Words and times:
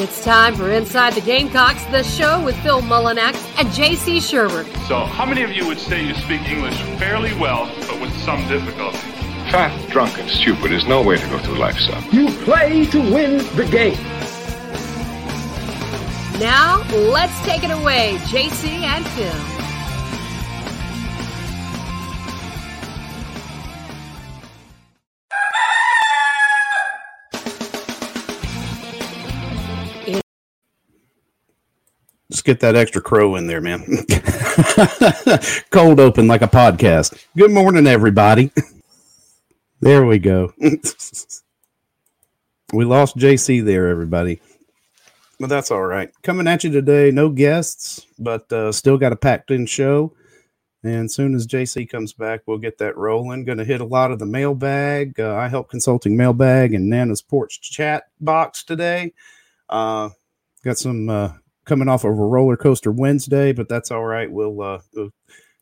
It's 0.00 0.22
time 0.22 0.54
for 0.54 0.70
Inside 0.70 1.14
the 1.14 1.20
Gamecocks, 1.20 1.84
the 1.86 2.04
show 2.04 2.40
with 2.44 2.56
Phil 2.62 2.80
Mullinax 2.82 3.34
and 3.58 3.66
JC 3.70 4.18
Shurburtt. 4.18 4.72
So, 4.86 5.00
how 5.00 5.26
many 5.26 5.42
of 5.42 5.50
you 5.50 5.66
would 5.66 5.80
say 5.80 6.06
you 6.06 6.14
speak 6.14 6.48
English 6.48 6.80
fairly 7.00 7.34
well, 7.34 7.66
but 7.88 8.00
with 8.00 8.16
some 8.18 8.46
difficulty? 8.46 8.96
Fat, 9.50 9.90
drunk, 9.90 10.16
and 10.20 10.30
stupid 10.30 10.70
is 10.70 10.86
no 10.86 11.02
way 11.02 11.16
to 11.16 11.26
go 11.26 11.40
through 11.40 11.56
life, 11.56 11.76
son. 11.80 12.00
You 12.12 12.28
play 12.44 12.86
to 12.86 13.00
win 13.00 13.38
the 13.56 13.66
game. 13.72 13.98
Now, 16.38 16.84
let's 16.92 17.36
take 17.44 17.64
it 17.64 17.72
away, 17.72 18.18
JC 18.26 18.68
and 18.82 19.04
Phil. 19.04 19.57
Get 32.48 32.60
that 32.60 32.76
extra 32.76 33.02
crow 33.02 33.36
in 33.36 33.46
there, 33.46 33.60
man. 33.60 33.80
Cold 35.70 36.00
open 36.00 36.26
like 36.26 36.40
a 36.40 36.48
podcast. 36.48 37.22
Good 37.36 37.50
morning, 37.50 37.86
everybody. 37.86 38.50
There 39.80 40.06
we 40.06 40.18
go. 40.18 40.54
we 42.72 42.86
lost 42.86 43.18
JC 43.18 43.62
there, 43.62 43.88
everybody. 43.88 44.40
But 45.38 45.50
that's 45.50 45.70
all 45.70 45.84
right. 45.84 46.10
Coming 46.22 46.48
at 46.48 46.64
you 46.64 46.72
today, 46.72 47.10
no 47.10 47.28
guests, 47.28 48.06
but 48.18 48.50
uh, 48.50 48.72
still 48.72 48.96
got 48.96 49.12
a 49.12 49.16
packed 49.16 49.50
in 49.50 49.66
show. 49.66 50.14
And 50.82 51.12
soon 51.12 51.34
as 51.34 51.46
JC 51.46 51.88
comes 51.88 52.14
back, 52.14 52.40
we'll 52.46 52.58
get 52.58 52.78
that 52.78 52.96
rolling. 52.96 53.44
Going 53.44 53.58
to 53.58 53.64
hit 53.64 53.82
a 53.82 53.84
lot 53.84 54.10
of 54.10 54.18
the 54.18 54.26
mailbag. 54.26 55.20
Uh, 55.20 55.34
iHelp 55.34 55.68
Consulting 55.68 56.16
mailbag 56.16 56.72
and 56.72 56.88
Nana's 56.88 57.22
porch 57.22 57.60
chat 57.60 58.04
box 58.20 58.64
today. 58.64 59.12
Uh, 59.68 60.08
got 60.64 60.78
some 60.78 61.10
uh, 61.10 61.32
coming 61.68 61.88
off 61.88 62.04
of 62.04 62.10
a 62.10 62.14
roller 62.14 62.56
coaster 62.56 62.90
Wednesday, 62.90 63.52
but 63.52 63.68
that's 63.68 63.90
all 63.90 64.04
right. 64.04 64.30
We'll, 64.30 64.60
uh, 64.60 64.78
we'll 64.94 65.10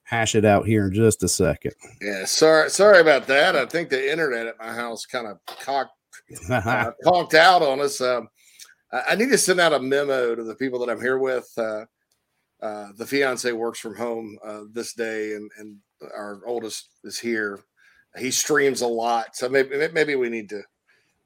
hash 0.05 0.35
it 0.35 0.45
out 0.45 0.67
here 0.67 0.87
in 0.87 0.95
just 0.95 1.23
a 1.23 1.29
second. 1.29 1.73
Yeah, 2.01 2.25
sorry, 2.25 2.71
sorry 2.71 3.01
about 3.01 3.27
that. 3.27 3.57
I 3.57 3.67
think 3.67 3.91
the 3.91 4.11
internet 4.11 4.47
at 4.47 4.59
my 4.59 4.73
house 4.73 5.05
kind 5.05 5.27
of 5.27 5.39
cocked, 5.47 5.91
uh, 6.51 6.91
conked 7.05 7.35
out 7.35 7.63
on 7.63 7.81
us. 7.81 8.01
Um, 8.01 8.29
I 8.93 9.17
need 9.17 9.31
to 9.31 9.39
send 9.39 9.61
out 9.61 9.73
a 9.73 9.81
memo 9.81 10.35
to 10.35 10.45
the 10.45 10.55
people 10.55 10.79
that 10.79 10.91
I'm 10.91 11.01
here 11.01 11.19
with. 11.19 11.51
Uh, 11.59 11.85
uh, 12.63 12.89
the 12.97 13.07
fiance 13.07 13.51
works 13.53 13.79
from 13.79 13.97
home 13.97 14.39
uh, 14.45 14.63
this 14.73 14.95
day, 14.95 15.35
and 15.35 15.51
and 15.59 15.77
our 16.17 16.41
oldest 16.47 16.89
is 17.05 17.19
here. 17.19 17.61
He 18.17 18.31
streams 18.31 18.81
a 18.81 18.87
lot, 18.87 19.37
so 19.37 19.49
maybe 19.49 19.89
maybe 19.93 20.15
we 20.15 20.31
need 20.31 20.49
to 20.51 20.63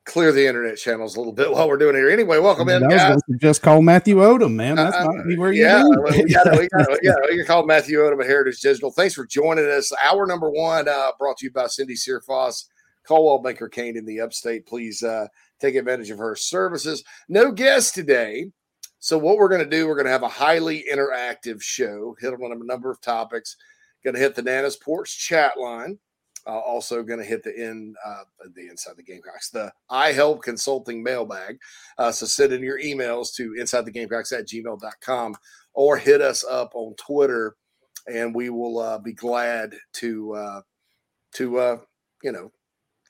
clear 0.06 0.32
the 0.32 0.46
internet 0.46 0.76
channels 0.76 1.16
a 1.16 1.18
little 1.18 1.32
bit 1.32 1.50
while 1.52 1.68
we're 1.68 1.76
doing 1.76 1.94
it 1.94 1.98
here. 1.98 2.10
Anyway, 2.10 2.38
welcome 2.38 2.68
in, 2.68 2.88
guys. 2.88 3.20
Just 3.38 3.62
call 3.62 3.82
Matthew 3.82 4.16
Odom, 4.16 4.54
man. 4.54 4.76
That's 4.76 4.96
uh, 4.96 5.04
might 5.06 5.26
be 5.26 5.36
where 5.36 5.52
you 5.52 5.62
yeah, 5.62 5.84
we 5.84 6.26
got 6.26 6.58
we 6.58 6.68
got 6.68 6.98
yeah, 7.02 7.14
you 7.30 7.44
call 7.44 7.66
Matthew 7.66 7.98
Odom 7.98 8.20
at 8.20 8.26
Heritage 8.26 8.60
Digital. 8.60 8.90
Thanks 8.90 9.14
for 9.14 9.26
joining 9.26 9.66
us. 9.66 9.92
Hour 10.02 10.26
number 10.26 10.50
one 10.50 10.88
uh, 10.88 11.12
brought 11.18 11.38
to 11.38 11.46
you 11.46 11.52
by 11.52 11.66
Cindy 11.66 11.94
Searfoss, 11.94 12.66
Coldwell 13.06 13.38
Banker 13.38 13.68
Caine 13.68 13.96
in 13.96 14.04
the 14.04 14.20
Upstate. 14.20 14.66
Please 14.66 15.02
uh, 15.02 15.26
take 15.60 15.74
advantage 15.74 16.10
of 16.10 16.18
her 16.18 16.36
services. 16.36 17.04
No 17.28 17.52
guest 17.52 17.94
today. 17.94 18.46
So 19.02 19.16
what 19.16 19.38
we're 19.38 19.48
going 19.48 19.64
to 19.64 19.70
do, 19.70 19.88
we're 19.88 19.94
going 19.94 20.06
to 20.06 20.12
have 20.12 20.22
a 20.22 20.28
highly 20.28 20.84
interactive 20.92 21.62
show, 21.62 22.14
hit 22.20 22.34
on 22.34 22.52
a 22.52 22.64
number 22.66 22.90
of 22.90 23.00
topics. 23.00 23.56
Going 24.04 24.14
to 24.14 24.20
hit 24.20 24.34
the 24.34 24.42
Nana's 24.42 24.76
Porch 24.76 25.18
chat 25.18 25.58
line. 25.58 25.98
Uh, 26.46 26.58
also 26.58 27.02
going 27.02 27.18
to 27.18 27.24
hit 27.24 27.42
the 27.42 27.54
in 27.54 27.94
uh, 28.04 28.22
the 28.54 28.68
inside 28.68 28.96
the 28.96 29.02
Gamecocks, 29.02 29.50
the 29.50 29.70
iHelp 29.90 30.42
Consulting 30.42 31.02
mailbag. 31.02 31.58
Uh, 31.98 32.10
so 32.10 32.26
send 32.26 32.52
in 32.52 32.62
your 32.62 32.80
emails 32.80 33.34
to 33.34 33.54
inside 33.58 33.84
the 33.84 33.90
Gamecocks 33.90 34.32
at 34.32 34.48
gmail.com 34.48 35.36
or 35.74 35.96
hit 35.96 36.20
us 36.20 36.44
up 36.44 36.70
on 36.74 36.94
Twitter, 36.94 37.56
and 38.06 38.34
we 38.34 38.50
will 38.50 38.78
uh, 38.78 38.98
be 38.98 39.12
glad 39.12 39.74
to 39.94 40.32
uh, 40.34 40.60
to 41.34 41.58
uh, 41.58 41.78
you 42.22 42.32
know 42.32 42.50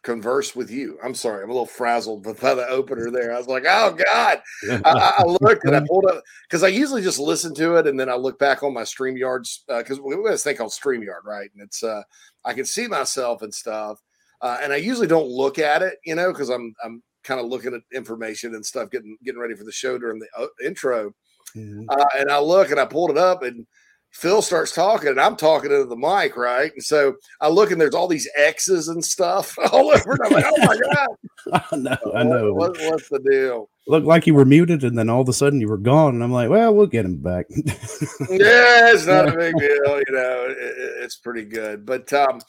converse 0.03 0.57
with 0.57 0.71
you. 0.71 0.99
I'm 1.03 1.15
sorry, 1.15 1.43
I'm 1.43 1.51
a 1.51 1.53
little 1.53 1.67
frazzled 1.67 2.23
by 2.41 2.55
the 2.55 2.67
opener 2.69 3.11
there. 3.11 3.35
I 3.35 3.39
was 3.39 3.47
like, 3.47 3.65
oh 3.69 3.93
God. 3.93 4.41
I, 4.85 5.15
I 5.19 5.25
looked 5.41 5.65
and 5.65 5.77
I 5.77 5.83
pulled 5.87 6.07
up 6.07 6.23
because 6.49 6.63
I 6.63 6.69
usually 6.69 7.03
just 7.03 7.19
listen 7.19 7.55
to 7.57 7.77
it 7.77 7.87
and 7.87 7.99
then 7.99 8.09
I 8.09 8.15
look 8.15 8.39
back 8.39 8.63
on 8.63 8.75
my 8.75 8.83
StreamYards 8.83 9.61
because 9.67 9.99
uh, 9.99 10.03
we 10.03 10.15
have 10.15 10.25
this 10.25 10.45
thing 10.45 10.57
called 10.57 10.73
StreamYard, 10.73 11.25
right? 11.25 11.51
And 11.55 11.63
it's 11.63 11.83
uh 11.83 12.03
I 12.45 12.55
can 12.55 12.65
see 12.65 12.87
myself 12.87 13.43
and 13.43 13.53
stuff. 13.53 14.01
Uh, 14.43 14.59
and 14.63 14.73
I 14.73 14.77
usually 14.77 15.07
don't 15.07 15.29
look 15.29 15.59
at 15.59 15.83
it, 15.83 15.99
you 16.05 16.15
know, 16.15 16.33
because 16.33 16.49
I'm 16.49 16.75
I'm 16.83 17.03
kind 17.25 17.41
of 17.41 17.47
looking 17.47 17.75
at 17.75 17.83
information 17.95 18.55
and 18.55 18.65
stuff, 18.65 18.91
getting 18.91 19.17
getting 19.25 19.41
ready 19.41 19.55
for 19.55 19.65
the 19.65 19.73
show 19.73 19.99
during 19.99 20.19
the 20.19 20.29
uh, 20.37 20.47
intro. 20.65 21.13
Mm-hmm. 21.55 21.85
Uh, 21.89 22.05
and 22.19 22.31
I 22.31 22.39
look 22.39 22.71
and 22.71 22.81
I 22.81 22.87
pulled 22.87 23.11
it 23.11 23.19
up 23.19 23.43
and 23.43 23.67
Phil 24.13 24.43
starts 24.43 24.75
talking 24.75 25.09
and 25.09 25.21
I'm 25.21 25.37
talking 25.37 25.71
into 25.71 25.87
the 25.87 25.97
mic, 25.97 26.37
right? 26.37 26.73
And 26.73 26.83
so 26.83 27.15
I 27.41 27.49
look 27.49 27.71
and 27.71 27.81
there's 27.81 27.95
all 27.95 28.09
these 28.09 28.29
X's 28.37 28.89
and 28.89 29.05
stuff 29.05 29.57
all 29.73 29.91
over. 29.91 30.13
And 30.13 30.21
I'm 30.25 30.33
like, 30.33 30.45
oh 30.47 30.67
my 30.67 30.77
God. 30.95 31.63
I 31.73 31.77
know. 31.77 32.13
I 32.15 32.23
know. 32.25 32.53
What, 32.53 32.77
what's 32.79 33.09
the 33.09 33.21
deal? 33.21 33.71
Looked 33.87 34.07
like 34.07 34.27
you 34.27 34.35
were 34.35 34.45
muted 34.45 34.85
and 34.85 34.99
then 34.99 35.09
all 35.09 35.21
of 35.21 35.29
a 35.29 35.33
sudden 35.33 35.61
you 35.61 35.69
were 35.69 35.79
gone. 35.79 36.15
And 36.15 36.25
I'm 36.25 36.33
like, 36.33 36.51
well, 36.51 36.75
we'll 36.75 36.87
get 36.87 37.05
him 37.05 37.17
back. 37.17 37.47
yeah, 37.51 38.93
it's 38.93 39.07
not 39.07 39.29
a 39.29 39.37
big 39.37 39.57
deal. 39.57 40.03
You 40.07 40.13
know, 40.13 40.47
it, 40.49 40.57
it's 41.03 41.17
pretty 41.17 41.45
good. 41.45 41.87
But, 41.87 42.13
um, 42.13 42.41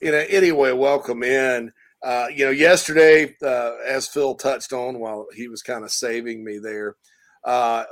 you 0.00 0.12
know, 0.12 0.24
anyway, 0.28 0.72
welcome 0.72 1.22
in. 1.22 1.72
Uh, 2.02 2.26
you 2.32 2.44
know, 2.44 2.50
yesterday, 2.50 3.34
uh, 3.42 3.72
as 3.86 4.06
Phil 4.06 4.34
touched 4.34 4.72
on 4.72 4.98
while 5.00 5.26
he 5.34 5.48
was 5.48 5.62
kind 5.62 5.82
of 5.82 5.90
saving 5.90 6.44
me 6.44 6.58
there, 6.58 6.94
uh, 7.42 7.84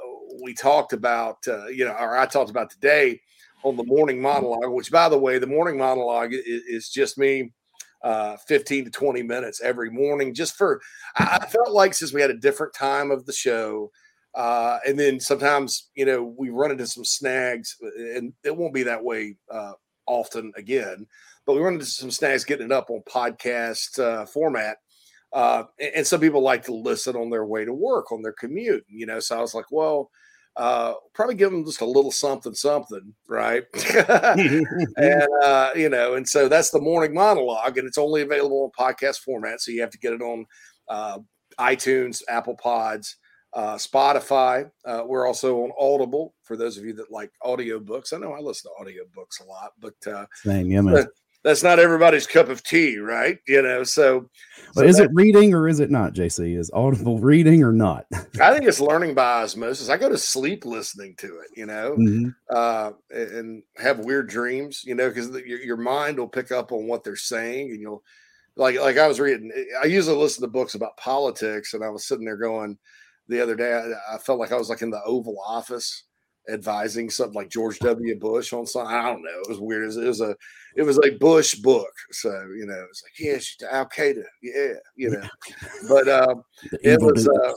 we 0.43 0.55
talked 0.55 0.93
about, 0.93 1.39
uh, 1.49 1.67
you 1.67 1.85
know, 1.85 1.93
or 1.93 2.17
I 2.17 2.27
talked 2.27 2.51
about 2.51 2.71
today 2.71 3.21
on 3.63 3.77
the 3.77 3.85
morning 3.85 4.21
monologue, 4.21 4.71
which, 4.71 4.91
by 4.91 5.09
the 5.09 5.19
way, 5.19 5.39
the 5.39 5.47
morning 5.47 5.79
monologue 5.79 6.33
is, 6.33 6.63
is 6.67 6.89
just 6.91 7.19
me 7.19 7.53
uh, 8.03 8.37
15 8.47 8.85
to 8.85 8.91
20 8.91 9.23
minutes 9.23 9.63
every 9.63 9.91
morning, 9.91 10.35
just 10.35 10.57
for, 10.57 10.81
I 11.17 11.47
felt 11.47 11.71
like 11.71 11.95
since 11.95 12.13
we 12.13 12.21
had 12.21 12.31
a 12.31 12.37
different 12.37 12.75
time 12.75 13.11
of 13.11 13.25
the 13.25 13.33
show, 13.33 13.91
uh, 14.35 14.79
and 14.87 14.99
then 14.99 15.19
sometimes, 15.19 15.91
you 15.95 16.05
know, 16.05 16.23
we 16.23 16.51
run 16.51 16.71
into 16.71 16.87
some 16.87 17.05
snags, 17.05 17.77
and 17.81 18.33
it 18.45 18.55
won't 18.55 18.75
be 18.75 18.83
that 18.83 19.03
way 19.03 19.37
uh, 19.51 19.73
often 20.07 20.53
again, 20.57 21.07
but 21.47 21.55
we 21.55 21.61
run 21.61 21.75
into 21.75 21.87
some 21.87 22.11
snags 22.11 22.45
getting 22.45 22.67
it 22.67 22.73
up 22.73 22.91
on 22.91 23.03
podcast 23.09 23.99
uh, 23.99 24.27
format. 24.27 24.79
Uh, 25.33 25.65
and 25.97 26.07
some 26.07 26.21
people 26.21 26.43
like 26.43 26.63
to 26.65 26.73
listen 26.73 27.17
on 27.17 27.29
their 27.29 27.45
way 27.45 27.65
to 27.65 27.73
work 27.73 28.13
on 28.13 28.23
their 28.23 28.33
commute, 28.33 28.85
you 28.89 29.05
know. 29.05 29.19
So 29.19 29.37
I 29.37 29.41
was 29.41 29.53
like, 29.53 29.71
well, 29.73 30.11
uh, 30.57 30.95
probably 31.15 31.35
give 31.35 31.51
them 31.51 31.65
just 31.65 31.81
a 31.81 31.87
little 31.87 32.13
something, 32.13 32.55
something, 32.55 33.15
right? 33.29 33.65
and 34.07 35.29
uh, 35.43 35.71
you 35.75 35.89
know, 35.89 36.15
and 36.15 36.29
so 36.29 36.49
that's 36.49 36.71
the 36.71 36.81
morning 36.81 37.15
monologue, 37.15 37.79
and 37.79 37.87
it's 37.87 37.99
only 37.99 38.23
available 38.23 38.65
in 38.65 38.85
podcast 38.85 39.19
format, 39.19 39.61
so 39.61 39.73
you 39.73 39.81
have 39.81 39.91
to 39.91 39.99
get 39.99 40.13
it 40.13 40.23
on 40.23 40.47
uh, 40.89 41.19
iTunes, 41.59 42.23
Apple 42.29 42.57
Pods, 42.57 43.17
uh, 43.55 43.75
Spotify. 43.75 44.71
Uh, 44.85 45.03
we're 45.07 45.27
also 45.27 45.63
on 45.63 45.73
Audible 45.79 46.35
for 46.43 46.57
those 46.57 46.77
of 46.77 46.85
you 46.85 46.93
that 46.95 47.11
like 47.11 47.33
audiobooks. 47.43 48.13
I 48.13 48.19
know 48.19 48.33
I 48.33 48.41
listen 48.41 48.71
to 48.71 48.85
audiobooks 48.85 49.45
a 49.45 49.49
lot, 49.49 49.73
but 49.81 49.95
uh, 50.07 50.27
Same, 50.43 50.71
yeah, 50.71 50.81
man 50.81 51.07
that's 51.45 51.63
not 51.63 51.79
everybody's 51.79 52.27
cup 52.27 52.49
of 52.49 52.63
tea, 52.65 52.97
right? 52.97 53.39
You 53.47 53.61
know, 53.63 53.85
so. 53.85 54.31
so 54.73 54.83
is 54.83 54.97
that, 54.97 55.05
it 55.05 55.11
reading 55.13 55.53
or 55.53 55.69
is 55.69 55.79
it 55.79 55.91
not, 55.91 56.15
JC? 56.15 56.59
Is 56.59 56.71
audible 56.73 57.19
reading 57.19 57.63
or 57.63 57.73
not? 57.73 58.07
I 58.41 58.53
think 58.53 58.65
it's 58.65 58.81
learning 58.81 59.15
by 59.15 59.43
osmosis. 59.43 59.91
I 59.91 59.99
go 59.99 60.09
to 60.09 60.17
sleep 60.17 60.65
listening 60.65 61.15
to 61.19 61.27
it, 61.27 61.49
you 61.55 61.67
know, 61.67 61.97
mm-hmm. 61.99 62.31
uh, 62.49 62.93
and 63.11 63.63
have 63.77 63.99
weird 63.99 64.31
dreams, 64.31 64.83
you 64.85 64.95
know, 64.95 65.11
because 65.11 65.29
your, 65.47 65.61
your 65.61 65.77
mind 65.77 66.19
will 66.19 66.29
pick 66.29 66.51
up 66.51 66.73
on 66.73 66.89
what 66.89 67.05
they're 67.05 67.15
saying, 67.15 67.71
and 67.71 67.81
you'll 67.81 68.03
like 68.57 68.81
like 68.81 68.97
I 68.97 69.07
was 69.07 69.21
reading. 69.21 69.53
I 69.83 69.87
usually 69.87 70.17
listen 70.17 70.43
to 70.43 70.49
books 70.49 70.75
about 70.75 70.97
politics, 70.97 71.75
and 71.75 71.85
I 71.85 71.91
was 71.91 72.07
sitting 72.07 72.25
there 72.25 72.39
going 72.39 72.79
the 73.29 73.43
other 73.43 73.55
day. 73.55 73.75
I, 73.75 74.15
I 74.15 74.19
felt 74.19 74.39
like 74.39 74.53
I 74.53 74.57
was 74.57 74.71
like 74.71 74.81
in 74.81 74.91
the 74.91 75.03
Oval 75.05 75.37
Office 75.47 76.05
advising 76.49 77.11
something 77.11 77.35
like 77.35 77.51
George 77.51 77.79
W. 77.81 78.19
Bush 78.19 78.53
on 78.53 78.67
something. 78.67 78.95
I 78.95 79.03
don't 79.03 79.23
know. 79.23 79.41
It 79.45 79.49
was 79.49 79.61
weird. 79.61 79.85
It 79.85 79.87
was, 79.87 79.97
it 79.97 80.07
was 80.07 80.21
a 80.21 80.37
it 80.77 80.83
was 80.83 80.99
a 81.05 81.11
Bush 81.11 81.55
book. 81.57 81.93
So, 82.11 82.31
you 82.57 82.67
know, 82.67 82.85
it's 82.89 83.03
like, 83.03 83.19
yeah, 83.19 83.39
she's 83.39 83.57
Al 83.71 83.87
Qaeda. 83.87 84.25
Yeah, 84.43 84.75
you 84.97 85.11
know. 85.11 85.29
But 85.89 86.09
um 86.09 86.45
it 86.83 87.01
was 87.01 87.29
uh 87.29 87.53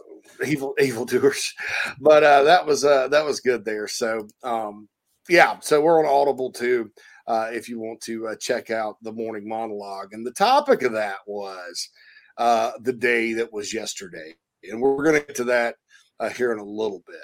evil 0.45 0.75
evil 0.80 1.06
doers. 1.06 1.54
But 2.00 2.24
uh 2.24 2.44
that 2.44 2.66
was 2.66 2.86
uh 2.86 3.07
that 3.10 3.25
was 3.25 3.39
good 3.39 3.66
there. 3.66 3.88
So 3.88 4.28
um 4.44 4.88
yeah, 5.30 5.60
so 5.60 5.81
we're 5.81 6.00
on 6.00 6.06
Audible 6.06 6.51
too. 6.51 6.92
Uh, 7.28 7.50
if 7.51 7.68
you 7.68 7.78
want 7.78 8.00
to 8.00 8.25
uh, 8.30 8.36
check 8.38 8.69
out 8.69 8.95
the 9.01 9.12
morning 9.12 9.45
monologue. 9.45 10.13
And 10.13 10.25
the 10.25 10.31
topic 10.31 10.81
of 10.84 10.94
that 10.94 11.18
was 11.28 11.89
uh, 12.38 12.72
the 12.81 12.94
day 12.94 13.34
that 13.34 13.51
was 13.51 13.74
yesterday. 13.74 14.34
And 14.63 14.81
we're 14.81 15.04
going 15.04 15.19
to 15.19 15.28
get 15.28 15.36
to 15.36 15.44
that 15.45 15.75
uh, 16.19 16.30
here 16.30 16.54
in 16.54 16.60
a 16.60 16.63
little 16.63 17.04
bit. 17.06 17.18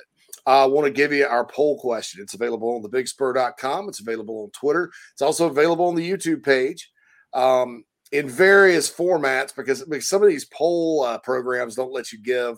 I 0.46 0.66
want 0.66 0.86
to 0.86 0.92
give 0.92 1.14
you 1.14 1.26
our 1.26 1.46
poll 1.46 1.80
question. 1.80 2.22
It's 2.22 2.34
available 2.34 2.70
on 2.70 2.84
thebigspur.com. 2.84 3.88
It's 3.88 4.02
available 4.02 4.44
on 4.44 4.52
Twitter. 4.52 4.92
It's 5.14 5.22
also 5.22 5.48
available 5.48 5.88
on 5.88 5.96
the 5.96 6.10
YouTube 6.10 6.44
page 6.44 6.92
um, 7.34 7.86
in 8.12 8.30
various 8.30 8.92
formats 8.92 9.56
because, 9.56 9.84
because 9.84 10.08
some 10.08 10.22
of 10.22 10.30
these 10.30 10.46
poll 10.46 11.04
uh, 11.04 11.18
programs 11.20 11.76
don't 11.76 11.94
let 11.94 12.12
you 12.12 12.20
give 12.22 12.58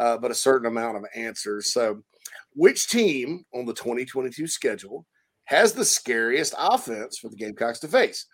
uh, 0.00 0.16
but 0.16 0.30
a 0.30 0.34
certain 0.34 0.66
amount 0.66 0.96
of 0.96 1.04
answers. 1.14 1.72
So, 1.72 2.02
which 2.54 2.88
team 2.88 3.44
on 3.54 3.66
the 3.66 3.74
2022 3.74 4.46
schedule 4.46 5.06
has 5.44 5.72
the 5.72 5.84
scariest 5.84 6.54
offense 6.58 7.18
for 7.18 7.28
the 7.28 7.36
Gamecocks 7.36 7.78
to 7.80 7.88
face? 7.88 8.26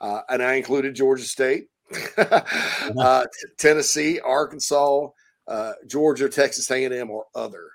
Uh, 0.00 0.20
and 0.30 0.42
I 0.42 0.54
included 0.54 0.94
Georgia 0.94 1.24
State, 1.24 1.66
uh, 2.16 3.24
t- 3.24 3.48
Tennessee, 3.58 4.20
Arkansas, 4.20 5.08
uh, 5.48 5.72
Georgia, 5.88 6.28
Texas 6.28 6.70
A&M, 6.70 7.10
or 7.10 7.24
other. 7.34 7.68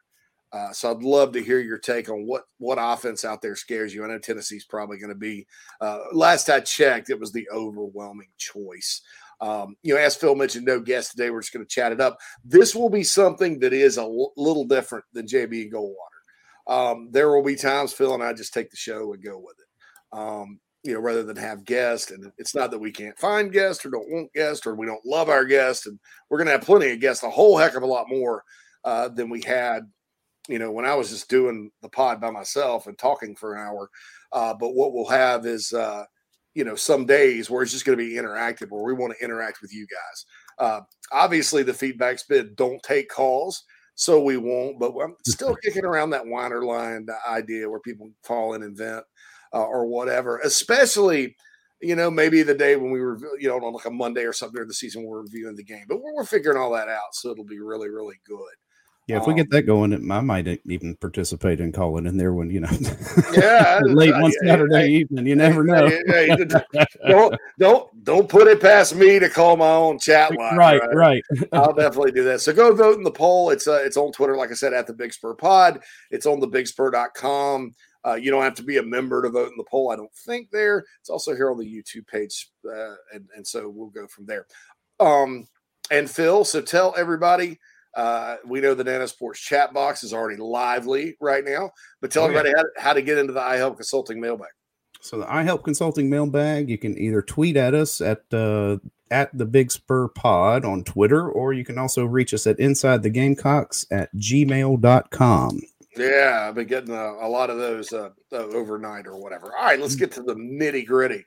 Uh, 0.53 0.71
so 0.71 0.91
I'd 0.91 1.01
love 1.01 1.31
to 1.33 1.43
hear 1.43 1.59
your 1.59 1.79
take 1.79 2.09
on 2.09 2.27
what 2.27 2.43
what 2.59 2.77
offense 2.79 3.25
out 3.25 3.41
there 3.41 3.55
scares 3.55 3.93
you. 3.93 4.03
I 4.03 4.07
know 4.07 4.19
Tennessee's 4.19 4.65
probably 4.65 4.99
going 4.99 5.09
to 5.09 5.15
be. 5.15 5.47
Uh, 5.81 5.99
last 6.11 6.49
I 6.49 6.59
checked, 6.59 7.09
it 7.09 7.19
was 7.19 7.31
the 7.31 7.49
overwhelming 7.51 8.29
choice. 8.37 9.01
Um, 9.41 9.75
you 9.81 9.95
know, 9.95 9.99
as 9.99 10.15
Phil 10.15 10.35
mentioned, 10.35 10.65
no 10.65 10.79
guest 10.79 11.11
today. 11.11 11.31
We're 11.31 11.41
just 11.41 11.53
going 11.53 11.65
to 11.65 11.69
chat 11.69 11.91
it 11.91 11.99
up. 11.99 12.19
This 12.45 12.75
will 12.75 12.89
be 12.89 13.03
something 13.03 13.59
that 13.59 13.73
is 13.73 13.97
a 13.97 14.01
l- 14.01 14.31
little 14.37 14.63
different 14.63 15.05
than 15.11 15.25
JB 15.25 15.63
and 15.63 15.73
Goldwater. 15.73 15.95
Um, 16.67 17.09
there 17.11 17.29
will 17.29 17.43
be 17.43 17.55
times 17.55 17.91
Phil 17.91 18.13
and 18.13 18.23
I 18.23 18.31
just 18.33 18.53
take 18.53 18.69
the 18.69 18.77
show 18.77 19.11
and 19.11 19.23
go 19.23 19.37
with 19.39 19.55
it. 19.59 20.17
Um, 20.17 20.59
you 20.83 20.93
know, 20.93 20.99
rather 20.99 21.23
than 21.23 21.35
have 21.37 21.65
guests. 21.65 22.11
And 22.11 22.31
it's 22.37 22.53
not 22.53 22.69
that 22.71 22.79
we 22.79 22.91
can't 22.91 23.17
find 23.17 23.51
guests 23.51 23.85
or 23.85 23.89
don't 23.89 24.09
want 24.09 24.33
guests 24.33 24.67
or 24.67 24.75
we 24.75 24.85
don't 24.85 25.05
love 25.05 25.29
our 25.29 25.45
guests. 25.45 25.87
And 25.87 25.97
we're 26.29 26.37
going 26.37 26.47
to 26.47 26.51
have 26.51 26.61
plenty 26.61 26.91
of 26.91 26.99
guests, 26.99 27.23
a 27.23 27.29
whole 27.29 27.57
heck 27.57 27.75
of 27.75 27.83
a 27.83 27.87
lot 27.87 28.09
more 28.09 28.43
uh, 28.83 29.07
than 29.09 29.29
we 29.29 29.41
had 29.41 29.89
you 30.47 30.59
know, 30.59 30.71
when 30.71 30.85
I 30.85 30.95
was 30.95 31.09
just 31.09 31.29
doing 31.29 31.71
the 31.81 31.89
pod 31.89 32.19
by 32.19 32.29
myself 32.29 32.87
and 32.87 32.97
talking 32.97 33.35
for 33.35 33.55
an 33.55 33.61
hour. 33.61 33.89
Uh, 34.31 34.53
but 34.53 34.73
what 34.73 34.93
we'll 34.93 35.07
have 35.07 35.45
is, 35.45 35.71
uh, 35.73 36.03
you 36.53 36.63
know, 36.63 36.75
some 36.75 37.05
days 37.05 37.49
where 37.49 37.63
it's 37.63 37.71
just 37.71 37.85
going 37.85 37.97
to 37.97 38.03
be 38.03 38.15
interactive, 38.15 38.69
where 38.69 38.83
we 38.83 38.93
want 38.93 39.13
to 39.17 39.23
interact 39.23 39.61
with 39.61 39.73
you 39.73 39.87
guys. 39.87 40.25
Uh, 40.59 40.81
obviously, 41.11 41.63
the 41.63 41.73
feedback's 41.73 42.23
been 42.23 42.51
don't 42.55 42.81
take 42.83 43.09
calls, 43.09 43.63
so 43.95 44.21
we 44.21 44.37
won't. 44.37 44.79
But 44.79 44.93
I'm 44.99 45.15
still 45.25 45.55
kicking 45.55 45.85
around 45.85 46.11
that 46.11 46.27
whiner 46.27 46.63
line 46.63 47.07
idea 47.27 47.69
where 47.69 47.79
people 47.79 48.11
call 48.25 48.53
in 48.53 48.63
and 48.63 48.77
vent 48.77 49.05
uh, 49.53 49.63
or 49.63 49.85
whatever, 49.85 50.39
especially. 50.39 51.35
You 51.81 51.97
know, 51.97 52.09
maybe 52.09 52.43
the 52.43 52.55
day 52.55 52.77
when 52.77 52.91
we 52.91 53.01
were, 53.01 53.19
you 53.37 53.49
know, 53.49 53.57
on 53.57 53.73
like 53.73 53.83
a 53.83 53.91
Monday 53.91 54.23
or 54.23 54.31
something 54.31 54.55
during 54.55 54.69
the 54.69 54.73
season, 54.73 55.03
we're 55.03 55.21
reviewing 55.21 55.57
the 55.57 55.65
game, 55.65 55.83
but 55.89 56.01
we're, 56.01 56.15
we're 56.15 56.23
figuring 56.23 56.57
all 56.57 56.71
that 56.71 56.87
out. 56.87 57.11
So 57.11 57.29
it'll 57.29 57.43
be 57.43 57.59
really, 57.59 57.89
really 57.89 58.15
good. 58.25 58.53
Yeah, 59.07 59.17
if 59.19 59.27
we 59.27 59.33
get 59.33 59.49
that 59.49 59.63
going, 59.63 59.93
I 60.11 60.21
might 60.21 60.47
even 60.65 60.95
participate 60.95 61.59
in 61.59 61.73
calling 61.73 62.05
in 62.05 62.15
there 62.15 62.31
when 62.31 62.49
you 62.49 62.61
know. 62.61 62.69
Yeah, 63.33 63.81
late 63.83 64.13
one 64.13 64.31
Saturday 64.45 64.91
evening. 64.91 65.27
You 65.27 65.35
never 65.35 65.65
know. 65.65 65.87
Yeah, 66.07 66.35
don't 67.07 67.35
don't 67.59 68.03
don't 68.05 68.29
put 68.29 68.47
it 68.47 68.61
past 68.61 68.95
me 68.95 69.19
to 69.19 69.29
call 69.29 69.57
my 69.57 69.69
own 69.69 69.99
chat 69.99 70.33
line. 70.37 70.55
Right, 70.55 70.81
right. 70.81 70.95
right. 70.95 71.23
I'll 71.51 71.73
definitely 71.77 72.13
do 72.13 72.23
that. 72.23 72.39
So 72.39 72.53
go 72.53 72.73
vote 72.73 72.97
in 72.97 73.03
the 73.03 73.11
poll. 73.11 73.49
It's 73.49 73.67
uh, 73.67 73.81
it's 73.83 73.97
on 73.97 74.13
Twitter, 74.13 74.37
like 74.37 74.51
I 74.51 74.55
said, 74.55 74.71
at 74.71 74.87
the 74.87 74.93
Big 74.93 75.11
Spur 75.11 75.33
Pod. 75.33 75.83
It's 76.09 76.25
on 76.25 76.39
the 76.39 76.47
BigSpur.com. 76.47 77.75
Uh, 78.05 78.15
you 78.15 78.31
don't 78.31 78.43
have 78.43 78.55
to 78.55 78.63
be 78.63 78.77
a 78.77 78.83
member 78.83 79.21
to 79.21 79.29
vote 79.29 79.51
in 79.51 79.57
the 79.57 79.65
poll. 79.65 79.91
I 79.91 79.97
don't 79.97 80.13
think 80.13 80.49
there. 80.49 80.85
It's 81.01 81.09
also 81.09 81.35
here 81.35 81.51
on 81.51 81.57
the 81.57 81.65
YouTube 81.65 82.07
page, 82.07 82.51
uh, 82.65 82.95
and 83.13 83.27
and 83.35 83.45
so 83.45 83.67
we'll 83.67 83.89
go 83.89 84.07
from 84.07 84.25
there. 84.25 84.45
Um, 85.01 85.45
and 85.91 86.09
Phil, 86.09 86.45
so 86.45 86.61
tell 86.61 86.93
everybody 86.97 87.59
uh, 87.95 88.37
we 88.45 88.59
know 88.59 88.73
the 88.73 88.83
Nana's 88.83 89.13
Porch 89.13 89.43
chat 89.43 89.73
box 89.73 90.03
is 90.03 90.13
already 90.13 90.37
lively 90.37 91.15
right 91.21 91.43
now, 91.45 91.71
but 92.01 92.11
tell 92.11 92.23
oh, 92.23 92.27
everybody 92.27 92.49
yeah. 92.49 92.63
how, 92.77 92.89
how, 92.89 92.93
to 92.93 93.01
get 93.01 93.17
into 93.17 93.33
the 93.33 93.39
iHelp 93.39 93.75
Consulting 93.75 94.19
mailbag. 94.19 94.49
So 95.01 95.19
the 95.19 95.25
iHelp 95.25 95.63
Consulting 95.63 96.09
mailbag, 96.09 96.69
you 96.69 96.77
can 96.77 96.97
either 96.97 97.21
tweet 97.21 97.57
at 97.57 97.73
us 97.73 98.01
at 98.01 98.23
uh, 98.33 98.77
at 99.11 99.37
the 99.37 99.45
Big 99.45 99.71
Spur 99.71 100.07
Pod 100.07 100.65
on 100.65 100.83
Twitter, 100.83 101.29
or 101.29 101.53
you 101.53 101.63
can 101.63 101.77
also 101.77 102.05
reach 102.05 102.33
us 102.33 102.47
at 102.47 102.59
Inside 102.59 103.03
the 103.03 103.09
Gamecocks 103.09 103.85
at 103.91 104.13
gmail.com. 104.15 105.61
Yeah, 105.95 106.45
I've 106.47 106.55
been 106.55 106.67
getting 106.67 106.95
a, 106.95 107.13
a 107.21 107.29
lot 107.29 107.51
of 107.51 107.57
those 107.57 107.93
uh, 107.93 108.09
uh, 108.31 108.35
overnight 108.35 109.05
or 109.05 109.17
whatever. 109.17 109.55
All 109.55 109.65
right, 109.65 109.79
let's 109.79 109.95
get 109.95 110.11
to 110.13 110.23
the 110.23 110.33
nitty 110.33 110.87
gritty. 110.87 111.23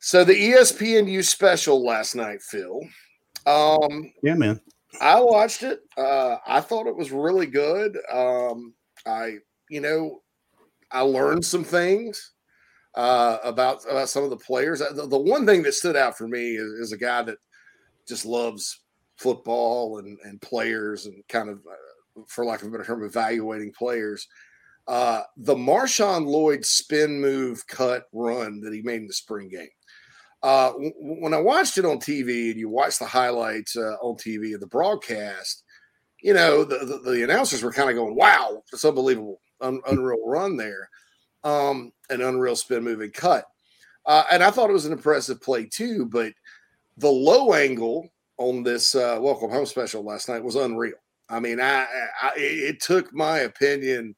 So 0.00 0.24
the 0.24 0.34
ESPNU 0.34 1.24
special 1.24 1.84
last 1.84 2.14
night, 2.14 2.42
Phil. 2.42 2.80
Um, 3.46 4.12
yeah, 4.22 4.34
man. 4.34 4.60
I 5.00 5.20
watched 5.20 5.62
it. 5.62 5.80
Uh, 5.96 6.36
I 6.46 6.60
thought 6.60 6.86
it 6.86 6.96
was 6.96 7.12
really 7.12 7.46
good. 7.46 7.98
Um, 8.12 8.74
I, 9.06 9.36
you 9.68 9.80
know, 9.80 10.22
I 10.90 11.00
learned 11.00 11.44
some 11.44 11.64
things 11.64 12.32
uh, 12.94 13.38
about 13.44 13.84
about 13.90 14.08
some 14.08 14.24
of 14.24 14.30
the 14.30 14.36
players. 14.36 14.80
The, 14.80 15.06
the, 15.06 15.18
one 15.18 15.46
thing 15.46 15.62
that 15.62 15.74
stood 15.74 15.96
out 15.96 16.16
for 16.16 16.26
me 16.28 16.56
is, 16.56 16.72
is, 16.72 16.92
a 16.92 16.96
guy 16.96 17.22
that 17.22 17.38
just 18.06 18.24
loves 18.24 18.80
football 19.16 19.98
and 19.98 20.18
and 20.24 20.40
players 20.40 21.06
and 21.06 21.22
kind 21.28 21.48
of, 21.48 21.58
uh, 21.58 22.22
for 22.26 22.44
lack 22.44 22.62
of 22.62 22.68
a 22.68 22.70
better 22.70 22.84
term, 22.84 23.04
evaluating 23.04 23.72
players. 23.76 24.26
Uh, 24.88 25.22
the 25.36 25.54
Marshawn 25.54 26.26
Lloyd 26.26 26.64
spin 26.64 27.20
move 27.20 27.66
cut 27.66 28.04
run 28.12 28.60
that 28.60 28.72
he 28.72 28.82
made 28.82 29.00
in 29.00 29.08
the 29.08 29.12
spring 29.12 29.48
game 29.48 29.68
uh, 30.42 30.72
when 30.98 31.34
I 31.34 31.40
watched 31.40 31.78
it 31.78 31.84
on 31.84 31.98
TV 31.98 32.50
and 32.50 32.60
you 32.60 32.68
watch 32.68 32.98
the 32.98 33.06
highlights 33.06 33.76
uh, 33.76 33.96
on 34.02 34.16
TV 34.16 34.54
of 34.54 34.60
the 34.60 34.66
broadcast, 34.66 35.64
you 36.20 36.34
know, 36.34 36.64
the, 36.64 36.78
the, 36.78 37.10
the 37.10 37.24
announcers 37.24 37.62
were 37.62 37.72
kind 37.72 37.90
of 37.90 37.96
going, 37.96 38.14
wow, 38.14 38.62
it's 38.72 38.84
unbelievable, 38.84 39.40
un- 39.60 39.80
unreal 39.88 40.26
run 40.26 40.56
there, 40.56 40.88
um, 41.44 41.92
an 42.10 42.20
unreal 42.20 42.56
spin 42.56 42.84
moving 42.84 43.10
cut. 43.10 43.44
Uh, 44.04 44.24
and 44.30 44.42
I 44.42 44.50
thought 44.50 44.70
it 44.70 44.74
was 44.74 44.86
an 44.86 44.92
impressive 44.92 45.40
play 45.40 45.64
too, 45.66 46.06
but 46.06 46.32
the 46.98 47.10
low 47.10 47.54
angle 47.54 48.08
on 48.38 48.62
this 48.62 48.94
uh, 48.94 49.18
welcome 49.20 49.50
home 49.50 49.66
special 49.66 50.04
last 50.04 50.28
night 50.28 50.44
was 50.44 50.54
unreal. 50.54 50.94
I 51.28 51.40
mean, 51.40 51.60
I, 51.60 51.86
I 52.22 52.32
it 52.36 52.80
took 52.80 53.12
my 53.12 53.38
opinion 53.40 54.14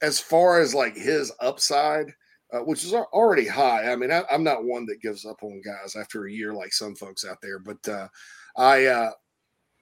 as 0.00 0.18
far 0.18 0.60
as 0.60 0.74
like 0.74 0.96
his 0.96 1.32
upside– 1.40 2.14
uh, 2.56 2.64
which 2.64 2.84
is 2.84 2.94
already 2.94 3.46
high. 3.46 3.90
I 3.90 3.96
mean, 3.96 4.10
I, 4.10 4.22
am 4.30 4.44
not 4.44 4.64
one 4.64 4.86
that 4.86 5.02
gives 5.02 5.24
up 5.24 5.42
on 5.42 5.60
guys 5.64 5.96
after 5.96 6.26
a 6.26 6.32
year 6.32 6.52
like 6.52 6.72
some 6.72 6.94
folks 6.94 7.24
out 7.24 7.38
there, 7.42 7.58
but 7.58 7.88
uh, 7.88 8.08
I 8.56 8.86
uh, 8.86 9.10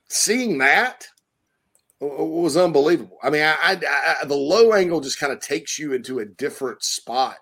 seeing 0.08 0.58
that 0.58 1.06
was 2.00 2.56
unbelievable. 2.56 3.18
I 3.22 3.30
mean, 3.30 3.42
I, 3.42 3.56
I, 3.62 4.16
I 4.22 4.24
the 4.26 4.34
low 4.34 4.72
angle 4.72 5.00
just 5.00 5.18
kind 5.18 5.32
of 5.32 5.40
takes 5.40 5.78
you 5.78 5.92
into 5.92 6.18
a 6.18 6.26
different 6.26 6.82
spot 6.82 7.36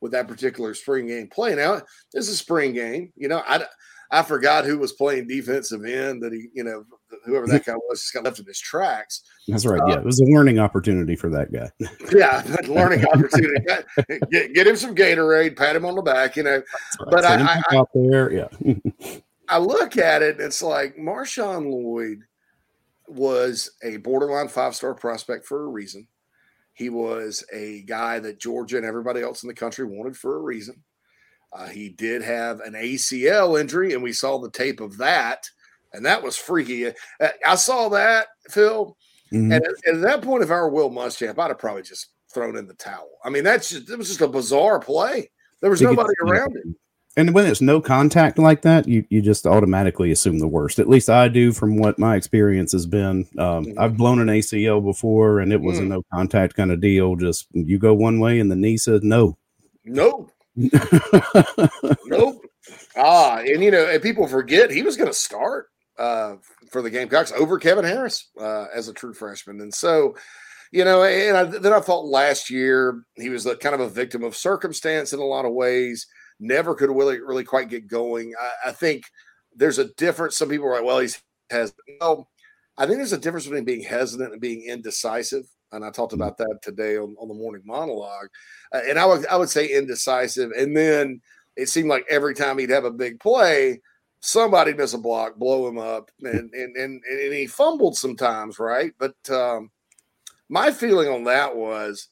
with 0.00 0.12
that 0.12 0.28
particular 0.28 0.74
spring 0.74 1.08
game 1.08 1.28
play. 1.28 1.54
Now, 1.54 1.82
this 2.12 2.28
is 2.28 2.34
a 2.34 2.36
spring 2.36 2.72
game. 2.72 3.12
You 3.16 3.28
know, 3.28 3.42
I 3.46 3.64
I 4.10 4.22
forgot 4.22 4.64
who 4.64 4.78
was 4.78 4.92
playing 4.92 5.28
defensive 5.28 5.84
end 5.84 6.22
that 6.22 6.32
he, 6.32 6.48
you 6.52 6.64
know, 6.64 6.84
whoever 7.24 7.46
that 7.46 7.64
guy 7.64 7.74
was, 7.74 8.00
just 8.00 8.14
got 8.14 8.24
left 8.24 8.38
in 8.38 8.46
his 8.46 8.60
tracks. 8.60 9.22
That's 9.46 9.66
right. 9.66 9.80
yeah, 9.86 9.94
uh, 9.94 9.98
it 9.98 10.04
was 10.04 10.20
a 10.20 10.24
learning 10.24 10.58
opportunity 10.58 11.16
for 11.16 11.30
that 11.30 11.52
guy. 11.52 11.70
yeah, 12.12 12.42
learning 12.68 13.06
opportunity. 13.06 13.64
get, 14.30 14.54
get, 14.54 14.66
him 14.66 14.76
some 14.76 14.94
Gatorade, 14.94 15.56
pat 15.56 15.76
him 15.76 15.84
on 15.84 15.94
the 15.94 16.02
back, 16.02 16.36
you 16.36 16.42
know. 16.42 16.56
Right. 16.56 17.10
But 17.10 17.24
I, 17.24 17.40
I, 17.40 17.62
I, 17.70 17.76
out 17.76 17.90
there, 17.94 18.32
yeah. 18.32 18.74
I 19.48 19.58
look 19.58 19.96
at 19.96 20.22
it, 20.22 20.40
it's 20.40 20.62
like 20.62 20.96
Marshawn 20.96 21.70
Lloyd 21.70 22.24
was 23.06 23.70
a 23.82 23.96
borderline 23.98 24.48
five 24.48 24.74
star 24.74 24.94
prospect 24.94 25.46
for 25.46 25.64
a 25.64 25.68
reason. 25.68 26.06
He 26.74 26.90
was 26.90 27.44
a 27.52 27.82
guy 27.82 28.20
that 28.20 28.38
Georgia 28.38 28.76
and 28.76 28.86
everybody 28.86 29.20
else 29.20 29.42
in 29.42 29.48
the 29.48 29.54
country 29.54 29.84
wanted 29.84 30.16
for 30.16 30.36
a 30.36 30.40
reason. 30.40 30.84
Uh, 31.52 31.66
he 31.66 31.88
did 31.88 32.22
have 32.22 32.60
an 32.60 32.74
ACL 32.74 33.58
injury, 33.58 33.94
and 33.94 34.02
we 34.02 34.12
saw 34.12 34.38
the 34.38 34.50
tape 34.50 34.80
of 34.80 34.98
that, 34.98 35.48
and 35.92 36.04
that 36.06 36.22
was 36.22 36.36
freaky. 36.36 36.86
Uh, 36.86 36.92
I 37.46 37.54
saw 37.54 37.88
that, 37.90 38.28
Phil, 38.50 38.96
mm-hmm. 39.32 39.52
and 39.52 39.64
at, 39.64 39.94
at, 39.94 40.00
that 40.02 40.22
point, 40.22 40.42
if 40.42 40.50
I 40.50 40.54
were 40.54 40.70
Will 40.70 40.90
Muschamp, 40.90 41.38
I'd 41.38 41.48
have 41.48 41.58
probably 41.58 41.82
just 41.82 42.08
thrown 42.32 42.56
in 42.56 42.66
the 42.66 42.74
towel. 42.74 43.10
I 43.24 43.30
mean, 43.30 43.44
that's 43.44 43.70
just 43.70 43.90
it 43.90 43.98
was 43.98 44.08
just 44.08 44.20
a 44.20 44.28
bizarre 44.28 44.80
play. 44.80 45.30
There 45.60 45.70
was 45.70 45.82
nobody 45.82 46.12
around 46.22 46.56
him. 46.56 46.76
And 47.16 47.34
when 47.34 47.46
it's 47.46 47.60
no 47.60 47.80
contact 47.80 48.38
like 48.38 48.62
that, 48.62 48.86
you, 48.86 49.04
you 49.10 49.20
just 49.20 49.44
automatically 49.44 50.12
assume 50.12 50.38
the 50.38 50.46
worst. 50.46 50.78
At 50.78 50.88
least 50.88 51.10
I 51.10 51.26
do 51.26 51.52
from 51.52 51.76
what 51.76 51.98
my 51.98 52.14
experience 52.14 52.70
has 52.70 52.86
been. 52.86 53.26
Um, 53.36 53.64
mm-hmm. 53.64 53.78
I've 53.78 53.96
blown 53.96 54.20
an 54.20 54.28
ACL 54.28 54.84
before 54.84 55.40
and 55.40 55.52
it 55.52 55.60
was 55.60 55.78
mm. 55.78 55.82
a 55.82 55.84
no 55.86 56.02
contact 56.14 56.54
kind 56.54 56.70
of 56.70 56.80
deal. 56.80 57.16
Just 57.16 57.48
you 57.50 57.76
go 57.76 57.92
one 57.92 58.20
way 58.20 58.38
and 58.38 58.48
the 58.48 58.56
knee 58.56 58.76
says 58.76 59.02
no. 59.02 59.36
No 59.84 60.28
nope. 62.06 62.44
Ah, 62.96 63.38
and 63.38 63.62
you 63.62 63.70
know, 63.70 63.86
and 63.86 64.02
people 64.02 64.26
forget 64.26 64.70
he 64.70 64.82
was 64.82 64.96
going 64.96 65.10
to 65.10 65.14
start 65.14 65.68
uh, 65.98 66.36
for 66.70 66.82
the 66.82 66.90
Gamecocks 66.90 67.32
over 67.32 67.58
Kevin 67.58 67.84
Harris 67.84 68.28
uh, 68.40 68.66
as 68.74 68.88
a 68.88 68.92
true 68.92 69.14
freshman, 69.14 69.60
and 69.60 69.74
so 69.74 70.16
you 70.70 70.84
know, 70.84 71.02
and 71.02 71.36
I, 71.36 71.44
then 71.44 71.72
I 71.72 71.80
thought 71.80 72.04
last 72.04 72.50
year 72.50 73.02
he 73.16 73.30
was 73.30 73.46
a, 73.46 73.56
kind 73.56 73.74
of 73.74 73.80
a 73.80 73.88
victim 73.88 74.22
of 74.22 74.36
circumstance 74.36 75.14
in 75.14 75.18
a 75.18 75.24
lot 75.24 75.46
of 75.46 75.54
ways. 75.54 76.06
Never 76.40 76.74
could 76.74 76.90
really, 76.90 77.20
really 77.20 77.44
quite 77.44 77.70
get 77.70 77.88
going. 77.88 78.34
I, 78.38 78.68
I 78.68 78.72
think 78.72 79.04
there's 79.56 79.78
a 79.78 79.92
difference. 79.94 80.36
Some 80.36 80.50
people 80.50 80.66
are 80.66 80.74
like, 80.74 80.84
well, 80.84 80.98
he's 80.98 81.22
has. 81.50 81.72
Well, 82.00 82.28
I 82.76 82.84
think 82.84 82.98
there's 82.98 83.14
a 83.14 83.18
difference 83.18 83.46
between 83.46 83.64
being 83.64 83.82
hesitant 83.82 84.32
and 84.32 84.40
being 84.40 84.64
indecisive 84.68 85.46
and 85.72 85.84
I 85.84 85.90
talked 85.90 86.12
mm-hmm. 86.12 86.22
about 86.22 86.38
that 86.38 86.58
today 86.62 86.96
on, 86.96 87.14
on 87.18 87.28
the 87.28 87.34
morning 87.34 87.62
monologue. 87.64 88.28
Uh, 88.72 88.80
and 88.88 88.98
I 88.98 89.06
would 89.06 89.26
I 89.26 89.36
would 89.36 89.50
say 89.50 89.66
indecisive, 89.66 90.50
and 90.52 90.76
then 90.76 91.20
it 91.56 91.68
seemed 91.68 91.88
like 91.88 92.06
every 92.08 92.34
time 92.34 92.58
he'd 92.58 92.70
have 92.70 92.84
a 92.84 92.90
big 92.90 93.20
play, 93.20 93.80
somebody 94.20 94.74
miss 94.74 94.94
a 94.94 94.98
block, 94.98 95.36
blow 95.36 95.68
him 95.68 95.78
up, 95.78 96.10
and 96.22 96.52
and 96.52 96.76
and, 96.76 97.02
and 97.04 97.32
he 97.32 97.46
fumbled 97.46 97.96
sometimes, 97.96 98.58
right? 98.58 98.92
But 98.98 99.16
um, 99.30 99.70
my 100.48 100.70
feeling 100.70 101.08
on 101.08 101.24
that 101.24 101.56
was 101.56 102.08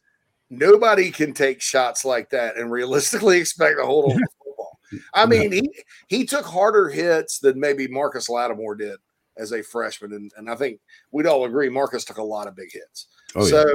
nobody 0.51 1.11
can 1.11 1.33
take 1.33 1.61
shots 1.61 2.05
like 2.05 2.31
that 2.31 2.57
and 2.57 2.71
realistically 2.71 3.39
expect 3.41 3.79
to 3.79 3.87
hold 3.87 4.13
on 4.13 4.19
to 4.19 4.27
football. 4.39 4.79
I 5.15 5.27
mean, 5.27 5.53
he 5.53 5.71
he 6.09 6.25
took 6.25 6.47
harder 6.47 6.89
hits 6.89 7.39
than 7.39 7.59
maybe 7.59 7.89
Marcus 7.89 8.29
Lattimore 8.29 8.77
did 8.77 8.97
as 9.37 9.53
a 9.53 9.63
freshman, 9.63 10.13
and, 10.13 10.33
and 10.37 10.51
I 10.51 10.55
think 10.57 10.81
we'd 11.11 11.27
all 11.27 11.45
agree 11.45 11.69
Marcus 11.69 12.05
took 12.05 12.19
a 12.19 12.23
lot 12.23 12.47
of 12.47 12.57
big 12.57 12.73
hits. 12.73 13.09
Oh, 13.35 13.45
yeah. 13.45 13.51
so, 13.51 13.75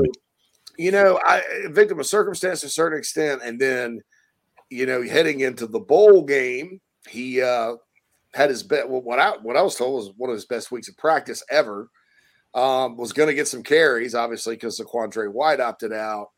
you 0.78 0.92
know, 0.92 1.20
I 1.24 1.44
victim 1.68 2.00
of 2.00 2.08
circumstance 2.08 2.62
to 2.62 2.68
a 2.68 2.70
certain 2.70 2.98
extent, 2.98 3.42
and 3.44 3.60
then 3.60 4.02
you 4.72 4.86
know, 4.86 5.04
heading 5.04 5.42
into 5.42 5.68
the 5.68 5.80
bowl 5.80 6.24
game, 6.24 6.80
he 7.08 7.42
uh, 7.42 7.74
had 8.34 8.50
his 8.50 8.64
bet. 8.64 8.90
Well, 8.90 9.02
what 9.02 9.20
I 9.20 9.32
what 9.42 9.58
I 9.58 9.62
was 9.62 9.76
told 9.76 9.96
was 9.96 10.14
one 10.18 10.30
of 10.30 10.36
his 10.36 10.46
best 10.46 10.72
weeks 10.72 10.90
of 10.90 10.98
practice 10.98 11.44
ever. 11.50 11.90
Um, 12.54 12.98
was 12.98 13.14
going 13.14 13.30
to 13.30 13.34
get 13.34 13.48
some 13.48 13.64
carries, 13.64 14.14
obviously, 14.14 14.56
because 14.56 14.78
ZaQuandre 14.78 15.32
White 15.32 15.62
opted 15.62 15.94
out, 15.94 16.32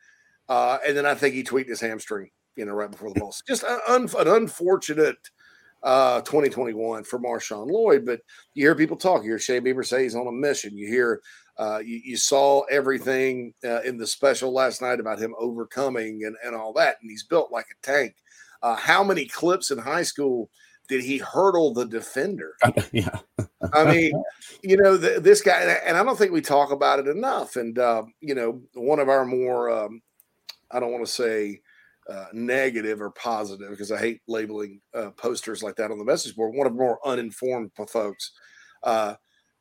uh, 0.48 0.78
and 0.86 0.96
then 0.96 1.08
I 1.08 1.16
think 1.16 1.34
he 1.34 1.42
tweaked 1.42 1.72
his 1.72 1.82
hamstring, 1.82 2.30
you 2.56 2.66
know, 2.66 2.74
right 2.74 2.92
before 2.92 3.12
the 3.12 3.20
ball. 3.20 3.34
Just 3.48 3.64
an, 3.64 3.80
un, 3.88 4.08
an 4.20 4.28
unfortunate 4.28 5.18
uh, 5.84 6.22
2021 6.22 7.04
for 7.04 7.20
Marshawn 7.20 7.70
Lloyd. 7.70 8.06
But 8.06 8.22
you 8.54 8.66
hear 8.66 8.76
people 8.76 8.98
talk. 8.98 9.24
You 9.24 9.32
hear 9.32 9.40
Shane 9.40 9.64
Beamer 9.64 9.84
say 9.84 10.04
he's 10.04 10.16
on 10.16 10.28
a 10.28 10.32
mission. 10.32 10.78
You 10.78 10.88
hear 10.88 11.22
uh, 11.58 11.80
you, 11.80 12.02
you, 12.04 12.18
saw 12.18 12.62
everything 12.72 13.54
uh, 13.64 13.82
in 13.82 13.98
the 13.98 14.08
special 14.08 14.52
last 14.52 14.82
night 14.82 15.00
about 15.00 15.20
him 15.20 15.36
overcoming 15.38 16.24
and, 16.26 16.36
and 16.44 16.56
all 16.56 16.74
that, 16.74 16.98
and 17.02 17.12
he's 17.12 17.24
built 17.24 17.52
like 17.52 17.68
a 17.72 17.86
tank. 17.86 18.16
Uh, 18.64 18.76
how 18.76 19.04
many 19.04 19.26
clips 19.26 19.70
in 19.70 19.78
high 19.78 20.04
school 20.04 20.50
did 20.90 21.04
he 21.04 21.18
hurdle 21.18 21.74
the 21.74 21.86
defender? 21.86 22.56
yeah. 22.92 23.20
I 23.74 23.86
mean, 23.86 24.12
you 24.62 24.78
know, 24.78 24.98
the, 24.98 25.20
this 25.20 25.42
guy, 25.42 25.62
and 25.86 25.98
I 25.98 26.04
don't 26.04 26.18
think 26.18 26.32
we 26.32 26.42
talk 26.42 26.72
about 26.72 27.00
it 27.00 27.08
enough. 27.08 27.56
And, 27.56 27.78
uh, 27.80 28.04
you 28.20 28.36
know, 28.36 28.62
one 28.74 29.00
of 29.00 29.10
our 29.10 29.26
more, 29.26 29.70
um, 29.72 30.02
I 30.72 30.80
don't 30.80 30.92
want 30.92 31.06
to 31.06 31.12
say 31.12 31.62
uh, 32.10 32.26
negative 32.34 33.02
or 33.02 33.12
positive 33.12 33.70
because 33.70 33.92
I 33.92 34.00
hate 34.00 34.22
labeling 34.28 34.82
uh, 34.94 35.12
posters 35.12 35.64
like 35.64 35.76
that 35.78 35.92
on 35.92 35.98
the 35.98 36.06
message 36.06 36.36
board. 36.36 36.56
One 36.56 36.68
of 36.68 36.74
more 36.74 37.00
uninformed 37.06 37.72
folks 37.90 38.32
uh, 38.84 39.16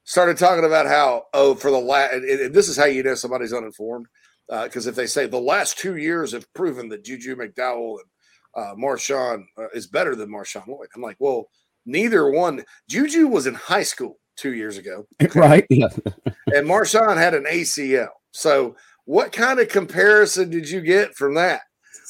started 0.04 0.38
talking 0.38 0.64
about 0.64 0.86
how, 0.86 1.24
oh, 1.34 1.54
for 1.54 1.70
the 1.70 1.78
last, 1.78 2.14
and 2.14 2.54
this 2.54 2.68
is 2.68 2.76
how 2.76 2.86
you 2.86 3.02
know 3.02 3.14
somebody's 3.14 3.52
uninformed. 3.52 4.06
Because 4.48 4.86
uh, 4.86 4.90
if 4.90 4.96
they 4.96 5.06
say 5.06 5.26
the 5.26 5.38
last 5.38 5.78
two 5.78 5.96
years 5.96 6.32
have 6.32 6.52
proven 6.52 6.88
that 6.88 7.04
Juju 7.04 7.36
McDowell 7.36 7.98
and 8.00 8.10
uh, 8.54 8.74
Marshawn 8.74 9.44
uh, 9.58 9.68
is 9.74 9.86
better 9.86 10.14
than 10.14 10.30
Marshawn 10.30 10.66
Lloyd. 10.66 10.88
I'm 10.94 11.02
like, 11.02 11.16
well, 11.18 11.46
neither 11.86 12.30
one. 12.30 12.64
Juju 12.88 13.28
was 13.28 13.46
in 13.46 13.54
high 13.54 13.82
school 13.82 14.18
two 14.36 14.54
years 14.54 14.78
ago, 14.78 15.06
right? 15.34 15.66
Yeah. 15.70 15.88
and 16.26 16.66
Marshawn 16.66 17.16
had 17.16 17.34
an 17.34 17.44
ACL. 17.44 18.08
So, 18.32 18.76
what 19.04 19.32
kind 19.32 19.58
of 19.58 19.68
comparison 19.68 20.50
did 20.50 20.68
you 20.68 20.80
get 20.80 21.14
from 21.14 21.34
that? 21.34 21.62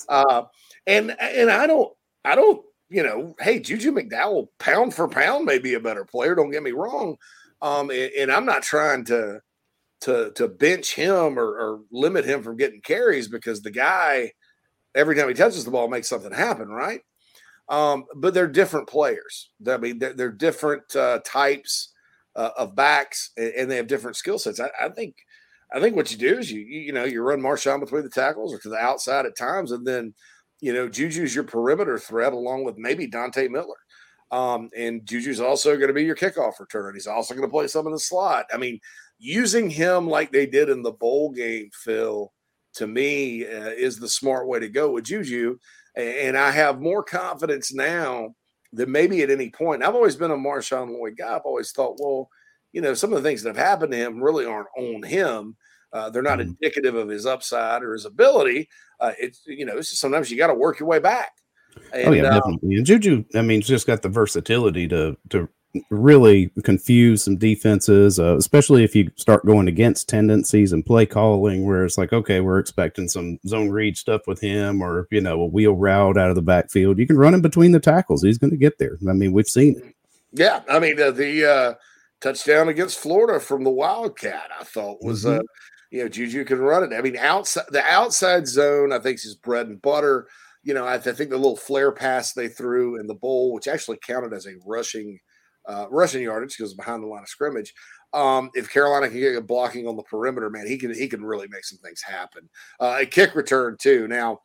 Uh, 0.09 0.43
and 0.87 1.17
and 1.21 1.51
I 1.51 1.67
don't, 1.67 1.93
I 2.25 2.35
don't, 2.35 2.63
you 2.89 3.03
know, 3.03 3.35
hey, 3.41 3.61
Juju 3.61 3.93
McDowell, 3.93 4.49
pound 4.59 4.95
for 4.95 5.09
pound, 5.09 5.47
may 5.47 5.59
be 5.59 5.75
a 5.75 5.81
better 5.81 6.05
player. 6.05 6.35
Don't 6.35 6.51
get 6.51 6.63
me 6.63 6.73
wrong. 6.73 7.17
Um, 7.63 7.91
and, 7.91 8.11
and 8.19 8.33
I'm 8.33 8.45
not 8.45 8.63
trying 8.63 9.05
to 9.07 9.41
to 10.03 10.33
to 10.33 10.49
bench 10.49 10.95
him 10.95 11.39
or, 11.39 11.47
or 11.47 11.81
limit 11.91 12.25
him 12.25 12.43
from 12.43 12.57
getting 12.57 12.81
carries 12.81 13.29
because 13.29 13.63
the 13.63 13.71
guy 13.71 14.33
every 14.95 15.17
time 15.17 15.29
he 15.29 15.35
touches 15.35 15.65
the 15.65 15.71
ball 15.71 15.89
makes 15.89 16.09
something 16.09 16.33
happen, 16.33 16.69
right? 16.69 17.01
Um, 17.69 18.05
but 18.17 18.35
they're 18.35 18.49
different 18.49 18.89
players. 18.89 19.51
I 19.67 19.77
mean, 19.77 19.99
they're, 19.99 20.13
they're 20.13 20.33
different 20.33 20.95
uh, 20.95 21.21
types 21.25 21.93
uh, 22.37 22.51
of 22.57 22.75
backs, 22.75 23.31
and, 23.37 23.53
and, 23.55 23.71
they 23.71 23.77
have 23.77 23.87
different 23.87 24.17
skill 24.17 24.39
sets. 24.39 24.61
I, 24.61 24.71
I, 24.81 24.89
think, 24.89 25.15
I 25.73 25.81
think 25.81 25.97
what 25.97 26.11
you 26.11 26.19
do 26.19 26.39
is 26.39 26.51
you, 26.51 26.61
you 26.61 26.93
know, 26.93 27.05
you 27.05 27.23
run 27.23 27.41
Marshawn 27.41 27.81
between 27.81 28.03
the 28.03 28.11
tackles 28.11 28.53
or 28.53 28.59
to 28.59 28.69
the 28.69 28.77
outside 28.77 29.27
at 29.27 29.37
times, 29.37 29.73
and 29.73 29.87
then, 29.87 30.15
you 30.61 30.73
know, 30.73 30.89
Juju's 30.89 31.35
your 31.35 31.45
perimeter 31.45 31.99
threat 31.99 32.33
along 32.33 32.65
with 32.65 32.79
maybe 32.79 33.07
Dante 33.07 33.49
Miller. 33.49 33.77
Um, 34.31 34.71
and 34.77 35.05
Juju's 35.05 35.41
also 35.41 35.77
going 35.77 35.89
to 35.89 35.95
be 35.95 36.05
your 36.05 36.17
kickoff 36.17 36.59
return. 36.59 36.95
He's 36.95 37.07
also 37.07 37.35
going 37.35 37.47
to 37.47 37.53
play 37.53 37.67
some 37.67 37.87
in 37.87 37.93
the 37.93 37.99
slot. 37.99 38.47
I 38.53 38.57
mean, 38.57 38.81
using 39.19 39.69
him 39.69 40.09
like 40.09 40.33
they 40.33 40.47
did 40.47 40.71
in 40.71 40.83
the 40.83 40.93
bowl 40.93 41.31
game, 41.31 41.69
Phil, 41.73 42.33
to 42.75 42.87
me 42.87 43.45
uh, 43.45 43.71
is 43.71 43.99
the 43.99 44.09
smart 44.09 44.49
way 44.49 44.61
to 44.61 44.69
go 44.69 44.91
with 44.91 45.05
Juju. 45.05 45.59
And 45.97 46.39
I 46.39 46.51
have 46.51 46.81
more 46.81 47.03
confidence 47.03 47.73
now 47.73 48.35
than 48.73 48.91
maybe 48.91 49.23
at 49.23 49.31
any 49.31 49.51
point. 49.51 49.83
I've 49.83 49.95
always 49.95 50.17
been 50.17 50.31
a 50.31 50.37
Marshawn 50.37 50.91
Lloyd 50.91 51.17
guy. 51.19 51.37
I've 51.37 51.43
always 51.45 51.73
thought, 51.73 51.99
well, 52.01 52.31
you 52.73 52.81
know, 52.81 52.95
some 52.95 53.13
of 53.13 53.23
the 53.23 53.29
things 53.29 53.43
that 53.43 53.55
have 53.55 53.67
happened 53.67 53.93
to 53.93 53.99
him 53.99 54.23
really 54.23 54.47
aren't 54.47 54.69
on 54.77 55.03
him. 55.03 55.57
Uh, 55.93 56.09
they're 56.09 56.23
not 56.23 56.39
mm-hmm. 56.39 56.53
indicative 56.63 56.95
of 56.95 57.09
his 57.09 57.27
upside 57.27 57.83
or 57.83 57.93
his 57.93 58.07
ability. 58.07 58.69
Uh, 58.99 59.13
it's 59.19 59.43
you 59.47 59.67
know, 59.67 59.77
it's 59.77 59.99
sometimes 59.99 60.31
you 60.31 60.39
got 60.39 60.47
to 60.47 60.55
work 60.55 60.81
your 60.81 60.89
way 60.89 60.99
back. 60.99 61.33
And, 61.93 62.09
oh 62.09 62.13
yeah, 62.13 62.23
uh, 62.23 62.35
definitely. 62.41 62.77
And 62.77 62.87
Juju, 62.87 63.25
I 63.35 63.43
mean, 63.43 63.61
just 63.61 63.87
got 63.87 64.01
the 64.01 64.09
versatility 64.09 64.89
to 64.89 65.17
to 65.31 65.49
really 65.91 66.51
confuse 66.65 67.25
some 67.25 67.37
defenses, 67.37 68.19
uh, 68.19 68.37
especially 68.37 68.85
if 68.85 68.95
you 68.95 69.11
start 69.17 69.47
going 69.47 69.69
against 69.69 70.09
tendencies 70.09 70.73
and 70.73 70.85
play 70.85 71.07
calling, 71.07 71.65
where 71.65 71.85
it's 71.85 71.97
like, 71.97 72.13
okay, 72.13 72.41
we're 72.41 72.59
expecting 72.59 73.09
some 73.09 73.39
zone 73.47 73.71
read 73.71 73.97
stuff 73.97 74.23
with 74.27 74.41
him, 74.41 74.83
or 74.83 75.09
you 75.11 75.21
know, 75.21 75.41
a 75.41 75.47
wheel 75.47 75.75
route 75.75 76.19
out 76.19 76.31
of 76.31 76.37
the 76.37 76.43
backfield. 76.43 76.99
You 76.99 77.07
can 77.07 77.17
run 77.17 77.35
him 77.35 77.43
between 77.43 77.73
the 77.73 77.81
tackles; 77.81 78.23
he's 78.23 78.39
going 78.39 78.51
to 78.51 78.57
get 78.57 78.79
there. 78.79 78.99
I 79.09 79.13
mean, 79.13 79.33
we've 79.33 79.49
seen 79.49 79.77
it. 79.77 79.95
Yeah, 80.33 80.61
I 80.69 80.79
mean, 80.79 81.01
uh, 81.01 81.11
the 81.11 81.51
uh, 81.51 81.75
touchdown 82.21 82.69
against 82.69 82.99
Florida 82.99 83.41
from 83.41 83.65
the 83.65 83.71
Wildcat, 83.71 84.49
I 84.59 84.65
thought 84.65 85.03
was, 85.03 85.25
mm-hmm. 85.25 85.41
uh, 85.41 85.43
you 85.91 86.03
know, 86.03 86.09
Juju 86.09 86.45
can 86.45 86.59
run 86.59 86.85
it. 86.85 86.97
I 86.97 87.03
mean, 87.03 87.17
outside 87.17 87.65
the 87.71 87.83
outside 87.85 88.47
zone, 88.47 88.93
I 88.93 88.99
think 88.99 89.17
is 89.17 89.35
bread 89.35 89.69
and 89.69 89.81
butter. 89.81 90.29
You 90.65 90.75
know, 90.75 90.87
I, 90.87 90.95
I 90.95 90.99
think 90.99 91.31
the 91.31 91.37
little 91.37 91.57
flare 91.57 91.93
pass 91.93 92.33
they 92.33 92.49
threw 92.49 93.01
in 93.01 93.07
the 93.07 93.15
bowl, 93.15 93.53
which 93.53 93.69
actually 93.69 93.99
counted 94.07 94.33
as 94.33 94.47
a 94.47 94.55
rushing 94.67 95.19
uh, 95.67 95.87
rushing 95.91 96.23
yardage 96.23 96.57
because 96.57 96.75
behind 96.75 97.03
the 97.03 97.07
line 97.07 97.23
of 97.23 97.29
scrimmage. 97.29 97.75
Um, 98.13 98.51
if 98.55 98.71
Carolina 98.71 99.09
can 99.09 99.21
get 99.21 99.37
a 99.37 99.41
blocking 99.41 99.89
on 99.89 99.97
the 99.97 100.03
perimeter, 100.03 100.51
man, 100.51 100.67
he 100.67 100.77
can 100.77 100.95
he 100.95 101.09
can 101.09 101.25
really 101.25 101.49
make 101.49 101.65
some 101.65 101.79
things 101.79 102.03
happen. 102.03 102.49
Uh, 102.79 102.99
a 103.01 103.07
kick 103.07 103.35
return 103.35 103.77
too. 103.81 104.07
Now, 104.07 104.41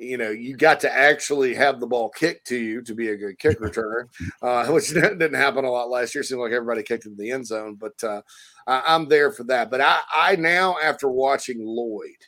you 0.00 0.16
know, 0.16 0.30
you 0.30 0.56
got 0.56 0.80
to 0.80 0.92
actually 0.92 1.54
have 1.54 1.78
the 1.78 1.86
ball 1.86 2.08
kicked 2.08 2.46
to 2.48 2.56
you 2.56 2.80
to 2.82 2.94
be 2.94 3.08
a 3.08 3.16
good 3.16 3.38
kick 3.38 3.60
returner, 3.60 4.06
uh, 4.42 4.66
which 4.66 4.88
didn't 4.94 5.34
happen 5.34 5.64
a 5.64 5.70
lot 5.70 5.90
last 5.90 6.14
year. 6.14 6.24
Seemed 6.24 6.40
like 6.40 6.52
everybody 6.52 6.82
kicked 6.82 7.06
in 7.06 7.16
the 7.16 7.30
end 7.30 7.46
zone, 7.46 7.74
but 7.74 8.02
uh, 8.02 8.22
I, 8.66 8.94
am 8.94 9.08
there 9.08 9.30
for 9.30 9.44
that. 9.44 9.70
But 9.70 9.82
I, 9.82 10.00
I 10.14 10.36
now, 10.36 10.76
after 10.82 11.08
watching 11.08 11.64
Lloyd, 11.64 12.26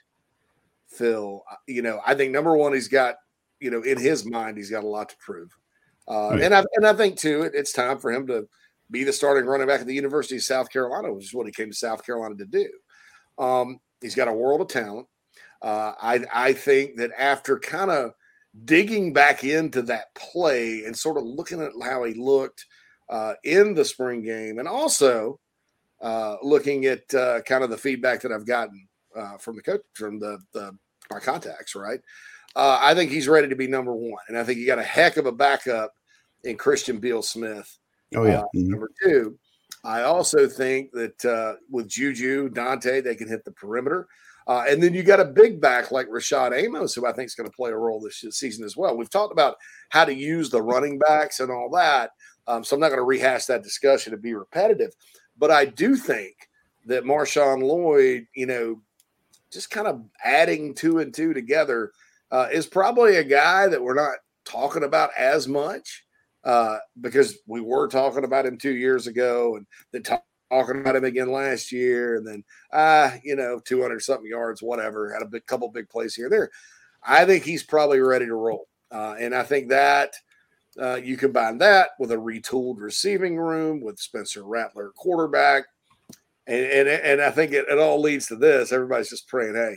Phil, 0.86 1.42
uh, 1.50 1.56
you 1.66 1.82
know, 1.82 2.00
I 2.06 2.14
think 2.14 2.30
number 2.32 2.56
one, 2.56 2.74
he's 2.74 2.88
got, 2.88 3.16
you 3.58 3.70
know, 3.70 3.82
in 3.82 3.98
his 3.98 4.26
mind, 4.26 4.58
he's 4.58 4.70
got 4.70 4.84
a 4.84 4.88
lot 4.88 5.08
to 5.08 5.16
prove. 5.16 5.56
Uh, 6.08 6.30
right. 6.30 6.42
And 6.42 6.54
I 6.54 6.64
and 6.74 6.86
I 6.86 6.92
think 6.94 7.18
too, 7.18 7.42
it, 7.42 7.52
it's 7.54 7.72
time 7.72 7.98
for 7.98 8.12
him 8.12 8.26
to 8.26 8.46
be 8.90 9.04
the 9.04 9.12
starting 9.12 9.48
running 9.48 9.66
back 9.66 9.80
at 9.80 9.86
the 9.86 9.94
University 9.94 10.36
of 10.36 10.42
South 10.42 10.70
Carolina, 10.70 11.12
which 11.12 11.24
is 11.24 11.34
what 11.34 11.46
he 11.46 11.52
came 11.52 11.70
to 11.70 11.76
South 11.76 12.04
Carolina 12.04 12.36
to 12.36 12.44
do. 12.44 12.68
Um, 13.38 13.80
he's 14.00 14.14
got 14.14 14.28
a 14.28 14.32
world 14.32 14.60
of 14.60 14.68
talent. 14.68 15.06
Uh, 15.62 15.92
I 16.00 16.24
I 16.32 16.52
think 16.52 16.96
that 16.96 17.10
after 17.16 17.58
kind 17.58 17.90
of 17.90 18.12
digging 18.64 19.12
back 19.12 19.44
into 19.44 19.82
that 19.82 20.14
play 20.14 20.84
and 20.84 20.96
sort 20.96 21.16
of 21.16 21.24
looking 21.24 21.62
at 21.62 21.72
how 21.82 22.04
he 22.04 22.14
looked 22.14 22.66
uh, 23.08 23.34
in 23.44 23.74
the 23.74 23.84
spring 23.84 24.22
game, 24.22 24.58
and 24.58 24.68
also 24.68 25.38
uh, 26.02 26.36
looking 26.42 26.86
at 26.86 27.14
uh, 27.14 27.40
kind 27.42 27.64
of 27.64 27.70
the 27.70 27.78
feedback 27.78 28.20
that 28.20 28.32
I've 28.32 28.46
gotten 28.46 28.88
uh, 29.16 29.38
from 29.38 29.56
the 29.56 29.62
coach, 29.62 29.82
from 29.94 30.18
the, 30.18 30.38
the 30.52 30.76
my 31.10 31.20
contacts, 31.20 31.74
right? 31.74 32.00
Uh, 32.54 32.78
I 32.80 32.94
think 32.94 33.10
he's 33.10 33.28
ready 33.28 33.48
to 33.48 33.56
be 33.56 33.66
number 33.66 33.94
one, 33.94 34.22
and 34.28 34.36
I 34.36 34.44
think 34.44 34.58
he 34.58 34.66
got 34.66 34.78
a 34.78 34.84
heck 34.84 35.16
of 35.16 35.26
a 35.26 35.32
backup 35.32 35.92
in 36.44 36.56
Christian 36.56 36.98
Beal 36.98 37.22
Smith. 37.22 37.78
Oh 38.14 38.24
yeah, 38.24 38.40
uh, 38.40 38.44
mm-hmm. 38.54 38.70
number 38.70 38.90
two. 39.02 39.38
I 39.84 40.02
also 40.02 40.46
think 40.46 40.92
that 40.92 41.24
uh, 41.24 41.54
with 41.70 41.88
Juju 41.88 42.50
Dante, 42.50 43.00
they 43.00 43.14
can 43.14 43.28
hit 43.28 43.44
the 43.44 43.52
perimeter. 43.52 44.06
Uh, 44.46 44.64
and 44.68 44.82
then 44.82 44.92
you 44.92 45.02
got 45.02 45.20
a 45.20 45.24
big 45.24 45.60
back 45.60 45.92
like 45.92 46.08
Rashad 46.08 46.56
Amos, 46.56 46.94
who 46.94 47.06
I 47.06 47.12
think 47.12 47.26
is 47.26 47.34
going 47.34 47.48
to 47.48 47.56
play 47.56 47.70
a 47.70 47.76
role 47.76 48.00
this 48.00 48.24
season 48.30 48.64
as 48.64 48.76
well. 48.76 48.96
We've 48.96 49.10
talked 49.10 49.32
about 49.32 49.56
how 49.90 50.04
to 50.04 50.14
use 50.14 50.50
the 50.50 50.62
running 50.62 50.98
backs 50.98 51.40
and 51.40 51.50
all 51.50 51.70
that. 51.70 52.10
Um, 52.46 52.64
so 52.64 52.74
I'm 52.74 52.80
not 52.80 52.88
going 52.88 52.98
to 52.98 53.04
rehash 53.04 53.46
that 53.46 53.62
discussion 53.62 54.12
and 54.12 54.22
be 54.22 54.34
repetitive. 54.34 54.92
But 55.38 55.52
I 55.52 55.66
do 55.66 55.94
think 55.94 56.34
that 56.86 57.04
Marshawn 57.04 57.62
Lloyd, 57.62 58.26
you 58.34 58.46
know, 58.46 58.82
just 59.52 59.70
kind 59.70 59.86
of 59.86 60.02
adding 60.24 60.74
two 60.74 60.98
and 60.98 61.14
two 61.14 61.32
together 61.32 61.92
uh, 62.32 62.48
is 62.50 62.66
probably 62.66 63.16
a 63.16 63.24
guy 63.24 63.68
that 63.68 63.80
we're 63.80 63.94
not 63.94 64.16
talking 64.44 64.82
about 64.82 65.10
as 65.16 65.46
much 65.46 66.04
uh, 66.42 66.78
because 67.00 67.38
we 67.46 67.60
were 67.60 67.86
talking 67.86 68.24
about 68.24 68.46
him 68.46 68.58
two 68.58 68.74
years 68.74 69.06
ago 69.06 69.54
and 69.56 69.66
then 69.92 70.02
talk, 70.02 70.24
talking 70.50 70.80
about 70.80 70.96
him 70.96 71.04
again 71.04 71.30
last 71.30 71.70
year 71.70 72.16
and 72.16 72.26
then 72.26 72.42
uh, 72.72 73.12
you 73.22 73.36
know 73.36 73.60
200 73.64 74.02
something 74.02 74.28
yards 74.28 74.60
whatever 74.62 75.12
had 75.12 75.22
a 75.22 75.26
big 75.26 75.46
couple 75.46 75.68
big 75.70 75.88
plays 75.88 76.14
here 76.14 76.28
there 76.28 76.50
i 77.04 77.24
think 77.24 77.44
he's 77.44 77.62
probably 77.62 78.00
ready 78.00 78.26
to 78.26 78.34
roll 78.34 78.66
uh, 78.90 79.14
and 79.18 79.34
i 79.34 79.42
think 79.44 79.68
that 79.68 80.12
Uh, 80.80 80.98
you 81.04 81.18
combine 81.18 81.58
that 81.58 81.90
with 81.98 82.10
a 82.12 82.16
retooled 82.16 82.80
receiving 82.80 83.36
room 83.36 83.82
with 83.82 84.00
Spencer 84.00 84.42
Rattler 84.42 84.90
quarterback, 84.96 85.64
and 86.46 86.64
and, 86.64 86.88
and 86.88 87.20
I 87.20 87.30
think 87.30 87.52
it, 87.52 87.66
it 87.68 87.78
all 87.78 88.00
leads 88.00 88.26
to 88.28 88.36
this. 88.36 88.72
Everybody's 88.72 89.10
just 89.10 89.28
praying, 89.28 89.54
hey, 89.54 89.76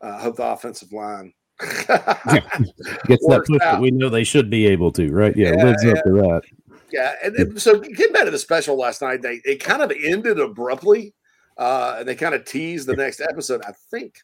uh, 0.00 0.18
hope 0.18 0.36
the 0.36 0.46
offensive 0.46 0.90
line 0.90 1.34
Gets 1.60 3.26
that 3.26 3.44
push 3.46 3.58
that 3.60 3.80
we 3.80 3.90
know 3.90 4.08
they 4.08 4.24
should 4.24 4.50
be 4.50 4.66
able 4.66 4.90
to, 4.92 5.12
right? 5.12 5.36
Yeah, 5.36 5.54
Yeah, 5.56 5.64
lives 5.64 5.84
up 5.84 6.04
to 6.04 6.12
that. 6.12 6.42
Yeah, 6.90 7.14
and, 7.24 7.34
and 7.36 7.62
so 7.62 7.80
getting 7.80 8.12
back 8.12 8.24
to 8.24 8.30
the 8.30 8.38
special 8.38 8.76
last 8.76 9.00
night, 9.00 9.22
they 9.22 9.40
it 9.44 9.62
kind 9.62 9.82
of 9.82 9.92
ended 10.04 10.38
abruptly, 10.38 11.14
uh, 11.56 11.96
and 11.98 12.08
they 12.08 12.14
kind 12.14 12.34
of 12.34 12.44
teased 12.44 12.86
the 12.86 12.96
next 12.96 13.20
episode. 13.20 13.62
I 13.66 13.72
think 13.90 14.14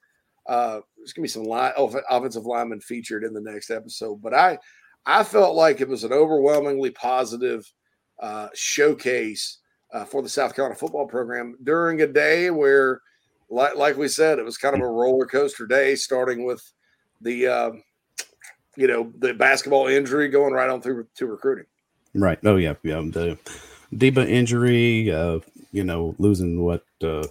uh, 0.48 0.80
there's 0.96 1.12
gonna 1.12 1.24
be 1.24 1.28
some 1.28 1.44
line, 1.44 1.72
off- 1.76 1.94
offensive 2.10 2.44
lineman 2.44 2.80
featured 2.80 3.24
in 3.24 3.32
the 3.32 3.40
next 3.40 3.70
episode, 3.70 4.20
but 4.20 4.34
I 4.34 4.58
I 5.06 5.24
felt 5.24 5.54
like 5.54 5.80
it 5.80 5.88
was 5.88 6.04
an 6.04 6.12
overwhelmingly 6.12 6.90
positive 6.90 7.64
uh, 8.20 8.48
showcase 8.54 9.58
uh, 9.92 10.04
for 10.04 10.22
the 10.22 10.28
South 10.28 10.54
Carolina 10.54 10.78
football 10.78 11.06
program 11.06 11.56
during 11.62 12.02
a 12.02 12.06
day 12.06 12.50
where, 12.50 13.00
like 13.48 13.76
like 13.76 13.96
we 13.96 14.08
said, 14.08 14.38
it 14.38 14.44
was 14.44 14.58
kind 14.58 14.74
of 14.74 14.82
a 14.82 14.86
roller 14.86 15.26
coaster 15.26 15.66
day, 15.66 15.94
starting 15.94 16.44
with 16.44 16.62
the 17.20 17.46
um, 17.46 17.82
you 18.76 18.86
know 18.86 19.12
the 19.18 19.34
basketball 19.34 19.88
injury 19.88 20.28
going 20.28 20.52
right 20.52 20.70
on 20.70 20.80
through 20.80 21.06
to 21.16 21.26
recruiting. 21.26 21.66
Right. 22.14 22.38
Oh 22.44 22.56
yeah, 22.56 22.74
yeah. 22.82 23.00
The 23.00 23.38
Deba 23.94 24.28
injury, 24.28 25.10
uh, 25.12 25.40
you 25.72 25.84
know, 25.84 26.14
losing 26.18 26.62
what 26.62 26.84
uh 27.02 27.24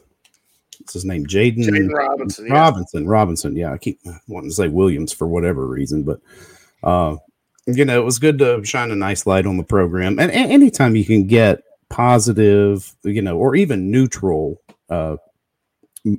what's 0.79 0.93
his 0.93 1.05
name? 1.05 1.25
Jaden 1.25 1.65
Jaden 1.65 1.91
Robinson, 1.91 2.47
yeah. 2.47 2.53
Robinson. 2.53 3.07
Robinson. 3.07 3.55
Yeah, 3.55 3.73
I 3.73 3.77
keep 3.77 3.99
wanting 4.27 4.49
to 4.49 4.55
say 4.55 4.67
Williams 4.67 5.13
for 5.13 5.27
whatever 5.27 5.65
reason, 5.65 6.03
but 6.03 6.19
uh 6.83 7.17
you 7.65 7.83
know, 7.83 7.99
it 7.99 8.05
was 8.05 8.19
good 8.19 8.39
to 8.39 8.63
shine 8.63 8.91
a 8.91 8.95
nice 8.95 9.27
light 9.27 9.45
on 9.45 9.57
the 9.57 9.63
program. 9.63 10.19
And, 10.19 10.31
and 10.31 10.51
anytime 10.51 10.95
you 10.95 11.03
can 11.03 11.27
get 11.27 11.63
positive, 11.89 12.95
you 13.03 13.21
know, 13.21 13.37
or 13.37 13.55
even 13.55 13.91
neutral 13.91 14.61
uh 14.89 15.17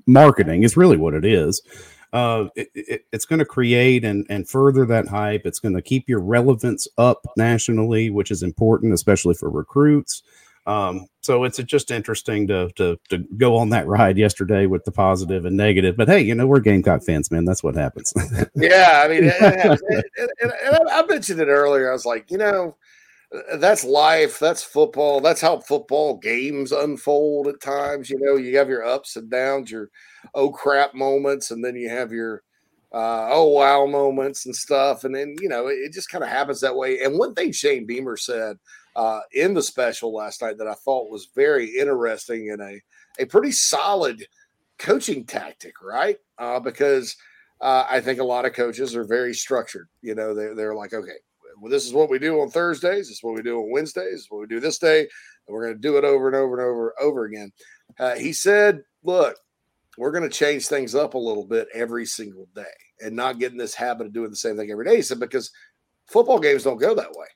marketing 0.06 0.62
is 0.62 0.76
really 0.76 0.96
what 0.96 1.14
it 1.14 1.25
is. 1.25 1.62
Uh, 2.12 2.46
it, 2.56 2.70
it, 2.74 3.04
it's 3.12 3.26
going 3.26 3.38
to 3.38 3.44
create 3.44 4.04
and, 4.04 4.26
and 4.30 4.48
further 4.48 4.86
that 4.86 5.06
hype. 5.08 5.42
It's 5.44 5.58
going 5.60 5.74
to 5.74 5.82
keep 5.82 6.08
your 6.08 6.20
relevance 6.20 6.88
up 6.96 7.26
nationally, 7.36 8.08
which 8.10 8.30
is 8.30 8.42
important, 8.42 8.94
especially 8.94 9.34
for 9.34 9.50
recruits. 9.50 10.22
Um, 10.66 11.06
so 11.22 11.44
it's 11.44 11.56
just 11.58 11.90
interesting 11.90 12.46
to, 12.48 12.68
to 12.76 12.98
to 13.08 13.18
go 13.38 13.56
on 13.56 13.70
that 13.70 13.86
ride 13.86 14.18
yesterday 14.18 14.66
with 14.66 14.84
the 14.84 14.92
positive 14.92 15.46
and 15.46 15.56
negative. 15.56 15.96
But 15.96 16.08
hey, 16.08 16.20
you 16.20 16.34
know 16.34 16.46
we're 16.46 16.60
Gamecock 16.60 17.02
fans, 17.04 17.30
man. 17.30 17.46
That's 17.46 17.62
what 17.62 17.74
happens. 17.74 18.12
Yeah, 18.54 19.02
I 19.04 19.08
mean, 19.08 19.24
it 19.24 19.34
and, 19.40 19.80
and- 20.42 20.52
and 20.64 20.88
I 20.90 20.98
I 21.00 21.06
mentioned 21.06 21.40
it 21.40 21.48
earlier. 21.48 21.88
I 21.88 21.92
was 21.92 22.04
like, 22.04 22.30
you 22.30 22.36
know, 22.36 22.76
that's 23.56 23.82
life. 23.84 24.38
That's 24.38 24.62
football. 24.62 25.20
That's 25.20 25.40
how 25.40 25.60
football 25.60 26.18
games 26.18 26.72
unfold 26.72 27.46
at 27.48 27.60
times. 27.62 28.10
You 28.10 28.18
know, 28.20 28.36
you 28.36 28.56
have 28.58 28.68
your 28.68 28.84
ups 28.84 29.16
and 29.16 29.30
downs, 29.30 29.70
your 29.70 29.90
oh 30.34 30.50
crap 30.50 30.94
moments, 30.94 31.50
and 31.50 31.64
then 31.64 31.76
you 31.76 31.88
have 31.88 32.12
your 32.12 32.42
uh, 32.92 33.28
oh 33.30 33.48
wow 33.48 33.87
moments 33.87 34.46
and 34.46 34.54
stuff. 34.54 35.04
And 35.04 35.14
then 35.14 35.37
you 35.40 35.48
know, 35.48 35.68
it, 35.68 35.75
it 35.75 35.92
just 35.92 36.10
kind 36.10 36.25
of 36.25 36.30
happens 36.30 36.60
that 36.60 36.76
way. 36.76 37.00
And 37.00 37.18
one 37.18 37.34
thing 37.34 37.52
Shane 37.52 37.87
Beamer 37.87 38.16
said 38.16 38.56
uh, 38.96 39.20
in 39.32 39.54
the 39.54 39.62
special 39.62 40.14
last 40.14 40.42
night 40.42 40.58
that 40.58 40.68
I 40.68 40.75
thought 40.75 41.10
was 41.10 41.28
very 41.34 41.66
interesting 41.76 42.50
and 42.50 42.62
a 42.62 42.80
a 43.18 43.26
pretty 43.26 43.52
solid 43.52 44.25
coaching 44.78 45.25
tactic, 45.25 45.82
right? 45.82 46.16
Uh, 46.38 46.60
because 46.60 47.16
uh, 47.60 47.84
I 47.90 48.00
think 48.00 48.20
a 48.20 48.25
lot 48.25 48.44
of 48.44 48.52
coaches 48.52 48.94
are 48.94 49.04
very 49.04 49.34
structured. 49.34 49.88
You 50.02 50.14
know, 50.14 50.34
they're, 50.34 50.54
they're 50.54 50.75
like, 50.75 50.94
okay, 50.94 51.16
well, 51.60 51.70
this 51.70 51.87
is 51.87 51.92
what 51.92 52.10
we 52.10 52.18
do 52.18 52.40
on 52.40 52.50
Thursdays. 52.50 53.08
This 53.08 53.18
is 53.18 53.22
what 53.22 53.34
we 53.34 53.42
do 53.42 53.58
on 53.58 53.72
Wednesdays. 53.72 54.12
This 54.12 54.20
is 54.22 54.26
what 54.30 54.40
we 54.40 54.46
do 54.46 54.60
this 54.60 54.78
day. 54.78 55.00
And 55.00 55.08
we're 55.48 55.64
going 55.64 55.75
to 55.75 55.80
do 55.80 55.96
it 55.96 56.04
over 56.04 56.28
and 56.28 56.37
over 56.37 56.59
and 56.59 56.68
over 56.68 56.94
over 57.00 57.24
again. 57.24 57.52
Uh, 57.98 58.14
he 58.14 58.33
said, 58.33 58.83
look, 59.02 59.37
we're 59.98 60.12
going 60.12 60.22
to 60.22 60.34
change 60.34 60.68
things 60.68 60.94
up 60.94 61.14
a 61.14 61.18
little 61.18 61.44
bit 61.44 61.66
every 61.74 62.06
single 62.06 62.46
day 62.54 62.62
and 63.00 63.16
not 63.16 63.40
get 63.40 63.50
in 63.50 63.58
this 63.58 63.74
habit 63.74 64.06
of 64.06 64.12
doing 64.12 64.30
the 64.30 64.37
same 64.37 64.56
thing 64.56 64.70
every 64.70 64.84
day. 64.84 64.96
He 64.96 65.02
said, 65.02 65.18
because 65.18 65.50
football 66.06 66.38
games 66.38 66.62
don't 66.62 66.80
go 66.80 66.94
that 66.94 67.12
way. 67.12 67.26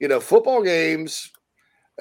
You 0.00 0.08
know, 0.08 0.18
football 0.18 0.62
games 0.62 1.30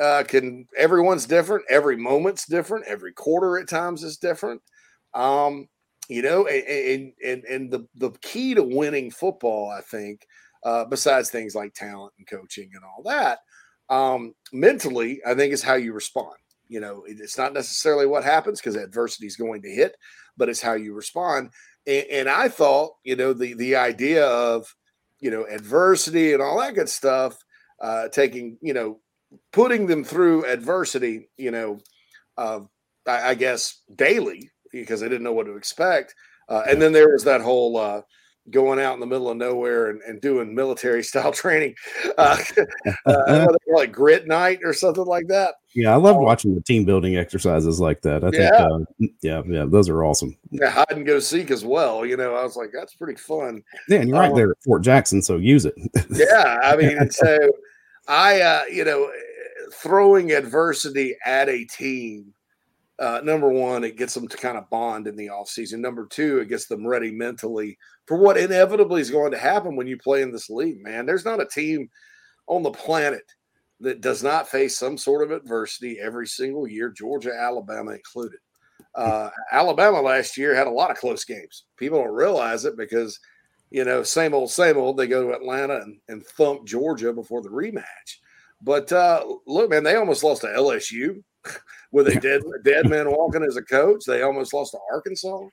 uh, 0.02 0.24
can, 0.28 0.66
everyone's 0.76 1.28
different. 1.28 1.64
Every 1.70 1.96
moment's 1.96 2.48
different. 2.48 2.88
Every 2.88 3.14
quarter 3.14 3.60
at 3.60 3.70
times 3.70 4.04
is 4.04 4.18
different. 4.18 4.62
Um, 5.14 5.68
you 6.10 6.22
know, 6.22 6.48
and 6.48 7.14
and 7.26 7.44
and, 7.46 7.72
the 7.72 7.88
the 7.96 8.12
key 8.22 8.54
to 8.56 8.64
winning 8.64 9.10
football, 9.10 9.70
I 9.70 9.82
think, 9.82 10.26
uh, 10.66 10.86
besides 10.86 11.30
things 11.30 11.56
like 11.56 11.74
talent 11.74 12.12
and 12.18 12.28
coaching 12.28 12.72
and 12.74 12.84
all 12.84 13.04
that, 13.04 13.40
um, 13.90 14.34
mentally, 14.52 15.22
I 15.26 15.34
think 15.34 15.54
is 15.54 15.64
how 15.64 15.76
you 15.76 15.94
respond. 15.94 16.36
You 16.74 16.80
know, 16.80 17.04
it's 17.06 17.38
not 17.38 17.54
necessarily 17.54 18.08
what 18.08 18.24
happens 18.24 18.60
because 18.60 18.76
adversity 18.76 19.28
is 19.28 19.36
going 19.36 19.62
to 19.62 19.70
hit, 19.70 19.96
but 20.38 20.50
it's 20.50 20.60
how 20.60 20.74
you 20.74 20.96
respond. 20.96 21.52
And, 21.86 22.06
and 22.12 22.30
I 22.30 22.50
thought, 22.50 22.96
you 23.04 23.16
know, 23.16 23.32
the 23.32 23.54
the 23.54 23.76
idea 23.76 24.26
of 24.26 24.66
you 25.20 25.30
know 25.30 25.46
adversity 25.46 26.34
and 26.34 26.42
all 26.42 26.60
that 26.60 26.74
good 26.74 26.90
stuff, 26.90 27.38
uh, 27.80 28.08
taking 28.10 28.58
you 28.60 28.74
know, 28.74 29.00
putting 29.52 29.86
them 29.86 30.04
through 30.04 30.46
adversity, 30.46 31.30
you 31.38 31.52
know, 31.52 31.80
uh, 32.40 32.62
I, 33.08 33.30
I 33.30 33.34
guess 33.36 33.84
daily 33.96 34.50
because 34.72 35.02
they 35.02 35.10
didn't 35.10 35.24
know 35.24 35.34
what 35.34 35.46
to 35.46 35.56
expect. 35.56 36.16
Uh, 36.50 36.64
and 36.68 36.82
then 36.82 36.92
there 36.92 37.10
was 37.10 37.24
that 37.26 37.42
whole 37.42 37.78
uh, 37.78 38.02
going 38.50 38.80
out 38.80 38.94
in 38.94 39.00
the 39.00 39.06
middle 39.06 39.30
of 39.30 39.38
nowhere 39.38 39.90
and, 39.90 40.02
and 40.02 40.20
doing 40.22 40.54
military 40.54 41.02
style 41.04 41.32
training, 41.32 41.74
uh, 42.18 42.38
uh, 43.06 43.46
what 43.46 43.52
they 43.66 43.72
call 43.72 43.82
it, 43.82 43.92
grit 43.92 44.28
night 44.28 44.60
or 44.64 44.74
something 44.74 45.06
like 45.06 45.28
that. 45.28 45.56
yeah, 45.74 45.92
I 45.94 45.96
loved 45.96 46.20
watching 46.20 46.54
the 46.54 46.62
team 46.62 46.84
building 46.86 47.16
exercises 47.16 47.80
like 47.80 48.02
that. 48.02 48.24
I 48.24 48.32
think, 48.32 48.44
Yeah. 48.44 48.66
uh, 48.68 48.80
yeah, 49.22 49.42
yeah, 49.48 49.66
those 49.68 49.88
are 49.90 50.04
awesome. 50.04 50.36
Yeah, 50.52 50.70
hide 50.70 50.86
and 50.92 51.06
go 51.06 51.20
seek 51.20 51.52
as 51.52 51.64
well. 51.66 52.06
You 52.06 52.18
know, 52.18 52.36
I 52.36 52.44
was 52.44 52.56
like, 52.58 52.72
that's 52.74 52.96
pretty 52.96 53.18
fun. 53.20 53.64
Yeah, 53.88 54.00
and 54.00 54.10
you're 54.10 54.20
right 54.20 54.32
Oh. 54.32 54.36
there 54.36 54.52
at 54.52 54.58
Fort 54.66 54.82
Jackson, 54.84 55.22
so 55.22 55.38
use 55.38 55.66
it. 55.66 55.74
Yeah, 56.12 56.60
I 56.64 56.76
mean, 56.78 57.10
so 57.12 57.38
I, 58.08 58.42
uh, 58.42 58.62
you 58.72 58.84
know, 58.84 59.10
throwing 59.74 60.32
adversity 60.34 61.16
at 61.26 61.50
a 61.50 61.66
team. 61.66 62.34
Uh, 63.04 63.20
number 63.22 63.50
one, 63.50 63.84
it 63.84 63.98
gets 63.98 64.14
them 64.14 64.30
to 64.30 64.38
kind 64.38 64.58
of 64.58 64.70
bond 64.70 65.08
in 65.08 65.18
the 65.18 65.28
offseason. 65.28 65.80
Number 65.80 66.06
two, 66.06 66.40
it 66.40 66.48
gets 66.48 66.68
them 66.68 66.88
ready 66.88 67.12
mentally 67.12 67.78
for 68.08 68.16
what 68.16 68.38
inevitably 68.38 69.02
is 69.02 69.12
going 69.12 69.34
to 69.34 69.38
happen 69.38 69.76
when 69.76 69.88
you 69.88 69.98
play 69.98 70.22
in 70.22 70.32
this 70.32 70.50
league, 70.50 70.82
man. 70.82 71.06
There's 71.06 71.26
not 71.26 71.42
a 71.42 71.46
team 71.46 71.90
on 72.48 72.64
the 72.64 72.72
planet 72.72 73.24
that 73.82 74.00
does 74.00 74.24
not 74.24 74.48
face 74.48 74.78
some 74.78 74.98
sort 74.98 75.22
of 75.22 75.32
adversity 75.32 76.00
every 76.00 76.26
single 76.26 76.66
year, 76.66 76.92
Georgia, 76.92 77.34
Alabama 77.38 77.92
included. 77.92 78.40
Uh, 78.96 79.30
Alabama 79.52 80.00
last 80.00 80.38
year 80.38 80.56
had 80.56 80.68
a 80.68 80.72
lot 80.72 80.90
of 80.90 80.96
close 80.96 81.26
games. 81.26 81.66
People 81.76 82.02
don't 82.02 82.16
realize 82.16 82.64
it 82.64 82.78
because, 82.78 83.20
you 83.70 83.84
know, 83.84 84.02
same 84.02 84.34
old, 84.34 84.50
same 84.50 84.78
old. 84.78 84.96
They 84.96 85.08
go 85.08 85.28
to 85.28 85.36
Atlanta 85.36 85.82
and, 85.82 85.98
and 86.08 86.26
thump 86.26 86.66
Georgia 86.66 87.12
before 87.12 87.42
the 87.42 87.50
rematch. 87.50 87.84
But 88.62 88.94
uh, 88.94 89.26
look, 89.46 89.72
man, 89.72 89.84
they 89.84 89.98
almost 89.98 90.24
lost 90.24 90.44
to 90.44 90.48
LSU 90.48 91.22
with 91.92 92.08
a 92.08 92.20
dead 92.20 92.42
dead 92.64 92.90
man 92.90 93.10
walking 93.10 93.44
as 93.44 93.58
a 93.58 93.62
coach. 93.62 94.06
They 94.06 94.22
almost 94.22 94.54
lost 94.54 94.72
to 94.72 94.80
Arkansas, 94.92 95.48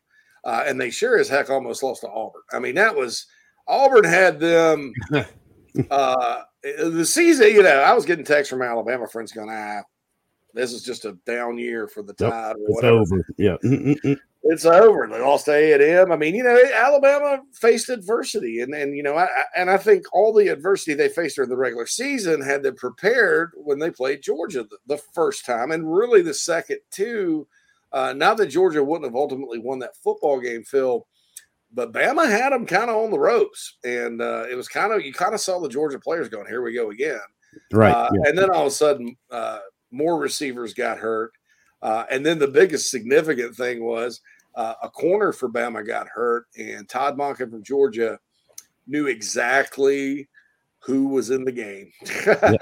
uh, 0.44 0.64
and 0.66 0.80
they 0.80 0.90
sure 0.90 1.18
as 1.18 1.28
heck 1.28 1.50
almost 1.50 1.82
lost 1.82 2.02
to 2.02 2.08
Auburn. 2.08 2.42
I 2.52 2.58
mean, 2.58 2.74
that 2.76 2.94
was 2.94 3.26
Auburn 3.68 4.04
had 4.04 4.40
them. 4.40 4.92
uh, 5.90 6.42
the 6.62 7.06
season, 7.06 7.48
you 7.48 7.62
know, 7.62 7.80
I 7.80 7.92
was 7.92 8.04
getting 8.04 8.24
texts 8.24 8.50
from 8.50 8.62
Alabama 8.62 9.06
friends 9.06 9.32
going, 9.32 9.50
"Ah, 9.50 9.82
this 10.54 10.72
is 10.72 10.82
just 10.82 11.04
a 11.04 11.12
down 11.26 11.58
year 11.58 11.88
for 11.88 12.02
the 12.02 12.14
Yep, 12.18 12.30
Tide." 12.30 12.56
or 12.56 12.64
It's 12.66 12.74
whatever 12.74 12.96
over. 12.98 13.26
Yeah. 13.38 13.56
It's 14.50 14.64
over. 14.64 15.06
They 15.06 15.20
lost 15.20 15.44
to 15.44 15.52
A 15.52 15.72
and 15.74 15.82
M. 15.82 16.10
I 16.10 16.16
mean, 16.16 16.34
you 16.34 16.42
know, 16.42 16.58
Alabama 16.74 17.40
faced 17.52 17.88
adversity, 17.88 18.60
and 18.62 18.74
and 18.74 18.96
you 18.96 19.02
know, 19.04 19.16
I, 19.16 19.28
and 19.56 19.70
I 19.70 19.76
think 19.76 20.04
all 20.12 20.32
the 20.32 20.48
adversity 20.48 20.94
they 20.94 21.08
faced 21.08 21.36
during 21.36 21.50
the 21.50 21.56
regular 21.56 21.86
season 21.86 22.42
had 22.42 22.64
them 22.64 22.74
prepared 22.74 23.52
when 23.54 23.78
they 23.78 23.92
played 23.92 24.22
Georgia 24.22 24.64
the, 24.64 24.76
the 24.86 24.98
first 25.14 25.46
time, 25.46 25.70
and 25.70 25.94
really 25.94 26.20
the 26.20 26.34
second 26.34 26.78
too. 26.90 27.46
Uh, 27.92 28.12
not 28.12 28.38
that 28.38 28.48
Georgia 28.48 28.82
wouldn't 28.82 29.06
have 29.06 29.14
ultimately 29.14 29.60
won 29.60 29.78
that 29.80 29.96
football 29.96 30.40
game, 30.40 30.64
Phil, 30.64 31.06
but 31.72 31.92
Bama 31.92 32.28
had 32.28 32.52
them 32.52 32.66
kind 32.66 32.90
of 32.90 32.96
on 32.96 33.12
the 33.12 33.18
ropes, 33.20 33.76
and 33.84 34.20
uh, 34.20 34.46
it 34.50 34.56
was 34.56 34.66
kind 34.66 34.92
of 34.92 35.02
you 35.04 35.12
kind 35.12 35.32
of 35.34 35.40
saw 35.40 35.60
the 35.60 35.68
Georgia 35.68 36.00
players 36.00 36.28
going, 36.28 36.48
"Here 36.48 36.62
we 36.62 36.74
go 36.74 36.90
again." 36.90 37.20
Right. 37.72 37.92
Uh, 37.92 38.10
yeah. 38.12 38.30
And 38.30 38.38
then 38.38 38.50
all 38.50 38.62
of 38.62 38.72
a 38.72 38.74
sudden, 38.74 39.16
uh, 39.30 39.60
more 39.92 40.18
receivers 40.18 40.74
got 40.74 40.98
hurt. 40.98 41.32
Uh, 41.82 42.04
and 42.10 42.24
then 42.24 42.38
the 42.38 42.48
biggest 42.48 42.90
significant 42.90 43.54
thing 43.54 43.82
was 43.82 44.20
uh, 44.60 44.74
a 44.82 44.90
corner 44.90 45.32
for 45.32 45.48
Bama 45.48 45.86
got 45.86 46.06
hurt, 46.06 46.44
and 46.58 46.86
Todd 46.86 47.16
Monken 47.16 47.50
from 47.50 47.62
Georgia 47.62 48.18
knew 48.86 49.06
exactly 49.06 50.28
who 50.80 51.08
was 51.08 51.30
in 51.30 51.44
the 51.44 51.52
game. 51.52 51.90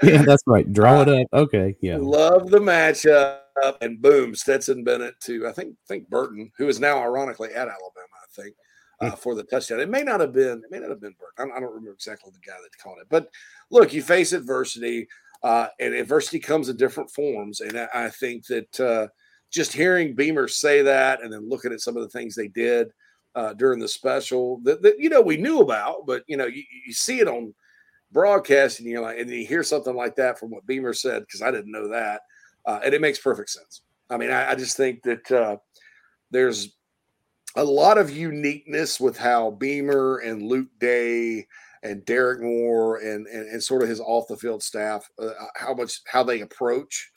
yeah, 0.01 0.23
that's 0.25 0.43
right. 0.47 0.71
Draw 0.71 1.01
it 1.01 1.09
up. 1.09 1.27
Okay. 1.33 1.75
Yeah. 1.81 1.97
Love 1.99 2.49
the 2.49 2.59
matchup, 2.59 3.41
and 3.81 4.01
boom, 4.01 4.33
Stetson 4.33 4.85
Bennett 4.85 5.19
to 5.23 5.45
I 5.45 5.51
think 5.51 5.75
think 5.89 6.09
Burton, 6.09 6.49
who 6.57 6.69
is 6.69 6.79
now 6.79 6.99
ironically 6.99 7.49
at 7.49 7.67
Alabama, 7.67 8.15
I 8.23 8.41
think. 8.41 8.55
uh, 9.01 9.11
for 9.11 9.35
the 9.35 9.43
touchdown. 9.43 9.81
It 9.81 9.89
may 9.89 10.03
not 10.03 10.21
have 10.21 10.33
been. 10.33 10.61
It 10.63 10.71
may 10.71 10.79
not 10.79 10.89
have 10.89 11.01
been 11.01 11.15
Burke. 11.19 11.35
I 11.37 11.43
don't, 11.43 11.51
I 11.51 11.59
don't 11.59 11.73
remember 11.73 11.93
exactly 11.93 12.31
the 12.31 12.49
guy 12.49 12.57
that 12.61 12.81
caught 12.81 12.99
it. 12.99 13.07
But 13.09 13.29
look, 13.71 13.93
you 13.93 14.01
face 14.01 14.31
adversity, 14.31 15.07
uh, 15.43 15.67
and 15.81 15.93
adversity 15.93 16.39
comes 16.39 16.69
in 16.69 16.77
different 16.77 17.11
forms. 17.11 17.59
And 17.61 17.77
I, 17.77 17.87
I 17.93 18.09
think 18.09 18.45
that 18.47 18.79
uh, 18.79 19.07
just 19.51 19.73
hearing 19.73 20.15
Beamer 20.15 20.47
say 20.47 20.81
that, 20.81 21.21
and 21.21 21.31
then 21.31 21.49
looking 21.49 21.71
at 21.73 21.81
some 21.81 21.97
of 21.97 22.03
the 22.03 22.09
things 22.09 22.35
they 22.35 22.47
did 22.47 22.91
uh, 23.35 23.53
during 23.53 23.79
the 23.79 23.87
special 23.87 24.59
that, 24.63 24.81
that 24.81 24.99
you 24.99 25.09
know 25.09 25.21
we 25.21 25.37
knew 25.37 25.59
about, 25.59 26.05
but 26.05 26.23
you 26.27 26.37
know 26.37 26.45
you, 26.45 26.63
you 26.85 26.93
see 26.93 27.19
it 27.19 27.27
on 27.27 27.53
broadcast, 28.11 28.79
and 28.79 28.87
you're 28.87 29.01
like, 29.01 29.19
and 29.19 29.29
you 29.29 29.45
hear 29.45 29.63
something 29.63 29.95
like 29.95 30.15
that 30.15 30.39
from 30.39 30.49
what 30.49 30.65
Beamer 30.65 30.93
said 30.93 31.21
because 31.21 31.41
I 31.41 31.51
didn't 31.51 31.71
know 31.71 31.87
that, 31.89 32.21
uh, 32.65 32.79
and 32.83 32.93
it 32.93 33.01
makes 33.01 33.19
perfect 33.19 33.49
sense. 33.49 33.81
I 34.09 34.17
mean, 34.17 34.31
I, 34.31 34.51
I 34.51 34.55
just 34.55 34.77
think 34.77 35.03
that 35.03 35.31
uh, 35.31 35.57
there's 36.31 36.75
a 37.55 37.63
lot 37.63 37.97
of 37.97 38.11
uniqueness 38.11 38.99
with 38.99 39.17
how 39.17 39.51
Beamer 39.51 40.17
and 40.19 40.43
Luke 40.43 40.69
Day 40.79 41.47
and 41.83 42.05
Derek 42.05 42.41
Moore 42.41 42.97
and, 42.97 43.25
and, 43.27 43.49
and 43.49 43.63
sort 43.63 43.81
of 43.81 43.89
his 43.89 43.99
off 43.99 44.27
the 44.27 44.37
field 44.37 44.61
staff, 44.61 45.09
uh, 45.19 45.31
how 45.55 45.73
much 45.73 46.01
how 46.11 46.23
they 46.23 46.41
approach, 46.41 47.11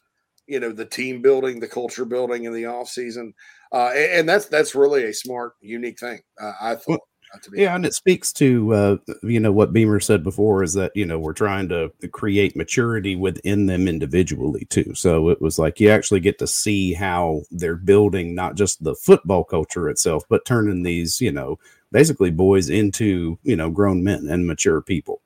you 0.46 0.60
know, 0.60 0.72
the 0.72 0.84
team 0.84 1.22
building, 1.22 1.60
the 1.60 1.68
culture 1.68 2.04
building 2.04 2.44
in 2.44 2.52
the 2.52 2.66
off 2.66 2.88
season, 2.88 3.34
uh, 3.72 3.90
and, 3.94 4.12
and, 4.12 4.28
that's 4.28 4.46
that's 4.46 4.74
really 4.74 5.04
a 5.04 5.14
smart, 5.14 5.54
unique 5.60 5.98
thing. 5.98 6.20
Uh, 6.40 6.52
I 6.60 6.74
thought. 6.76 7.00
Yeah, 7.54 7.74
and 7.74 7.86
it 7.86 7.94
speaks 7.94 8.30
to 8.34 8.74
uh, 8.74 8.96
you 9.22 9.40
know 9.40 9.52
what 9.52 9.72
Beamer 9.72 10.00
said 10.00 10.22
before 10.22 10.62
is 10.62 10.74
that 10.74 10.92
you 10.94 11.06
know 11.06 11.18
we're 11.18 11.32
trying 11.32 11.68
to 11.70 11.90
create 12.10 12.56
maturity 12.56 13.16
within 13.16 13.66
them 13.66 13.88
individually 13.88 14.66
too. 14.66 14.94
So 14.94 15.30
it 15.30 15.40
was 15.40 15.58
like 15.58 15.80
you 15.80 15.88
actually 15.88 16.20
get 16.20 16.38
to 16.40 16.46
see 16.46 16.92
how 16.92 17.42
they're 17.50 17.74
building 17.76 18.34
not 18.34 18.54
just 18.54 18.84
the 18.84 18.94
football 18.94 19.44
culture 19.44 19.88
itself, 19.88 20.24
but 20.28 20.44
turning 20.44 20.82
these 20.82 21.22
you 21.22 21.32
know 21.32 21.58
basically 21.90 22.30
boys 22.30 22.68
into 22.68 23.38
you 23.44 23.56
know 23.56 23.70
grown 23.70 24.04
men 24.04 24.28
and 24.28 24.46
mature 24.46 24.82
people. 24.82 25.22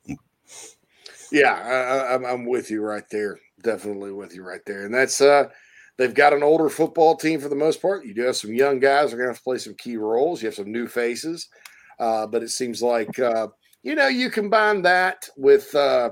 Yeah, 1.33 1.55
I, 1.55 2.15
I'm, 2.15 2.25
I'm 2.25 2.47
with 2.47 2.71
you 2.71 2.83
right 2.83 3.09
there. 3.11 3.41
Definitely 3.63 4.13
with 4.13 4.35
you 4.35 4.43
right 4.43 4.65
there, 4.67 4.85
and 4.85 4.95
that's 4.95 5.21
uh 5.21 5.49
They've 5.99 6.15
got 6.15 6.35
an 6.35 6.43
older 6.43 6.69
football 6.69 7.17
team 7.17 7.41
for 7.41 7.49
the 7.49 7.57
most 7.57 7.81
part. 7.81 8.05
You 8.05 8.13
do 8.13 8.23
have 8.23 8.37
some 8.37 8.53
young 8.53 8.79
guys 8.79 9.13
are 9.13 9.17
going 9.17 9.29
to 9.29 9.31
have 9.31 9.39
to 9.39 9.43
play 9.43 9.59
some 9.59 9.75
key 9.75 9.97
roles. 9.97 10.43
You 10.43 10.49
have 10.49 10.55
some 10.55 10.71
new 10.71 10.87
faces. 10.87 11.49
Uh, 11.99 12.27
but 12.27 12.43
it 12.43 12.51
seems 12.51 12.83
like 12.83 13.19
uh, 13.19 13.49
you 13.83 13.95
know 13.95 14.09
you 14.09 14.31
combine 14.31 14.83
that 14.83 15.29
with 15.39 15.75
uh, 15.75 16.11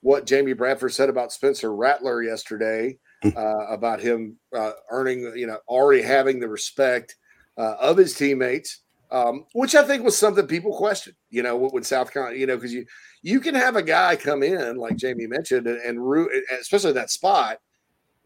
what 0.00 0.26
Jamie 0.26 0.52
Bradford 0.52 0.92
said 0.92 1.08
about 1.08 1.32
Spencer 1.32 1.74
Rattler 1.74 2.22
yesterday 2.22 2.98
hmm. 3.22 3.30
uh, 3.36 3.66
about 3.66 4.00
him 4.00 4.36
uh, 4.56 4.72
earning 4.90 5.32
you 5.36 5.46
know 5.46 5.58
already 5.68 6.02
having 6.02 6.40
the 6.40 6.48
respect 6.48 7.14
uh, 7.56 7.76
of 7.80 7.96
his 7.96 8.14
teammates. 8.14 8.80
Um, 9.12 9.44
which 9.52 9.74
I 9.74 9.84
think 9.84 10.04
was 10.04 10.16
something 10.16 10.46
people 10.46 10.74
questioned, 10.74 11.16
you 11.32 11.42
know, 11.42 11.56
with 11.56 11.86
South 11.86 12.12
Carolina, 12.12 12.38
you 12.38 12.46
know, 12.46 12.56
because 12.56 12.72
you 12.72 12.86
you 13.22 13.40
can 13.40 13.54
have 13.54 13.74
a 13.76 13.82
guy 13.82 14.14
come 14.14 14.42
in 14.42 14.76
like 14.76 14.96
Jamie 14.96 15.26
mentioned 15.26 15.66
and, 15.66 15.80
and 15.80 16.00
ruin, 16.00 16.42
especially 16.60 16.92
that 16.92 17.10
spot, 17.10 17.58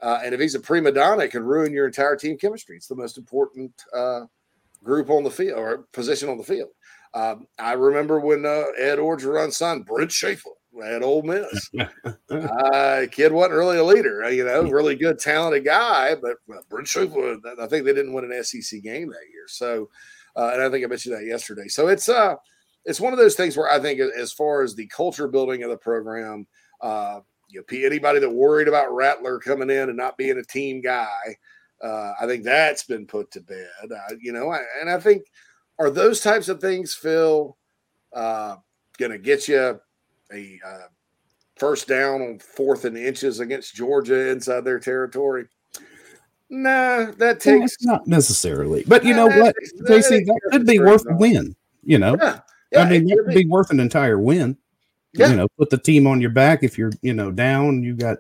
and 0.01 0.35
if 0.35 0.41
he's 0.41 0.55
a 0.55 0.61
prima 0.61 0.93
donna, 0.93 1.25
it 1.25 1.31
can 1.31 1.43
ruin 1.45 1.73
your 1.73 1.87
entire 1.87 2.17
team 2.17 2.37
chemistry. 2.37 2.77
It's 2.77 2.89
the 2.89 2.95
most 2.95 3.17
important 3.17 3.73
group 4.83 5.11
on 5.11 5.25
the 5.25 5.31
field 5.31 5.59
or 5.59 5.87
position 5.93 6.29
on 6.29 6.39
the 6.39 6.45
field. 6.45 6.71
Um, 7.15 7.47
I 7.59 7.73
remember 7.73 8.21
when 8.21 8.45
uh, 8.45 8.65
Ed 8.79 8.99
Orgeron's 8.99 9.57
son, 9.57 9.83
Brent 9.83 10.13
Schaeffer, 10.13 10.51
at 10.85 11.03
Ole 11.03 11.23
Miss. 11.23 11.71
uh, 12.31 13.07
kid 13.11 13.33
wasn't 13.33 13.55
really 13.55 13.79
a 13.79 13.85
leader, 13.85 14.25
uh, 14.25 14.29
you 14.29 14.45
know, 14.45 14.63
really 14.65 14.95
good, 14.95 15.19
talented 15.19 15.65
guy, 15.65 16.15
but 16.15 16.37
uh, 16.55 16.61
Brent 16.69 16.87
Schaeffer, 16.87 17.39
I 17.61 17.67
think 17.67 17.85
they 17.85 17.95
didn't 17.95 18.13
win 18.13 18.31
an 18.31 18.45
SEC 18.45 18.83
game 18.83 19.09
that 19.09 19.31
year. 19.33 19.45
So, 19.49 19.89
uh, 20.37 20.51
and 20.53 20.63
I 20.63 20.69
think 20.69 20.85
I 20.85 20.89
mentioned 20.89 21.17
that 21.17 21.25
yesterday. 21.25 21.69
So 21.69 21.89
it's 21.89 22.09
uh, 22.09 22.35
it's 22.87 23.01
one 23.01 23.13
of 23.13 23.19
those 23.19 23.35
things 23.35 23.57
where 23.57 23.71
I 23.71 23.79
think, 23.81 24.01
as 24.01 24.33
far 24.33 24.63
as 24.63 24.75
the 24.75 24.87
culture 24.87 25.29
building 25.29 25.63
of 25.65 25.71
the 25.71 25.77
program, 25.77 26.47
uh, 26.81 27.21
you 27.49 27.61
know, 27.61 27.87
anybody 27.87 28.21
that 28.21 28.31
worried 28.31 28.69
about 28.69 28.95
Rattler 28.95 29.39
coming 29.39 29.71
in 29.71 29.89
and 29.89 29.97
not 29.97 30.17
being 30.17 30.39
a 30.39 30.45
team 30.45 30.81
guy, 30.81 31.37
uh, 31.83 32.13
I 32.21 32.27
think 32.27 32.45
that's 32.45 32.85
been 32.85 33.07
put 33.07 33.31
to 33.33 33.41
bed. 33.41 33.69
Uh, 33.85 34.15
you 34.21 34.33
know, 34.33 34.57
and 34.81 34.89
I 34.89 34.99
think 34.99 35.27
are 35.79 35.91
those 35.91 36.21
types 36.21 36.49
of 36.49 36.61
things, 36.61 36.95
Phil, 36.95 37.57
uh, 38.13 38.57
going 38.99 39.13
to 39.13 39.19
get 39.19 39.49
you 39.49 39.79
a 40.33 40.61
uh, 40.67 40.87
first 41.57 41.89
down 41.89 42.23
on 42.23 42.39
fourth 42.39 42.85
and 42.85 42.97
inches 42.97 43.41
against 43.41 43.75
Georgia 43.75 44.31
inside 44.31 44.65
their 44.65 44.79
territory? 44.79 45.47
Nah, 46.49 47.11
that 47.19 47.41
takes 47.41 47.77
well, 47.85 47.97
not 47.97 48.07
necessarily. 48.07 48.85
But 48.87 49.05
you 49.05 49.15
know 49.15 49.27
what, 49.27 49.55
Casey, 49.87 50.23
that 50.25 50.41
could 50.53 50.67
be 50.67 50.79
worth 50.79 51.05
a 51.11 51.17
win. 51.17 51.57
You 51.83 51.99
know, 51.99 52.17
yeah, 52.21 52.41
yeah, 52.73 52.83
I 52.83 52.91
mean, 52.91 53.07
that 53.07 53.17
could 53.17 53.35
be. 53.35 53.45
be 53.45 53.49
worth 53.49 53.71
an 53.71 53.81
entire 53.81 54.19
win. 54.19 54.57
Yeah. 55.13 55.31
You 55.31 55.37
know, 55.37 55.49
put 55.59 55.71
the 55.71 55.79
team 55.79 56.07
on 56.07 56.21
your 56.21 56.31
back 56.31 56.63
if 56.63 56.77
you're, 56.77 56.93
you 57.01 57.15
know, 57.15 57.31
down. 57.31 57.83
You 57.83 57.95
got, 57.95 58.19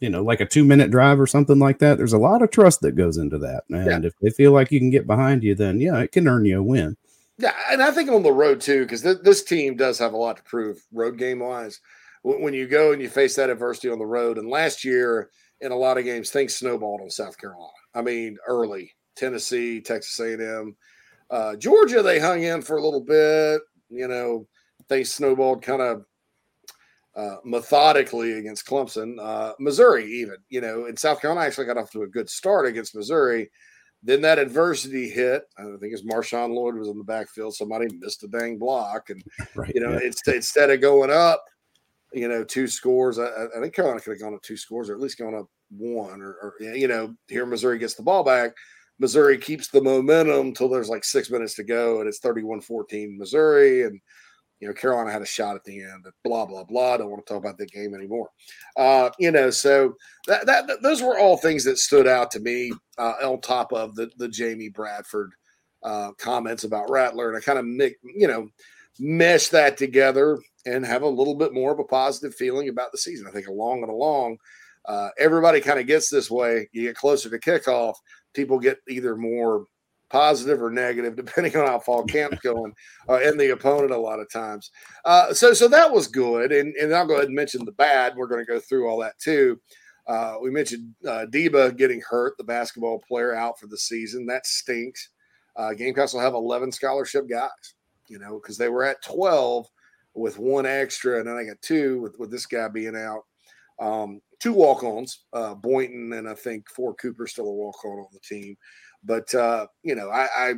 you 0.00 0.10
know, 0.10 0.22
like 0.22 0.40
a 0.40 0.46
two 0.46 0.64
minute 0.64 0.90
drive 0.90 1.20
or 1.20 1.26
something 1.26 1.58
like 1.58 1.78
that. 1.78 1.98
There's 1.98 2.14
a 2.14 2.18
lot 2.18 2.42
of 2.42 2.50
trust 2.50 2.80
that 2.80 2.96
goes 2.96 3.16
into 3.16 3.38
that, 3.38 3.64
and 3.70 4.02
yeah. 4.02 4.08
if 4.08 4.14
they 4.20 4.30
feel 4.30 4.52
like 4.52 4.72
you 4.72 4.80
can 4.80 4.90
get 4.90 5.06
behind 5.06 5.44
you, 5.44 5.54
then 5.54 5.80
yeah, 5.80 5.98
it 6.00 6.12
can 6.12 6.26
earn 6.26 6.44
you 6.44 6.58
a 6.58 6.62
win. 6.62 6.96
Yeah, 7.38 7.52
and 7.70 7.82
I 7.82 7.90
think 7.90 8.10
on 8.10 8.22
the 8.22 8.32
road 8.32 8.60
too, 8.60 8.82
because 8.82 9.02
th- 9.02 9.18
this 9.22 9.44
team 9.44 9.76
does 9.76 9.98
have 9.98 10.14
a 10.14 10.16
lot 10.16 10.38
to 10.38 10.42
prove 10.42 10.82
road 10.92 11.18
game 11.18 11.40
wise. 11.40 11.80
W- 12.24 12.42
when 12.42 12.54
you 12.54 12.66
go 12.66 12.92
and 12.92 13.02
you 13.02 13.08
face 13.08 13.36
that 13.36 13.50
adversity 13.50 13.90
on 13.90 13.98
the 13.98 14.06
road, 14.06 14.38
and 14.38 14.48
last 14.48 14.84
year 14.84 15.30
in 15.60 15.70
a 15.70 15.76
lot 15.76 15.98
of 15.98 16.04
games, 16.04 16.30
things 16.30 16.54
snowballed 16.54 17.02
on 17.02 17.10
South 17.10 17.38
Carolina. 17.38 17.72
I 17.94 18.02
mean, 18.02 18.36
early 18.48 18.94
Tennessee, 19.16 19.80
Texas 19.80 20.18
A&M, 20.20 20.76
uh, 21.30 21.56
Georgia, 21.56 22.02
they 22.02 22.18
hung 22.18 22.42
in 22.42 22.62
for 22.62 22.76
a 22.76 22.82
little 22.82 23.00
bit. 23.00 23.60
You 23.88 24.08
know, 24.08 24.46
they 24.88 25.04
snowballed 25.04 25.62
kind 25.62 25.82
of 25.82 26.04
uh, 27.16 27.36
methodically 27.44 28.34
against 28.34 28.66
Clemson. 28.66 29.16
Uh, 29.18 29.54
Missouri, 29.58 30.04
even, 30.04 30.36
you 30.48 30.60
know, 30.60 30.86
and 30.86 30.98
South 30.98 31.20
Carolina 31.20 31.46
actually 31.46 31.66
got 31.66 31.78
off 31.78 31.90
to 31.92 32.02
a 32.02 32.08
good 32.08 32.28
start 32.28 32.66
against 32.66 32.94
Missouri. 32.94 33.50
Then 34.02 34.20
that 34.20 34.38
adversity 34.38 35.08
hit. 35.08 35.44
I 35.58 35.62
think 35.62 35.92
it's 35.92 36.04
Marshawn 36.04 36.54
Lloyd 36.54 36.76
was 36.76 36.88
in 36.88 36.98
the 36.98 37.04
backfield. 37.04 37.54
Somebody 37.54 37.88
missed 37.98 38.22
a 38.22 38.28
dang 38.28 38.58
block. 38.58 39.10
And, 39.10 39.22
right, 39.56 39.72
you 39.74 39.80
know, 39.80 39.92
yeah. 39.92 40.00
it's, 40.02 40.26
instead 40.28 40.70
of 40.70 40.80
going 40.80 41.10
up, 41.10 41.42
you 42.12 42.28
know, 42.28 42.44
two 42.44 42.68
scores, 42.68 43.18
I, 43.18 43.26
I 43.26 43.60
think 43.60 43.74
Carolina 43.74 44.00
could 44.00 44.12
have 44.12 44.20
gone 44.20 44.34
up 44.34 44.42
two 44.42 44.56
scores 44.56 44.90
or 44.90 44.94
at 44.94 45.00
least 45.00 45.18
gone 45.18 45.34
up 45.34 45.46
one 45.70 46.20
or, 46.20 46.36
or 46.42 46.54
you 46.60 46.86
know, 46.86 47.14
here 47.28 47.46
Missouri 47.46 47.78
gets 47.78 47.94
the 47.94 48.02
ball 48.02 48.22
back. 48.22 48.52
Missouri 48.98 49.38
keeps 49.38 49.68
the 49.68 49.82
momentum 49.82 50.52
till 50.52 50.68
there's 50.68 50.88
like 50.88 51.04
six 51.04 51.30
minutes 51.30 51.54
to 51.54 51.64
go 51.64 52.00
and 52.00 52.08
it's 52.08 52.18
31 52.18 52.60
14 52.60 53.18
Missouri. 53.18 53.84
And, 53.84 54.00
you 54.60 54.68
know, 54.68 54.74
Carolina 54.74 55.12
had 55.12 55.22
a 55.22 55.26
shot 55.26 55.54
at 55.54 55.64
the 55.64 55.82
end, 55.82 56.06
blah 56.24 56.46
blah 56.46 56.64
blah. 56.64 56.96
Don't 56.96 57.10
want 57.10 57.24
to 57.26 57.32
talk 57.32 57.42
about 57.42 57.58
the 57.58 57.66
game 57.66 57.94
anymore. 57.94 58.30
Uh, 58.76 59.10
you 59.18 59.30
know, 59.30 59.50
so 59.50 59.94
that, 60.26 60.46
that, 60.46 60.66
that, 60.66 60.82
those 60.82 61.02
were 61.02 61.18
all 61.18 61.36
things 61.36 61.64
that 61.64 61.78
stood 61.78 62.06
out 62.06 62.30
to 62.30 62.40
me 62.40 62.72
uh, 62.98 63.14
on 63.22 63.40
top 63.40 63.72
of 63.72 63.94
the 63.94 64.10
the 64.16 64.28
Jamie 64.28 64.70
Bradford 64.70 65.32
uh, 65.82 66.12
comments 66.18 66.64
about 66.64 66.90
Rattler, 66.90 67.28
and 67.28 67.36
I 67.36 67.40
kind 67.40 67.58
of 67.58 67.66
make, 67.66 67.96
you 68.02 68.28
know 68.28 68.48
mesh 68.98 69.48
that 69.48 69.76
together 69.76 70.38
and 70.64 70.84
have 70.84 71.02
a 71.02 71.08
little 71.08 71.34
bit 71.34 71.52
more 71.52 71.72
of 71.72 71.78
a 71.78 71.84
positive 71.84 72.34
feeling 72.34 72.68
about 72.68 72.92
the 72.92 72.98
season. 72.98 73.26
I 73.26 73.30
think 73.30 73.48
along 73.48 73.82
and 73.82 73.90
along, 73.90 74.38
uh, 74.86 75.10
everybody 75.18 75.60
kind 75.60 75.80
of 75.80 75.86
gets 75.86 76.10
this 76.10 76.30
way. 76.30 76.68
You 76.72 76.82
get 76.82 76.96
closer 76.96 77.28
to 77.28 77.38
kickoff, 77.38 77.94
people 78.36 78.58
get 78.58 78.78
either 78.88 79.16
more 79.16 79.64
positive 80.08 80.62
or 80.62 80.70
negative, 80.70 81.16
depending 81.24 81.56
on 81.56 81.66
how 81.66 81.78
fall 81.78 82.04
camp's 82.04 82.38
going, 82.40 82.72
uh, 83.08 83.18
and 83.22 83.40
the 83.40 83.50
opponent 83.50 83.90
a 83.90 83.96
lot 83.96 84.20
of 84.20 84.30
times. 84.30 84.70
Uh, 85.04 85.32
so, 85.32 85.52
so 85.52 85.66
that 85.68 85.92
was 85.92 86.06
good, 86.06 86.52
and 86.52 86.74
and 86.76 86.94
I'll 86.94 87.06
go 87.06 87.14
ahead 87.14 87.26
and 87.26 87.34
mention 87.34 87.64
the 87.64 87.72
bad. 87.72 88.14
We're 88.16 88.28
going 88.28 88.44
to 88.44 88.52
go 88.52 88.60
through 88.60 88.88
all 88.88 89.00
that 89.00 89.18
too. 89.18 89.60
Uh, 90.06 90.36
we 90.40 90.50
mentioned 90.50 90.94
uh, 91.04 91.26
Deba 91.28 91.76
getting 91.76 92.00
hurt, 92.08 92.36
the 92.38 92.44
basketball 92.44 93.02
player 93.08 93.34
out 93.34 93.58
for 93.58 93.66
the 93.66 93.78
season. 93.78 94.24
That 94.26 94.46
stinks. 94.46 95.10
Uh, 95.56 95.72
Gamecocks 95.72 96.12
will 96.12 96.20
have 96.20 96.34
11 96.34 96.70
scholarship 96.70 97.28
guys, 97.28 97.74
you 98.08 98.18
know, 98.18 98.38
because 98.40 98.56
they 98.56 98.68
were 98.68 98.84
at 98.84 99.02
12 99.02 99.66
with 100.14 100.38
one 100.38 100.64
extra, 100.64 101.18
and 101.18 101.26
then 101.26 101.36
I 101.36 101.44
got 101.44 101.60
two 101.60 102.00
with, 102.00 102.18
with 102.18 102.30
this 102.30 102.46
guy 102.46 102.68
being 102.68 102.94
out. 102.94 103.22
Um, 103.80 104.20
two 104.40 104.52
walk-ons, 104.52 105.24
uh, 105.32 105.54
Boynton 105.54 106.12
and 106.12 106.28
I 106.28 106.34
think 106.34 106.68
four 106.68 106.94
Cooper 106.94 107.26
still 107.26 107.48
a 107.48 107.52
walk-on 107.52 107.98
on 107.98 108.06
the 108.12 108.20
team. 108.20 108.56
But 109.04 109.34
uh, 109.34 109.66
you 109.82 109.94
know, 109.94 110.10
I, 110.10 110.28
I 110.36 110.54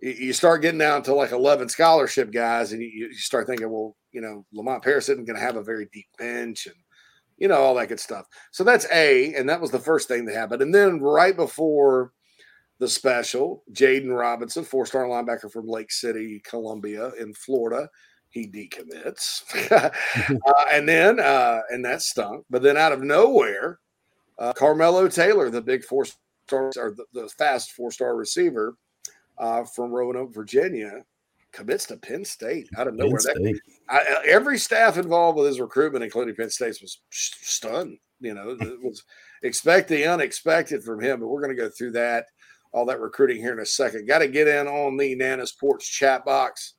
you 0.00 0.32
start 0.32 0.62
getting 0.62 0.78
down 0.78 1.02
to 1.02 1.14
like 1.14 1.32
11 1.32 1.68
scholarship 1.70 2.30
guys 2.30 2.72
and 2.72 2.82
you, 2.82 2.88
you 2.88 3.14
start 3.14 3.46
thinking, 3.46 3.70
well, 3.70 3.96
you 4.12 4.20
know, 4.20 4.44
Lamont 4.52 4.82
Paris 4.82 5.08
isn't 5.08 5.24
going 5.24 5.36
to 5.36 5.44
have 5.44 5.56
a 5.56 5.62
very 5.62 5.88
deep 5.92 6.06
bench 6.18 6.66
and, 6.66 6.76
you 7.38 7.48
know, 7.48 7.56
all 7.56 7.74
that 7.76 7.88
good 7.88 8.00
stuff. 8.00 8.26
So 8.50 8.64
that's 8.64 8.86
A. 8.92 9.34
And 9.34 9.48
that 9.48 9.60
was 9.60 9.70
the 9.70 9.78
first 9.78 10.06
thing 10.06 10.26
that 10.26 10.34
happened. 10.34 10.60
And 10.60 10.74
then 10.74 11.00
right 11.00 11.34
before 11.34 12.12
the 12.80 12.88
special, 12.88 13.64
Jaden 13.72 14.16
Robinson, 14.16 14.62
four 14.62 14.84
star 14.84 15.04
linebacker 15.04 15.50
from 15.50 15.66
Lake 15.66 15.90
City, 15.90 16.42
Columbia 16.44 17.12
in 17.18 17.32
Florida, 17.32 17.88
he 18.34 18.48
decommits. 18.48 19.42
uh, 19.72 20.64
and 20.70 20.86
then, 20.88 21.20
uh, 21.20 21.60
and 21.70 21.84
that 21.84 22.02
stunk. 22.02 22.44
But 22.50 22.62
then 22.62 22.76
out 22.76 22.92
of 22.92 23.02
nowhere, 23.02 23.78
uh, 24.38 24.52
Carmelo 24.52 25.08
Taylor, 25.08 25.48
the 25.48 25.62
big 25.62 25.84
four 25.84 26.04
star 26.04 26.70
or 26.76 26.90
the, 26.90 27.04
the 27.14 27.28
fast 27.38 27.72
four 27.72 27.90
star 27.90 28.16
receiver 28.16 28.76
uh, 29.38 29.64
from 29.64 29.92
Roanoke, 29.92 30.34
Virginia, 30.34 31.04
commits 31.52 31.86
to 31.86 31.96
Penn 31.96 32.24
State 32.24 32.68
out 32.76 32.88
of 32.88 32.94
nowhere. 32.94 33.20
That, 33.22 33.60
I, 33.88 34.00
every 34.26 34.58
staff 34.58 34.98
involved 34.98 35.38
with 35.38 35.46
his 35.46 35.60
recruitment, 35.60 36.04
including 36.04 36.34
Penn 36.34 36.50
State, 36.50 36.78
was 36.82 37.00
stunned. 37.10 37.98
You 38.20 38.34
know, 38.34 38.56
it 38.60 38.78
was 38.82 39.04
expect 39.42 39.88
the 39.88 40.04
unexpected 40.04 40.82
from 40.82 41.00
him. 41.00 41.20
But 41.20 41.28
we're 41.28 41.40
going 41.40 41.56
to 41.56 41.62
go 41.62 41.70
through 41.70 41.92
that, 41.92 42.26
all 42.72 42.84
that 42.86 43.00
recruiting 43.00 43.36
here 43.36 43.52
in 43.52 43.60
a 43.60 43.66
second. 43.66 44.08
Got 44.08 44.18
to 44.18 44.28
get 44.28 44.48
in 44.48 44.66
on 44.66 44.96
the 44.96 45.14
Nana's 45.14 45.52
Porch 45.52 45.88
chat 45.88 46.24
box. 46.24 46.74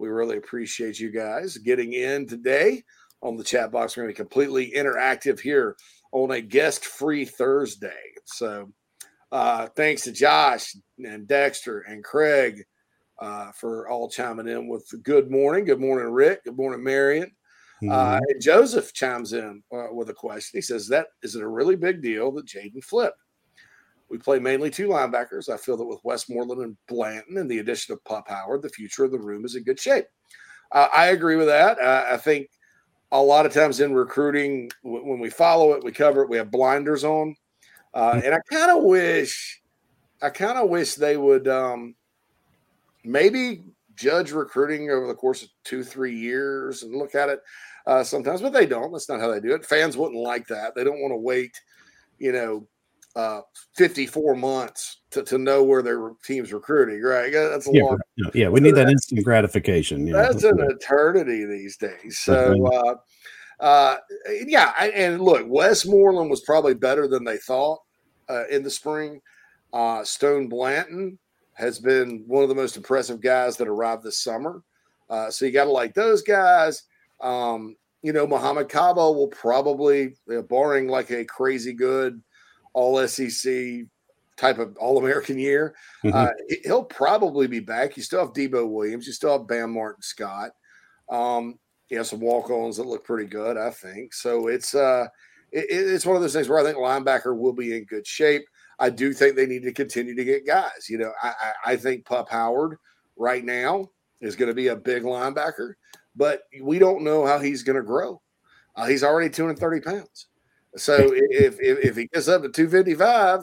We 0.00 0.08
really 0.08 0.38
appreciate 0.38 0.98
you 0.98 1.10
guys 1.10 1.58
getting 1.58 1.92
in 1.92 2.26
today 2.26 2.82
on 3.20 3.36
the 3.36 3.44
chat 3.44 3.70
box. 3.70 3.94
We're 3.96 4.04
going 4.04 4.14
to 4.14 4.18
be 4.18 4.24
completely 4.24 4.72
interactive 4.74 5.38
here 5.38 5.76
on 6.12 6.30
a 6.30 6.40
guest-free 6.40 7.26
Thursday. 7.26 8.00
So, 8.24 8.72
uh, 9.30 9.66
thanks 9.76 10.04
to 10.04 10.12
Josh 10.12 10.74
and 10.98 11.28
Dexter 11.28 11.80
and 11.80 12.02
Craig 12.02 12.64
uh, 13.20 13.52
for 13.52 13.90
all 13.90 14.08
chiming 14.08 14.48
in 14.48 14.68
with 14.68 14.90
good 15.02 15.30
morning. 15.30 15.66
Good 15.66 15.80
morning, 15.80 16.10
Rick. 16.10 16.44
Good 16.44 16.56
morning, 16.56 16.82
Marion. 16.82 17.30
Uh, 17.82 18.16
Mhm. 18.16 18.20
and 18.28 18.42
Joseph 18.42 18.94
chimes 18.94 19.34
in 19.34 19.62
uh, 19.70 19.88
with 19.92 20.08
a 20.08 20.14
question. 20.14 20.56
He 20.56 20.62
says, 20.62 20.88
"That 20.88 21.08
is 21.22 21.34
it 21.36 21.42
a 21.42 21.48
really 21.48 21.76
big 21.76 22.00
deal 22.02 22.32
that 22.32 22.46
Jaden 22.46 22.82
flipped? 22.82 23.18
We 24.10 24.18
play 24.18 24.40
mainly 24.40 24.70
two 24.70 24.88
linebackers. 24.88 25.48
I 25.48 25.56
feel 25.56 25.76
that 25.76 25.84
with 25.84 26.00
Westmoreland 26.02 26.62
and 26.62 26.76
Blanton 26.88 27.38
and 27.38 27.48
the 27.48 27.60
addition 27.60 27.92
of 27.92 28.04
Pup 28.04 28.28
Howard, 28.28 28.62
the 28.62 28.68
future 28.68 29.04
of 29.04 29.12
the 29.12 29.18
room 29.18 29.44
is 29.44 29.54
in 29.54 29.62
good 29.62 29.78
shape. 29.78 30.06
Uh, 30.72 30.88
I 30.92 31.06
agree 31.06 31.36
with 31.36 31.46
that. 31.46 31.78
Uh, 31.78 32.06
I 32.10 32.16
think 32.16 32.48
a 33.12 33.22
lot 33.22 33.46
of 33.46 33.52
times 33.52 33.80
in 33.80 33.94
recruiting, 33.94 34.70
w- 34.84 35.04
when 35.04 35.20
we 35.20 35.30
follow 35.30 35.72
it, 35.72 35.84
we 35.84 35.92
cover 35.92 36.22
it, 36.22 36.28
we 36.28 36.36
have 36.36 36.50
blinders 36.50 37.04
on, 37.04 37.34
uh, 37.94 38.20
and 38.24 38.34
I 38.34 38.38
kind 38.50 38.76
of 38.76 38.84
wish, 38.84 39.60
I 40.22 40.30
kind 40.30 40.58
of 40.58 40.68
wish 40.68 40.94
they 40.94 41.16
would 41.16 41.48
um, 41.48 41.94
maybe 43.04 43.64
judge 43.96 44.32
recruiting 44.32 44.90
over 44.90 45.06
the 45.06 45.14
course 45.14 45.42
of 45.42 45.48
two, 45.64 45.82
three 45.84 46.16
years 46.16 46.82
and 46.82 46.94
look 46.94 47.14
at 47.14 47.28
it 47.28 47.40
uh, 47.86 48.02
sometimes, 48.04 48.42
but 48.42 48.52
they 48.52 48.66
don't. 48.66 48.92
That's 48.92 49.08
not 49.08 49.20
how 49.20 49.30
they 49.30 49.40
do 49.40 49.54
it. 49.54 49.66
Fans 49.66 49.96
wouldn't 49.96 50.20
like 50.20 50.46
that. 50.48 50.74
They 50.74 50.84
don't 50.84 51.00
want 51.00 51.12
to 51.12 51.16
wait, 51.16 51.52
you 52.18 52.32
know, 52.32 52.66
uh, 53.16 53.40
54 53.76 54.36
months 54.36 55.02
to, 55.10 55.22
to 55.24 55.38
know 55.38 55.64
where 55.64 55.82
their 55.82 56.12
team's 56.24 56.52
recruiting, 56.52 57.02
right? 57.02 57.32
That's 57.32 57.66
a 57.66 57.72
Yeah, 57.72 57.82
long, 57.82 57.98
yeah, 58.34 58.48
we 58.48 58.60
need 58.60 58.76
that 58.76 58.88
instant 58.88 59.24
gratification. 59.24 60.06
Yeah, 60.06 60.22
that's 60.22 60.44
an 60.44 60.60
eternity 60.60 61.44
these 61.44 61.76
days. 61.76 62.20
So, 62.20 62.66
uh, 62.66 62.94
uh, 63.62 63.96
yeah, 64.46 64.72
I, 64.78 64.88
and 64.90 65.20
look, 65.20 65.44
Westmoreland 65.48 66.30
was 66.30 66.42
probably 66.42 66.74
better 66.74 67.08
than 67.08 67.24
they 67.24 67.38
thought 67.38 67.80
uh, 68.28 68.46
in 68.48 68.62
the 68.62 68.70
spring. 68.70 69.20
Uh, 69.72 70.04
Stone 70.04 70.48
Blanton 70.48 71.18
has 71.54 71.78
been 71.78 72.24
one 72.26 72.42
of 72.42 72.48
the 72.48 72.54
most 72.54 72.76
impressive 72.76 73.20
guys 73.20 73.56
that 73.56 73.68
arrived 73.68 74.02
this 74.02 74.22
summer. 74.22 74.62
Uh, 75.08 75.30
so 75.30 75.44
you 75.44 75.52
got 75.52 75.64
to 75.64 75.70
like 75.70 75.94
those 75.94 76.22
guys. 76.22 76.84
Um, 77.20 77.76
you 78.02 78.12
know, 78.12 78.26
Mohamed 78.26 78.68
Kaba 78.68 79.12
will 79.12 79.28
probably, 79.28 80.14
uh, 80.34 80.42
barring 80.42 80.88
like 80.88 81.10
a 81.10 81.24
crazy 81.24 81.72
good 81.72 82.22
all 82.72 82.98
SEC 83.06 83.84
type 84.36 84.58
of 84.58 84.76
All 84.78 84.98
American 84.98 85.38
year, 85.38 85.74
Mhm. 86.04 86.14
uh, 86.14 86.32
he- 86.48 86.60
he'll 86.64 86.84
probably 86.84 87.46
be 87.46 87.60
back. 87.60 87.96
You 87.96 88.02
still 88.02 88.20
have 88.20 88.32
Debo 88.32 88.68
Williams. 88.70 89.06
You 89.06 89.12
still 89.12 89.36
have 89.38 89.46
Bam 89.46 89.72
Martin 89.72 90.02
Scott. 90.02 90.52
Um, 91.10 91.58
you 91.88 91.98
have 91.98 92.06
some 92.06 92.20
walk-ons 92.20 92.76
that 92.76 92.86
look 92.86 93.04
pretty 93.04 93.28
good, 93.28 93.56
I 93.58 93.70
think. 93.70 94.14
So 94.14 94.46
it's 94.48 94.74
uh, 94.74 95.06
it, 95.52 95.66
it's 95.68 96.06
one 96.06 96.16
of 96.16 96.22
those 96.22 96.32
things 96.32 96.48
where 96.48 96.58
I 96.58 96.62
think 96.62 96.78
linebacker 96.78 97.36
will 97.36 97.52
be 97.52 97.76
in 97.76 97.84
good 97.84 98.06
shape. 98.06 98.44
I 98.78 98.88
do 98.88 99.12
think 99.12 99.34
they 99.36 99.46
need 99.46 99.62
to 99.64 99.72
continue 99.72 100.14
to 100.14 100.24
get 100.24 100.46
guys. 100.46 100.88
You 100.88 100.98
know, 100.98 101.12
I, 101.22 101.28
I, 101.28 101.72
I 101.72 101.76
think 101.76 102.06
Pup 102.06 102.28
Howard 102.30 102.78
right 103.16 103.44
now 103.44 103.90
is 104.22 104.36
going 104.36 104.48
to 104.48 104.54
be 104.54 104.68
a 104.68 104.76
big 104.76 105.02
linebacker, 105.02 105.74
but 106.16 106.42
we 106.62 106.78
don't 106.78 107.02
know 107.02 107.26
how 107.26 107.38
he's 107.40 107.62
going 107.62 107.76
to 107.76 107.82
grow. 107.82 108.22
Uh, 108.76 108.86
he's 108.86 109.02
already 109.04 109.28
230 109.28 109.80
pounds. 109.80 110.28
So 110.76 111.12
if, 111.12 111.58
if, 111.60 111.78
if 111.84 111.96
he 111.96 112.06
gets 112.06 112.28
up 112.28 112.42
to 112.42 112.48
255, 112.48 113.40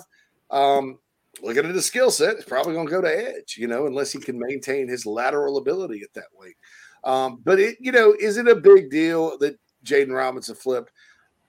um, 0.49 0.99
looking 1.41 1.65
at 1.65 1.75
his 1.75 1.85
skill 1.85 2.11
set, 2.11 2.35
it's 2.35 2.45
probably 2.45 2.73
going 2.73 2.87
to 2.87 2.91
go 2.91 3.01
to 3.01 3.35
edge, 3.35 3.57
you 3.57 3.67
know, 3.67 3.85
unless 3.85 4.11
he 4.11 4.19
can 4.19 4.39
maintain 4.39 4.87
his 4.87 5.05
lateral 5.05 5.57
ability 5.57 6.01
at 6.03 6.13
that 6.13 6.27
weight. 6.33 6.55
Um, 7.03 7.41
but 7.43 7.59
it, 7.59 7.77
you 7.79 7.91
know, 7.91 8.15
is 8.19 8.37
it 8.37 8.47
a 8.47 8.55
big 8.55 8.89
deal 8.89 9.37
that 9.39 9.59
Jaden 9.83 10.15
Robinson 10.15 10.55
flipped? 10.55 10.91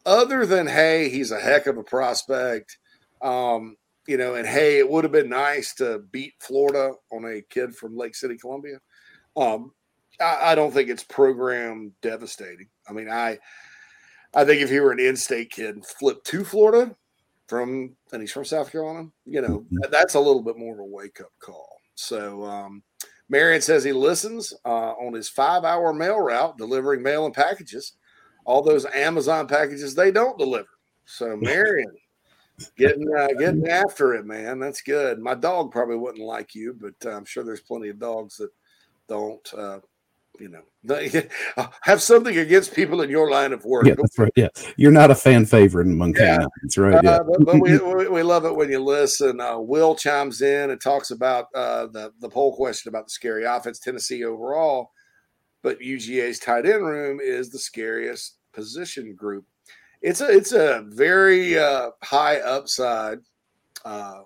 Other 0.04 0.46
than 0.46 0.66
hey, 0.66 1.08
he's 1.08 1.32
a 1.32 1.40
heck 1.40 1.66
of 1.66 1.76
a 1.76 1.82
prospect. 1.82 2.78
Um, 3.20 3.76
you 4.06 4.16
know, 4.16 4.36
and 4.36 4.46
hey, 4.46 4.78
it 4.78 4.88
would 4.88 5.04
have 5.04 5.12
been 5.12 5.28
nice 5.28 5.74
to 5.74 6.02
beat 6.10 6.34
Florida 6.38 6.92
on 7.12 7.24
a 7.26 7.42
kid 7.42 7.76
from 7.76 7.96
Lake 7.96 8.14
City, 8.14 8.38
Columbia. 8.38 8.78
Um, 9.36 9.72
I, 10.20 10.52
I 10.52 10.54
don't 10.54 10.72
think 10.72 10.88
it's 10.88 11.04
program 11.04 11.92
devastating. 12.00 12.68
I 12.88 12.92
mean, 12.92 13.10
I 13.10 13.38
I 14.34 14.44
think 14.44 14.60
if 14.62 14.70
he 14.70 14.80
were 14.80 14.92
an 14.92 15.00
in-state 15.00 15.50
kid 15.50 15.84
flip 15.84 16.22
to 16.24 16.44
Florida 16.44 16.94
from 17.46 17.96
and 18.12 18.20
he's 18.20 18.32
from 18.32 18.44
South 18.44 18.70
Carolina, 18.70 19.08
you 19.24 19.40
know, 19.40 19.64
that- 19.72 19.90
that's 19.90 20.14
a 20.14 20.20
little 20.20 20.42
bit 20.42 20.58
more 20.58 20.74
of 20.74 20.80
a 20.80 20.84
wake-up 20.84 21.32
call. 21.40 21.76
So 21.94 22.44
um 22.44 22.82
Marion 23.30 23.60
says 23.60 23.84
he 23.84 23.92
listens 23.92 24.54
uh, 24.64 24.92
on 24.92 25.12
his 25.12 25.28
five-hour 25.28 25.92
mail 25.92 26.18
route, 26.18 26.56
delivering 26.56 27.02
mail 27.02 27.26
and 27.26 27.34
packages. 27.34 27.92
All 28.46 28.62
those 28.62 28.86
Amazon 28.86 29.46
packages 29.46 29.94
they 29.94 30.10
don't 30.10 30.38
deliver. 30.38 30.68
So 31.04 31.36
Marion, 31.36 31.92
getting 32.76 33.06
uh, 33.14 33.28
getting 33.38 33.68
after 33.68 34.14
it, 34.14 34.24
man. 34.24 34.58
That's 34.58 34.80
good. 34.80 35.18
My 35.18 35.34
dog 35.34 35.72
probably 35.72 35.96
wouldn't 35.96 36.24
like 36.24 36.54
you, 36.54 36.74
but 36.80 36.94
I'm 37.10 37.26
sure 37.26 37.44
there's 37.44 37.60
plenty 37.60 37.90
of 37.90 37.98
dogs 37.98 38.36
that 38.38 38.50
don't. 39.08 39.54
Uh, 39.54 39.80
you 40.40 40.48
know, 40.48 41.22
have 41.82 42.02
something 42.02 42.36
against 42.38 42.74
people 42.74 43.00
in 43.02 43.10
your 43.10 43.30
line 43.30 43.52
of 43.52 43.64
work. 43.64 43.86
Yeah, 43.86 43.94
that's 43.96 44.18
right. 44.18 44.32
Yeah, 44.36 44.48
you're 44.76 44.92
not 44.92 45.10
a 45.10 45.14
fan 45.14 45.46
favorite 45.46 45.86
among 45.86 46.14
Yeah. 46.14 46.38
canines, 46.38 46.78
right? 46.78 47.02
Yeah. 47.02 47.10
Uh, 47.10 47.24
but, 47.24 47.44
but 47.44 47.54
we, 47.60 47.78
we, 47.78 48.08
we 48.08 48.22
love 48.22 48.44
it 48.44 48.54
when 48.54 48.70
you 48.70 48.82
listen. 48.82 49.40
Uh, 49.40 49.58
Will 49.58 49.94
chimes 49.94 50.42
in 50.42 50.70
and 50.70 50.80
talks 50.80 51.10
about 51.10 51.46
uh, 51.54 51.86
the 51.86 52.12
the 52.20 52.28
poll 52.28 52.54
question 52.54 52.88
about 52.88 53.06
the 53.06 53.10
scary 53.10 53.44
offense, 53.44 53.78
Tennessee 53.78 54.24
overall, 54.24 54.92
but 55.62 55.78
UGA's 55.80 56.38
tight 56.38 56.66
end 56.66 56.86
room 56.86 57.20
is 57.22 57.50
the 57.50 57.58
scariest 57.58 58.36
position 58.52 59.14
group. 59.14 59.44
It's 60.02 60.20
a 60.20 60.28
it's 60.28 60.52
a 60.52 60.84
very 60.88 61.58
uh, 61.58 61.90
high 62.02 62.38
upside 62.38 63.18
uh, 63.84 64.22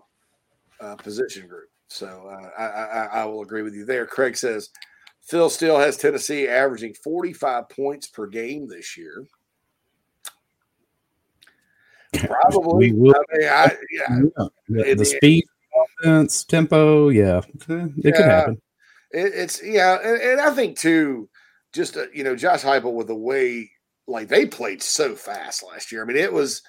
uh, 0.80 0.96
position 0.96 1.46
group. 1.46 1.68
So 1.88 2.26
uh, 2.26 2.50
I, 2.58 2.64
I, 2.64 3.04
I 3.20 3.24
will 3.26 3.42
agree 3.42 3.62
with 3.62 3.74
you 3.74 3.84
there. 3.84 4.06
Craig 4.06 4.36
says 4.36 4.70
Phil 5.22 5.48
still 5.48 5.78
has 5.78 5.96
Tennessee 5.96 6.48
averaging 6.48 6.94
45 6.94 7.68
points 7.68 8.08
per 8.08 8.26
game 8.26 8.68
this 8.68 8.96
year. 8.96 9.24
Probably. 12.12 12.92
Will- 12.92 13.14
I 13.14 13.38
mean, 13.38 13.48
I, 13.48 13.76
yeah, 13.90 14.20
Yeah, 14.68 14.84
the, 14.84 14.94
the 14.94 15.04
speed, 15.04 15.44
offense, 16.02 16.44
tempo. 16.44 17.08
Yeah, 17.08 17.40
it 17.68 18.14
could 18.14 18.24
happen. 18.24 18.60
It, 19.12 19.32
it's 19.34 19.62
yeah, 19.62 19.98
and, 20.02 20.20
and 20.20 20.40
I 20.40 20.50
think 20.50 20.78
too, 20.78 21.28
just 21.72 21.96
uh, 21.96 22.06
you 22.12 22.24
know, 22.24 22.36
Josh 22.36 22.62
Heupel 22.62 22.94
with 22.94 23.06
the 23.06 23.14
way 23.14 23.70
like 24.06 24.28
they 24.28 24.46
played 24.46 24.82
so 24.82 25.14
fast 25.14 25.62
last 25.62 25.92
year. 25.92 26.02
I 26.02 26.06
mean, 26.06 26.16
it 26.16 26.32
was 26.32 26.62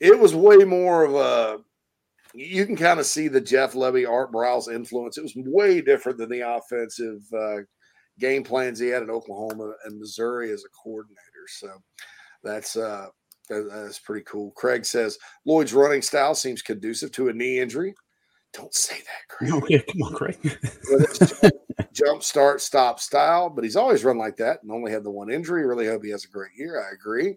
it 0.00 0.18
was 0.18 0.34
way 0.34 0.58
more 0.58 1.04
of 1.04 1.14
a. 1.14 1.58
You 2.34 2.66
can 2.66 2.76
kind 2.76 3.00
of 3.00 3.06
see 3.06 3.28
the 3.28 3.40
Jeff 3.40 3.72
Lebby, 3.72 4.08
Art 4.08 4.30
Briles 4.30 4.70
influence. 4.70 5.16
It 5.16 5.22
was 5.22 5.32
way 5.36 5.80
different 5.80 6.18
than 6.18 6.28
the 6.28 6.40
offensive 6.40 7.22
uh, 7.32 7.62
game 8.18 8.42
plans 8.42 8.78
he 8.78 8.88
had 8.88 9.02
in 9.02 9.10
Oklahoma 9.10 9.72
and 9.84 9.98
Missouri 9.98 10.50
as 10.52 10.64
a 10.64 10.68
coordinator. 10.82 11.20
So 11.48 11.68
that's 12.42 12.76
uh, 12.76 13.06
that- 13.48 13.68
that's 13.72 13.98
pretty 13.98 14.24
cool. 14.24 14.50
Craig 14.52 14.84
says 14.84 15.18
Lloyd's 15.44 15.72
running 15.74 16.02
style 16.02 16.34
seems 16.34 16.62
conducive 16.62 17.12
to 17.12 17.28
a 17.28 17.32
knee 17.32 17.60
injury. 17.60 17.94
Don't 18.52 18.74
say 18.74 18.96
that, 18.96 19.28
Craig. 19.28 19.52
Okay, 19.52 19.84
come 19.92 20.02
on, 20.02 20.14
Craig. 20.14 20.38
jump, 21.42 21.54
jump, 21.92 22.22
start, 22.22 22.60
stop 22.62 23.00
style, 23.00 23.50
but 23.50 23.64
he's 23.64 23.76
always 23.76 24.04
run 24.04 24.16
like 24.18 24.36
that 24.36 24.62
and 24.62 24.72
only 24.72 24.90
had 24.90 25.04
the 25.04 25.10
one 25.10 25.30
injury. 25.30 25.66
Really 25.66 25.86
hope 25.86 26.02
he 26.04 26.10
has 26.10 26.24
a 26.24 26.28
great 26.28 26.52
year. 26.56 26.82
I 26.82 26.94
agree. 26.94 27.36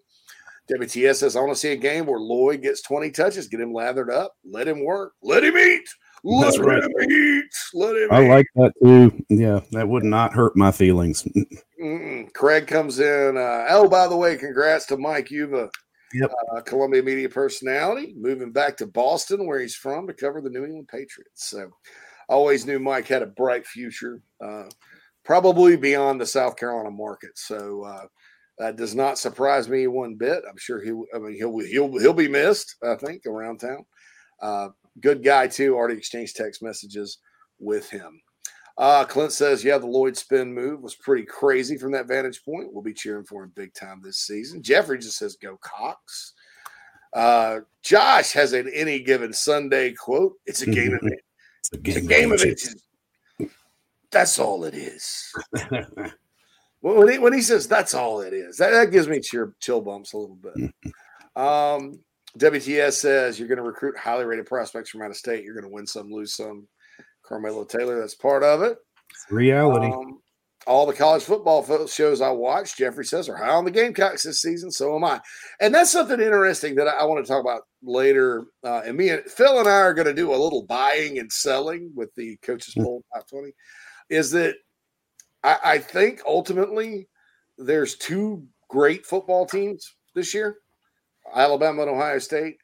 WTS 0.72 1.16
says, 1.16 1.36
I 1.36 1.42
want 1.42 1.52
to 1.52 1.60
see 1.60 1.72
a 1.72 1.76
game 1.76 2.06
where 2.06 2.20
Lloyd 2.20 2.62
gets 2.62 2.82
20 2.84 3.10
touches, 3.12 3.48
get 3.48 3.60
him 3.60 3.74
lathered 3.74 4.12
up, 4.12 4.34
let 4.46 4.68
him 4.68 4.86
work, 4.86 5.14
let 5.24 5.44
him 5.44 5.58
eat, 5.58 5.90
let 6.24 6.46
That's 6.46 6.60
right. 6.60 6.84
him 6.84 6.92
eat, 7.12 7.44
let 7.74 7.96
him 7.96 8.10
I 8.12 8.24
eat. 8.26 8.30
like 8.30 8.46
that 8.56 8.74
too. 8.84 9.24
Yeah, 9.30 9.62
that 9.72 9.88
would 9.88 10.04
not 10.04 10.34
hurt 10.34 10.56
my 10.56 10.72
feelings. 10.72 11.24
Mm-mm. 11.82 12.34
Craig 12.34 12.68
comes 12.68 13.00
in. 13.00 13.38
Uh, 13.38 13.66
oh, 13.70 13.88
by 13.88 14.08
the 14.08 14.18
way, 14.18 14.36
congrats 14.38 14.86
to 14.88 14.98
Mike 14.98 15.32
Uva, 15.32 15.70
Yep. 16.14 16.32
uh, 16.58 16.62
Columbia 16.62 17.02
media 17.04 17.30
personality, 17.30 18.14
moving 18.18 18.52
back 18.52 18.76
to 18.78 18.88
Boston, 18.88 19.46
where 19.48 19.60
he's 19.60 19.76
from, 19.76 20.08
to 20.08 20.14
cover 20.14 20.42
the 20.42 20.50
New 20.50 20.66
England 20.66 20.88
Patriots. 20.90 21.50
So, 21.50 21.70
always 22.28 22.66
knew 22.66 22.80
Mike 22.80 23.08
had 23.08 23.22
a 23.22 23.28
bright 23.28 23.66
future, 23.66 24.22
uh, 24.44 24.66
probably 25.24 25.78
beyond 25.78 26.20
the 26.20 26.26
South 26.26 26.58
Carolina 26.58 26.92
market. 26.92 27.32
So, 27.36 27.84
uh, 27.84 28.06
that 28.58 28.76
does 28.76 28.94
not 28.94 29.18
surprise 29.18 29.70
me 29.70 29.88
one 29.88 30.16
bit. 30.16 30.44
I'm 30.50 30.58
sure 30.58 30.82
he, 30.82 30.90
I 31.16 31.20
mean, 31.20 31.36
he'll 31.36 31.58
he'll 31.60 31.98
he'll 31.98 32.12
be 32.14 32.28
missed. 32.28 32.76
I 32.84 32.96
think 32.96 33.26
around 33.26 33.60
town. 33.60 33.86
Uh, 34.42 34.70
good 35.02 35.24
guy 35.24 35.48
too. 35.48 35.76
Already 35.76 35.98
exchanged 35.98 36.36
text 36.36 36.62
messages 36.62 37.20
with 37.60 37.90
him. 37.90 38.22
Uh, 38.78 39.04
Clint 39.04 39.34
says, 39.34 39.64
yeah, 39.64 39.78
the 39.78 39.86
Lloyd 39.86 40.16
spin 40.16 40.54
move 40.54 40.82
was 40.82 40.96
pretty 40.96 41.26
crazy 41.26 41.78
from 41.78 41.92
that 41.92 42.08
vantage 42.08 42.44
point. 42.46 42.72
We'll 42.72 42.82
be 42.82 42.94
cheering 42.94 43.26
for 43.26 43.44
him 43.44 43.52
big 43.54 43.74
time 43.74 44.00
this 44.02 44.20
season. 44.20 44.64
Jeffrey 44.64 45.00
just 45.00 45.18
says, 45.18 45.36
go 45.36 45.58
Cox. 45.62 46.34
Uh, 47.14 47.60
Josh 47.84 48.32
has 48.32 48.54
an 48.54 48.70
any 48.74 49.00
given 49.00 49.34
Sunday 49.34 49.92
quote. 49.92 50.34
It's 50.46 50.62
a 50.62 50.70
game 50.70 50.94
of 50.94 51.02
it. 51.04 51.20
It's 51.60 51.74
a 51.74 51.78
game, 51.78 51.98
It's 51.98 52.06
a 52.06 52.08
game 52.08 52.32
of 52.32 52.42
inches. 52.42 52.84
That's 54.12 54.40
all 54.40 54.64
it 54.64 54.74
is. 54.74 55.34
When 56.82 57.12
he, 57.12 57.20
when 57.20 57.34
he 57.34 57.42
says 57.42 57.68
that's 57.68 57.94
all 57.94 58.22
it 58.22 58.34
is, 58.34 58.58
that, 58.58 58.72
that 58.72 58.92
gives 58.92 59.08
me 59.08 59.20
chill, 59.20 59.52
chill 59.60 59.82
bumps 59.82 60.14
a 60.14 60.18
little 60.18 60.38
bit. 60.38 60.72
Um, 61.36 62.00
WTS 62.40 62.94
says 62.94 63.38
you're 63.38 63.48
going 63.48 63.58
to 63.58 63.64
recruit 63.64 63.98
highly 63.98 64.26
rated 64.26 64.46
prospects 64.46 64.90
from 64.90 65.02
out 65.02 65.12
of 65.12 65.18
state. 65.18 65.44
You're 65.44 65.54
going 65.54 65.66
to 65.66 65.74
win 65.74 65.86
some, 65.86 66.12
lose 66.12 66.36
some. 66.36 66.68
Carmelo 67.24 67.64
Taylor, 67.64 68.00
that's 68.00 68.16
part 68.16 68.44
of 68.44 68.64
it. 68.64 68.78
It's 69.12 69.32
reality. 69.32 69.88
Um, 69.88 70.20
all 70.68 70.86
the 70.86 70.94
college 70.94 71.24
football 71.24 71.66
shows 71.88 72.22
I 72.22 72.30
watch, 72.32 72.78
Jeffrey 72.78 73.06
says, 73.06 73.30
are 73.30 73.36
high 73.36 73.50
on 73.50 73.66
the 73.66 73.72
Gamecocks 73.72 74.24
this 74.24 74.42
season. 74.42 74.72
So 74.72 74.96
am 74.96 75.04
I. 75.04 75.22
And 75.60 75.74
that's 75.74 75.92
something 75.92 76.20
interesting 76.20 76.76
that 76.76 76.88
I, 76.88 77.02
I 77.02 77.04
want 77.06 77.26
to 77.26 77.32
talk 77.32 77.42
about 77.42 77.62
later. 77.82 78.46
Uh, 78.64 78.82
and 78.86 78.98
me 78.98 79.10
and 79.10 79.24
Phil 79.24 79.60
and 79.60 79.68
I 79.68 79.80
are 79.80 79.94
going 79.94 80.08
to 80.08 80.14
do 80.14 80.34
a 80.34 80.36
little 80.36 80.64
buying 80.64 81.20
and 81.20 81.32
selling 81.32 81.92
with 81.96 82.14
the 82.16 82.38
coaches 82.38 82.76
poll 82.76 83.04
top 83.14 83.28
20. 83.30 83.52
Is 84.10 84.32
that 84.32 84.56
I, 85.44 85.58
I 85.64 85.78
think 85.78 86.22
ultimately 86.28 87.08
there's 87.58 87.96
two 87.96 88.46
great 88.70 89.06
football 89.06 89.46
teams 89.46 89.96
this 90.14 90.34
year 90.34 90.58
Alabama 91.34 91.84
and 91.84 91.92
Ohio 91.92 92.20
State. 92.20 92.58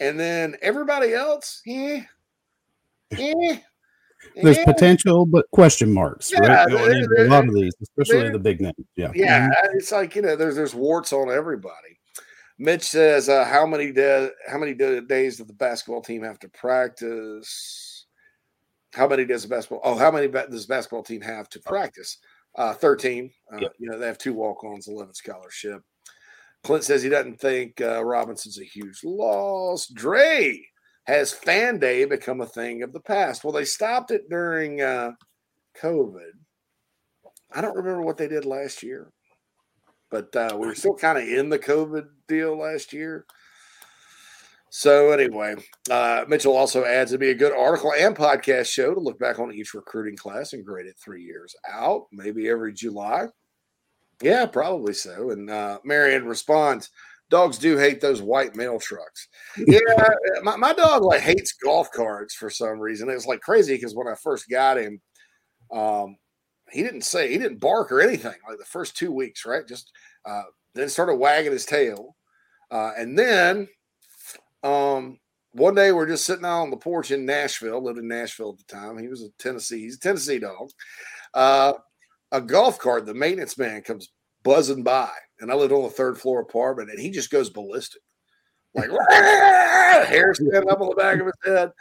And 0.00 0.18
then 0.18 0.56
everybody 0.62 1.12
else, 1.12 1.60
yeah, 1.66 2.04
yeah. 3.16 3.58
There's 4.42 4.58
yeah. 4.58 4.64
potential, 4.64 5.26
but 5.26 5.50
question 5.52 5.92
marks, 5.92 6.30
Yeah, 6.32 6.40
right? 6.40 6.68
There- 6.68 6.90
into 6.92 7.22
a 7.22 7.28
lot 7.28 7.46
of 7.48 7.54
these, 7.54 7.72
especially 7.82 8.30
the 8.30 8.38
big 8.38 8.60
names. 8.60 8.74
Yeah. 8.96 9.10
Yeah, 9.14 9.48
it's 9.74 9.92
like 9.92 10.14
you 10.16 10.22
know, 10.22 10.36
there's 10.36 10.56
there's 10.56 10.74
warts 10.74 11.12
on 11.12 11.30
everybody. 11.30 11.98
Mitch 12.58 12.82
says, 12.82 13.28
uh, 13.28 13.44
"How 13.44 13.64
many 13.66 13.92
da- 13.92 14.30
how 14.48 14.58
many 14.58 14.74
da- 14.74 15.00
days 15.00 15.36
does 15.38 15.46
the 15.46 15.52
basketball 15.52 16.02
team 16.02 16.22
have 16.22 16.38
to 16.40 16.48
practice? 16.48 18.06
How 18.92 19.06
many 19.06 19.24
does 19.24 19.42
the 19.42 19.48
basketball? 19.48 19.80
Oh, 19.84 19.96
how 19.96 20.10
many 20.10 20.26
ba- 20.26 20.48
does 20.50 20.66
the 20.66 20.74
basketball 20.74 21.04
team 21.04 21.20
have 21.20 21.48
to 21.50 21.60
practice? 21.60 22.18
Uh, 22.56 22.72
Thirteen. 22.74 23.30
Uh, 23.52 23.58
Yep. 23.58 23.72
You 23.78 23.90
know, 23.90 23.98
they 23.98 24.06
have 24.06 24.18
two 24.18 24.34
walk-ons, 24.34 24.88
eleven 24.88 25.14
scholarship. 25.14 25.82
Clint 26.64 26.84
says 26.84 27.02
he 27.02 27.08
doesn't 27.08 27.40
think 27.40 27.80
uh, 27.80 28.04
Robinson's 28.04 28.58
a 28.58 28.64
huge 28.64 29.00
loss. 29.04 29.86
Dre 29.88 30.60
has 31.06 31.32
fan 31.32 31.78
day 31.78 32.04
become 32.04 32.40
a 32.40 32.46
thing 32.46 32.82
of 32.82 32.92
the 32.92 33.00
past? 33.00 33.42
Well, 33.42 33.52
they 33.52 33.64
stopped 33.64 34.10
it 34.10 34.28
during 34.28 34.82
uh, 34.82 35.12
COVID. 35.80 36.32
I 37.50 37.60
don't 37.60 37.76
remember 37.76 38.02
what 38.02 38.18
they 38.18 38.28
did 38.28 38.44
last 38.44 38.82
year, 38.82 39.10
but 40.10 40.34
uh, 40.36 40.50
we 40.52 40.66
were 40.66 40.74
still 40.74 40.94
kind 40.94 41.16
of 41.16 41.24
in 41.24 41.48
the 41.48 41.58
COVID 41.58 42.06
deal 42.28 42.58
last 42.58 42.92
year. 42.92 43.24
So 44.70 45.12
anyway, 45.12 45.54
uh, 45.90 46.26
Mitchell 46.28 46.54
also 46.54 46.84
adds 46.84 47.10
it'd 47.10 47.20
be 47.20 47.30
a 47.30 47.34
good 47.34 47.56
article 47.56 47.94
and 47.98 48.14
podcast 48.14 48.66
show 48.66 48.92
to 48.92 49.00
look 49.00 49.18
back 49.18 49.38
on 49.38 49.50
each 49.50 49.72
recruiting 49.72 50.16
class 50.16 50.52
and 50.52 50.64
grade 50.64 50.86
it 50.86 50.96
three 51.02 51.22
years 51.22 51.56
out, 51.66 52.02
maybe 52.12 52.50
every 52.50 52.74
July. 52.74 53.28
Yeah, 54.22 54.46
probably 54.46 54.94
so. 54.94 55.30
And 55.30 55.50
uh, 55.50 55.78
Marion 55.84 56.26
responds, 56.26 56.90
"Dogs 57.30 57.58
do 57.58 57.76
hate 57.76 58.00
those 58.00 58.20
white 58.20 58.56
mail 58.56 58.78
trucks." 58.80 59.28
Yeah, 59.56 59.78
my, 60.42 60.56
my 60.56 60.72
dog 60.72 61.02
like 61.02 61.20
hates 61.20 61.52
golf 61.52 61.90
carts 61.92 62.34
for 62.34 62.50
some 62.50 62.80
reason. 62.80 63.08
It 63.08 63.14
was 63.14 63.26
like 63.26 63.40
crazy 63.40 63.74
because 63.74 63.94
when 63.94 64.08
I 64.08 64.14
first 64.14 64.48
got 64.50 64.78
him, 64.78 65.00
um, 65.72 66.16
he 66.70 66.82
didn't 66.82 67.02
say 67.02 67.30
he 67.30 67.38
didn't 67.38 67.60
bark 67.60 67.92
or 67.92 68.00
anything 68.00 68.34
like 68.48 68.58
the 68.58 68.64
first 68.64 68.96
two 68.96 69.12
weeks, 69.12 69.46
right? 69.46 69.66
Just 69.66 69.92
uh, 70.24 70.44
then 70.74 70.88
started 70.88 71.16
wagging 71.16 71.52
his 71.52 71.64
tail, 71.66 72.16
uh, 72.70 72.92
and 72.96 73.16
then 73.16 73.68
um, 74.64 75.18
one 75.52 75.74
day 75.74 75.92
we're 75.92 76.06
just 76.06 76.24
sitting 76.24 76.44
out 76.44 76.62
on 76.62 76.70
the 76.70 76.76
porch 76.76 77.10
in 77.10 77.24
Nashville. 77.24 77.82
Lived 77.82 77.98
in 77.98 78.08
Nashville 78.08 78.50
at 78.50 78.58
the 78.58 78.74
time. 78.74 78.98
He 78.98 79.08
was 79.08 79.22
a 79.22 79.30
Tennessee. 79.38 79.80
He's 79.80 79.96
a 79.96 80.00
Tennessee 80.00 80.38
dog. 80.40 80.70
Uh, 81.34 81.74
a 82.32 82.40
golf 82.40 82.78
cart. 82.78 83.06
The 83.06 83.14
maintenance 83.14 83.58
man 83.58 83.82
comes 83.82 84.10
buzzing 84.42 84.82
by, 84.82 85.10
and 85.40 85.50
I 85.50 85.54
lived 85.54 85.72
on 85.72 85.82
the 85.82 85.90
third 85.90 86.18
floor 86.18 86.40
apartment, 86.40 86.90
and 86.90 86.98
he 86.98 87.10
just 87.10 87.30
goes 87.30 87.50
ballistic, 87.50 88.02
like 88.74 88.90
hair 89.10 90.34
standing 90.34 90.70
up 90.70 90.80
on 90.80 90.90
the 90.90 90.96
back 90.96 91.20
of 91.20 91.26
his 91.26 91.34
head. 91.44 91.72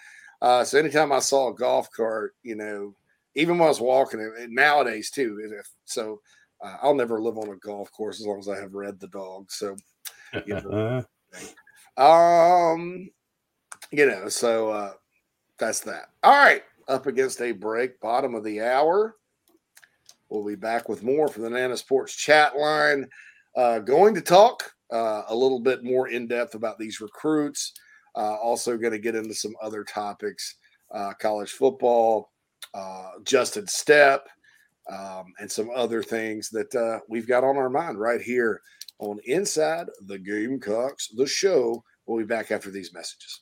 Uh, 0.41 0.63
so 0.63 0.77
anytime 0.77 1.11
I 1.11 1.19
saw 1.19 1.49
a 1.49 1.55
golf 1.55 1.89
cart, 1.91 2.33
you 2.43 2.55
know, 2.55 2.95
even 3.35 3.57
when 3.57 3.65
I 3.65 3.69
was 3.69 3.81
walking, 3.81 4.19
and 4.19 4.53
nowadays 4.53 5.11
too. 5.11 5.39
So 5.85 6.21
uh, 6.63 6.77
I'll 6.81 6.95
never 6.95 7.21
live 7.21 7.37
on 7.37 7.49
a 7.49 7.57
golf 7.57 7.91
course 7.91 8.19
as 8.19 8.25
long 8.25 8.39
as 8.39 8.49
I 8.49 8.57
have 8.57 8.73
read 8.73 8.99
the 8.99 9.07
dog. 9.07 9.51
So 9.51 9.75
you 10.45 10.55
know, 10.55 11.03
um, 12.03 13.09
you 13.91 14.05
know, 14.05 14.27
so 14.27 14.69
uh, 14.69 14.93
that's 15.59 15.81
that. 15.81 16.09
All 16.23 16.33
right, 16.33 16.63
up 16.87 17.07
against 17.07 17.41
a 17.41 17.51
break, 17.51 17.99
bottom 17.99 18.35
of 18.35 18.43
the 18.43 18.61
hour. 18.61 19.15
We'll 20.29 20.45
be 20.45 20.55
back 20.55 20.89
with 20.89 21.03
more 21.03 21.27
from 21.27 21.43
the 21.43 21.49
Nana's 21.49 21.81
Porch 21.81 22.17
chat 22.17 22.57
line. 22.57 23.07
Uh, 23.55 23.79
going 23.79 24.13
to 24.15 24.21
talk 24.21 24.71
uh, 24.91 25.23
a 25.27 25.35
little 25.35 25.59
bit 25.59 25.83
more 25.83 26.09
in 26.09 26.27
depth 26.27 26.55
about 26.55 26.77
these 26.77 27.01
recruits. 27.01 27.73
Uh, 28.15 28.35
also, 28.35 28.77
going 28.77 28.93
to 28.93 28.99
get 28.99 29.15
into 29.15 29.33
some 29.33 29.53
other 29.61 29.83
topics 29.83 30.55
uh, 30.93 31.13
college 31.19 31.51
football, 31.51 32.31
uh, 32.73 33.11
Justin 33.23 33.65
Stepp, 33.65 34.21
um, 34.91 35.25
and 35.39 35.51
some 35.51 35.69
other 35.75 36.01
things 36.01 36.49
that 36.49 36.73
uh, 36.75 36.99
we've 37.09 37.27
got 37.27 37.43
on 37.43 37.57
our 37.57 37.69
mind 37.69 37.99
right 37.99 38.21
here 38.21 38.61
on 38.99 39.19
Inside 39.25 39.87
the 40.07 40.17
Gamecocks, 40.17 41.09
the 41.09 41.27
show. 41.27 41.83
We'll 42.05 42.19
be 42.19 42.25
back 42.25 42.51
after 42.51 42.71
these 42.71 42.93
messages. 42.93 43.41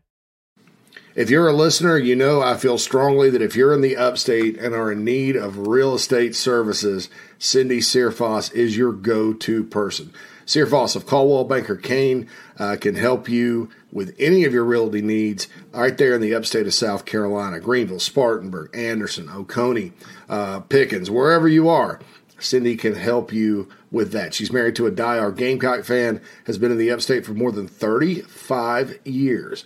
If 1.13 1.29
you're 1.29 1.49
a 1.49 1.53
listener, 1.53 1.97
you 1.97 2.15
know 2.15 2.41
I 2.41 2.55
feel 2.55 2.77
strongly 2.77 3.29
that 3.31 3.41
if 3.41 3.53
you're 3.53 3.73
in 3.73 3.81
the 3.81 3.97
upstate 3.97 4.57
and 4.57 4.73
are 4.73 4.93
in 4.93 5.03
need 5.03 5.35
of 5.35 5.67
real 5.67 5.93
estate 5.93 6.37
services, 6.37 7.09
Cindy 7.37 7.79
Searfoss 7.79 8.53
is 8.53 8.77
your 8.77 8.93
go 8.93 9.33
to 9.33 9.63
person. 9.65 10.13
Searfoss 10.45 10.95
of 10.95 11.05
Coldwell 11.05 11.43
Banker 11.43 11.75
Caine 11.75 12.29
uh, 12.57 12.77
can 12.79 12.95
help 12.95 13.27
you 13.27 13.69
with 13.91 14.15
any 14.19 14.45
of 14.45 14.53
your 14.53 14.63
realty 14.63 15.01
needs 15.01 15.49
right 15.73 15.97
there 15.97 16.15
in 16.15 16.21
the 16.21 16.33
upstate 16.33 16.65
of 16.65 16.73
South 16.73 17.03
Carolina 17.03 17.59
Greenville, 17.59 17.99
Spartanburg, 17.99 18.69
Anderson, 18.73 19.27
Oconee, 19.29 19.91
uh, 20.29 20.61
Pickens, 20.61 21.11
wherever 21.11 21.47
you 21.47 21.67
are. 21.67 21.99
Cindy 22.39 22.75
can 22.75 22.95
help 22.95 23.31
you 23.31 23.69
with 23.91 24.11
that. 24.13 24.33
She's 24.33 24.51
married 24.51 24.75
to 24.77 24.87
a 24.87 24.91
diehard 24.91 25.35
Gamecock 25.35 25.83
fan, 25.83 26.21
has 26.45 26.57
been 26.57 26.71
in 26.71 26.77
the 26.77 26.89
upstate 26.89 27.25
for 27.25 27.33
more 27.33 27.51
than 27.51 27.67
35 27.67 28.99
years. 29.05 29.65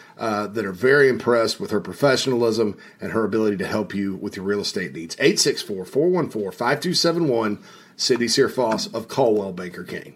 uh, 0.17 0.47
that 0.47 0.65
are 0.65 0.71
very 0.71 1.09
impressed 1.09 1.59
with 1.59 1.71
her 1.71 1.81
professionalism 1.81 2.77
and 2.99 3.11
her 3.11 3.23
ability 3.23 3.57
to 3.57 3.67
help 3.67 3.93
you 3.93 4.15
with 4.15 4.35
your 4.35 4.45
real 4.45 4.61
estate 4.61 4.93
needs. 4.93 5.15
864 5.19 5.85
414 5.85 6.51
5271, 6.51 7.59
Cindy 7.95 8.27
Searfoss 8.27 8.93
of 8.93 9.07
Coldwell 9.07 9.53
Banker 9.53 9.83
Caine. 9.83 10.15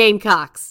Gamecocks. 0.01 0.70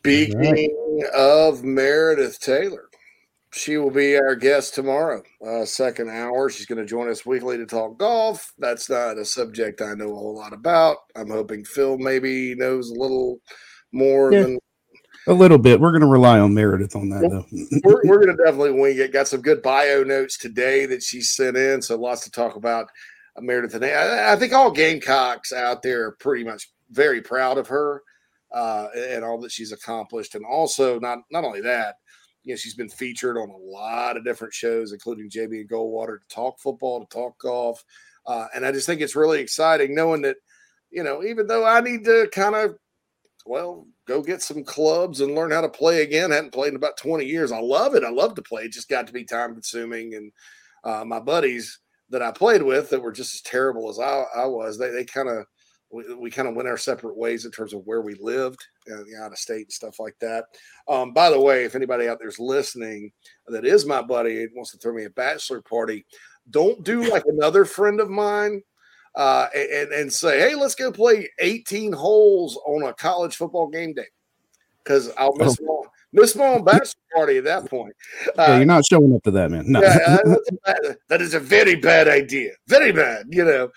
Speaking 0.00 0.38
right. 0.38 1.10
of 1.14 1.62
Meredith 1.62 2.40
Taylor, 2.40 2.88
she 3.52 3.76
will 3.76 3.90
be 3.90 4.16
our 4.16 4.34
guest 4.34 4.74
tomorrow, 4.74 5.22
uh, 5.46 5.66
second 5.66 6.08
hour. 6.08 6.48
She's 6.48 6.64
going 6.64 6.78
to 6.78 6.86
join 6.86 7.10
us 7.10 7.26
weekly 7.26 7.58
to 7.58 7.66
talk 7.66 7.98
golf. 7.98 8.50
That's 8.58 8.88
not 8.88 9.18
a 9.18 9.26
subject 9.26 9.82
I 9.82 9.92
know 9.92 10.12
a 10.12 10.18
whole 10.18 10.34
lot 10.34 10.54
about. 10.54 10.96
I'm 11.16 11.28
hoping 11.28 11.64
Phil 11.64 11.98
maybe 11.98 12.54
knows 12.54 12.90
a 12.90 12.94
little 12.94 13.40
more 13.92 14.32
yeah, 14.32 14.42
than 14.42 14.58
a 15.26 15.34
little 15.34 15.58
bit. 15.58 15.78
We're 15.78 15.90
going 15.90 16.00
to 16.00 16.06
rely 16.06 16.38
on 16.38 16.54
Meredith 16.54 16.96
on 16.96 17.10
that, 17.10 17.28
though. 17.28 17.44
we're, 17.84 18.00
we're 18.04 18.24
going 18.24 18.34
to 18.34 18.42
definitely 18.42 18.72
wing 18.72 18.98
it. 18.98 19.12
Got 19.12 19.28
some 19.28 19.42
good 19.42 19.60
bio 19.60 20.02
notes 20.02 20.38
today 20.38 20.86
that 20.86 21.02
she 21.02 21.20
sent 21.20 21.58
in, 21.58 21.82
so 21.82 21.96
lots 21.96 22.24
to 22.24 22.30
talk 22.30 22.56
about. 22.56 22.86
Uh, 23.36 23.42
Meredith 23.42 23.74
and 23.74 23.84
I, 23.84 24.32
I 24.32 24.36
think 24.36 24.54
all 24.54 24.70
Gamecocks 24.70 25.52
out 25.52 25.82
there 25.82 26.06
are 26.06 26.12
pretty 26.12 26.44
much 26.44 26.70
very 26.90 27.20
proud 27.20 27.58
of 27.58 27.66
her 27.68 28.02
uh, 28.52 28.88
and 28.96 29.24
all 29.24 29.40
that 29.40 29.52
she's 29.52 29.72
accomplished, 29.72 30.34
and 30.34 30.44
also 30.44 30.98
not 30.98 31.18
not 31.30 31.44
only 31.44 31.60
that 31.60 31.96
you 32.42 32.52
know, 32.54 32.56
she's 32.56 32.74
been 32.74 32.88
featured 32.88 33.36
on 33.36 33.50
a 33.50 33.56
lot 33.56 34.16
of 34.16 34.24
different 34.24 34.54
shows, 34.54 34.92
including 34.92 35.30
JB 35.30 35.60
and 35.60 35.70
Goldwater, 35.70 36.18
to 36.20 36.34
talk 36.34 36.58
football, 36.58 37.00
to 37.00 37.06
talk 37.06 37.38
golf. 37.38 37.84
Uh, 38.26 38.46
and 38.54 38.64
I 38.64 38.72
just 38.72 38.86
think 38.86 39.00
it's 39.00 39.16
really 39.16 39.40
exciting 39.40 39.94
knowing 39.94 40.22
that, 40.22 40.36
you 40.90 41.02
know, 41.02 41.22
even 41.22 41.46
though 41.46 41.66
I 41.66 41.80
need 41.80 42.04
to 42.04 42.28
kind 42.32 42.54
of, 42.54 42.76
well, 43.46 43.86
go 44.06 44.22
get 44.22 44.42
some 44.42 44.64
clubs 44.64 45.20
and 45.20 45.34
learn 45.34 45.50
how 45.50 45.60
to 45.60 45.68
play 45.68 46.02
again. 46.02 46.32
I 46.32 46.36
hadn't 46.36 46.52
played 46.52 46.70
in 46.70 46.76
about 46.76 46.98
20 46.98 47.24
years. 47.24 47.52
I 47.52 47.60
love 47.60 47.94
it. 47.94 48.04
I 48.04 48.10
love 48.10 48.34
to 48.34 48.42
play. 48.42 48.64
It 48.64 48.72
just 48.72 48.88
got 48.88 49.06
to 49.06 49.12
be 49.12 49.24
time 49.24 49.52
consuming. 49.52 50.14
And 50.14 50.32
uh, 50.84 51.04
my 51.04 51.20
buddies 51.20 51.78
that 52.10 52.22
I 52.22 52.32
played 52.32 52.62
with 52.62 52.90
that 52.90 53.02
were 53.02 53.12
just 53.12 53.34
as 53.34 53.40
terrible 53.42 53.88
as 53.88 53.98
I, 53.98 54.24
I 54.36 54.46
was, 54.46 54.78
they, 54.78 54.90
they 54.90 55.04
kind 55.04 55.28
of, 55.28 55.46
we, 55.90 56.14
we 56.14 56.30
kind 56.30 56.48
of 56.48 56.54
went 56.54 56.68
our 56.68 56.76
separate 56.76 57.16
ways 57.16 57.44
in 57.44 57.50
terms 57.50 57.72
of 57.72 57.86
where 57.86 58.00
we 58.00 58.14
lived, 58.14 58.64
uh, 58.90 59.22
out 59.22 59.32
of 59.32 59.38
state 59.38 59.62
and 59.62 59.72
stuff 59.72 59.98
like 59.98 60.16
that. 60.20 60.44
Um, 60.88 61.12
by 61.12 61.30
the 61.30 61.40
way, 61.40 61.64
if 61.64 61.74
anybody 61.74 62.08
out 62.08 62.18
there's 62.20 62.38
listening 62.38 63.12
that 63.48 63.64
is 63.64 63.86
my 63.86 64.02
buddy 64.02 64.46
wants 64.54 64.72
to 64.72 64.78
throw 64.78 64.94
me 64.94 65.04
a 65.04 65.10
bachelor 65.10 65.60
party, 65.62 66.04
don't 66.50 66.84
do 66.84 67.02
like 67.10 67.24
another 67.26 67.64
friend 67.64 68.00
of 68.00 68.10
mine 68.10 68.62
uh, 69.14 69.48
and, 69.54 69.92
and 69.92 70.12
say, 70.12 70.38
hey, 70.38 70.54
let's 70.54 70.74
go 70.74 70.92
play 70.92 71.28
18 71.40 71.92
holes 71.92 72.58
on 72.66 72.88
a 72.88 72.94
college 72.94 73.36
football 73.36 73.68
game 73.68 73.92
day 73.94 74.06
because 74.84 75.10
I'll 75.18 75.34
miss 75.36 75.58
oh. 75.62 75.82
my, 76.12 76.20
miss 76.20 76.36
my 76.36 76.46
own 76.46 76.64
bachelor 76.64 77.00
party 77.14 77.38
at 77.38 77.44
that 77.44 77.68
point. 77.68 77.94
Uh, 78.38 78.44
yeah, 78.48 78.56
you're 78.58 78.66
not 78.66 78.84
showing 78.84 79.14
up 79.14 79.22
to 79.24 79.30
that, 79.32 79.50
man. 79.50 79.64
No. 79.66 79.80
yeah, 79.80 80.18
that 81.08 81.20
is 81.20 81.34
a 81.34 81.40
very 81.40 81.74
bad 81.74 82.08
idea. 82.08 82.52
Very 82.68 82.92
bad, 82.92 83.26
you 83.30 83.44
know. 83.44 83.70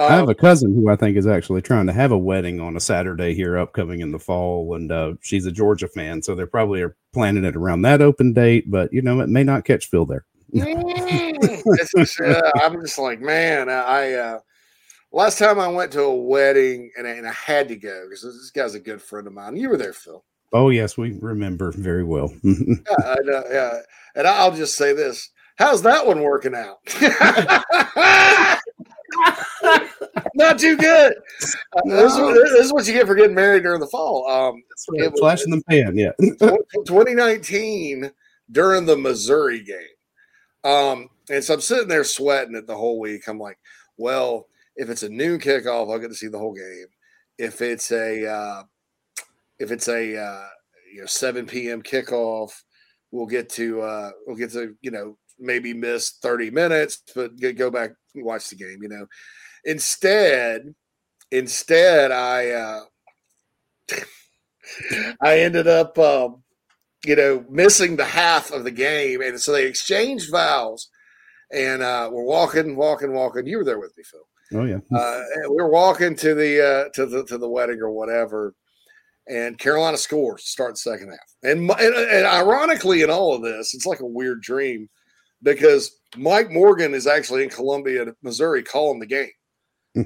I 0.00 0.14
have 0.14 0.24
um, 0.24 0.30
a 0.30 0.34
cousin 0.34 0.74
who 0.74 0.88
I 0.88 0.96
think 0.96 1.16
is 1.16 1.26
actually 1.26 1.62
trying 1.62 1.86
to 1.86 1.92
have 1.92 2.12
a 2.12 2.18
wedding 2.18 2.60
on 2.60 2.76
a 2.76 2.80
Saturday 2.80 3.34
here 3.34 3.58
upcoming 3.58 4.00
in 4.00 4.12
the 4.12 4.18
fall, 4.18 4.74
and 4.74 4.90
uh, 4.90 5.14
she's 5.20 5.46
a 5.46 5.52
Georgia 5.52 5.88
fan, 5.88 6.22
so 6.22 6.34
they 6.34 6.46
probably 6.46 6.80
are 6.82 6.96
planning 7.12 7.44
it 7.44 7.56
around 7.56 7.82
that 7.82 8.00
open 8.00 8.32
date. 8.32 8.70
But 8.70 8.92
you 8.92 9.02
know, 9.02 9.20
it 9.20 9.28
may 9.28 9.44
not 9.44 9.64
catch 9.64 9.86
Phil 9.86 10.06
there. 10.06 10.24
mm, 10.54 12.34
uh, 12.34 12.50
I'm 12.62 12.80
just 12.80 12.98
like, 12.98 13.20
man, 13.20 13.68
I 13.68 14.12
uh, 14.14 14.38
last 15.12 15.38
time 15.38 15.58
I 15.58 15.68
went 15.68 15.92
to 15.92 16.02
a 16.02 16.16
wedding 16.16 16.90
and, 16.96 17.06
and 17.06 17.26
I 17.26 17.32
had 17.32 17.68
to 17.68 17.76
go 17.76 18.06
because 18.08 18.22
this 18.22 18.50
guy's 18.50 18.74
a 18.74 18.80
good 18.80 19.02
friend 19.02 19.26
of 19.26 19.32
mine. 19.32 19.56
You 19.56 19.68
were 19.68 19.76
there, 19.76 19.92
Phil. 19.92 20.24
Oh 20.52 20.70
yes, 20.70 20.96
we 20.98 21.16
remember 21.20 21.72
very 21.72 22.04
well. 22.04 22.32
yeah, 22.42 22.74
I 23.04 23.16
know, 23.22 23.42
yeah, 23.50 23.78
and 24.16 24.26
I'll 24.26 24.54
just 24.54 24.76
say 24.76 24.92
this: 24.92 25.30
How's 25.56 25.82
that 25.82 26.06
one 26.06 26.22
working 26.22 26.54
out? 26.54 26.78
Not 30.34 30.58
too 30.58 30.76
good. 30.76 31.14
Uh, 31.72 31.80
no. 31.84 31.96
this, 31.96 32.12
is, 32.12 32.52
this, 32.52 32.64
is, 32.66 32.72
what 32.72 32.86
you 32.86 32.92
get 32.92 33.06
for 33.06 33.14
getting 33.14 33.34
married 33.34 33.62
during 33.62 33.80
the 33.80 33.86
fall. 33.86 34.28
Um. 34.28 34.62
Flash 35.18 35.44
in 35.44 35.50
the 35.50 35.62
pan, 35.68 35.96
yeah. 35.96 36.12
2019 36.18 38.10
during 38.50 38.86
the 38.86 38.96
Missouri 38.96 39.62
game. 39.62 39.76
Um, 40.64 41.08
and 41.30 41.42
so 41.42 41.54
I'm 41.54 41.60
sitting 41.60 41.88
there 41.88 42.04
sweating 42.04 42.56
it 42.56 42.66
the 42.66 42.76
whole 42.76 42.98
week. 42.98 43.28
I'm 43.28 43.38
like, 43.38 43.58
well, 43.96 44.46
if 44.76 44.88
it's 44.88 45.02
a 45.02 45.08
noon 45.08 45.40
kickoff, 45.40 45.90
I'll 45.90 45.98
get 45.98 46.08
to 46.08 46.14
see 46.14 46.28
the 46.28 46.38
whole 46.38 46.54
game. 46.54 46.86
If 47.38 47.62
it's 47.62 47.90
a 47.92 48.26
uh, 48.26 48.62
if 49.58 49.70
it's 49.70 49.88
a 49.88 50.16
uh, 50.16 50.46
you 50.92 51.00
know 51.00 51.06
7 51.06 51.46
p.m. 51.46 51.82
kickoff, 51.82 52.52
we'll 53.10 53.26
get 53.26 53.48
to 53.50 53.80
uh, 53.80 54.10
we'll 54.26 54.36
get 54.36 54.52
to 54.52 54.74
you 54.80 54.90
know 54.90 55.16
maybe 55.38 55.72
miss 55.72 56.18
30 56.22 56.50
minutes, 56.50 57.02
but 57.14 57.32
go 57.56 57.70
back 57.70 57.92
watch 58.14 58.48
the 58.48 58.56
game, 58.56 58.78
you 58.82 58.88
know. 58.88 59.06
Instead, 59.64 60.74
instead, 61.30 62.10
I 62.10 62.50
uh 62.50 62.80
I 65.20 65.40
ended 65.40 65.66
up 65.66 65.98
um, 65.98 66.42
you 67.04 67.16
know, 67.16 67.44
missing 67.48 67.96
the 67.96 68.04
half 68.04 68.50
of 68.52 68.64
the 68.64 68.70
game. 68.70 69.22
And 69.22 69.40
so 69.40 69.52
they 69.52 69.66
exchanged 69.66 70.30
vows 70.30 70.88
and 71.52 71.82
uh 71.82 72.08
we're 72.12 72.24
walking, 72.24 72.76
walking, 72.76 73.12
walking. 73.12 73.46
You 73.46 73.58
were 73.58 73.64
there 73.64 73.80
with 73.80 73.96
me, 73.96 74.04
Phil. 74.04 74.20
Oh 74.52 74.64
yeah. 74.64 74.78
Uh, 74.96 75.22
we 75.48 75.56
were 75.56 75.70
walking 75.70 76.16
to 76.16 76.34
the 76.34 76.64
uh, 76.64 76.88
to 76.94 77.06
the 77.06 77.24
to 77.26 77.38
the 77.38 77.48
wedding 77.48 77.80
or 77.80 77.90
whatever, 77.90 78.54
and 79.28 79.58
Carolina 79.58 79.96
scores 79.96 80.48
start 80.48 80.74
the 80.74 80.78
second 80.78 81.10
half. 81.10 81.50
And, 81.50 81.70
and, 81.70 81.94
and 81.94 82.26
ironically, 82.26 83.02
in 83.02 83.10
all 83.10 83.34
of 83.34 83.42
this, 83.42 83.74
it's 83.74 83.86
like 83.86 84.00
a 84.00 84.06
weird 84.06 84.42
dream 84.42 84.88
because 85.42 86.00
Mike 86.16 86.50
Morgan 86.50 86.94
is 86.94 87.06
actually 87.06 87.44
in 87.44 87.50
Columbia, 87.50 88.06
Missouri, 88.22 88.62
calling 88.62 89.00
the 89.00 89.06
game, 89.06 89.30
hmm. 89.94 90.02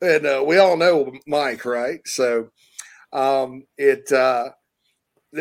and 0.00 0.26
uh, 0.26 0.44
we 0.46 0.58
all 0.58 0.76
know 0.76 1.12
Mike, 1.26 1.64
right? 1.64 2.00
So 2.06 2.48
um, 3.12 3.64
it. 3.76 4.10
Uh, 4.10 4.50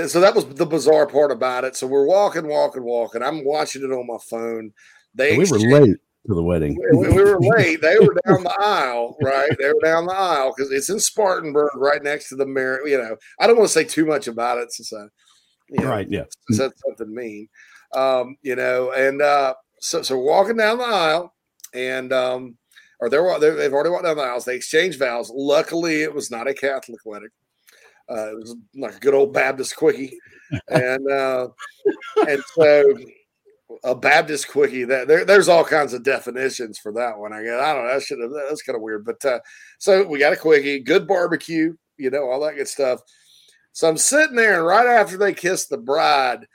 so 0.07 0.21
that 0.21 0.33
was 0.33 0.45
the 0.45 0.65
bizarre 0.65 1.05
part 1.05 1.31
about 1.31 1.65
it. 1.65 1.75
So 1.75 1.85
we're 1.85 2.05
walking, 2.05 2.47
walking, 2.47 2.83
walking. 2.83 3.21
I'm 3.21 3.43
watching 3.43 3.83
it 3.83 3.91
on 3.91 4.07
my 4.07 4.17
phone. 4.29 4.71
They 5.13 5.37
we 5.37 5.45
were 5.45 5.59
late 5.59 5.97
to 6.27 6.35
the 6.35 6.43
wedding. 6.43 6.77
we, 6.93 7.09
we 7.09 7.23
were 7.23 7.39
late. 7.39 7.81
They 7.81 7.97
were 7.99 8.15
down 8.25 8.43
the 8.43 8.55
aisle, 8.59 9.17
right? 9.21 9.51
They 9.59 9.67
were 9.67 9.81
down 9.83 10.05
the 10.05 10.15
aisle 10.15 10.53
because 10.55 10.71
it's 10.71 10.89
in 10.89 10.99
Spartanburg, 10.99 11.71
right 11.75 12.01
next 12.03 12.29
to 12.29 12.35
the 12.35 12.45
Mar. 12.45 12.87
You 12.87 12.99
know, 12.99 13.17
I 13.39 13.47
don't 13.47 13.57
want 13.57 13.67
to 13.67 13.73
say 13.73 13.83
too 13.83 14.05
much 14.05 14.27
about 14.27 14.59
it 14.59 14.71
since 14.71 14.93
I, 14.93 15.05
you 15.69 15.83
know, 15.83 15.89
right, 15.89 16.09
yeah, 16.09 16.23
said 16.51 16.71
something 16.85 17.13
mean. 17.13 17.49
Um, 17.93 18.37
you 18.41 18.55
know, 18.55 18.91
and 18.91 19.21
uh, 19.21 19.53
so 19.79 20.01
so 20.01 20.17
walking 20.17 20.57
down 20.57 20.77
the 20.77 20.85
aisle, 20.85 21.33
and 21.73 22.13
um, 22.13 22.57
or 22.99 23.09
they're, 23.09 23.39
they've 23.39 23.73
already 23.73 23.89
walked 23.89 24.05
down 24.05 24.17
the 24.17 24.23
aisles. 24.23 24.45
They 24.45 24.55
exchanged 24.55 24.99
vows. 24.99 25.31
Luckily, 25.33 26.03
it 26.03 26.13
was 26.13 26.31
not 26.31 26.47
a 26.47 26.53
Catholic 26.53 27.01
wedding. 27.05 27.29
Uh, 28.09 28.31
it 28.31 28.35
was 28.35 28.55
like 28.75 28.95
a 28.95 28.99
good 28.99 29.13
old 29.13 29.33
Baptist 29.33 29.75
quickie, 29.75 30.17
and 30.69 31.09
uh, 31.11 31.47
and 32.27 32.41
so 32.55 32.83
a 33.83 33.95
Baptist 33.95 34.49
quickie. 34.49 34.83
That 34.83 35.07
there, 35.07 35.25
there's 35.25 35.49
all 35.49 35.63
kinds 35.63 35.93
of 35.93 36.03
definitions 36.03 36.77
for 36.77 36.91
that 36.93 37.17
one. 37.17 37.33
I 37.33 37.43
guess 37.43 37.59
I 37.59 37.73
don't 37.73 37.85
know. 37.85 37.93
That 37.93 38.03
should 38.03 38.19
have, 38.19 38.31
that's 38.31 38.61
kind 38.61 38.75
of 38.75 38.81
weird, 38.81 39.05
but 39.05 39.23
uh, 39.25 39.39
so 39.79 40.05
we 40.07 40.19
got 40.19 40.33
a 40.33 40.37
quickie, 40.37 40.79
good 40.79 41.07
barbecue, 41.07 41.75
you 41.97 42.09
know, 42.09 42.29
all 42.29 42.41
that 42.41 42.55
good 42.55 42.67
stuff. 42.67 43.01
So 43.73 43.87
I'm 43.87 43.97
sitting 43.97 44.35
there, 44.35 44.57
and 44.57 44.65
right 44.65 44.87
after 44.87 45.17
they 45.17 45.33
kiss 45.33 45.67
the 45.67 45.77
bride, 45.77 46.45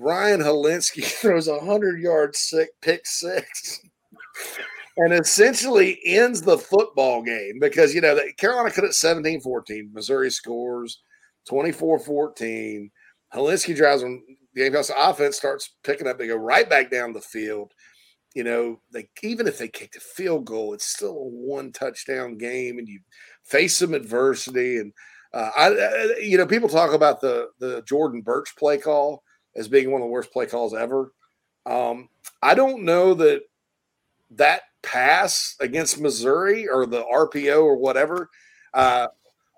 Ryan 0.00 0.40
Hilinski 0.40 1.04
throws 1.20 1.48
a 1.48 1.60
hundred 1.60 2.00
yard 2.00 2.34
sick 2.34 2.70
pick 2.80 3.06
six. 3.06 3.80
and 4.96 5.12
essentially 5.12 6.00
ends 6.04 6.40
the 6.40 6.58
football 6.58 7.22
game 7.22 7.58
because 7.60 7.94
you 7.94 8.00
know 8.00 8.18
Carolina 8.38 8.70
cut 8.70 8.84
it 8.84 8.92
17-14. 8.92 9.92
Missouri 9.92 10.30
scores 10.30 11.00
24-14. 11.50 12.90
Hilinski 13.34 13.76
drives 13.76 14.02
on 14.02 14.22
the 14.54 14.70
House 14.70 14.90
offense 14.96 15.36
starts 15.36 15.76
picking 15.84 16.08
up. 16.08 16.18
They 16.18 16.26
go 16.26 16.36
right 16.36 16.68
back 16.68 16.90
down 16.90 17.12
the 17.12 17.20
field. 17.20 17.72
You 18.34 18.44
know, 18.44 18.80
they 18.92 19.08
even 19.22 19.46
if 19.46 19.58
they 19.58 19.68
kicked 19.68 19.96
a 19.96 20.00
field 20.00 20.44
goal, 20.46 20.72
it's 20.72 20.86
still 20.86 21.10
a 21.10 21.28
one 21.28 21.72
touchdown 21.72 22.38
game, 22.38 22.78
and 22.78 22.88
you 22.88 23.00
face 23.44 23.76
some 23.76 23.92
adversity. 23.92 24.78
And 24.78 24.92
uh, 25.34 25.50
I, 25.56 25.66
I, 25.68 26.16
you 26.20 26.38
know, 26.38 26.46
people 26.46 26.68
talk 26.68 26.94
about 26.94 27.20
the 27.20 27.48
the 27.58 27.82
Jordan 27.82 28.22
Burch 28.22 28.54
play 28.56 28.78
call 28.78 29.22
as 29.56 29.68
being 29.68 29.90
one 29.90 30.00
of 30.00 30.06
the 30.06 30.12
worst 30.12 30.32
play 30.32 30.46
calls 30.46 30.74
ever. 30.74 31.12
Um, 31.66 32.08
I 32.42 32.54
don't 32.54 32.84
know 32.84 33.14
that 33.14 33.42
that 34.32 34.62
pass 34.82 35.56
against 35.60 36.00
Missouri 36.00 36.68
or 36.68 36.86
the 36.86 37.02
RPO 37.02 37.62
or 37.62 37.76
whatever. 37.76 38.30
Uh, 38.72 39.08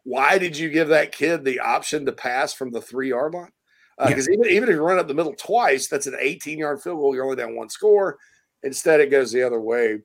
why 0.05 0.39
did 0.39 0.57
you 0.57 0.69
give 0.71 0.89
that 0.89 1.13
kid 1.13 1.45
the 1.45 1.61
option 1.61 2.07
to 2.07 2.13
pass 2.13 2.53
from 2.53 2.71
the 2.71 2.81
three 2.81 3.11
yard 3.11 3.35
line? 3.35 3.53
Because 3.99 4.27
uh, 4.27 4.33
yeah. 4.33 4.39
even, 4.39 4.57
even 4.57 4.69
if 4.69 4.75
you 4.75 4.83
run 4.83 4.99
up 4.99 5.07
the 5.07 5.15
middle 5.15 5.35
twice, 5.35 5.87
that's 5.87 6.07
an 6.07 6.17
18 6.19 6.59
yard 6.59 6.83
field 6.83 6.99
goal. 6.99 7.15
You're 7.15 7.25
only 7.25 7.37
down 7.37 7.55
one 7.55 7.69
score. 7.69 8.19
Instead, 8.63 9.01
it 9.01 9.11
goes 9.11 9.31
the 9.31 9.43
other 9.43 9.61
way. 9.61 9.99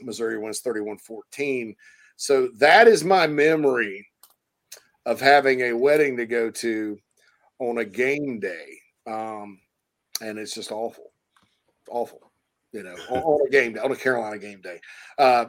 Missouri 0.00 0.38
wins 0.38 0.60
31 0.60 0.98
14. 0.98 1.74
So 2.16 2.48
that 2.58 2.88
is 2.88 3.04
my 3.04 3.26
memory 3.26 4.06
of 5.06 5.20
having 5.20 5.62
a 5.62 5.72
wedding 5.72 6.16
to 6.16 6.26
go 6.26 6.50
to 6.50 6.98
on 7.58 7.78
a 7.78 7.84
game 7.84 8.40
day. 8.40 8.78
Um, 9.06 9.60
and 10.20 10.38
it's 10.38 10.54
just 10.54 10.72
awful. 10.72 11.12
Awful. 11.90 12.30
You 12.72 12.82
know, 12.82 12.96
on, 13.10 13.18
on, 13.18 13.46
a 13.46 13.50
game 13.50 13.74
day, 13.74 13.80
on 13.80 13.92
a 13.92 13.96
Carolina 13.96 14.38
game 14.38 14.60
day. 14.60 14.80
Uh, 15.18 15.46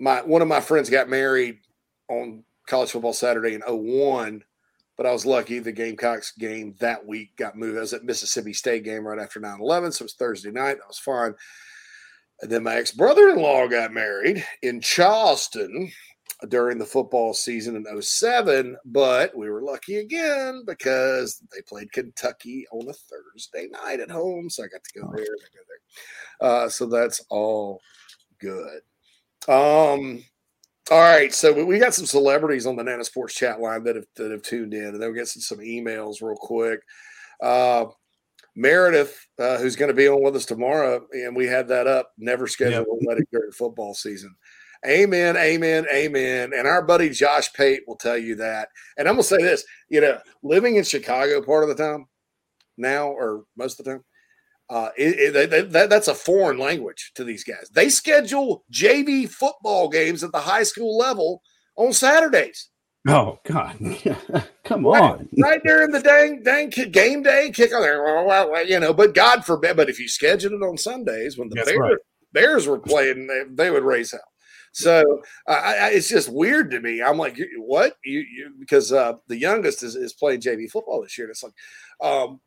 my 0.00 0.22
one 0.22 0.42
of 0.42 0.48
my 0.48 0.60
friends 0.60 0.90
got 0.90 1.08
married 1.08 1.60
on 2.08 2.44
college 2.66 2.90
football 2.90 3.12
Saturday 3.12 3.54
in 3.54 3.62
01 3.62 4.42
but 4.96 5.06
I 5.06 5.12
was 5.12 5.26
lucky 5.26 5.58
the 5.58 5.72
Gamecocks 5.72 6.32
game 6.32 6.74
that 6.78 7.04
week 7.04 7.36
got 7.36 7.56
moved. 7.56 7.76
I 7.76 7.80
was 7.80 7.92
at 7.92 8.04
Mississippi 8.04 8.52
State 8.52 8.84
game 8.84 9.06
right 9.06 9.18
after 9.18 9.40
9 9.40 9.60
11, 9.60 9.92
so 9.92 10.02
it 10.02 10.06
was 10.06 10.14
Thursday 10.14 10.50
night. 10.50 10.78
That 10.78 10.88
was 10.88 10.98
fine. 10.98 11.34
And 12.40 12.50
then 12.50 12.62
my 12.62 12.76
ex 12.76 12.92
brother 12.92 13.28
in 13.28 13.36
law 13.36 13.66
got 13.66 13.92
married 13.92 14.44
in 14.62 14.80
Charleston 14.80 15.90
during 16.48 16.78
the 16.78 16.84
football 16.84 17.34
season 17.34 17.76
in 17.76 18.02
07, 18.02 18.76
but 18.84 19.36
we 19.36 19.50
were 19.50 19.62
lucky 19.62 19.96
again 19.96 20.62
because 20.66 21.42
they 21.52 21.60
played 21.62 21.92
Kentucky 21.92 22.66
on 22.72 22.88
a 22.88 22.92
Thursday 22.92 23.68
night 23.70 24.00
at 24.00 24.10
home. 24.10 24.50
So 24.50 24.64
I 24.64 24.68
got 24.68 24.84
to 24.84 25.00
go 25.00 25.12
there. 25.14 25.24
Go 25.24 25.60
there. 26.40 26.48
Uh, 26.48 26.68
so 26.68 26.86
that's 26.86 27.24
all 27.30 27.80
good. 28.40 28.80
Um, 29.48 30.24
all 30.90 31.00
right, 31.00 31.32
so 31.32 31.64
we 31.64 31.78
got 31.78 31.94
some 31.94 32.06
celebrities 32.06 32.66
on 32.66 32.76
the 32.76 32.84
Nana's 32.84 33.08
Porch 33.08 33.34
chat 33.34 33.60
line 33.60 33.84
that 33.84 33.96
have 33.96 34.06
that 34.16 34.30
have 34.30 34.42
tuned 34.42 34.74
in, 34.74 34.84
and 34.84 35.02
then 35.02 35.10
we 35.10 35.16
get 35.16 35.28
some, 35.28 35.40
some 35.40 35.58
emails 35.58 36.20
real 36.20 36.36
quick. 36.36 36.80
Uh, 37.42 37.86
Meredith, 38.54 39.26
uh, 39.38 39.58
who's 39.58 39.76
going 39.76 39.88
to 39.88 39.94
be 39.94 40.08
on 40.08 40.22
with 40.22 40.36
us 40.36 40.44
tomorrow, 40.44 41.06
and 41.12 41.34
we 41.34 41.46
had 41.46 41.68
that 41.68 41.86
up. 41.86 42.12
Never 42.18 42.46
scheduled 42.46 42.86
yep. 42.86 43.00
a 43.02 43.06
wedding 43.06 43.26
during 43.32 43.50
football 43.52 43.94
season. 43.94 44.34
Amen, 44.86 45.36
amen, 45.36 45.86
amen. 45.92 46.52
And 46.54 46.66
our 46.66 46.82
buddy 46.82 47.10
Josh 47.10 47.52
Pate 47.52 47.82
will 47.86 47.96
tell 47.96 48.18
you 48.18 48.34
that. 48.36 48.68
And 48.98 49.08
I'm 49.08 49.14
going 49.14 49.22
to 49.22 49.28
say 49.28 49.42
this: 49.42 49.64
you 49.88 50.00
know, 50.00 50.18
living 50.42 50.76
in 50.76 50.84
Chicago 50.84 51.42
part 51.42 51.62
of 51.62 51.68
the 51.68 51.82
time 51.82 52.06
now, 52.76 53.08
or 53.08 53.44
most 53.56 53.78
of 53.80 53.84
the 53.84 53.92
time, 53.92 54.04
uh, 54.70 54.88
it, 54.96 55.36
it, 55.36 55.70
that, 55.72 55.90
that's 55.90 56.08
a 56.08 56.14
foreign 56.14 56.58
language 56.58 57.12
to 57.14 57.24
these 57.24 57.44
guys. 57.44 57.70
They 57.72 57.88
schedule 57.88 58.64
JV 58.72 59.28
football 59.28 59.88
games 59.88 60.24
at 60.24 60.32
the 60.32 60.40
high 60.40 60.62
school 60.62 60.96
level 60.96 61.42
on 61.76 61.92
Saturdays. 61.92 62.68
Oh 63.06 63.38
God! 63.44 63.76
Come 64.64 64.86
on! 64.86 64.92
Right, 64.92 65.28
right 65.38 65.62
during 65.62 65.90
the 65.90 66.00
dang 66.00 66.42
dang 66.42 66.70
game 66.70 67.22
day 67.22 67.50
kick 67.54 67.74
on 67.74 67.82
there, 67.82 68.64
you 68.64 68.80
know. 68.80 68.94
But 68.94 69.14
God 69.14 69.44
forbid. 69.44 69.76
But 69.76 69.90
if 69.90 70.00
you 70.00 70.08
schedule 70.08 70.54
it 70.54 70.64
on 70.64 70.78
Sundays 70.78 71.36
when 71.36 71.50
the 71.50 71.56
Bears, 71.56 71.78
right. 71.78 71.96
Bears 72.32 72.66
were 72.66 72.78
playing, 72.78 73.26
they, 73.26 73.42
they 73.50 73.70
would 73.70 73.84
raise 73.84 74.10
hell. 74.10 74.20
So 74.74 75.22
uh, 75.46 75.52
I, 75.52 75.90
it's 75.90 76.08
just 76.08 76.28
weird 76.28 76.72
to 76.72 76.80
me. 76.80 77.00
I'm 77.00 77.16
like, 77.16 77.38
what? 77.58 77.96
You, 78.04 78.18
you 78.18 78.52
because 78.58 78.92
uh, 78.92 79.14
the 79.28 79.36
youngest 79.36 79.84
is, 79.84 79.94
is 79.94 80.12
playing 80.12 80.40
JV 80.40 80.68
football 80.68 81.00
this 81.00 81.16
year. 81.16 81.28
And 81.28 81.30
it's 81.30 81.44
like, 81.44 81.52
um, 82.00 82.40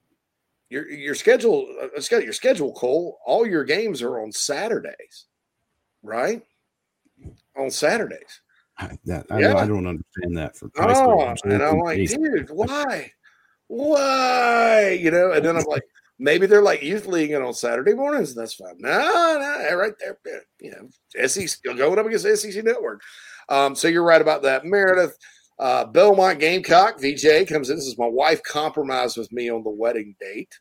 your 0.70 0.90
your 0.90 1.16
schedule, 1.16 1.66
uh, 1.82 2.18
your 2.20 2.34
schedule, 2.34 2.74
Cole. 2.74 3.18
All 3.26 3.48
your 3.48 3.64
games 3.64 4.02
are 4.02 4.20
on 4.20 4.34
Saturdays, 4.34 5.28
right? 6.04 6.44
On 7.58 7.72
Saturdays. 7.72 8.42
I, 8.78 8.98
that, 9.06 9.26
I, 9.30 9.40
yeah. 9.40 9.56
I 9.56 9.66
don't 9.66 9.88
understand 9.88 10.38
that 10.38 10.58
for. 10.58 10.70
Oh, 10.78 11.34
and 11.46 11.64
I'm 11.64 11.80
like, 11.80 12.10
dude, 12.10 12.50
why? 12.50 13.10
Why? 13.68 15.00
You 15.02 15.12
know, 15.12 15.32
and 15.32 15.46
then 15.46 15.56
I'm 15.56 15.64
like, 15.64 15.84
maybe 16.20 16.46
they're 16.46 16.62
like 16.62 16.82
youth 16.82 17.08
league 17.08 17.32
and 17.32 17.44
on 17.44 17.54
Saturday 17.54 17.94
mornings, 17.94 18.32
and 18.32 18.42
that's 18.42 18.56
fine. 18.56 18.76
No, 18.80 18.90
no, 18.90 19.76
right 19.76 19.94
there, 20.00 20.18
you 20.60 20.72
know, 20.72 21.28
SEC 21.28 21.62
going 21.64 22.00
up 22.00 22.06
against 22.06 22.42
SEC 22.42 22.64
network. 22.64 23.02
Um, 23.50 23.76
so 23.76 23.88
you're 23.88 24.04
right 24.04 24.22
about 24.22 24.44
that, 24.44 24.66
Meredith. 24.66 25.18
Uh, 25.60 25.86
Belmont 25.86 26.40
Gamecock 26.40 27.00
VJ 27.00 27.48
comes 27.48 27.70
in. 27.70 27.78
This 27.78 27.88
is 27.88 27.98
my 27.98 28.08
wife 28.08 28.44
compromised 28.44 29.18
with 29.18 29.32
me 29.32 29.50
on 29.50 29.64
the 29.64 29.70
wedding 29.70 30.16
date. 30.20 30.54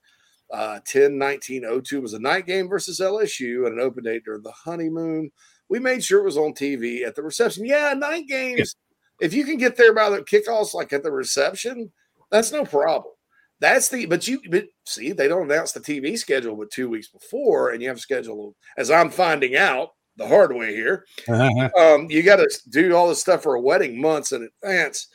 Uh, 0.53 0.79
10 0.87 1.19
19 1.19 1.83
02 1.83 2.01
was 2.01 2.15
a 2.15 2.21
night 2.21 2.47
game 2.47 2.69
versus 2.69 3.01
LSU 3.01 3.67
and 3.67 3.79
an 3.79 3.81
open 3.81 4.05
date 4.05 4.25
during 4.25 4.43
the 4.43 4.53
honeymoon. 4.53 5.31
We 5.69 5.81
made 5.81 6.05
sure 6.05 6.21
it 6.21 6.25
was 6.25 6.39
on 6.39 6.53
TV 6.53 7.05
at 7.05 7.17
the 7.17 7.23
reception. 7.23 7.67
Yeah, 7.67 7.93
night 7.95 8.29
games. 8.29 8.77
If 9.21 9.35
you 9.35 9.45
can 9.45 9.57
get 9.57 9.77
there 9.77 9.93
by 9.93 10.09
the 10.11 10.23
kickoffs, 10.23 10.73
like 10.73 10.93
at 10.93 11.03
the 11.03 11.11
reception, 11.11 11.91
that's 12.31 12.53
no 12.53 12.65
problem. 12.65 13.16
That's 13.61 13.89
the 13.89 14.07
but 14.07 14.29
you 14.29 14.41
but 14.51 14.67
see 14.85 15.13
they 15.13 15.29
don't 15.29 15.51
announce 15.51 15.73
the 15.73 15.81
TV 15.81 16.19
schedule 16.19 16.57
but 16.57 16.71
two 16.71 16.91
weeks 16.91 17.09
before, 17.09 17.71
and 17.71 17.81
you 17.81 17.89
have 17.89 17.97
to 17.97 18.03
schedule 18.03 18.55
as 18.77 18.91
I'm 18.91 19.11
finding 19.11 19.57
out 19.57 19.91
the 20.17 20.27
hard 20.27 20.55
way 20.55 20.75
here. 20.75 21.07
Um, 21.79 22.07
you 22.11 22.23
got 22.23 22.37
to 22.37 22.49
do 22.71 22.95
all 22.95 23.09
this 23.09 23.21
stuff 23.21 23.43
for 23.43 23.55
a 23.55 23.61
wedding 23.61 24.01
months 24.01 24.33
in 24.33 24.49
advance. 24.63 25.09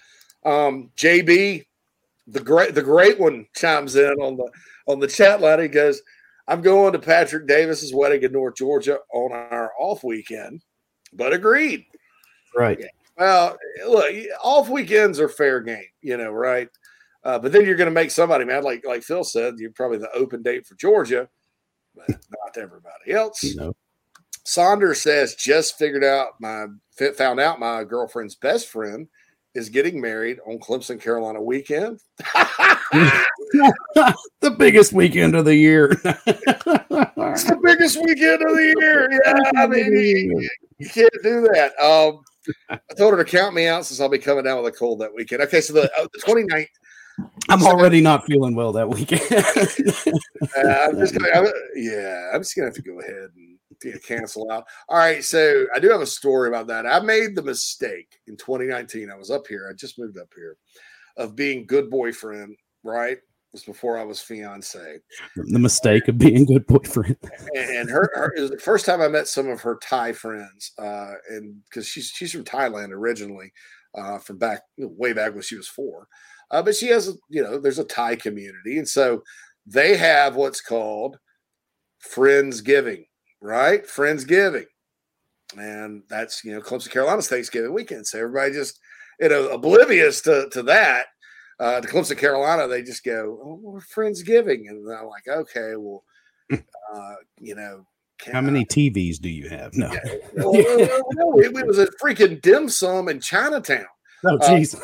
Um, 0.46 0.92
JB, 0.98 1.66
the 2.28 2.40
great 2.40 2.74
the 2.74 2.82
great 2.82 3.20
one 3.20 3.46
chimes 3.56 3.96
in 3.96 4.14
on 4.22 4.38
the 4.38 4.50
on 4.88 5.00
the 5.00 5.08
chat 5.08 5.42
line. 5.42 5.60
He 5.60 5.68
goes, 5.68 6.02
I'm 6.48 6.62
going 6.62 6.94
to 6.94 7.00
Patrick 7.00 7.48
Davis's 7.48 7.94
wedding 7.94 8.24
in 8.24 8.32
North 8.32 8.56
Georgia 8.56 9.00
on 9.14 9.32
our 9.32 9.72
off 9.80 10.04
weekend, 10.04 10.64
but 11.14 11.34
agreed. 11.34 11.86
Right. 12.56 12.84
Well, 13.18 13.58
look, 13.88 14.14
off 14.44 14.70
weekends 14.70 15.20
are 15.20 15.30
fair 15.30 15.62
game, 15.62 15.84
you 16.02 16.18
know, 16.18 16.32
right? 16.32 16.70
Uh, 17.24 17.38
but 17.38 17.52
then 17.52 17.66
you're 17.66 17.76
going 17.76 17.90
to 17.90 17.94
make 17.94 18.12
somebody 18.12 18.46
mad, 18.46 18.64
like 18.64 18.86
like 18.86 19.04
Phil 19.04 19.24
said. 19.24 19.56
You're 19.58 19.72
probably 19.72 20.00
the 20.00 20.12
open 20.12 20.42
date 20.42 20.66
for 20.66 20.76
Georgia, 20.76 21.30
but 21.96 22.10
not 22.10 22.58
everybody 22.58 23.12
else. 23.12 23.56
No. 23.56 23.74
Saunders 24.44 25.02
says 25.02 25.36
just 25.36 25.78
figured 25.78 26.04
out 26.04 26.34
my 26.40 26.66
found 27.16 27.40
out 27.40 27.60
my 27.60 27.84
girlfriend's 27.84 28.36
best 28.36 28.70
friend 28.70 29.08
is 29.54 29.70
getting 29.70 30.00
married 30.00 30.40
on 30.48 30.58
Clemson 30.60 31.00
Carolina 31.00 31.42
weekend. 31.42 32.00
the 34.42 34.56
biggest 34.58 34.94
weekend 34.94 35.36
of 35.36 35.46
the 35.46 35.56
year. 35.56 35.92
it's 36.04 37.44
the 37.44 37.60
biggest 37.62 37.98
weekend 37.98 38.42
of 38.42 38.56
the 38.56 38.74
year. 38.80 39.10
Yeah, 39.24 39.64
I 39.64 39.68
mean, 39.68 39.92
you, 39.94 40.50
you 40.78 40.90
can't 40.90 41.14
do 41.22 41.42
that. 41.54 41.74
Um, 41.84 42.22
I 42.70 42.80
told 42.98 43.14
her 43.14 43.24
to 43.24 43.30
count 43.30 43.54
me 43.54 43.68
out 43.68 43.86
since 43.86 44.00
I'll 44.00 44.10
be 44.10 44.18
coming 44.18 44.44
down 44.46 44.64
with 44.64 44.74
a 44.74 44.78
cold 44.78 45.00
that 45.00 45.14
weekend. 45.14 45.42
Okay, 45.44 45.62
so 45.62 45.74
the, 45.74 45.92
uh, 45.98 46.08
the 46.14 46.20
29th. 46.20 46.68
I'm 47.50 47.64
already 47.64 48.02
not 48.02 48.26
feeling 48.26 48.56
well 48.56 48.72
that 48.74 48.90
weekend. 48.90 49.22
uh, 49.32 50.90
I'm 50.90 50.98
just 50.98 51.18
gonna, 51.18 51.32
I'm, 51.34 51.48
yeah, 51.76 52.30
I'm 52.34 52.42
just 52.42 52.56
gonna 52.56 52.68
have 52.68 52.76
to 52.76 52.82
go 52.82 53.00
ahead 53.00 53.30
and 53.36 53.58
yeah, 53.84 53.98
cancel 54.06 54.50
out. 54.52 54.66
All 54.90 54.98
right, 54.98 55.24
so 55.24 55.66
I 55.76 55.80
do 55.80 55.90
have 55.90 56.02
a 56.02 56.06
story 56.06 56.48
about 56.48 56.68
that. 56.68 56.86
I 56.86 57.00
made 57.00 57.36
the 57.36 57.42
mistake 57.42 58.20
in 58.28 58.38
2019. 58.38 59.10
I 59.10 59.16
was 59.16 59.32
up 59.32 59.48
here. 59.48 59.68
I 59.70 59.74
just 59.74 60.00
moved 60.00 60.18
up 60.18 60.30
here, 60.36 60.58
of 61.18 61.36
being 61.36 61.66
good 61.66 61.90
boyfriend. 61.90 62.56
Right, 62.84 63.18
it 63.18 63.24
was 63.52 63.64
before 63.64 63.98
I 63.98 64.04
was 64.04 64.22
fiance. 64.22 65.00
The 65.36 65.60
mistake 65.60 66.08
of 66.08 66.18
being 66.18 66.46
good 66.46 66.66
boyfriend. 66.68 67.18
And 67.56 67.90
her, 67.90 68.10
her 68.16 68.34
it 68.36 68.42
was 68.42 68.52
the 68.52 68.60
first 68.60 68.86
time 68.86 69.02
I 69.02 69.08
met 69.08 69.28
some 69.28 69.50
of 69.50 69.62
her 69.62 69.78
Thai 69.82 70.14
friends, 70.14 70.72
uh, 70.80 71.14
and 71.30 71.62
because 71.66 71.88
she's 71.88 72.08
she's 72.08 72.32
from 72.32 72.44
Thailand 72.44 72.92
originally, 72.92 73.52
uh, 73.98 74.20
from 74.20 74.38
back 74.38 74.62
way 74.78 75.14
back 75.14 75.34
when 75.34 75.42
she 75.42 75.58
was 75.58 75.68
four. 75.68 76.08
Uh, 76.52 76.62
but 76.62 76.76
she 76.76 76.88
has, 76.88 77.18
you 77.30 77.42
know, 77.42 77.58
there's 77.58 77.80
a 77.80 77.86
Thai 77.86 78.18
community, 78.18 78.78
and 78.78 78.88
so 78.88 79.24
they 79.66 79.96
have 79.96 80.36
what's 80.36 80.62
called 80.62 81.18
Friendsgiving, 82.14 83.06
right? 83.42 83.86
Friendsgiving, 83.88 84.66
and 85.58 86.04
that's 86.10 86.44
you 86.44 86.54
know 86.54 86.62
Clemson 86.62 86.92
Carolina's 86.92 87.30
Thanksgiving 87.30 87.74
weekend. 87.74 88.06
So 88.06 88.20
everybody 88.20 88.52
just 88.52 88.80
you 89.20 89.30
know 89.30 89.48
oblivious 89.50 90.22
to 90.22 90.50
to 90.52 90.64
that. 90.64 91.08
Uh, 91.60 91.80
to 91.80 91.88
Clemson 91.88 92.18
Carolina, 92.18 92.68
they 92.68 92.82
just 92.82 93.04
go, 93.04 93.40
"Oh, 93.44 93.60
we're 93.62 93.80
Friendsgiving," 93.82 94.68
and 94.68 94.92
I'm 94.92 95.06
like, 95.06 95.28
"Okay, 95.28 95.74
well, 95.78 96.04
uh, 96.52 97.16
you 97.40 97.56
know." 97.56 97.86
How 98.32 98.42
many 98.42 98.66
TVs 98.66 99.20
do 99.20 99.30
you 99.30 99.50
have? 99.50 99.74
No, 99.74 99.92
yeah. 99.92 100.00
well, 100.36 100.54
no, 100.54 101.40
it, 101.40 101.56
it 101.56 101.66
was 101.66 101.80
a 101.80 101.88
freaking 102.04 102.40
dim 102.42 102.70
sum 102.70 103.10
in 103.10 103.20
Chinatown. 103.20 103.86
Oh, 104.24 104.38
jeez. 104.38 104.80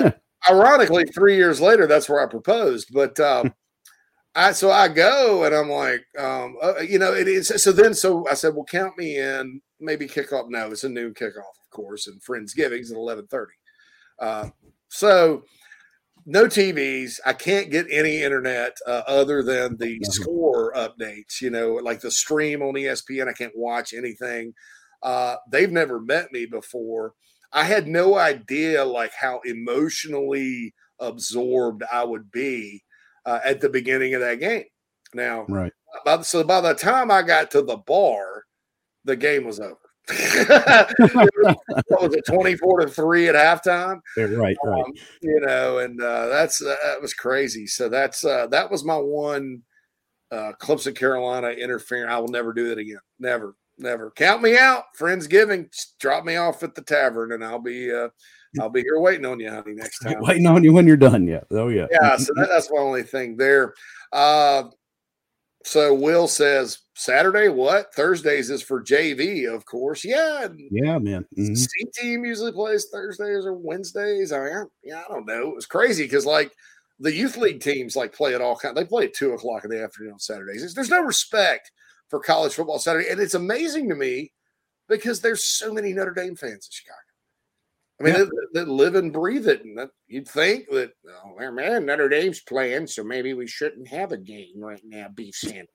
Uh, 0.00 0.10
ironically, 0.48 1.04
three 1.04 1.36
years 1.36 1.60
later, 1.60 1.86
that's 1.86 2.08
where 2.08 2.20
I 2.20 2.30
proposed. 2.30 2.88
But 2.92 3.18
um, 3.20 3.54
I 4.34 4.52
so 4.52 4.70
I 4.70 4.88
go 4.88 5.44
and 5.44 5.54
I'm 5.54 5.70
like, 5.70 6.04
um, 6.18 6.56
uh, 6.62 6.80
you 6.80 6.98
know, 6.98 7.12
it 7.12 7.28
is. 7.28 7.48
So 7.62 7.72
then, 7.72 7.94
so 7.94 8.26
I 8.30 8.34
said, 8.34 8.54
well, 8.54 8.64
count 8.64 8.96
me 8.98 9.18
in. 9.18 9.60
Maybe 9.80 10.06
kickoff. 10.06 10.46
No, 10.48 10.70
it's 10.70 10.84
a 10.84 10.88
noon 10.88 11.14
kickoff, 11.14 11.38
of 11.38 11.70
course, 11.70 12.06
and 12.06 12.20
Friendsgiving's 12.22 12.90
at 12.90 12.96
eleven 12.96 13.26
thirty. 13.26 13.52
Uh, 14.20 14.50
so 14.88 15.42
no 16.26 16.44
TVs. 16.44 17.20
I 17.24 17.32
can't 17.32 17.70
get 17.70 17.86
any 17.90 18.22
internet 18.22 18.76
uh, 18.86 19.02
other 19.06 19.42
than 19.42 19.76
the 19.78 19.98
score 20.02 20.72
updates. 20.74 21.40
You 21.40 21.50
know, 21.50 21.74
like 21.74 22.00
the 22.00 22.10
stream 22.10 22.62
on 22.62 22.74
ESPN. 22.74 23.28
I 23.28 23.32
can't 23.32 23.56
watch 23.56 23.94
anything. 23.94 24.52
Uh, 25.02 25.36
they've 25.50 25.72
never 25.72 26.00
met 26.00 26.32
me 26.32 26.46
before. 26.46 27.14
I 27.52 27.64
had 27.64 27.86
no 27.86 28.16
idea 28.16 28.84
like 28.84 29.12
how 29.12 29.40
emotionally 29.44 30.74
absorbed 30.98 31.82
I 31.90 32.04
would 32.04 32.30
be 32.30 32.82
uh, 33.24 33.40
at 33.44 33.60
the 33.60 33.68
beginning 33.68 34.14
of 34.14 34.20
that 34.20 34.40
game. 34.40 34.64
Now, 35.14 35.46
right. 35.48 35.72
By, 36.04 36.20
so 36.22 36.44
by 36.44 36.60
the 36.60 36.74
time 36.74 37.10
I 37.10 37.22
got 37.22 37.50
to 37.52 37.62
the 37.62 37.78
bar, 37.78 38.44
the 39.04 39.16
game 39.16 39.44
was 39.44 39.60
over. 39.60 39.78
what 40.08 42.00
was 42.00 42.14
it 42.14 42.24
24 42.24 42.80
to 42.80 42.88
3 42.88 43.28
at 43.28 43.34
halftime 43.34 44.00
right 44.16 44.30
right 44.38 44.56
um, 44.66 44.90
you 45.20 45.38
know 45.40 45.80
and 45.80 46.00
uh, 46.00 46.28
that's 46.28 46.62
uh, 46.62 46.74
that 46.82 47.02
was 47.02 47.12
crazy 47.12 47.66
so 47.66 47.90
that's 47.90 48.24
uh, 48.24 48.46
that 48.46 48.70
was 48.70 48.86
my 48.86 48.96
one 48.96 49.60
uh, 50.32 50.52
clemson 50.62 50.96
carolina 50.96 51.48
interference 51.48 52.10
i 52.10 52.16
will 52.16 52.28
never 52.28 52.54
do 52.54 52.70
that 52.70 52.78
again 52.78 52.98
never 53.18 53.54
never 53.78 54.10
count 54.10 54.42
me 54.42 54.56
out. 54.56 54.84
Friendsgiving, 54.98 55.68
drop 55.98 56.24
me 56.24 56.36
off 56.36 56.62
at 56.62 56.74
the 56.74 56.82
tavern, 56.82 57.32
and 57.32 57.44
I'll 57.44 57.60
be 57.60 57.92
uh, 57.92 58.08
I'll 58.60 58.70
be 58.70 58.82
here 58.82 58.98
waiting 58.98 59.26
on 59.26 59.40
you, 59.40 59.50
honey. 59.50 59.74
Next 59.74 60.00
time, 60.00 60.16
waiting 60.20 60.46
on 60.46 60.64
you 60.64 60.72
when 60.72 60.86
you're 60.86 60.96
done. 60.96 61.26
Yeah. 61.26 61.42
Oh 61.50 61.68
yeah. 61.68 61.86
Yeah. 61.90 62.16
So 62.16 62.32
that, 62.36 62.48
that's 62.48 62.70
my 62.70 62.78
only 62.78 63.02
thing 63.02 63.36
there. 63.36 63.74
Uh, 64.12 64.64
so 65.64 65.92
Will 65.92 66.28
says 66.28 66.78
Saturday, 66.94 67.48
what 67.48 67.94
Thursdays 67.94 68.48
is 68.48 68.62
for 68.62 68.82
JV, 68.82 69.52
of 69.52 69.66
course. 69.66 70.04
Yeah. 70.04 70.48
Yeah, 70.70 70.98
man. 70.98 71.26
Mm-hmm. 71.36 71.54
C 71.54 71.68
team 71.94 72.24
usually 72.24 72.52
plays 72.52 72.86
Thursdays 72.92 73.44
or 73.44 73.54
Wednesdays. 73.54 74.32
I 74.32 74.40
mean, 74.40 74.66
yeah, 74.82 75.02
I 75.08 75.12
don't 75.12 75.26
know. 75.26 75.48
It 75.50 75.54
was 75.54 75.66
crazy 75.66 76.04
because 76.04 76.24
like 76.24 76.52
the 77.00 77.12
youth 77.12 77.36
league 77.36 77.60
teams 77.60 77.96
like 77.96 78.14
play 78.14 78.34
at 78.34 78.40
all 78.40 78.56
kind. 78.56 78.76
They 78.76 78.84
play 78.84 79.04
at 79.04 79.14
two 79.14 79.32
o'clock 79.32 79.64
in 79.64 79.70
the 79.70 79.82
afternoon 79.82 80.12
on 80.12 80.18
Saturdays. 80.18 80.74
There's 80.74 80.90
no 80.90 81.02
respect 81.02 81.70
for 82.08 82.20
college 82.20 82.54
football 82.54 82.78
Saturday. 82.78 83.08
And 83.08 83.20
it's 83.20 83.34
amazing 83.34 83.88
to 83.88 83.94
me 83.94 84.32
because 84.88 85.20
there's 85.20 85.44
so 85.44 85.72
many 85.72 85.92
Notre 85.92 86.14
Dame 86.14 86.36
fans 86.36 86.66
in 86.66 86.70
Chicago. 86.70 86.98
I 88.00 88.04
mean, 88.04 88.14
yeah. 88.14 88.24
they, 88.54 88.64
they, 88.64 88.70
live 88.70 88.94
and 88.94 89.12
breathe 89.12 89.48
it. 89.48 89.64
And 89.64 89.76
that, 89.76 89.90
you'd 90.06 90.28
think 90.28 90.68
that, 90.70 90.92
oh, 91.24 91.50
man, 91.50 91.86
Notre 91.86 92.08
Dame's 92.08 92.40
playing, 92.40 92.86
so 92.86 93.02
maybe 93.02 93.34
we 93.34 93.48
shouldn't 93.48 93.88
have 93.88 94.12
a 94.12 94.16
game 94.16 94.54
right 94.60 94.80
now, 94.84 95.08
beef 95.08 95.34
sandwich. 95.34 95.68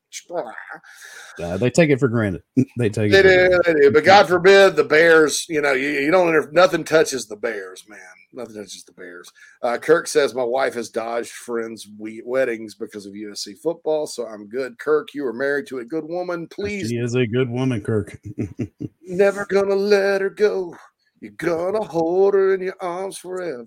Uh, 1.41 1.57
they 1.57 1.69
take 1.69 1.89
it 1.89 1.99
for 1.99 2.07
granted. 2.07 2.43
They 2.77 2.89
take 2.89 3.11
they 3.11 3.19
it. 3.19 3.23
Do, 3.23 3.61
they 3.65 3.73
do. 3.81 3.91
But 3.91 4.03
God 4.03 4.27
forbid 4.27 4.75
the 4.75 4.83
Bears, 4.83 5.45
you 5.49 5.61
know, 5.61 5.73
you, 5.73 5.89
you 5.89 6.11
don't, 6.11 6.53
nothing 6.53 6.83
touches 6.83 7.25
the 7.27 7.35
Bears, 7.35 7.83
man. 7.87 7.99
Nothing 8.33 8.55
touches 8.55 8.83
the 8.83 8.93
Bears. 8.93 9.31
Uh, 9.61 9.77
Kirk 9.77 10.07
says, 10.07 10.33
My 10.33 10.43
wife 10.43 10.73
has 10.75 10.89
dodged 10.89 11.31
friends' 11.31 11.87
we- 11.97 12.23
weddings 12.25 12.75
because 12.75 13.05
of 13.05 13.13
USC 13.13 13.57
football, 13.61 14.07
so 14.07 14.25
I'm 14.27 14.47
good. 14.47 14.77
Kirk, 14.79 15.13
you 15.13 15.25
are 15.25 15.33
married 15.33 15.67
to 15.67 15.79
a 15.79 15.85
good 15.85 16.05
woman. 16.05 16.47
Please. 16.47 16.89
She 16.89 16.97
is 16.97 17.15
a 17.15 17.25
good 17.27 17.49
woman, 17.49 17.81
Kirk. 17.81 18.19
never 19.01 19.45
gonna 19.45 19.75
let 19.75 20.21
her 20.21 20.29
go. 20.29 20.75
You're 21.21 21.31
gonna 21.31 21.83
hold 21.83 22.33
her 22.33 22.53
in 22.53 22.61
your 22.61 22.75
arms 22.81 23.17
forever. 23.17 23.65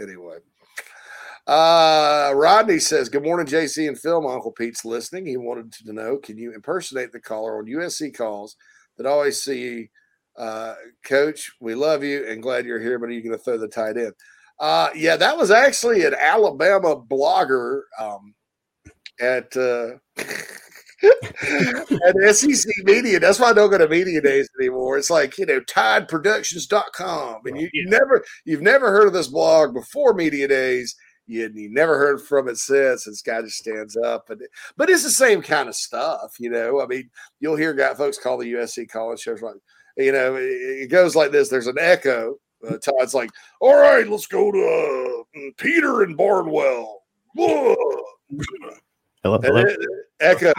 Anyway. 0.00 0.38
Uh, 1.48 2.30
Rodney 2.34 2.78
says, 2.78 3.08
Good 3.08 3.24
morning, 3.24 3.46
JC 3.46 3.88
and 3.88 3.98
Phil. 3.98 4.20
My 4.20 4.34
Uncle 4.34 4.52
Pete's 4.52 4.84
listening. 4.84 5.24
He 5.24 5.38
wanted 5.38 5.72
to 5.72 5.92
know 5.94 6.18
can 6.18 6.36
you 6.36 6.52
impersonate 6.52 7.10
the 7.10 7.20
caller 7.20 7.58
on 7.58 7.64
USC 7.64 8.14
calls 8.14 8.54
that 8.98 9.06
always 9.06 9.42
see 9.42 9.88
uh, 10.36 10.74
Coach, 11.04 11.50
we 11.60 11.74
love 11.74 12.04
you 12.04 12.26
and 12.28 12.42
glad 12.42 12.66
you're 12.66 12.78
here, 12.78 12.98
but 12.98 13.08
are 13.08 13.12
you 13.12 13.22
going 13.22 13.36
to 13.36 13.42
throw 13.42 13.56
the 13.56 13.66
tight 13.66 13.96
end? 13.96 14.12
Uh, 14.60 14.90
yeah, 14.94 15.16
that 15.16 15.36
was 15.36 15.50
actually 15.50 16.04
an 16.04 16.14
Alabama 16.20 16.96
blogger 16.96 17.82
um, 17.98 18.34
at 19.20 19.56
uh, 19.56 19.92
at 22.06 22.34
SEC 22.34 22.70
Media. 22.84 23.18
That's 23.20 23.40
why 23.40 23.50
I 23.50 23.52
don't 23.52 23.70
go 23.70 23.78
to 23.78 23.88
media 23.88 24.20
days 24.20 24.48
anymore. 24.60 24.98
It's 24.98 25.10
like 25.10 25.38
you 25.38 25.46
know 25.46 25.60
TideProductions.com, 25.60 27.40
and 27.46 27.60
you, 27.60 27.68
you 27.72 27.88
never 27.88 28.24
you've 28.44 28.62
never 28.62 28.90
heard 28.90 29.06
of 29.06 29.12
this 29.12 29.28
blog 29.28 29.74
before 29.74 30.12
media 30.14 30.46
days. 30.48 30.94
You, 31.28 31.50
you 31.54 31.70
never 31.70 31.98
heard 31.98 32.22
from 32.22 32.48
it 32.48 32.56
since. 32.56 33.04
This 33.04 33.22
guy 33.22 33.42
just 33.42 33.58
stands 33.58 33.96
up, 33.96 34.24
but 34.26 34.38
but 34.76 34.90
it's 34.90 35.04
the 35.04 35.10
same 35.10 35.42
kind 35.42 35.68
of 35.68 35.76
stuff, 35.76 36.36
you 36.40 36.50
know. 36.50 36.80
I 36.80 36.86
mean, 36.86 37.10
you'll 37.38 37.56
hear 37.56 37.74
guy 37.74 37.94
folks 37.94 38.18
call 38.18 38.38
the 38.38 38.52
USC 38.54 38.88
college 38.88 39.20
shows 39.20 39.42
like 39.42 39.56
you 39.98 40.12
know, 40.12 40.36
it, 40.38 40.88
goes 40.90 41.16
like 41.16 41.32
this. 41.32 41.48
There's 41.48 41.66
an 41.66 41.78
echo. 41.78 42.36
Uh, 42.66 42.78
Todd's 42.78 43.14
like, 43.14 43.30
all 43.60 43.76
right, 43.76 44.08
let's 44.08 44.26
go 44.26 44.50
to 44.50 45.24
uh, 45.36 45.50
Peter 45.58 46.02
and 46.02 46.16
Barnwell. 46.16 47.02
Whoa. 47.34 47.76
Hello, 49.24 49.38
hello. 49.42 49.64
echo. 50.20 50.52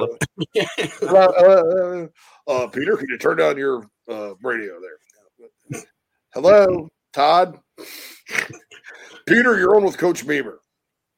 uh, 1.07 2.07
uh, 2.47 2.67
Peter, 2.67 2.97
can 2.97 3.07
you 3.09 3.17
turn 3.17 3.37
down 3.37 3.57
your 3.57 3.89
uh, 4.09 4.35
radio 4.43 4.77
there? 4.81 5.81
Hello, 6.33 6.89
Todd. 7.13 7.59
Peter, 9.25 9.57
you're 9.57 9.75
on 9.75 9.83
with 9.83 9.97
Coach 9.97 10.25
Beamer. 10.27 10.59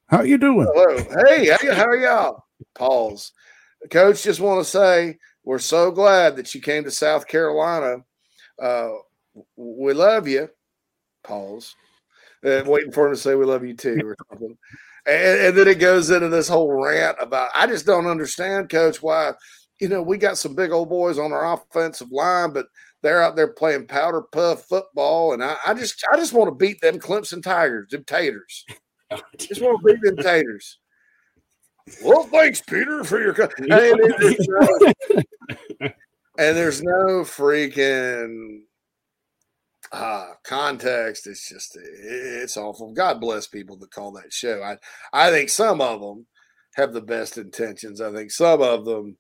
How 0.08 0.22
you 0.24 0.38
doing? 0.38 0.68
Hello. 0.74 1.26
Hey, 1.28 1.48
how, 1.50 1.76
how 1.76 1.86
are 1.86 1.96
y'all? 1.96 2.44
Pause. 2.76 3.32
Coach, 3.90 4.24
just 4.24 4.40
want 4.40 4.64
to 4.64 4.70
say 4.70 5.18
we're 5.44 5.60
so 5.60 5.92
glad 5.92 6.36
that 6.36 6.54
you 6.54 6.62
came 6.62 6.84
to 6.84 6.92
South 6.92 7.28
Carolina 7.28 8.04
uh, 8.62 8.90
we 9.56 9.94
love 9.94 10.28
you. 10.28 10.50
Pause. 11.24 11.76
Uh, 12.46 12.64
waiting 12.66 12.92
for 12.92 13.08
him 13.08 13.14
to 13.14 13.20
say 13.20 13.36
we 13.36 13.46
love 13.46 13.66
you 13.66 13.76
too 13.76 14.00
or 14.04 14.16
something. 14.30 14.58
And, 15.08 15.40
and 15.42 15.58
then 15.58 15.68
it 15.68 15.80
goes 15.80 16.10
into 16.10 16.30
this 16.30 16.48
whole 16.48 16.72
rant 16.72 17.18
about 17.20 17.50
I 17.56 17.68
just 17.68 17.86
don't 17.86 18.06
understand, 18.06 18.70
coach, 18.70 19.02
why, 19.02 19.34
you 19.80 19.90
know, 19.90 20.02
we 20.02 20.18
got 20.18 20.38
some 20.38 20.56
big 20.56 20.72
old 20.72 20.90
boys 20.90 21.18
on 21.18 21.34
our 21.34 21.54
offensive 21.54 22.12
line, 22.12 22.54
but 22.54 22.68
they're 23.02 23.24
out 23.24 23.36
there 23.36 23.54
playing 23.54 23.88
powder 23.88 24.22
puff 24.22 24.66
football. 24.66 25.34
And 25.34 25.44
I, 25.44 25.56
I 25.66 25.74
just 25.74 26.04
I 26.12 26.18
just 26.18 26.34
want 26.34 26.50
to 26.50 26.56
beat 26.56 26.82
them 26.82 27.00
Clemson 27.00 27.42
Tigers, 27.42 27.90
them 27.90 28.04
taters. 28.04 28.66
just 29.38 29.62
want 29.62 29.80
to 29.82 29.94
beat 29.94 30.02
them 30.02 30.18
taters. 30.24 30.80
Well, 32.04 32.24
thanks, 32.24 32.62
Peter, 32.62 33.04
for 33.04 33.22
your. 33.22 33.34
Co- 33.34 33.50
and, 33.58 33.70
there's 33.70 34.48
no, 34.48 34.68
and 36.38 36.58
there's 36.58 36.82
no 36.84 37.24
freaking 37.24 38.62
uh, 39.92 40.28
context. 40.44 41.28
It's 41.28 41.50
just 41.50 41.78
it's 41.78 42.58
awful. 42.58 42.94
God 42.94 43.20
bless 43.20 43.48
people 43.48 43.78
that 43.78 43.92
call 43.92 44.12
that 44.14 44.32
show. 44.32 44.62
I 44.64 44.78
I 45.12 45.32
think 45.32 45.50
some 45.50 45.82
of 45.82 46.00
them 46.02 46.28
have 46.76 46.94
the 46.94 47.02
best 47.02 47.38
intentions. 47.38 48.00
I 48.00 48.14
think 48.14 48.32
some 48.32 48.62
of 48.62 48.86
them 48.86 49.18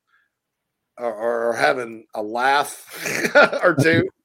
are, 1.01 1.49
are 1.49 1.53
having 1.53 2.05
a 2.13 2.21
laugh 2.21 3.33
or 3.63 3.75
two. 3.75 4.07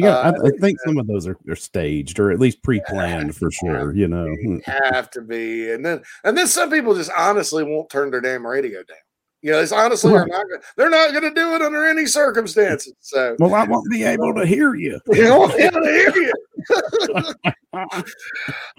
Yeah, 0.00 0.10
uh, 0.10 0.32
I, 0.44 0.46
I, 0.46 0.50
think 0.60 0.78
some 0.86 0.96
of 0.96 1.08
those 1.08 1.26
are, 1.26 1.36
are 1.48 1.56
staged 1.56 2.20
or 2.20 2.30
at 2.30 2.38
least 2.38 2.62
pre-planned 2.62 3.34
for 3.34 3.50
sure. 3.50 3.92
You 3.92 4.06
know, 4.06 4.32
have 4.64 5.10
to 5.10 5.20
be, 5.20 5.72
and 5.72 5.84
then 5.84 6.02
and 6.22 6.38
then 6.38 6.46
some 6.46 6.70
people 6.70 6.94
just 6.94 7.10
honestly 7.16 7.64
won't 7.64 7.90
turn 7.90 8.12
their 8.12 8.20
damn 8.20 8.46
radio 8.46 8.84
down. 8.84 8.96
You 9.42 9.52
know, 9.52 9.60
it's 9.60 9.72
honestly 9.72 10.12
they're 10.12 10.26
not 10.26 10.46
they're 10.76 10.90
not 10.90 11.12
going 11.12 11.22
to 11.22 11.34
do 11.34 11.54
it 11.54 11.62
under 11.62 11.86
any 11.86 12.06
circumstances. 12.06 12.94
So, 13.00 13.36
well, 13.38 13.54
I 13.54 13.64
won't 13.64 13.88
be 13.90 14.02
able 14.02 14.34
to 14.34 14.46
hear 14.46 14.74
you. 14.74 15.00
You 15.12 15.30
won't 15.30 15.56
be 15.56 15.62
able 15.62 15.80
to 15.80 15.90
hear 15.90 16.16
you. 16.16 16.32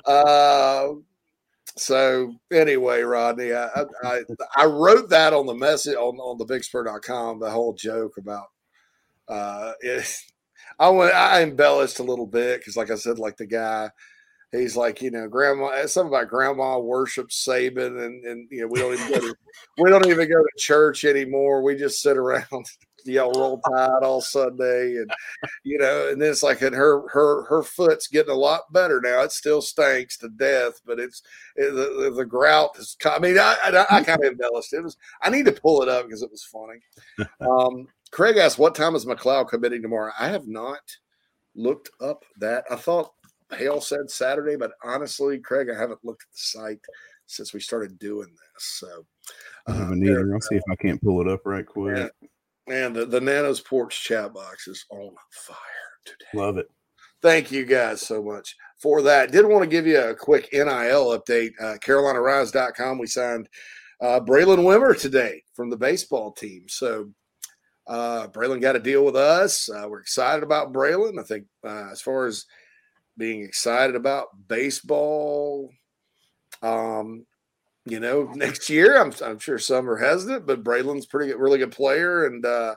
uh, 0.06 0.94
so 1.80 2.36
anyway, 2.52 3.02
Rodney, 3.02 3.54
I, 3.54 3.86
I, 4.04 4.22
I 4.56 4.66
wrote 4.66 5.10
that 5.10 5.34
on 5.34 5.46
the 5.46 5.54
message 5.54 5.96
on 5.96 6.18
on 6.18 6.38
the 6.38 6.46
bigspur.com, 6.46 7.40
the 7.40 7.50
whole 7.50 7.74
joke 7.74 8.18
about 8.18 8.48
uh, 9.28 9.74
it, 9.82 10.12
I 10.80 10.90
went, 10.90 11.14
I 11.14 11.44
embellished 11.44 12.00
a 12.00 12.04
little 12.04 12.28
bit 12.28 12.60
because, 12.60 12.78
like 12.78 12.92
I 12.92 12.96
said, 12.96 13.20
like 13.20 13.38
the 13.38 13.46
guy, 13.46 13.90
he's 14.52 14.76
like, 14.76 15.02
you 15.02 15.12
know, 15.12 15.28
grandma, 15.28 15.68
uh, 15.68 15.88
something 15.88 16.14
about 16.14 16.30
grandma 16.30 16.80
worships 16.80 17.46
Saban, 17.48 18.06
and 18.06 18.26
and 18.26 18.48
you 18.52 18.62
know, 18.62 18.68
we 18.68 18.80
don't 18.80 18.94
even 18.94 19.12
go 19.12 19.20
to, 19.20 19.36
we 19.78 19.90
don't 19.90 20.08
even 20.08 20.30
go 20.30 20.42
to 20.42 20.50
church 20.58 21.06
anymore. 21.06 21.64
We 21.64 21.76
just 21.76 22.02
sit 22.02 22.18
around, 22.18 22.46
yell 23.06 23.32
roll 23.32 23.60
tide 23.60 24.04
all 24.04 24.22
Sunday, 24.22 24.96
and 24.96 25.12
you 25.64 25.78
know, 25.78 26.10
and 26.10 26.22
then 26.22 26.32
it's 26.32 26.44
like, 26.44 26.62
and 26.62 26.76
her 26.76 27.08
her 27.10 27.46
her 27.46 27.64
foot's 27.64 28.08
getting 28.08 28.32
a 28.32 28.38
lot 28.38 28.72
better 28.72 29.02
now. 29.02 29.22
It 29.22 29.32
still 29.32 29.62
stinks 29.62 30.18
to 30.18 30.30
death, 30.30 30.82
but 30.86 31.00
it's 31.00 31.22
it, 31.56 31.72
the, 31.72 32.12
the 32.16 32.26
grout 32.26 32.78
is. 32.78 32.96
I 33.06 33.20
mean, 33.20 33.38
I 33.38 33.56
I, 33.64 33.98
I 33.98 34.04
kind 34.04 34.24
of 34.24 34.32
embellished. 34.32 34.74
It 34.74 34.84
was. 34.84 34.98
I 35.22 35.30
need 35.30 35.46
to 35.46 35.52
pull 35.52 35.82
it 35.82 35.90
up 35.90 36.06
because 36.06 36.22
it 36.22 36.32
was 36.32 36.44
funny. 36.44 36.80
Um, 37.42 37.88
Craig 38.12 38.38
asked, 38.38 38.60
"What 38.60 38.76
time 38.76 38.96
is 38.96 39.06
McLeod 39.06 39.50
committing 39.50 39.82
tomorrow?" 39.82 40.12
I 40.20 40.28
have 40.30 40.48
not 40.48 40.82
looked 41.56 41.90
up 42.02 42.24
that. 42.40 42.66
I 42.70 42.76
thought 42.76 43.14
Hale 43.52 43.82
said 43.82 44.10
Saturday, 44.10 44.56
but 44.56 44.72
honestly, 44.84 45.40
Craig, 45.40 45.70
I 45.74 45.80
haven't 45.80 46.04
looked 46.04 46.24
at 46.24 46.32
the 46.32 46.38
site 46.38 46.82
since 47.26 47.54
we 47.54 47.60
started 47.60 47.98
doing 48.00 48.28
this. 48.28 48.64
So 48.80 49.06
I 49.68 49.74
haven't 49.74 50.04
uh, 50.04 50.12
either. 50.12 50.34
I'll 50.34 50.42
see 50.42 50.56
if 50.56 50.64
I 50.70 50.76
can't 50.76 51.02
pull 51.02 51.22
it 51.22 51.28
up 51.28 51.42
right 51.46 51.66
quick. 51.66 52.12
Man, 52.70 52.94
the, 52.94 53.04
the 53.08 53.20
Nana's 53.20 53.60
Porch 53.60 54.04
chat 54.04 54.32
box 54.32 54.68
is 54.68 54.86
on 54.92 55.12
fire 55.32 55.58
today. 56.06 56.30
Love 56.36 56.60
it. 56.60 56.68
Thank 57.20 57.52
you 57.52 57.66
guys 57.66 58.00
so 58.00 58.22
much 58.22 58.56
for 58.80 59.02
that. 59.02 59.32
Did 59.32 59.48
want 59.48 59.64
to 59.64 59.70
give 59.70 59.88
you 59.88 60.00
a 60.00 60.14
quick 60.14 60.50
NIL 60.54 60.68
update. 60.68 61.50
Uh, 61.60 61.78
CarolinaRise.com. 61.84 63.00
We 63.00 63.08
signed 63.08 63.50
uh, 64.02 64.20
Braylen 64.20 64.60
Wimmer 64.60 64.96
today 64.98 65.42
from 65.56 65.72
the 65.72 65.78
baseball 65.78 66.32
team. 66.32 66.66
So 66.68 67.10
uh, 67.88 68.28
Braylen 68.28 68.62
got 68.62 68.76
a 68.76 68.80
deal 68.80 69.04
with 69.04 69.16
us. 69.16 69.68
Uh, 69.68 69.88
we're 69.90 70.02
excited 70.02 70.44
about 70.44 70.72
Braylen. 70.72 71.20
I 71.20 71.24
think 71.24 71.46
uh, 71.68 71.90
as 71.92 72.02
far 72.02 72.28
as 72.28 72.46
being 73.18 73.44
excited 73.44 73.96
about 73.96 74.28
baseball, 74.48 75.72
um, 76.62 77.26
you 77.86 78.00
know, 78.00 78.24
next 78.36 78.70
year, 78.70 79.00
I'm, 79.02 79.14
I'm 79.24 79.40
sure 79.40 79.60
some 79.60 79.90
are 79.90 79.98
hesitant, 79.98 80.46
but 80.46 80.64
Braylen's 80.64 81.06
pretty 81.06 81.32
good, 81.32 81.40
really 81.40 81.60
good 81.60 81.72
player 81.72 82.26
and 82.26 82.46
uh, 82.46 82.76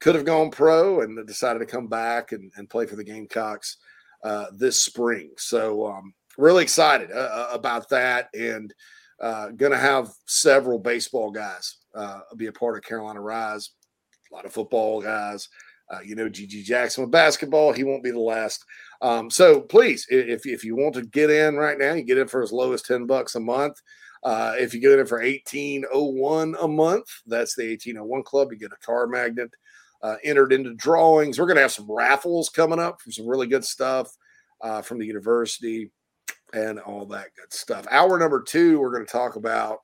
could 0.00 0.14
have 0.14 0.24
gone 0.24 0.50
pro 0.50 1.00
and 1.00 1.26
decided 1.26 1.60
to 1.60 1.66
come 1.66 1.86
back 1.86 2.32
and, 2.32 2.52
and 2.56 2.70
play 2.70 2.86
for 2.86 2.96
the 2.96 3.04
Gamecocks 3.04 3.78
uh, 4.24 4.46
this 4.56 4.80
spring. 4.82 5.30
So, 5.36 5.86
um, 5.86 6.14
really 6.36 6.64
excited 6.64 7.12
uh, 7.12 7.14
uh 7.14 7.48
about 7.52 7.88
that 7.90 8.28
and 8.34 8.74
uh, 9.22 9.50
going 9.50 9.70
to 9.70 9.78
have 9.78 10.10
several 10.26 10.80
baseball 10.80 11.30
guys 11.30 11.76
uh, 11.94 12.18
be 12.36 12.46
a 12.46 12.52
part 12.52 12.76
of 12.76 12.82
Carolina 12.82 13.20
Rise 13.20 13.70
a 14.34 14.36
lot 14.36 14.46
of 14.46 14.52
football 14.52 15.00
guys. 15.00 15.48
Uh, 15.92 16.00
you 16.00 16.14
know, 16.14 16.28
GG 16.28 16.64
Jackson 16.64 17.04
with 17.04 17.10
basketball, 17.10 17.72
he 17.72 17.84
won't 17.84 18.02
be 18.02 18.10
the 18.10 18.18
last. 18.18 18.64
Um, 19.02 19.30
so 19.30 19.60
please, 19.60 20.06
if, 20.08 20.46
if 20.46 20.64
you 20.64 20.76
want 20.76 20.94
to 20.94 21.02
get 21.02 21.28
in 21.30 21.56
right 21.56 21.78
now, 21.78 21.92
you 21.92 22.02
get 22.02 22.16
in 22.16 22.26
for 22.26 22.42
as 22.42 22.52
low 22.52 22.72
as 22.72 22.80
10 22.82 23.06
bucks 23.06 23.34
a 23.34 23.40
month. 23.40 23.80
Uh, 24.24 24.54
if 24.58 24.72
you 24.72 24.80
get 24.80 24.98
in 24.98 25.06
for 25.06 25.20
1801 25.20 26.56
a 26.60 26.66
month, 26.66 27.06
that's 27.26 27.54
the 27.54 27.68
1801 27.68 28.22
club. 28.22 28.50
You 28.50 28.58
get 28.58 28.72
a 28.72 28.86
car 28.86 29.06
magnet 29.06 29.50
uh, 30.02 30.16
entered 30.24 30.52
into 30.52 30.74
drawings. 30.74 31.38
We're 31.38 31.46
going 31.46 31.56
to 31.56 31.62
have 31.62 31.72
some 31.72 31.90
raffles 31.90 32.48
coming 32.48 32.78
up 32.78 33.00
from 33.00 33.12
some 33.12 33.26
really 33.26 33.46
good 33.46 33.64
stuff 33.64 34.10
uh, 34.62 34.82
from 34.82 34.98
the 34.98 35.06
university 35.06 35.90
and 36.54 36.78
all 36.78 37.04
that 37.06 37.34
good 37.36 37.52
stuff. 37.52 37.86
Hour 37.90 38.18
number 38.18 38.42
two, 38.42 38.80
we're 38.80 38.92
going 38.92 39.06
to 39.06 39.12
talk 39.12 39.36
about 39.36 39.78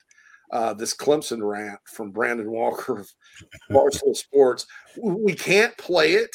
uh, 0.53 0.75
this 0.75 0.95
Clemson 0.95 1.47
rant 1.47 1.79
from 1.85 2.11
Brandon 2.11 2.51
Walker 2.51 3.01
of 3.01 3.11
Barstool 3.71 4.17
Sports. 4.17 4.67
We 5.03 5.35
can't 5.35 5.77
play 5.79 6.13
it, 6.13 6.35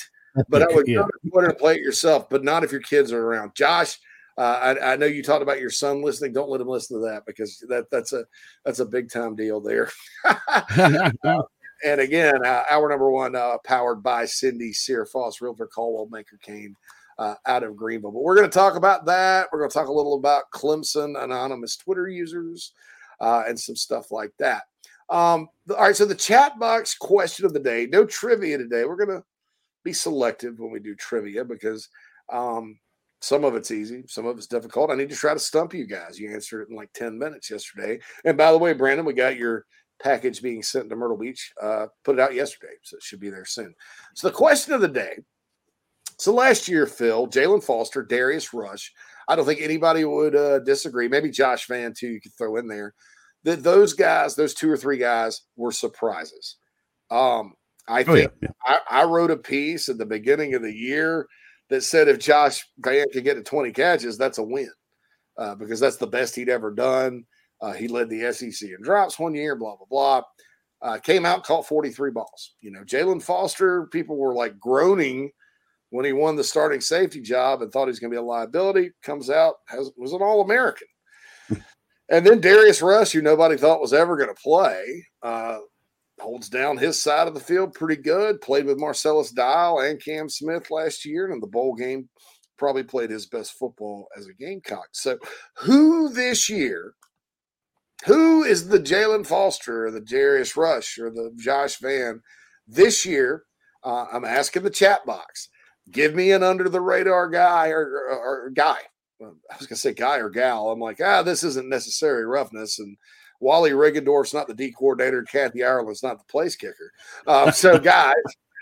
but 0.50 0.62
I 0.62 0.68
would 0.74 0.88
yeah. 0.88 1.06
put 1.34 1.46
it 1.46 1.58
play 1.58 1.76
it 1.76 1.82
yourself, 1.82 2.30
but 2.30 2.44
not 2.44 2.64
if 2.64 2.72
your 2.72 2.82
kids 2.82 3.12
are 3.12 3.24
around. 3.24 3.56
Josh, 3.56 3.98
uh, 4.38 4.76
I, 4.82 4.94
I, 4.94 4.96
know 4.98 5.06
you 5.06 5.24
talked 5.24 5.42
about 5.42 5.62
your 5.62 5.70
son 5.70 6.02
listening. 6.02 6.34
Don't 6.34 6.50
let 6.50 6.62
him 6.62 6.68
listen 6.68 7.00
to 7.00 7.08
that 7.08 7.26
because 7.26 7.64
that 7.70 7.90
that's 7.90 8.14
a 8.14 8.26
that's 8.66 8.80
a 8.80 8.86
big 8.86 9.10
time 9.10 9.36
deal 9.36 9.62
there. 9.62 9.90
uh, 10.26 11.42
and 11.84 12.02
again, 12.02 12.46
uh, 12.46 12.64
hour 12.70 12.90
number 12.90 13.10
one, 13.10 13.36
uh, 13.36 13.58
powered 13.64 14.04
by 14.04 14.26
Cindy 14.26 14.72
Searfoss, 14.72 15.42
Realtor 15.42 15.68
Coldwell 15.68 16.08
Banker 16.08 16.40
Caine. 16.42 16.76
Uh, 17.18 17.36
out 17.46 17.64
of 17.64 17.78
Greenville. 17.78 18.12
But 18.12 18.24
we're 18.24 18.36
going 18.36 18.50
to 18.50 18.54
talk 18.54 18.76
about 18.76 19.06
that. 19.06 19.48
We're 19.50 19.60
going 19.60 19.70
to 19.70 19.74
talk 19.74 19.88
a 19.88 19.94
little 19.94 20.16
about 20.16 20.52
Clemson 20.54 21.16
anonymous 21.24 21.78
Twitter 21.78 22.10
users 22.10 22.74
uh, 23.22 23.44
and 23.48 23.58
some 23.58 23.78
stuff 23.78 24.12
like 24.12 24.34
that. 24.40 24.64
Um, 25.10 25.50
all 25.70 25.78
right, 25.78 25.96
so 25.96 26.06
the 26.06 26.16
chat 26.16 26.58
box 26.60 26.96
question 26.96 27.46
of 27.46 27.54
the 27.54 27.60
day. 27.60 27.88
No 27.88 28.06
trivia 28.06 28.58
today. 28.58 28.86
We're 28.86 28.96
gonna 28.96 29.24
be 29.84 29.94
selective 29.94 30.60
when 30.60 30.72
we 30.72 30.80
do 30.80 30.96
trivia 30.96 31.46
because 31.46 31.90
um, 32.32 32.78
some 33.22 33.44
of 33.44 33.56
it's 33.56 33.72
easy, 33.72 34.04
some 34.08 34.26
of 34.26 34.38
it's 34.38 34.48
difficult. 34.48 34.92
I 34.92 34.96
need 34.96 35.10
to 35.10 35.16
try 35.16 35.34
to 35.34 35.40
stump 35.40 35.74
you 35.74 35.88
guys. 35.88 36.20
You 36.20 36.34
answered 36.34 36.64
it 36.64 36.70
in 36.70 36.76
like 36.76 36.92
10 36.94 37.18
minutes 37.18 37.50
yesterday. 37.50 38.00
And 38.24 38.38
by 38.38 38.52
the 38.52 38.58
way, 38.58 38.74
Brandon, 38.74 39.06
we 39.06 39.14
got 39.14 39.38
your 39.38 39.66
package 40.02 40.42
being 40.42 40.62
sent 40.62 40.90
to 40.90 40.96
Myrtle 40.96 41.18
Beach. 41.18 41.52
Uh, 41.62 41.88
put 42.04 42.16
it 42.16 42.22
out 42.22 42.34
yesterday, 42.34 42.74
so 42.84 42.98
it 42.98 43.04
should 43.04 43.20
be 43.20 43.30
there 43.30 43.46
soon. 43.46 43.74
So 44.14 44.28
the 44.28 44.34
question 44.34 44.74
of 44.74 44.82
the 44.82 44.88
day. 44.88 45.18
So 46.18 46.34
last 46.34 46.68
year, 46.68 46.86
Phil, 46.86 47.28
Jaylan 47.28 47.64
Foster, 47.64 48.02
Darius 48.02 48.54
Rush, 48.54 48.94
I 49.28 49.36
don't 49.36 49.46
think 49.46 49.62
anybody 49.62 50.06
would 50.06 50.36
uh, 50.36 50.60
disagree. 50.60 51.08
Maybe 51.08 51.30
Josh 51.30 51.68
Vann 51.68 51.94
too. 51.94 52.08
You 52.08 52.22
could 52.22 52.34
throw 52.38 52.56
in 52.58 52.68
there 52.68 52.94
that 53.44 53.64
those 53.64 53.94
guys, 53.94 54.36
those 54.36 54.54
two 54.54 54.70
or 54.70 54.78
three 54.78 54.98
guys, 54.98 55.42
were 55.56 55.72
surprises. 55.72 56.58
Um, 57.12 57.54
I 57.88 58.04
think 58.04 58.10
oh, 58.10 58.16
yeah, 58.16 58.28
yeah. 58.42 58.50
I, 58.90 59.02
I, 59.02 59.04
wrote 59.04 59.30
a 59.30 59.38
piece 59.38 59.90
at 59.90 60.00
the 60.00 60.06
beginning 60.08 60.56
of 60.56 60.64
the 60.64 60.74
year 60.74 61.28
that 61.70 61.82
said 61.82 62.08
if 62.08 62.20
Josh 62.20 62.66
Vann 62.80 63.06
could 63.12 63.24
get 63.24 63.36
to 63.36 63.44
20 63.44 63.72
catches, 63.72 64.18
that's 64.18 64.38
a 64.38 64.44
win 64.44 64.72
uh, 65.38 65.56
because 65.56 65.80
that's 65.80 65.98
the 65.98 66.08
best 66.08 66.36
he'd 66.36 66.50
ever 66.50 66.72
done. 66.72 67.26
Uh, 67.62 67.74
he 67.74 67.88
led 67.88 68.10
the 68.10 68.32
SEC 68.32 68.70
in 68.70 68.82
drops 68.82 69.18
one 69.18 69.34
year, 69.34 69.56
blah, 69.56 69.76
blah, 69.76 69.88
blah. 69.90 70.22
Uh, 70.82 71.00
came 71.00 71.26
out, 71.26 71.44
caught 71.44 71.66
43 71.66 72.12
balls. 72.12 72.56
You 72.62 72.72
know, 72.72 72.84
Jaylan 72.84 73.22
Foster, 73.22 73.88
people 73.88 74.18
were 74.18 74.36
like 74.36 74.60
groaning 74.60 75.32
when 75.90 76.06
he 76.06 76.14
won 76.14 76.36
the 76.36 76.44
starting 76.44 76.82
safety 76.82 77.22
job 77.22 77.62
and 77.62 77.72
thought 77.72 77.86
he 77.86 77.92
was 77.92 78.00
going 78.00 78.12
to 78.12 78.16
be 78.16 78.20
a 78.20 78.22
liability. 78.22 78.92
Comes 79.02 79.30
out, 79.30 79.56
has, 79.68 79.90
was 79.98 80.14
an 80.14 80.22
All 80.22 80.42
American. 80.42 80.88
and 81.50 82.26
then 82.26 82.42
Darius 82.42 82.82
Rush, 82.82 83.14
who 83.14 83.22
nobody 83.22 83.58
thought 83.58 83.82
was 83.82 83.94
ever 83.94 84.18
going 84.18 84.30
to 84.30 84.42
play, 84.42 85.06
uh, 85.24 85.60
holds 86.20 86.50
down 86.50 86.78
his 86.78 87.02
side 87.02 87.28
of 87.28 87.34
the 87.34 87.40
field 87.40 87.74
pretty 87.74 88.02
good. 88.02 88.42
Played 88.42 88.66
with 88.66 88.80
Marcellus 88.80 89.32
Dial 89.32 89.80
and 89.80 90.04
Cam 90.04 90.30
Smith 90.30 90.72
last 90.72 91.06
year, 91.06 91.26
and 91.26 91.34
in 91.34 91.40
the 91.40 91.48
bowl 91.48 91.76
game, 91.76 92.10
probably 92.58 92.84
played 92.84 93.10
his 93.10 93.26
best 93.26 93.54
football 93.54 94.08
as 94.18 94.28
a 94.28 94.34
Gamecock. 94.34 94.88
So, 94.94 95.18
who 95.58 96.10
this 96.10 96.50
year? 96.50 96.94
Who 98.06 98.44
is 98.44 98.68
the 98.68 98.80
Jaylan 98.80 99.26
Foster 99.26 99.88
or 99.88 99.92
the 99.92 100.02
Darius 100.02 100.56
Rush 100.56 100.98
or 101.00 101.10
the 101.10 101.32
Josh 101.38 101.80
Vann 101.80 102.22
this 102.68 103.06
year? 103.06 103.44
Uh, 103.84 104.06
I'm 104.12 104.26
asking 104.26 104.64
the 104.64 104.70
chat 104.70 105.06
box 105.06 105.50
give 105.92 106.16
me 106.16 106.32
an 106.32 106.44
under 106.44 106.68
the 106.68 106.82
radar 106.82 107.30
guy 107.30 107.70
or, 107.70 107.82
or, 107.82 108.46
or, 108.46 108.50
guy 108.50 108.80
I 109.22 109.58
was 109.58 109.68
gonna 109.68 109.78
say 109.78 109.94
guy 109.94 110.18
or 110.18 110.30
gal. 110.30 110.70
I'm 110.70 110.80
like, 110.80 111.00
ah, 111.02 111.24
this 111.24 111.44
isn't 111.44 111.70
necessary 111.70 112.26
roughness. 112.26 112.80
And 112.80 112.98
Wally 113.40 113.72
Riggendorf's 113.72 114.34
not 114.34 114.48
the 114.48 114.54
D 114.54 114.72
coordinator, 114.72 115.24
Kathy 115.24 115.64
Ireland's 115.64 116.04
not 116.04 116.20
the 116.20 116.26
place 116.26 116.56
kicker. 116.56 116.92
Um, 117.28 117.52
so 117.52 117.78
guys, 117.80 118.14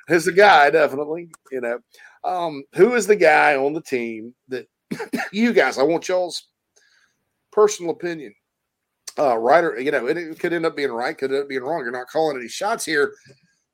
is 0.10 0.26
the 0.26 0.32
guy 0.32 0.70
definitely. 0.70 1.30
You 1.52 1.62
know, 1.62 1.80
um, 2.24 2.64
who 2.76 2.96
is 2.96 3.08
the 3.08 3.16
guy 3.16 3.56
on 3.56 3.74
the 3.74 3.82
team 3.82 4.34
that 4.50 4.68
you 5.32 5.54
guys? 5.54 5.78
I 5.78 5.84
want 5.84 6.08
y'all's 6.08 6.48
personal 7.52 7.92
opinion. 7.92 8.34
Uh, 9.18 9.38
right 9.38 9.64
or 9.64 9.80
you 9.80 9.92
know, 9.92 10.08
it, 10.08 10.18
it 10.18 10.40
could 10.40 10.54
end 10.54 10.66
up 10.66 10.76
being 10.76 10.92
right, 10.92 11.18
could 11.18 11.32
end 11.32 11.44
up 11.44 11.50
being 11.50 11.62
wrong. 11.62 11.82
You're 11.82 11.92
not 11.92 12.08
calling 12.08 12.38
any 12.38 12.48
shots 12.48 12.84
here. 12.84 13.14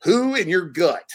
Who 0.03 0.35
in 0.35 0.49
your 0.49 0.69
gut, 0.69 1.09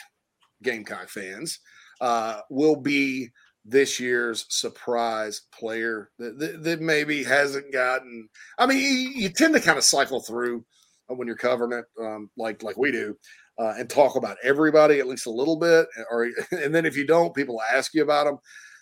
Gamecock 0.62 1.08
fans, 1.08 1.58
uh, 2.00 2.40
will 2.50 2.76
be 2.76 3.28
this 3.64 3.98
year's 3.98 4.46
surprise 4.48 5.42
player 5.58 6.10
that, 6.18 6.38
that, 6.38 6.62
that, 6.62 6.80
maybe 6.80 7.24
hasn't 7.24 7.72
gotten. 7.72 8.28
I 8.58 8.66
mean, 8.66 8.78
you, 8.78 9.22
you 9.22 9.28
tend 9.30 9.54
to 9.54 9.60
kind 9.60 9.78
of 9.78 9.84
cycle 9.84 10.20
through 10.20 10.64
when 11.06 11.26
you're 11.26 11.36
covering 11.36 11.72
it, 11.72 11.84
um, 12.02 12.30
like 12.36 12.62
like 12.62 12.76
we 12.76 12.92
do, 12.92 13.16
uh, 13.58 13.74
and 13.78 13.88
talk 13.88 14.16
about 14.16 14.36
everybody 14.42 14.98
at 14.98 15.06
least 15.06 15.26
a 15.26 15.30
little 15.30 15.56
bit. 15.56 15.86
Or 16.10 16.28
and 16.52 16.74
then 16.74 16.84
if 16.84 16.96
you 16.96 17.06
don't, 17.06 17.34
people 17.34 17.60
ask 17.72 17.94
you 17.94 18.02
about 18.02 18.24
them 18.26 18.38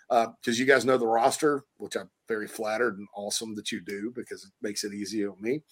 because 0.08 0.58
uh, 0.58 0.60
you 0.60 0.66
guys 0.66 0.84
know 0.84 0.98
the 0.98 1.06
roster, 1.06 1.64
which 1.76 1.96
I'm 1.96 2.10
very 2.28 2.48
flattered 2.48 2.98
and 2.98 3.06
awesome 3.16 3.54
that 3.54 3.72
you 3.72 3.80
do 3.80 4.12
because 4.14 4.44
it 4.44 4.50
makes 4.60 4.84
it 4.84 4.92
easy 4.92 5.26
on 5.26 5.36
me. 5.40 5.62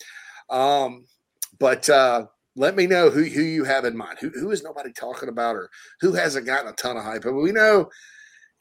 Um, 0.48 1.04
but 1.58 1.88
uh, 1.90 2.26
let 2.56 2.76
me 2.76 2.86
know 2.86 3.10
who, 3.10 3.24
who 3.24 3.42
you 3.42 3.64
have 3.64 3.84
in 3.84 3.96
mind. 3.96 4.18
Who, 4.20 4.30
who 4.30 4.50
is 4.50 4.62
nobody 4.62 4.92
talking 4.92 5.28
about 5.28 5.56
or 5.56 5.68
who 6.00 6.12
hasn't 6.12 6.46
gotten 6.46 6.68
a 6.68 6.72
ton 6.72 6.96
of 6.96 7.04
hype? 7.04 7.22
But 7.22 7.34
we 7.34 7.52
know 7.52 7.90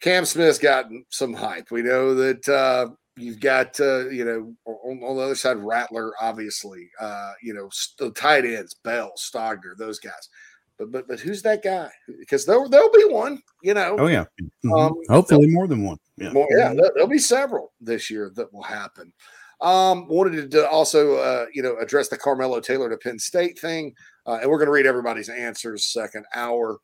Cam 0.02 0.26
Smith's 0.26 0.60
gotten 0.60 1.06
some 1.10 1.34
hype. 1.34 1.72
We 1.72 1.82
know 1.82 2.14
that 2.16 2.47
uh, 2.47 2.89
you've 3.18 3.39
got, 3.39 3.80
uh, 3.80 4.10
you 4.10 4.26
know, 4.26 4.56
on, 4.66 5.04
on, 5.04 5.18
the 5.18 5.24
other 5.24 5.36
side, 5.36 5.58
Rattler, 5.58 6.14
obviously, 6.22 6.89
uh, 7.00 7.34
you 7.41 7.54
know, 7.54 7.70
the 7.97 8.12
tight 8.12 8.45
ends, 8.45 8.76
Bell, 8.84 9.12
Stogner, 9.18 9.76
those 9.78 10.00
guys. 10.00 10.30
But, 10.78 10.91
but 10.93 11.08
but 11.10 11.20
who's 11.20 11.41
that 11.41 11.62
guy? 11.62 11.89
Because 12.20 12.45
there 12.45 12.66
there'll 12.70 12.91
be 12.91 13.06
one, 13.10 13.41
you 13.62 13.74
know. 13.74 13.97
Oh 14.00 14.08
yeah, 14.08 14.24
mm-hmm. 14.41 14.74
um, 14.74 14.93
hopefully 15.10 15.47
more 15.47 15.68
than 15.68 15.84
one. 15.84 15.97
Yeah, 16.16 16.32
more, 16.32 16.47
yeah. 16.52 16.74
There'll, 16.74 16.91
there'll, 16.93 17.10
be 17.10 17.20
several 17.20 17.74
this 17.82 18.10
year 18.10 18.32
that 18.36 18.54
will 18.54 18.64
happen. 18.64 19.12
Um, 19.60 20.08
wanted 20.08 20.52
to 20.52 20.70
also, 20.70 21.18
uh, 21.18 21.47
you 21.54 21.62
know, 21.62 21.76
address 21.80 22.08
the 22.08 22.18
Carmelo 22.18 22.62
Taylor 22.62 22.89
to 22.89 22.95
Penn 22.95 23.20
State 23.20 23.60
thing, 23.60 23.93
uh, 24.26 24.39
and 24.41 24.50
we're 24.50 24.58
going 24.58 24.68
to 24.68 24.72
read 24.72 24.86
everybody's 24.86 25.28
answers 25.28 25.84
second 25.84 26.26
hour. 26.34 26.78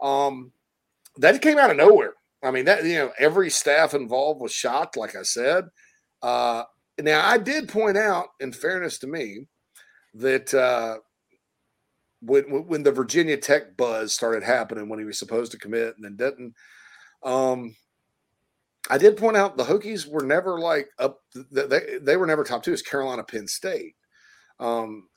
Um, 0.00 0.50
that 1.18 1.40
came 1.40 1.56
out 1.56 1.70
of 1.70 1.76
nowhere. 1.76 2.14
I 2.42 2.50
mean, 2.50 2.64
that 2.66 2.84
you 2.84 2.94
know, 2.94 3.12
every 3.18 3.50
staff 3.50 3.94
involved 3.94 4.40
was 4.40 4.52
shocked, 4.52 4.96
like 4.96 5.16
I 5.16 5.22
said. 5.22 5.64
Uh, 6.22 6.64
now, 7.00 7.26
I 7.26 7.38
did 7.38 7.68
point 7.68 7.96
out, 7.96 8.28
in 8.40 8.52
fairness 8.52 8.98
to 9.00 9.06
me, 9.06 9.46
that 10.14 10.52
uh, 10.54 10.98
when 12.20 12.44
when 12.66 12.82
the 12.82 12.92
Virginia 12.92 13.36
Tech 13.36 13.76
buzz 13.76 14.14
started 14.14 14.42
happening 14.42 14.88
when 14.88 14.98
he 14.98 15.04
was 15.04 15.18
supposed 15.18 15.52
to 15.52 15.58
commit 15.58 15.94
and 15.96 16.04
then 16.04 16.16
didn't, 16.16 16.54
um, 17.22 17.74
I 18.88 18.98
did 18.98 19.16
point 19.16 19.36
out 19.36 19.56
the 19.56 19.64
Hokies 19.64 20.06
were 20.08 20.24
never 20.24 20.58
like 20.58 20.88
up. 20.98 21.18
They 21.50 21.98
they 22.00 22.16
were 22.16 22.26
never 22.26 22.44
top 22.44 22.62
two. 22.62 22.72
It's 22.72 22.82
Carolina, 22.82 23.24
Penn 23.24 23.48
State. 23.48 23.94
Um, 24.58 25.08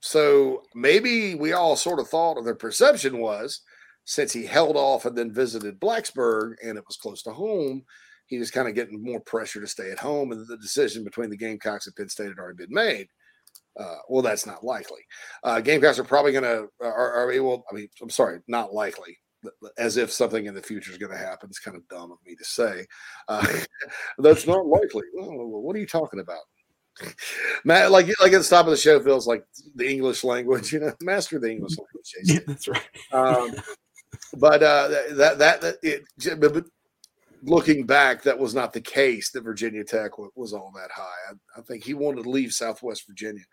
so 0.00 0.62
maybe 0.74 1.34
we 1.34 1.52
all 1.52 1.76
sort 1.76 2.00
of 2.00 2.08
thought, 2.08 2.36
or 2.36 2.42
the 2.42 2.54
perception 2.54 3.18
was 3.18 3.62
since 4.08 4.32
he 4.32 4.46
held 4.46 4.74
off 4.74 5.04
and 5.04 5.14
then 5.14 5.30
visited 5.30 5.78
Blacksburg 5.78 6.54
and 6.64 6.78
it 6.78 6.84
was 6.86 6.96
close 6.96 7.22
to 7.22 7.30
home, 7.30 7.84
he 8.26 8.38
was 8.38 8.50
kind 8.50 8.66
of 8.66 8.74
getting 8.74 9.04
more 9.04 9.20
pressure 9.20 9.60
to 9.60 9.66
stay 9.66 9.90
at 9.90 9.98
home. 9.98 10.32
And 10.32 10.48
the 10.48 10.56
decision 10.56 11.04
between 11.04 11.28
the 11.28 11.36
Gamecocks 11.36 11.86
and 11.86 11.94
Penn 11.94 12.08
State 12.08 12.28
had 12.28 12.38
already 12.38 12.56
been 12.56 12.72
made. 12.72 13.08
Uh, 13.78 13.96
well, 14.08 14.22
that's 14.22 14.46
not 14.46 14.64
likely. 14.64 15.02
Uh, 15.44 15.60
Gamecocks 15.60 15.98
are 15.98 16.04
probably 16.04 16.32
going 16.32 16.44
to, 16.44 16.68
are, 16.80 17.12
are 17.12 17.30
able, 17.30 17.66
I 17.70 17.74
mean, 17.74 17.86
I'm 18.00 18.08
sorry, 18.08 18.40
not 18.48 18.72
likely. 18.72 19.18
As 19.76 19.98
if 19.98 20.10
something 20.10 20.46
in 20.46 20.54
the 20.54 20.62
future 20.62 20.90
is 20.90 20.96
going 20.96 21.12
to 21.12 21.18
happen. 21.18 21.50
It's 21.50 21.58
kind 21.60 21.76
of 21.76 21.86
dumb 21.88 22.10
of 22.10 22.18
me 22.24 22.34
to 22.34 22.44
say. 22.44 22.86
Uh, 23.28 23.46
that's 24.18 24.46
not 24.46 24.64
likely. 24.64 25.02
what 25.12 25.76
are 25.76 25.80
you 25.80 25.86
talking 25.86 26.20
about? 26.20 26.40
Matt, 27.64 27.90
like 27.90 28.06
like 28.20 28.32
at 28.32 28.42
the 28.42 28.48
top 28.48 28.66
of 28.66 28.70
the 28.70 28.76
show 28.76 29.00
feels 29.00 29.26
like 29.26 29.44
the 29.74 29.88
English 29.88 30.24
language, 30.24 30.72
you 30.72 30.80
know, 30.80 30.92
master 31.02 31.38
the 31.38 31.50
English 31.50 31.76
language. 31.78 32.14
Jason. 32.14 32.34
Yeah, 32.34 32.40
that's 32.46 32.68
right. 32.68 32.88
Um, 33.12 33.54
but 34.36 34.62
uh, 34.62 34.88
that 35.12 35.38
that, 35.38 35.60
that 35.60 35.76
it, 35.82 36.04
but 36.40 36.64
looking 37.42 37.86
back, 37.86 38.22
that 38.22 38.38
was 38.38 38.54
not 38.54 38.72
the 38.72 38.80
case. 38.80 39.30
That 39.30 39.42
Virginia 39.42 39.84
Tech 39.84 40.12
was 40.36 40.52
all 40.52 40.72
that 40.74 40.90
high. 40.90 41.30
I, 41.30 41.60
I 41.60 41.62
think 41.62 41.84
he 41.84 41.94
wanted 41.94 42.24
to 42.24 42.30
leave 42.30 42.52
Southwest 42.52 43.06
Virginia. 43.06 43.44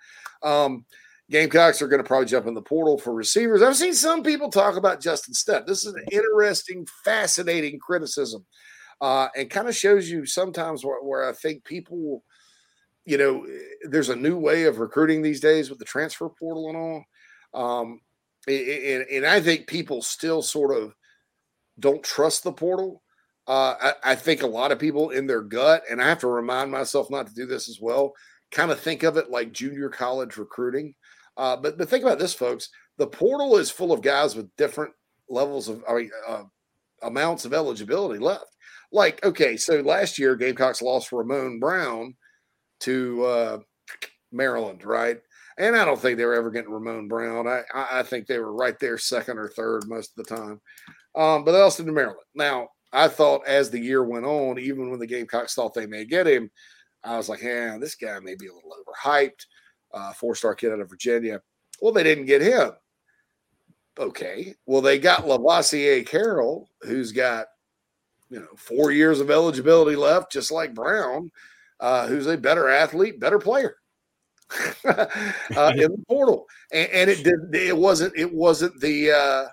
Um, 0.44 0.86
Gamecocks 1.30 1.82
are 1.82 1.88
going 1.88 2.02
to 2.02 2.08
probably 2.08 2.28
jump 2.28 2.46
in 2.46 2.54
the 2.54 2.62
portal 2.62 3.00
for 3.00 3.14
receivers. 3.14 3.64
I've 3.64 3.76
seen 3.76 3.96
some 3.96 4.22
people 4.22 4.50
talk 4.50 4.78
about 4.78 5.02
Justin 5.02 5.34
Stepp. 5.34 5.66
This 5.66 5.84
is 5.84 5.94
an 5.94 6.06
interesting, 6.12 6.86
fascinating 7.04 7.80
criticism, 7.80 8.46
uh, 9.02 9.30
and 9.36 9.50
kind 9.50 9.68
of 9.68 9.76
shows 9.76 10.08
you 10.10 10.28
sometimes 10.28 10.86
where, 10.86 11.02
where 11.02 11.28
I 11.28 11.34
think 11.34 11.64
people, 11.64 12.24
you 13.06 13.18
know, 13.18 13.44
there's 13.90 14.10
a 14.10 14.16
new 14.16 14.38
way 14.38 14.66
of 14.66 14.78
recruiting 14.78 15.24
these 15.24 15.40
days 15.40 15.72
with 15.72 15.80
the 15.80 15.86
transfer 15.86 16.30
portal 16.30 16.70
and 16.70 16.78
all. 16.78 17.80
Um, 17.82 18.02
and, 18.48 19.06
and 19.12 19.26
I 19.26 19.40
think 19.40 19.68
people 19.68 20.02
still 20.02 20.42
sort 20.42 20.76
of 20.76 20.94
don't 21.80 22.04
trust 22.04 22.44
the 22.44 22.54
portal. 22.54 23.02
Uh, 23.48 23.76
I, 23.80 24.12
I, 24.12 24.16
think 24.16 24.42
a 24.42 24.48
lot 24.48 24.72
of 24.72 24.80
people 24.80 25.12
in 25.12 25.28
their 25.28 25.42
gut, 25.42 25.84
and 25.90 26.02
I 26.02 26.08
have 26.08 26.20
to 26.20 26.28
remind 26.28 26.72
myself 26.72 27.12
not 27.12 27.28
to 27.28 27.34
do 27.34 27.46
this 27.46 27.70
as 27.70 27.80
well, 27.80 28.14
kind 28.52 28.72
of 28.72 28.80
think 28.80 29.04
of 29.04 29.18
it 29.18 29.30
like 29.30 29.52
junior 29.52 29.90
college 29.90 30.38
recruiting. 30.38 30.96
Uh, 31.38 31.56
but 31.56 31.78
but 31.78 31.90
think 31.90 32.04
about 32.04 32.18
this, 32.18 32.34
folks. 32.34 32.70
The 32.98 33.08
portal 33.08 33.58
is 33.58 33.70
full 33.70 33.92
of 33.92 34.02
guys 34.02 34.36
with 34.36 34.56
different 34.56 34.94
levels 35.30 35.68
of 35.68 35.84
I 35.88 35.94
mean, 35.94 36.12
uh, 36.28 36.44
amounts 37.04 37.46
of 37.46 37.54
eligibility 37.54 38.20
left. 38.20 38.46
Like, 38.92 39.24
okay, 39.26 39.58
so 39.58 39.82
last 39.82 40.18
year 40.18 40.36
Gamecocks 40.36 40.82
lost 40.82 41.12
Ramon 41.12 41.60
Brown 41.60 42.16
to 42.82 43.26
uh, 43.26 43.60
Maryland, 44.32 44.86
right? 44.86 45.18
And 45.58 45.76
I 45.76 45.86
don't 45.86 46.00
think 46.00 46.18
they 46.18 46.26
were 46.26 46.34
ever 46.34 46.52
getting 46.52 46.72
Ramon 46.72 47.08
Brown. 47.08 47.48
I, 47.48 47.64
I 47.74 48.04
think 48.04 48.28
they 48.28 48.40
were 48.40 48.54
right 48.54 48.78
there, 48.80 48.98
second 48.98 49.38
or 49.38 49.48
third 49.48 49.88
most 49.88 50.18
of 50.18 50.26
the 50.26 50.36
time. 50.36 50.62
Um, 51.16 51.46
but 51.46 51.54
they 51.54 51.60
lost 51.60 51.78
to 51.78 51.84
Maryland. 51.84 52.20
Now, 52.34 52.70
I 52.92 53.08
thought 53.08 53.48
as 53.48 53.70
the 53.70 53.80
year 53.80 54.04
went 54.04 54.26
on, 54.26 54.60
even 54.60 54.90
when 54.90 55.00
the 55.00 55.08
Gamecocks 55.08 55.56
thought 55.56 55.74
they 55.74 55.86
may 55.86 56.06
get 56.06 56.28
him, 56.28 56.52
I 57.04 57.18
was 57.18 57.30
like, 57.30 57.42
yeah, 57.42 57.78
this 57.80 57.96
guy 57.96 58.20
may 58.20 58.36
be 58.36 58.48
a 58.48 58.54
little 58.54 58.72
overhyped. 58.72 59.46
Uh, 59.94 60.12
four 60.14 60.36
star 60.36 60.56
kid 60.56 60.74
out 60.74 60.82
of 60.82 60.90
Virginia. 60.90 61.42
Well, 61.82 61.94
they 61.94 62.04
didn't 62.04 62.26
get 62.26 62.42
him. 62.42 62.72
Okay. 63.98 64.56
Well, 64.66 64.82
they 64.82 65.00
got 65.00 65.24
Lovasea 65.24 66.06
Carroll, 66.06 66.70
who's 66.82 67.14
got, 67.14 67.48
you 68.30 68.40
know, 68.40 68.48
four 68.58 68.92
years 68.92 69.22
of 69.22 69.32
eligibility 69.32 69.96
left, 69.96 70.32
just 70.32 70.52
like 70.52 70.74
Brown, 70.74 71.32
uh, 71.80 72.08
who's 72.08 72.28
a 72.28 72.38
better 72.38 72.68
athlete, 72.68 73.20
better 73.22 73.40
player. 73.40 73.78
uh, 74.86 75.74
in 75.76 75.92
the 75.92 76.04
portal, 76.08 76.46
and, 76.72 76.90
and, 76.92 77.10
it 77.10 77.24
did. 77.24 77.54
It 77.54 77.76
wasn't. 77.76 78.14
It 78.16 78.32
wasn't 78.32 78.80
the. 78.80 79.12
Uh, 79.12 79.48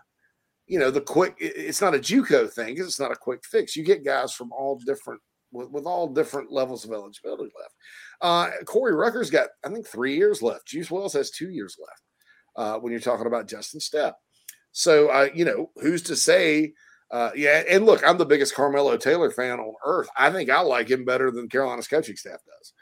you 0.67 0.79
know, 0.79 0.91
the 0.91 1.01
quick. 1.01 1.35
It's 1.39 1.81
not 1.81 1.95
a 1.95 1.99
JUCO 1.99 2.51
thing. 2.53 2.77
It's 2.79 3.01
not 3.01 3.13
a 3.13 3.17
quick 3.17 3.45
fix. 3.45 3.75
You 3.75 3.85
get 3.85 4.05
guys 4.05 4.33
from 4.33 4.53
all 4.53 4.79
different 4.87 5.21
with, 5.51 5.71
with 5.71 5.85
all 5.85 6.09
different 6.09 6.53
levels 6.53 6.85
of 6.85 6.93
eligibility 6.93 7.53
left. 7.59 7.75
Uh, 8.21 8.65
Corey 8.65 8.95
Rucker's 8.95 9.31
got, 9.31 9.49
I 9.65 9.69
think, 9.71 9.87
three 9.87 10.17
years 10.17 10.43
left. 10.43 10.67
Juice 10.67 10.91
Wells 10.91 11.15
has 11.15 11.31
two 11.31 11.51
years 11.51 11.77
left. 11.81 12.03
Uh, 12.55 12.79
when 12.79 12.91
you're 12.91 13.01
talking 13.01 13.27
about 13.27 13.49
Justin 13.49 13.81
Stepp, 13.81 14.13
so 14.73 15.09
uh, 15.09 15.29
you 15.35 15.45
know 15.45 15.71
who's 15.77 16.03
to 16.03 16.17
say. 16.17 16.75
Uh, 17.11 17.31
yeah, 17.35 17.63
and 17.69 17.85
look, 17.85 18.07
I'm 18.07 18.17
the 18.17 18.25
biggest 18.25 18.55
Carmelo 18.55 18.97
Taylor 18.97 19.31
fan 19.31 19.61
on 19.61 19.75
earth. 19.85 20.09
I 20.17 20.31
think 20.31 20.49
I 20.49 20.61
like 20.61 20.91
him 20.91 21.05
better 21.05 21.31
than 21.31 21.49
Carolina's 21.49 21.89
coaching 21.89 22.17
staff 22.17 22.41
does 22.47 22.73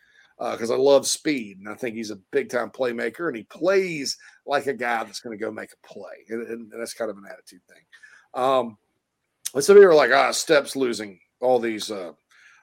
because 0.41 0.71
uh, 0.71 0.75
I 0.75 0.79
love 0.79 1.07
speed 1.07 1.59
and 1.59 1.69
I 1.69 1.75
think 1.75 1.95
he's 1.95 2.11
a 2.11 2.19
big 2.33 2.49
time 2.49 2.71
playmaker 2.71 3.29
and 3.29 3.37
he 3.37 3.43
plays 3.45 4.17
like 4.47 4.67
a 4.67 4.73
guy 4.73 5.05
that's 5.05 5.21
going 5.21 5.37
to 5.37 5.45
go 5.45 5.51
make 5.51 5.71
a 5.73 5.87
play. 5.87 6.25
And, 6.31 6.47
and, 6.47 6.73
that's 6.73 6.95
kind 6.95 7.11
of 7.11 7.19
an 7.19 7.25
attitude 7.31 7.61
thing. 7.69 8.43
Um, 8.43 8.79
and 9.55 9.63
some 9.63 9.77
people 9.77 9.91
are 9.91 9.95
like, 9.95 10.13
ah, 10.13 10.31
Stepp's 10.31 10.77
losing 10.77 11.19
all 11.41 11.59
these. 11.59 11.91
Uh, 11.91 12.13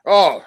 oh, 0.05 0.43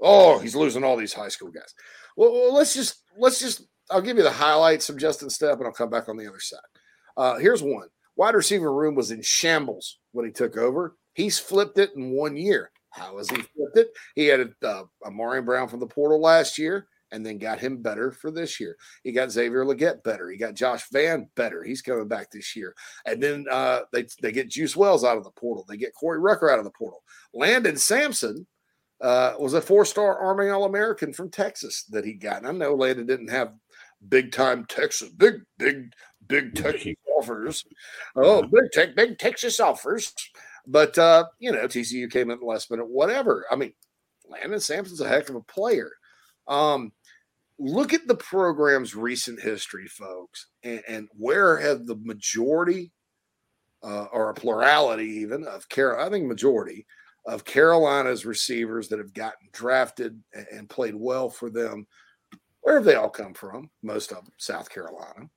oh, 0.00 0.38
he's 0.40 0.54
losing 0.54 0.84
all 0.84 0.96
these 0.96 1.14
high 1.14 1.28
school 1.28 1.50
guys. 1.50 1.74
Well, 2.16 2.32
well, 2.32 2.54
let's 2.54 2.74
just 2.74 3.02
let's 3.16 3.40
just. 3.40 3.62
I'll 3.90 4.00
give 4.00 4.16
you 4.16 4.22
the 4.22 4.30
highlights 4.30 4.88
of 4.88 4.98
Justin 4.98 5.28
Stepp, 5.28 5.58
and 5.58 5.66
I'll 5.66 5.72
come 5.72 5.90
back 5.90 6.08
on 6.08 6.16
the 6.16 6.26
other 6.26 6.40
side. 6.40 6.58
Uh, 7.16 7.36
here's 7.36 7.62
one: 7.62 7.88
wide 8.16 8.34
receiver 8.34 8.72
room 8.72 8.94
was 8.94 9.10
in 9.10 9.22
shambles 9.22 9.98
when 10.12 10.26
he 10.26 10.32
took 10.32 10.56
over. 10.56 10.96
He's 11.14 11.38
flipped 11.38 11.78
it 11.78 11.92
in 11.94 12.10
one 12.10 12.36
year. 12.36 12.70
How 12.94 13.18
has 13.18 13.28
he 13.28 13.36
flipped 13.36 13.76
it? 13.76 13.90
He 14.14 14.26
had 14.26 14.40
a, 14.40 14.66
uh, 14.66 14.84
Amari 15.04 15.42
Brown 15.42 15.68
from 15.68 15.80
the 15.80 15.86
portal 15.86 16.20
last 16.20 16.58
year 16.58 16.86
and 17.10 17.24
then 17.24 17.38
got 17.38 17.60
him 17.60 17.82
better 17.82 18.10
for 18.10 18.30
this 18.30 18.58
year. 18.58 18.76
He 19.02 19.12
got 19.12 19.30
Xavier 19.30 19.64
Legette 19.64 20.02
better. 20.02 20.30
He 20.30 20.36
got 20.36 20.54
Josh 20.54 20.88
Vann 20.92 21.28
better. 21.36 21.62
He's 21.62 21.82
coming 21.82 22.08
back 22.08 22.30
this 22.30 22.56
year. 22.56 22.74
And 23.04 23.22
then 23.22 23.46
uh, 23.50 23.80
they, 23.92 24.06
they 24.22 24.32
get 24.32 24.50
Juice 24.50 24.76
Wells 24.76 25.04
out 25.04 25.18
of 25.18 25.24
the 25.24 25.30
portal. 25.30 25.64
They 25.68 25.76
get 25.76 25.94
Corey 25.94 26.18
Rucker 26.18 26.50
out 26.50 26.58
of 26.58 26.64
the 26.64 26.70
portal. 26.70 27.02
Landon 27.32 27.76
Samson, 27.76 28.46
uh, 29.00 29.34
was 29.38 29.54
a 29.54 29.60
four-star 29.60 30.18
Army 30.18 30.48
All-American 30.48 31.12
from 31.12 31.30
Texas 31.30 31.84
that 31.90 32.04
he 32.04 32.14
got. 32.14 32.38
And 32.38 32.46
I 32.46 32.52
know 32.52 32.74
Leda 32.74 33.04
didn't 33.04 33.28
have 33.28 33.52
big 34.08 34.32
time 34.32 34.64
Texas, 34.66 35.10
big, 35.10 35.42
big, 35.58 35.92
big 36.26 36.54
Texas 36.54 36.94
offers. 37.18 37.64
Oh, 38.16 38.42
big 38.42 38.70
tech, 38.72 38.96
big 38.96 39.18
Texas 39.18 39.60
offers. 39.60 40.12
But 40.66 40.96
uh, 40.98 41.24
you 41.38 41.52
know, 41.52 41.66
TCU 41.66 42.10
came 42.10 42.30
in 42.30 42.40
the 42.40 42.46
last 42.46 42.70
minute, 42.70 42.88
whatever. 42.88 43.44
I 43.50 43.56
mean, 43.56 43.72
Landon 44.28 44.60
Samson's 44.60 45.00
a 45.00 45.08
heck 45.08 45.28
of 45.28 45.36
a 45.36 45.40
player. 45.42 45.90
Um, 46.48 46.92
look 47.58 47.92
at 47.92 48.06
the 48.06 48.16
program's 48.16 48.94
recent 48.94 49.40
history, 49.40 49.86
folks, 49.86 50.46
and, 50.62 50.82
and 50.88 51.08
where 51.16 51.56
have 51.56 51.86
the 51.86 51.96
majority 51.96 52.92
uh, 53.82 54.06
or 54.12 54.30
a 54.30 54.34
plurality 54.34 55.04
even 55.04 55.46
of 55.46 55.68
care, 55.68 56.00
I 56.00 56.08
think 56.08 56.26
majority 56.26 56.86
of 57.26 57.44
Carolina's 57.44 58.26
receivers 58.26 58.88
that 58.88 58.98
have 58.98 59.14
gotten 59.14 59.48
drafted 59.52 60.20
and, 60.32 60.46
and 60.50 60.70
played 60.70 60.94
well 60.94 61.28
for 61.28 61.50
them. 61.50 61.86
Where 62.62 62.76
have 62.76 62.84
they 62.84 62.94
all 62.94 63.10
come 63.10 63.34
from? 63.34 63.70
Most 63.82 64.10
of 64.10 64.24
them, 64.24 64.32
South 64.38 64.70
Carolina. 64.70 65.28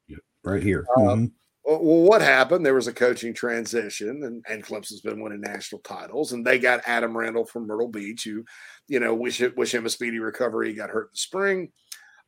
right 0.44 0.64
here. 0.64 0.86
Um, 0.98 1.04
Mhm. 1.04 1.32
Well, 1.68 1.80
what 1.82 2.22
happened? 2.22 2.65
There 2.65 2.74
was 2.74 2.88
a 2.88 2.93
coaching 2.93 3.34
transition, 3.34 4.24
and, 4.24 4.41
and 4.47 4.63
Clemson's 4.63 5.01
been 5.01 5.22
winning 5.22 5.41
national 5.41 5.82
titles, 5.82 6.32
and 6.32 6.45
they 6.45 6.59
got 6.59 6.80
Adam 6.86 7.15
Randall 7.15 7.45
from 7.45 7.68
Myrtle 7.68 7.89
Beach, 7.89 8.24
who, 8.24 8.45
you 8.88 9.01
know, 9.01 9.13
wish 9.13 9.41
wish 9.57 9.74
him 9.74 9.86
a 9.86 9.89
speedy 9.89 10.20
recovery. 10.20 10.70
He 10.70 10.76
got 10.76 10.89
hurt 10.89 11.07
in 11.07 11.11
the 11.11 11.18
spring. 11.18 11.72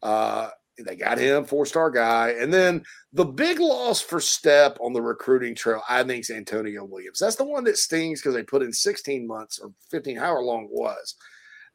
Uh, 0.03 0.49
they 0.85 0.97
got 0.97 1.17
him, 1.17 1.45
four 1.45 1.65
star 1.65 1.89
guy, 1.89 2.31
and 2.31 2.53
then 2.53 2.83
the 3.13 3.23
big 3.23 3.61
loss 3.61 4.01
for 4.01 4.19
Stepp 4.19 4.75
on 4.81 4.91
the 4.91 5.01
recruiting 5.01 5.55
trail, 5.55 5.81
I 5.89 6.03
think, 6.03 6.21
is 6.21 6.29
Antonio 6.31 6.83
Williams. 6.83 7.19
That's 7.19 7.37
the 7.37 7.45
one 7.45 7.63
that 7.63 7.77
stings 7.77 8.21
because 8.21 8.35
they 8.35 8.43
put 8.43 8.61
in 8.61 8.73
16 8.73 9.25
months 9.25 9.59
or 9.59 9.71
15, 9.89 10.17
however 10.17 10.41
long 10.41 10.65
it 10.65 10.71
was, 10.71 11.15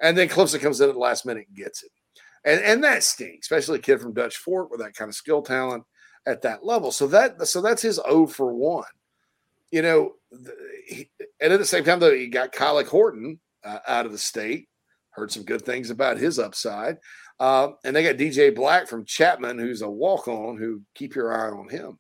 and 0.03 0.19
then 0.19 0.29
Clemson 0.29 0.61
comes 0.61 0.83
in 0.83 0.91
at 0.91 0.95
the 0.95 0.99
last 0.99 1.25
minute 1.25 1.47
and 1.49 1.57
gets 1.57 1.83
it, 1.83 1.91
and 2.45 2.61
and 2.61 2.85
that 2.85 3.05
stings, 3.05 3.45
especially 3.45 3.79
a 3.79 3.83
kid 3.83 4.03
from 4.03 4.13
Dutch 4.13 4.37
Fork 4.37 4.71
with 4.71 4.81
that 4.81 4.95
kind 4.95 5.09
of 5.09 5.15
skill 5.15 5.41
talent 5.41 5.85
at 6.27 6.43
that 6.43 6.65
level. 6.65 6.91
So 6.91 7.07
that 7.09 7.47
so 7.47 7.61
that's 7.61 7.83
his 7.83 8.01
O 8.05 8.27
for 8.27 8.53
one. 8.53 8.85
You 9.71 9.83
know, 9.83 10.15
he, 10.87 11.11
and 11.41 11.53
at 11.53 11.59
the 11.59 11.65
same 11.65 11.85
time 11.85 12.01
though, 12.01 12.15
he 12.15 12.29
got 12.29 12.53
Kylie 12.53 12.87
Horton 12.87 13.41
uh, 13.65 13.79
out 13.87 14.07
of 14.07 14.13
the 14.13 14.19
state. 14.19 14.69
Heard 15.11 15.33
some 15.33 15.45
good 15.45 15.63
things 15.63 15.91
about 15.91 16.19
his 16.19 16.39
upside, 16.39 16.99
uh, 17.39 17.69
and 17.85 17.95
they 17.95 18.03
got 18.03 18.17
DJ 18.17 18.55
Black 18.55 18.89
from 18.89 19.05
Chapman, 19.05 19.59
who's 19.59 19.83
a 19.83 19.89
walk 19.89 20.27
on. 20.29 20.57
Who 20.57 20.83
keep 20.95 21.15
your 21.15 21.33
eye 21.33 21.57
on 21.57 21.69
him. 21.69 21.99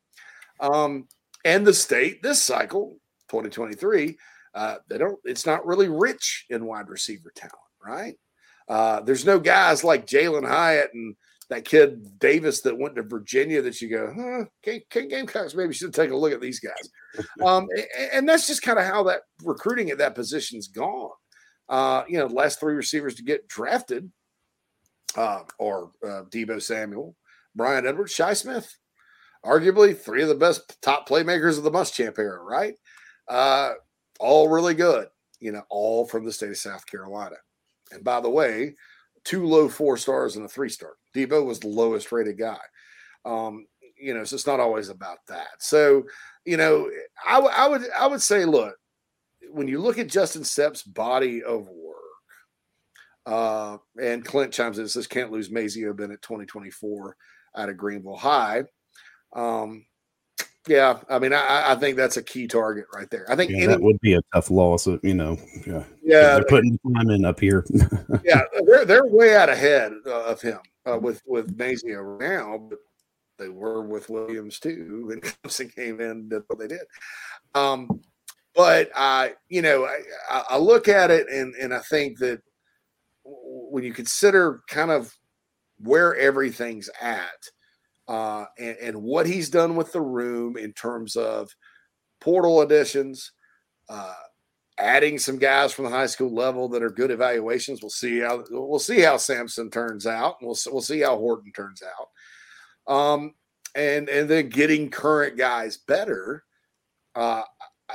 Um, 0.60 1.08
and 1.44 1.66
the 1.66 1.74
state 1.74 2.22
this 2.22 2.42
cycle, 2.42 2.96
2023, 3.28 4.16
uh, 4.54 4.76
they 4.88 4.98
don't. 4.98 5.18
It's 5.24 5.46
not 5.46 5.66
really 5.66 5.88
rich 5.88 6.46
in 6.50 6.64
wide 6.64 6.88
receiver 6.88 7.32
talent, 7.34 7.54
right? 7.84 8.16
Uh, 8.68 9.00
there's 9.00 9.26
no 9.26 9.38
guys 9.38 9.84
like 9.84 10.06
Jalin 10.06 10.48
Hyatt 10.48 10.90
and 10.94 11.16
that 11.50 11.64
kid 11.64 12.18
Davis 12.18 12.60
that 12.62 12.78
went 12.78 12.96
to 12.96 13.02
Virginia 13.02 13.60
that 13.62 13.80
you 13.80 13.88
go, 13.88 14.12
huh, 14.16 14.44
Game, 14.62 15.08
Gamecocks 15.08 15.54
maybe 15.54 15.74
should 15.74 15.94
take 15.94 16.10
a 16.10 16.16
look 16.16 16.32
at 16.32 16.40
these 16.40 16.60
guys. 16.60 16.90
Um, 17.44 17.68
and, 17.76 18.10
and 18.12 18.28
that's 18.28 18.48
just 18.48 18.62
kind 18.62 18.76
of 18.76 18.86
how 18.86 19.04
that 19.04 19.20
recruiting 19.44 19.90
at 19.90 19.98
that 19.98 20.16
position's 20.16 20.66
gone. 20.66 21.12
Uh, 21.68 22.02
you 22.08 22.18
know, 22.18 22.26
the 22.26 22.34
last 22.34 22.58
three 22.58 22.74
receivers 22.74 23.14
to 23.14 23.22
get 23.22 23.46
drafted 23.46 24.10
uh, 25.16 25.44
or 25.60 25.92
uh, 26.04 26.22
Deebo 26.30 26.60
Samuel, 26.60 27.14
Bryan 27.54 27.86
Edwards, 27.86 28.12
Shi 28.12 28.34
Smith, 28.34 28.68
arguably 29.44 29.96
three 29.96 30.22
of 30.22 30.28
the 30.28 30.34
best 30.34 30.80
top 30.82 31.08
playmakers 31.08 31.56
of 31.56 31.62
the 31.62 31.70
Muschamp 31.70 32.18
era, 32.18 32.42
right? 32.42 32.74
Uh, 33.28 33.74
all 34.18 34.48
really 34.48 34.74
good, 34.74 35.06
you 35.40 35.52
know, 35.52 35.62
all 35.70 36.06
from 36.06 36.24
the 36.24 36.32
state 36.32 36.50
of 36.50 36.56
South 36.56 36.84
Carolina. 36.86 37.36
And 37.92 38.02
by 38.02 38.20
the 38.20 38.30
way, 38.30 38.74
two 39.24 39.46
low 39.46 39.68
four 39.68 39.96
stars 39.96 40.36
and 40.36 40.44
a 40.44 40.48
three 40.48 40.68
star. 40.68 40.94
Deebo 41.14 41.44
was 41.44 41.60
the 41.60 41.68
lowest 41.68 42.12
rated 42.12 42.38
guy. 42.38 42.58
Um, 43.24 43.66
you 43.98 44.14
know, 44.14 44.24
so 44.24 44.34
it's 44.34 44.46
not 44.46 44.60
always 44.60 44.88
about 44.88 45.18
that. 45.28 45.48
So, 45.58 46.04
you 46.44 46.56
know, 46.56 46.90
I, 47.26 47.34
w- 47.34 47.54
I 47.54 47.68
would 47.68 47.82
I 47.98 48.06
would 48.06 48.22
say, 48.22 48.44
look, 48.44 48.76
when 49.50 49.68
you 49.68 49.80
look 49.80 49.98
at 49.98 50.08
Justin 50.08 50.44
Stepp's 50.44 50.82
body 50.82 51.42
of 51.42 51.68
work, 51.68 51.94
uh, 53.26 53.78
and 54.00 54.24
Clint 54.24 54.52
chimes 54.52 54.78
in 54.78 54.88
says 54.88 55.06
can't 55.06 55.32
lose 55.32 55.48
Mazeo 55.48 55.96
Bennett 55.96 56.20
2024 56.22 57.16
out 57.56 57.68
of 57.68 57.76
Greenville 57.76 58.16
High. 58.16 58.64
Um, 59.34 59.86
yeah, 60.66 60.98
I 61.08 61.18
mean, 61.18 61.32
I, 61.32 61.72
I 61.72 61.74
think 61.76 61.96
that's 61.96 62.16
a 62.16 62.22
key 62.22 62.46
target 62.46 62.86
right 62.94 63.08
there. 63.10 63.30
I 63.30 63.36
think 63.36 63.50
Yeah, 63.50 63.56
any, 63.58 63.66
that 63.68 63.82
would 63.82 64.00
be 64.00 64.14
a 64.14 64.22
tough 64.32 64.50
loss. 64.50 64.86
uh, 64.86 64.98
You 65.02 65.14
know, 65.14 65.36
yeah, 65.66 65.84
yeah, 66.02 66.34
they're 66.34 66.44
putting 66.44 66.78
time 66.94 67.10
in 67.10 67.24
up 67.24 67.40
here. 67.40 67.64
yeah, 68.24 68.42
they're 68.66 68.84
they're 68.84 69.06
way 69.06 69.36
out 69.36 69.48
ahead 69.48 69.92
uh, 70.06 70.24
of 70.24 70.40
him 70.40 70.58
uh, 70.86 70.98
with 70.98 71.20
with 71.26 71.56
Mazeo 71.56 72.18
now, 72.18 72.58
but 72.58 72.78
they 73.38 73.48
were 73.48 73.82
with 73.82 74.08
Williams 74.08 74.58
too. 74.58 75.08
And 75.12 75.22
Clemson 75.22 75.74
came 75.74 76.00
in 76.00 76.10
and 76.10 76.30
did 76.30 76.42
what 76.46 76.58
they 76.58 76.68
did. 76.68 76.82
Um, 77.54 77.88
but 78.54 78.90
I, 78.94 79.34
you 79.48 79.62
know, 79.62 79.84
I, 79.84 79.98
I- 80.30 80.44
I 80.50 80.58
look 80.58 80.88
at 80.88 81.10
it 81.10 81.28
and 81.28 81.54
and 81.56 81.74
I 81.74 81.80
think 81.80 82.18
that 82.20 82.40
when 83.24 83.84
you 83.84 83.92
consider 83.92 84.60
kind 84.68 84.90
of 84.90 85.14
where 85.78 86.14
everything's 86.16 86.88
at 87.00 87.28
uh, 88.08 88.46
and, 88.58 88.76
and 88.78 89.02
what 89.02 89.26
he's 89.26 89.48
done 89.48 89.76
with 89.76 89.92
the 89.92 90.00
room 90.00 90.56
in 90.56 90.72
terms 90.72 91.16
of 91.16 91.50
portal 92.20 92.60
additions, 92.60 93.32
uh, 93.88 94.14
adding 94.78 95.18
some 95.18 95.38
guys 95.38 95.72
from 95.72 95.84
the 95.84 95.90
high 95.90 96.06
school 96.06 96.32
level 96.32 96.68
that 96.68 96.82
are 96.82 96.90
good 96.90 97.10
evaluations. 97.10 97.82
We'll 97.82 97.90
see 97.90 98.20
how 98.20 98.44
we'll 98.50 98.78
see 98.78 99.00
how 99.00 99.16
Samson 99.16 99.70
turns 99.70 100.06
out. 100.06 100.36
And 100.40 100.48
we'll 100.48 100.58
we'll 100.72 100.82
see 100.82 101.00
how 101.00 101.16
Horton 101.16 101.52
turns 101.52 101.82
out. 101.82 102.92
Um, 102.92 103.34
and 103.74 104.08
and 104.08 104.28
then 104.28 104.48
getting 104.48 104.90
current 104.90 105.36
guys 105.36 105.76
better. 105.76 106.44
Uh, 107.14 107.42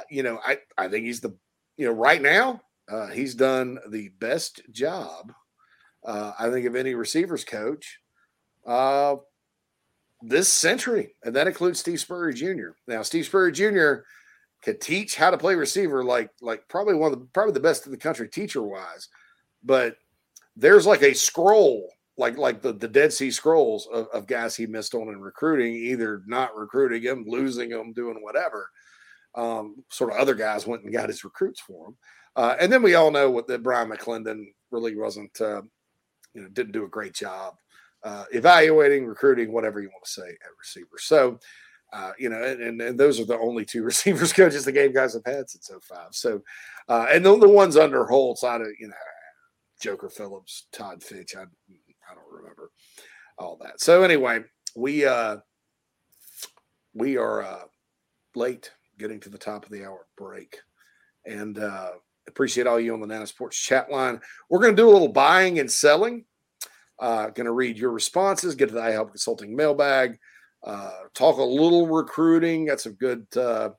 you 0.09 0.23
know, 0.23 0.39
I 0.45 0.59
I 0.77 0.87
think 0.87 1.05
he's 1.05 1.21
the 1.21 1.35
you 1.77 1.85
know 1.85 1.93
right 1.93 2.21
now 2.21 2.61
uh, 2.89 3.07
he's 3.07 3.35
done 3.35 3.79
the 3.89 4.09
best 4.19 4.61
job. 4.71 5.33
Uh, 6.03 6.31
I 6.39 6.49
think 6.49 6.65
of 6.65 6.75
any 6.75 6.95
receivers 6.95 7.43
coach 7.43 7.99
uh, 8.65 9.15
this 10.21 10.51
century, 10.51 11.15
and 11.23 11.35
that 11.35 11.47
includes 11.47 11.79
Steve 11.79 11.99
Spurrier 11.99 12.33
Jr. 12.33 12.69
Now, 12.87 13.01
Steve 13.01 13.25
Spurrier 13.25 13.51
Jr. 13.51 14.03
could 14.61 14.81
teach 14.81 15.15
how 15.15 15.31
to 15.31 15.37
play 15.37 15.55
receiver 15.55 16.03
like 16.03 16.29
like 16.41 16.67
probably 16.67 16.95
one 16.95 17.13
of 17.13 17.19
the 17.19 17.25
probably 17.33 17.53
the 17.53 17.59
best 17.59 17.85
in 17.85 17.91
the 17.91 17.97
country 17.97 18.27
teacher 18.27 18.61
wise, 18.61 19.07
but 19.63 19.95
there's 20.55 20.85
like 20.85 21.01
a 21.03 21.13
scroll 21.13 21.89
like 22.17 22.37
like 22.37 22.61
the, 22.61 22.73
the 22.73 22.87
Dead 22.87 23.13
Sea 23.13 23.31
Scrolls 23.31 23.87
of, 23.91 24.07
of 24.13 24.27
guys 24.27 24.55
he 24.55 24.67
missed 24.67 24.93
on 24.93 25.07
in 25.07 25.21
recruiting, 25.21 25.73
either 25.73 26.21
not 26.27 26.55
recruiting 26.55 27.01
him, 27.01 27.23
losing 27.25 27.71
him, 27.71 27.93
doing 27.93 28.17
whatever. 28.21 28.69
Um, 29.35 29.83
sort 29.89 30.11
of 30.11 30.17
other 30.17 30.35
guys 30.35 30.67
went 30.67 30.83
and 30.83 30.91
got 30.91 31.07
his 31.07 31.23
recruits 31.23 31.61
for 31.61 31.87
him. 31.87 31.97
Uh, 32.35 32.55
and 32.59 32.71
then 32.71 32.83
we 32.83 32.95
all 32.95 33.09
know 33.09 33.31
what 33.31 33.47
that 33.47 33.63
Bryan 33.63 33.89
McClendon 33.89 34.43
really 34.71 34.95
wasn't, 34.95 35.39
uh, 35.39 35.61
you 36.33 36.41
know, 36.41 36.49
didn't 36.49 36.73
do 36.73 36.83
a 36.83 36.89
great 36.89 37.13
job 37.13 37.55
uh, 38.03 38.25
evaluating, 38.31 39.05
recruiting, 39.05 39.51
whatever 39.51 39.81
you 39.81 39.89
want 39.89 40.03
to 40.05 40.11
say 40.11 40.29
at 40.29 40.57
receiver. 40.57 40.97
So, 40.97 41.39
uh, 41.91 42.11
you 42.17 42.29
know, 42.29 42.41
and, 42.41 42.61
and, 42.61 42.81
and 42.81 42.99
those 42.99 43.19
are 43.19 43.25
the 43.25 43.37
only 43.39 43.65
two 43.65 43.83
receivers 43.91 44.33
coaches 44.33 44.65
the 44.65 44.71
game 44.71 44.93
guys 44.93 45.13
have 45.13 45.25
had 45.25 45.49
since 45.49 45.69
05. 45.69 46.07
So, 46.11 46.41
uh, 46.87 47.07
and 47.11 47.25
the, 47.25 47.37
the 47.37 47.49
ones 47.49 47.77
under 47.77 48.05
Holtz, 48.05 48.43
I 48.43 48.57
don't, 48.57 48.75
you 48.79 48.87
know, 48.87 48.93
Joker 49.81 50.09
Phillips, 50.09 50.67
Todd 50.71 51.01
Fitch, 51.01 51.35
I, 51.35 51.41
I 51.41 52.15
don't 52.15 52.31
remember 52.31 52.71
all 53.37 53.57
that. 53.61 53.79
So 53.79 54.03
anyway, 54.03 54.41
we 54.75 55.05
uh 55.05 55.37
we 56.93 57.17
are 57.17 57.43
uh 57.43 57.63
late 58.35 58.71
getting 58.97 59.19
to 59.21 59.29
the 59.29 59.37
top 59.37 59.65
of 59.65 59.71
the 59.71 59.85
hour 59.85 60.05
break. 60.17 60.59
And 61.25 61.57
uh 61.57 61.91
appreciate 62.27 62.67
all 62.67 62.79
you 62.79 62.93
on 62.93 62.99
the 62.99 63.07
Nana's 63.07 63.31
Porch 63.31 63.65
chat 63.65 63.89
line. 63.89 64.19
We're 64.49 64.59
gonna 64.59 64.75
do 64.75 64.89
a 64.89 64.91
little 64.91 65.07
buying 65.07 65.59
and 65.59 65.71
selling. 65.71 66.25
Uh 66.99 67.29
gonna 67.29 67.51
read 67.51 67.77
your 67.77 67.91
responses, 67.91 68.55
get 68.55 68.69
to 68.69 68.75
the 68.75 68.81
iHelp 68.81 69.09
Consulting 69.09 69.55
mailbag, 69.55 70.17
uh 70.63 70.91
talk 71.13 71.37
a 71.37 71.43
little 71.43 71.87
recruiting, 71.87 72.65
got 72.65 72.81
some 72.81 72.93
good 72.93 73.25
uh 73.37 73.69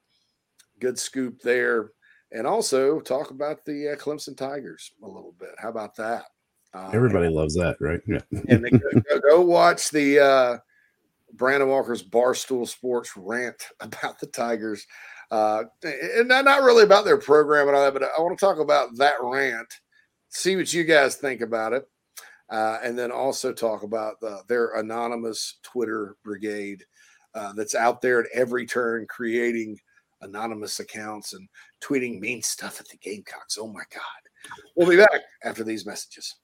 good 0.81 0.99
scoop 0.99 1.41
there. 1.43 1.93
And 2.33 2.47
also 2.47 3.01
talk 3.01 3.31
about 3.31 3.65
the 3.65 3.91
uh, 3.91 3.97
Clemson 3.97 4.37
Tigers 4.37 4.93
a 5.03 5.07
little 5.07 5.35
bit. 5.39 5.51
How 5.59 5.69
about 5.69 5.97
that? 5.97 6.25
Uh, 6.73 6.91
Everybody 6.93 7.29
loves 7.29 7.55
that, 7.55 7.77
right? 7.81 8.01
Yeah. 8.07 8.21
and 8.49 8.63
go, 8.63 9.01
go, 9.01 9.21
go 9.21 9.41
watch 9.41 9.91
the 9.91 10.21
uh, 10.21 10.59
Brandon 11.33 11.69
Walker's 11.69 12.03
Barstool 12.03 12.69
Sports 12.69 13.17
rant 13.17 13.67
about 13.81 14.19
the 14.21 14.27
Tigers, 14.27 14.87
uh, 15.31 15.65
and 15.83 16.29
not, 16.29 16.45
not 16.45 16.63
really 16.63 16.85
about 16.85 17.05
their 17.05 17.19
program 17.19 17.69
and 17.69 17.77
all 17.77 17.85
that, 17.85 17.93
but 17.93 18.03
I 18.03 18.21
want 18.21 18.39
to 18.39 18.45
talk 18.45 18.59
about 18.59 18.97
that 18.97 19.15
rant. 19.21 19.73
See 20.29 20.57
what 20.57 20.73
you 20.73 20.85
guys 20.85 21.17
think 21.17 21.41
about 21.41 21.73
it, 21.73 21.89
uh, 22.51 22.79
and 22.83 22.99
then 22.99 23.13
also 23.13 23.53
talk 23.53 23.83
about 23.83 24.21
the, 24.21 24.43
their 24.49 24.75
anonymous 24.77 25.59
Twitter 25.63 26.17
brigade 26.25 26.85
uh, 27.35 27.53
that's 27.53 27.75
out 27.75 28.01
there 28.01 28.21
at 28.21 28.31
every 28.35 28.67
turn 28.67 29.07
creating 29.09 29.79
anonymous 30.21 30.81
accounts 30.81 31.33
and 31.33 31.49
tweeting 31.81 32.19
mean 32.19 32.43
stuff 32.43 32.81
at 32.81 32.89
the 32.89 32.97
Gamecocks. 32.99 33.57
Oh 33.59 33.69
my 33.69 33.83
God. 33.93 34.03
We'll 34.75 34.89
be 34.89 34.97
back 34.97 35.23
after 35.45 35.65
these 35.65 35.87
messages. 35.87 36.35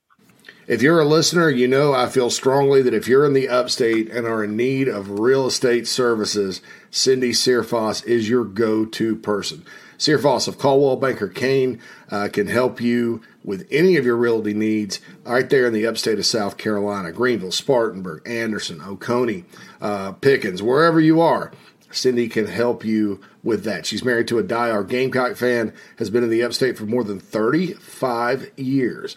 If 0.67 0.83
you're 0.83 1.01
a 1.01 1.05
listener, 1.05 1.51
you 1.51 1.69
know 1.69 1.93
I 1.93 2.07
feel 2.07 2.31
strongly 2.31 2.83
that 2.83 2.95
if 2.95 3.09
you're 3.09 3.27
in 3.27 3.33
the 3.33 3.49
upstate 3.49 4.11
and 4.11 4.27
are 4.27 4.45
in 4.45 4.57
need 4.57 4.89
of 4.89 5.21
real 5.21 5.47
estate 5.47 5.87
services, 5.87 6.61
Cindy 6.91 7.33
Searfoss 7.33 8.05
is 8.07 8.29
your 8.29 8.45
go 8.45 8.85
to 8.85 9.17
person. 9.17 9.65
Searfoss 9.99 10.49
of 10.49 10.59
Coldwell 10.59 10.97
Banker 10.97 11.29
Caine 11.29 11.81
uh, 12.11 12.29
can 12.33 12.47
help 12.47 12.81
you 12.81 13.23
with 13.45 13.67
any 13.71 13.97
of 13.97 14.05
your 14.05 14.17
realty 14.17 14.55
needs 14.55 15.01
right 15.25 15.49
there 15.49 15.67
in 15.67 15.73
the 15.73 15.87
upstate 15.87 16.19
of 16.19 16.27
South 16.27 16.57
Carolina 16.57 17.13
Greenville, 17.13 17.53
Spartanburg, 17.53 18.23
Anderson, 18.27 18.81
Oconee, 18.83 19.45
uh, 19.81 20.13
Pickens, 20.13 20.63
wherever 20.63 21.01
you 21.01 21.21
are. 21.21 21.53
Cindy 21.91 22.29
can 22.29 22.47
help 22.47 22.85
you 22.85 23.21
with 23.43 23.65
that. 23.65 23.87
She's 23.87 24.05
married 24.05 24.29
to 24.29 24.39
a 24.39 24.45
diehard 24.45 24.89
Gamecock 24.89 25.37
fan, 25.37 25.73
has 25.99 26.11
been 26.11 26.25
in 26.25 26.31
the 26.31 26.43
upstate 26.43 26.77
for 26.77 26.85
more 26.85 27.05
than 27.05 27.21
35 27.21 28.51
years 28.57 29.17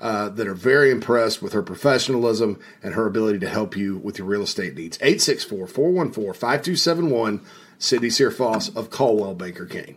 uh, 0.00 0.28
that 0.30 0.46
are 0.46 0.54
very 0.54 0.90
impressed 0.90 1.42
with 1.42 1.52
her 1.52 1.62
professionalism 1.62 2.58
and 2.82 2.94
her 2.94 3.06
ability 3.06 3.38
to 3.40 3.48
help 3.48 3.76
you 3.76 3.96
with 3.96 4.18
your 4.18 4.26
real 4.26 4.42
estate 4.42 4.74
needs. 4.74 4.98
864 5.00 5.66
414 5.66 6.32
5271, 6.32 7.40
Cindy 7.78 8.08
Searfoss 8.08 8.74
of 8.76 8.90
Coldwell 8.90 9.34
Banker 9.34 9.66
Caine. 9.66 9.96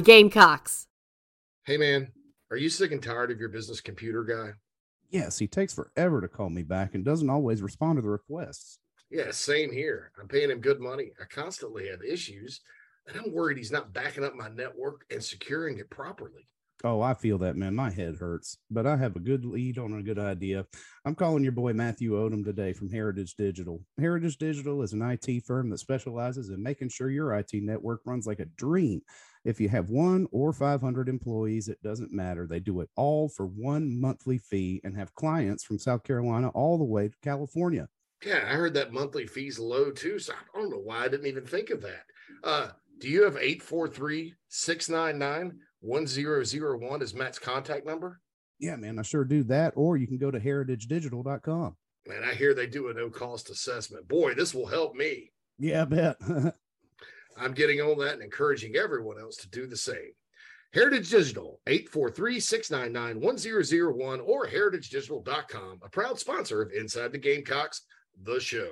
Gamecocks. 0.01 0.87
Hey, 1.65 1.77
man, 1.77 2.11
are 2.49 2.57
you 2.57 2.69
sick 2.69 2.91
and 2.91 3.01
tired 3.01 3.31
of 3.31 3.39
your 3.39 3.49
business 3.49 3.81
computer 3.81 4.23
guy? 4.23 4.51
Yes, 5.09 5.37
he 5.37 5.47
takes 5.47 5.73
forever 5.73 6.21
to 6.21 6.27
call 6.27 6.49
me 6.49 6.63
back 6.63 6.95
and 6.95 7.05
doesn't 7.05 7.29
always 7.29 7.61
respond 7.61 7.97
to 7.97 8.01
the 8.01 8.09
requests. 8.09 8.79
Yeah, 9.09 9.31
same 9.31 9.71
here. 9.71 10.11
I'm 10.19 10.27
paying 10.27 10.49
him 10.49 10.61
good 10.61 10.79
money. 10.79 11.11
I 11.21 11.25
constantly 11.25 11.89
have 11.89 12.01
issues, 12.01 12.61
and 13.07 13.17
I'm 13.17 13.33
worried 13.33 13.57
he's 13.57 13.71
not 13.71 13.93
backing 13.93 14.23
up 14.23 14.35
my 14.35 14.49
network 14.49 15.05
and 15.11 15.23
securing 15.23 15.79
it 15.79 15.89
properly. 15.89 16.47
Oh, 16.83 17.01
I 17.01 17.13
feel 17.13 17.37
that, 17.39 17.57
man. 17.57 17.75
My 17.75 17.91
head 17.91 18.15
hurts, 18.15 18.57
but 18.71 18.87
I 18.87 18.97
have 18.97 19.15
a 19.15 19.19
good 19.19 19.45
lead 19.45 19.77
on 19.77 19.93
a 19.93 20.01
good 20.01 20.17
idea. 20.17 20.65
I'm 21.05 21.13
calling 21.13 21.43
your 21.43 21.51
boy 21.51 21.73
Matthew 21.73 22.13
Odom 22.13 22.43
today 22.43 22.73
from 22.73 22.89
Heritage 22.89 23.35
Digital. 23.35 23.81
Heritage 23.99 24.37
Digital 24.37 24.81
is 24.81 24.93
an 24.93 25.03
IT 25.03 25.45
firm 25.45 25.69
that 25.69 25.77
specializes 25.77 26.49
in 26.49 26.63
making 26.63 26.89
sure 26.89 27.11
your 27.11 27.33
IT 27.37 27.51
network 27.53 28.01
runs 28.05 28.25
like 28.25 28.39
a 28.39 28.45
dream. 28.45 29.01
If 29.43 29.59
you 29.59 29.69
have 29.69 29.89
one 29.89 30.27
or 30.31 30.53
500 30.53 31.09
employees, 31.09 31.67
it 31.67 31.81
doesn't 31.81 32.13
matter. 32.13 32.45
They 32.45 32.59
do 32.59 32.81
it 32.81 32.89
all 32.95 33.27
for 33.27 33.47
one 33.47 33.99
monthly 33.99 34.37
fee 34.37 34.81
and 34.83 34.95
have 34.95 35.15
clients 35.15 35.63
from 35.63 35.79
South 35.79 36.03
Carolina 36.03 36.49
all 36.49 36.77
the 36.77 36.83
way 36.83 37.07
to 37.07 37.15
California. 37.23 37.87
Yeah, 38.23 38.43
I 38.45 38.53
heard 38.53 38.75
that 38.75 38.93
monthly 38.93 39.25
fee's 39.25 39.57
low 39.57 39.89
too. 39.89 40.19
So 40.19 40.33
I 40.33 40.59
don't 40.59 40.69
know 40.69 40.77
why 40.77 41.05
I 41.05 41.07
didn't 41.07 41.25
even 41.25 41.45
think 41.45 41.71
of 41.71 41.81
that. 41.81 42.03
Uh, 42.43 42.69
do 42.99 43.09
you 43.09 43.23
have 43.23 43.35
843 43.35 44.35
699 44.47 45.59
1001 45.79 47.01
as 47.01 47.13
Matt's 47.15 47.39
contact 47.39 47.85
number? 47.85 48.21
Yeah, 48.59 48.75
man, 48.75 48.99
I 48.99 49.01
sure 49.01 49.25
do 49.25 49.43
that. 49.45 49.73
Or 49.75 49.97
you 49.97 50.05
can 50.05 50.19
go 50.19 50.29
to 50.29 50.39
heritagedigital.com. 50.39 51.75
Man, 52.07 52.23
I 52.23 52.35
hear 52.35 52.53
they 52.53 52.67
do 52.67 52.89
a 52.89 52.93
no 52.93 53.09
cost 53.09 53.49
assessment. 53.49 54.07
Boy, 54.07 54.35
this 54.35 54.53
will 54.53 54.67
help 54.67 54.95
me. 54.95 55.31
Yeah, 55.57 55.81
I 55.81 55.85
bet. 55.85 56.17
I'm 57.41 57.53
getting 57.53 57.81
on 57.81 57.97
that 57.99 58.13
and 58.13 58.21
encouraging 58.21 58.75
everyone 58.75 59.19
else 59.19 59.37
to 59.37 59.49
do 59.49 59.67
the 59.67 59.77
same. 59.77 60.11
Heritage 60.73 61.09
Digital, 61.09 61.59
843-699-1001 61.67 64.21
or 64.25 64.47
heritagedigital.com, 64.47 65.79
a 65.83 65.89
proud 65.89 66.17
sponsor 66.17 66.61
of 66.61 66.71
Inside 66.71 67.11
the 67.11 67.17
Gamecocks, 67.17 67.81
the 68.23 68.39
show. 68.39 68.71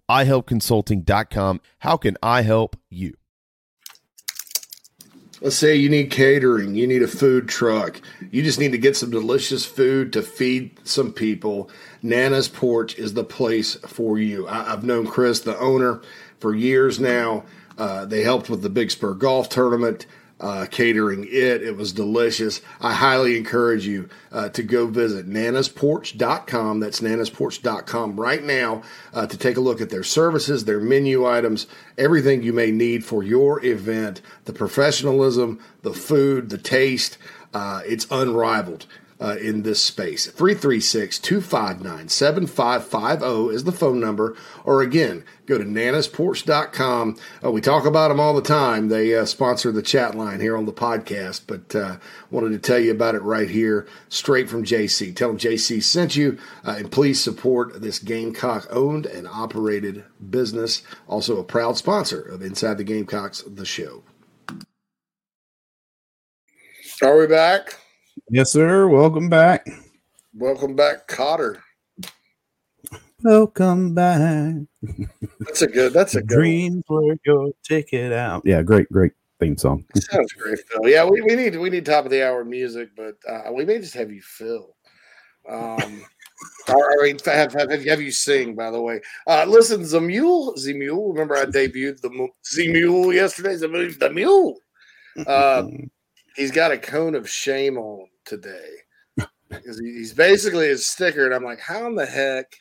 iHelpConsulting.com. 0.11 1.61
How 1.79 1.95
can 1.95 2.17
I 2.21 2.41
help 2.41 2.75
you? 2.89 3.15
Let's 5.39 5.55
say 5.55 5.75
you 5.75 5.89
need 5.89 6.11
catering, 6.11 6.75
you 6.75 6.85
need 6.85 7.01
a 7.01 7.07
food 7.07 7.47
truck, 7.47 7.99
you 8.29 8.43
just 8.43 8.59
need 8.59 8.73
to 8.73 8.77
get 8.77 8.95
some 8.95 9.09
delicious 9.09 9.65
food 9.65 10.13
to 10.13 10.21
feed 10.21 10.77
some 10.83 11.13
people. 11.13 11.71
Nana's 12.03 12.47
Porch 12.47 12.95
is 12.99 13.15
the 13.15 13.23
place 13.23 13.73
for 13.75 14.19
you. 14.19 14.47
I, 14.47 14.65
have 14.65 14.83
known 14.83 15.07
Chris, 15.07 15.39
the 15.39 15.57
owner, 15.57 16.01
for 16.39 16.53
years 16.53 16.99
now. 16.99 17.43
Uh, 17.75 18.05
they 18.05 18.21
helped 18.21 18.51
with 18.51 18.61
the 18.61 18.69
Big 18.69 18.91
Spur 18.91 19.15
Golf 19.15 19.49
Tournament 19.49 20.05
uh, 20.41 20.65
catering 20.69 21.23
it. 21.25 21.61
It 21.61 21.77
was 21.77 21.93
delicious. 21.93 22.61
I 22.81 22.93
highly 22.93 23.37
encourage 23.37 23.85
you 23.85 24.09
uh, 24.31 24.49
to 24.49 24.63
go 24.63 24.87
visit 24.87 25.29
nanasporch.com. 25.29 26.79
That's 26.79 26.99
nanasporch.com 26.99 28.19
right 28.19 28.43
now 28.43 28.81
uh, 29.13 29.27
to 29.27 29.37
take 29.37 29.57
a 29.57 29.61
look 29.61 29.79
at 29.79 29.91
their 29.91 30.03
services, 30.03 30.65
their 30.65 30.79
menu 30.79 31.27
items, 31.27 31.67
everything 31.97 32.41
you 32.41 32.53
may 32.53 32.71
need 32.71 33.05
for 33.05 33.23
your 33.23 33.63
event, 33.63 34.21
the 34.45 34.53
professionalism, 34.53 35.59
the 35.83 35.93
food, 35.93 36.49
the 36.49 36.57
taste. 36.57 37.17
Uh, 37.53 37.81
it's 37.85 38.07
unrivaled 38.09 38.87
uh, 39.21 39.37
in 39.39 39.61
this 39.61 39.83
space. 39.83 40.25
336 40.25 41.19
259 41.19 42.09
7550 42.09 43.55
is 43.55 43.63
the 43.63 43.71
phone 43.71 43.99
number. 43.99 44.35
Or 44.65 44.81
again, 44.81 45.23
go 45.45 45.57
to 45.57 45.63
nanasporch.com. 45.63 47.17
Uh, 47.43 47.51
we 47.51 47.61
talk 47.61 47.85
about 47.85 48.07
them 48.07 48.19
all 48.19 48.33
the 48.33 48.41
time. 48.41 48.89
They 48.89 49.15
uh, 49.15 49.25
sponsor 49.25 49.71
the 49.71 49.83
chat 49.83 50.15
line 50.15 50.39
here 50.39 50.57
on 50.57 50.65
the 50.65 50.73
podcast, 50.73 51.41
but 51.45 51.75
uh, 51.75 51.97
wanted 52.31 52.49
to 52.51 52.59
tell 52.59 52.79
you 52.79 52.91
about 52.91 53.15
it 53.15 53.21
right 53.21 53.49
here, 53.49 53.87
straight 54.09 54.49
from 54.49 54.65
JC. 54.65 55.15
Tell 55.15 55.29
them 55.29 55.37
JC 55.37 55.83
sent 55.83 56.15
you, 56.15 56.37
uh, 56.65 56.75
and 56.77 56.91
please 56.91 57.21
support 57.21 57.81
this 57.81 57.99
Gamecock 57.99 58.67
owned 58.71 59.05
and 59.05 59.27
operated 59.27 60.03
business. 60.29 60.81
Also, 61.07 61.37
a 61.39 61.43
proud 61.43 61.77
sponsor 61.77 62.21
of 62.21 62.41
Inside 62.41 62.77
the 62.77 62.83
Gamecocks, 62.83 63.43
the 63.43 63.65
show. 63.65 64.03
Are 67.03 67.17
we 67.17 67.25
back? 67.27 67.80
Yes, 68.33 68.53
sir. 68.53 68.87
Welcome 68.87 69.27
back. 69.27 69.67
Welcome 70.33 70.73
back, 70.73 71.05
Cotter. 71.05 71.61
Welcome 73.23 73.93
back. 73.93 74.55
That's 75.41 75.63
a 75.63 75.67
good. 75.67 75.91
That's 75.91 76.15
a 76.15 76.21
good 76.21 76.29
dream 76.29 76.81
for 76.87 77.17
your 77.25 77.51
ticket 77.61 78.13
out. 78.13 78.43
Yeah, 78.45 78.61
great, 78.61 78.89
great 78.89 79.11
theme 79.41 79.57
song. 79.57 79.83
Sounds 79.97 80.31
great, 80.31 80.59
Phil. 80.59 80.87
Yeah, 80.87 81.03
we, 81.03 81.19
we 81.19 81.35
need 81.35 81.57
we 81.57 81.69
need 81.69 81.85
top 81.85 82.05
of 82.05 82.11
the 82.11 82.25
hour 82.25 82.45
music, 82.45 82.91
but 82.95 83.15
uh, 83.29 83.51
we 83.51 83.65
may 83.65 83.79
just 83.79 83.95
have 83.95 84.13
you 84.13 84.21
fill. 84.21 84.77
Um, 85.49 86.01
or, 86.69 87.01
I 87.01 87.03
mean, 87.03 87.17
have, 87.25 87.51
have, 87.51 87.83
have 87.83 88.01
you 88.01 88.11
sing? 88.11 88.55
By 88.55 88.71
the 88.71 88.81
way, 88.81 89.01
uh, 89.27 89.43
listen, 89.45 89.83
the 89.83 89.99
mule, 89.99 90.55
the 90.55 90.73
mule. 90.73 91.11
Remember, 91.11 91.35
I 91.35 91.47
debuted 91.47 91.99
the 91.99 92.29
the 92.55 92.71
mule 92.71 93.11
yesterday. 93.11 93.57
The, 93.57 93.93
the 93.99 94.09
mule. 94.09 94.57
Uh, 95.27 95.67
he's 96.37 96.51
got 96.51 96.71
a 96.71 96.77
cone 96.77 97.13
of 97.13 97.29
shame 97.29 97.77
on 97.77 98.07
today 98.37 99.25
because 99.49 99.79
he's 99.79 100.13
basically 100.13 100.69
a 100.69 100.77
sticker, 100.77 101.25
and 101.25 101.33
I'm 101.33 101.43
like, 101.43 101.59
how 101.59 101.85
in 101.87 101.95
the 101.95 102.05
heck 102.05 102.55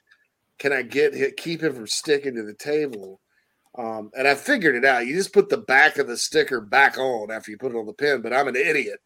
can 0.59 0.73
I 0.73 0.83
get 0.83 1.37
keep 1.37 1.63
him 1.63 1.75
from 1.75 1.87
sticking 1.87 2.35
to 2.35 2.43
the 2.43 2.55
table? 2.55 3.21
Um, 3.79 4.11
and 4.19 4.27
I 4.27 4.35
figured 4.35 4.75
it 4.75 4.85
out. 4.85 5.07
You 5.07 5.15
just 5.15 5.33
put 5.33 5.49
the 5.49 5.59
back 5.59 5.99
of 5.99 6.09
the 6.09 6.17
sticker 6.17 6.61
back 6.61 6.99
on 6.99 7.31
after 7.31 7.53
you 7.53 7.59
put 7.59 7.73
it 7.73 7.79
on 7.79 7.87
the 7.87 7.93
pin, 7.93 8.21
but 8.21 8.33
I'm 8.33 8.49
an 8.49 8.57
idiot. 8.57 8.99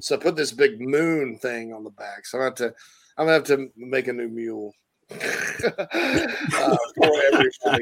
So 0.00 0.16
I 0.16 0.18
put 0.18 0.34
this 0.34 0.52
big 0.52 0.80
moon 0.80 1.38
thing 1.38 1.72
on 1.72 1.84
the 1.84 1.90
back. 1.90 2.26
So 2.26 2.40
I 2.40 2.44
have 2.44 2.54
to 2.56 2.74
I'm 3.16 3.26
gonna 3.26 3.32
have 3.32 3.44
to 3.44 3.70
make 3.76 4.08
a 4.08 4.12
new 4.12 4.28
mule 4.28 4.72
uh, 5.10 6.76
for. 6.96 7.78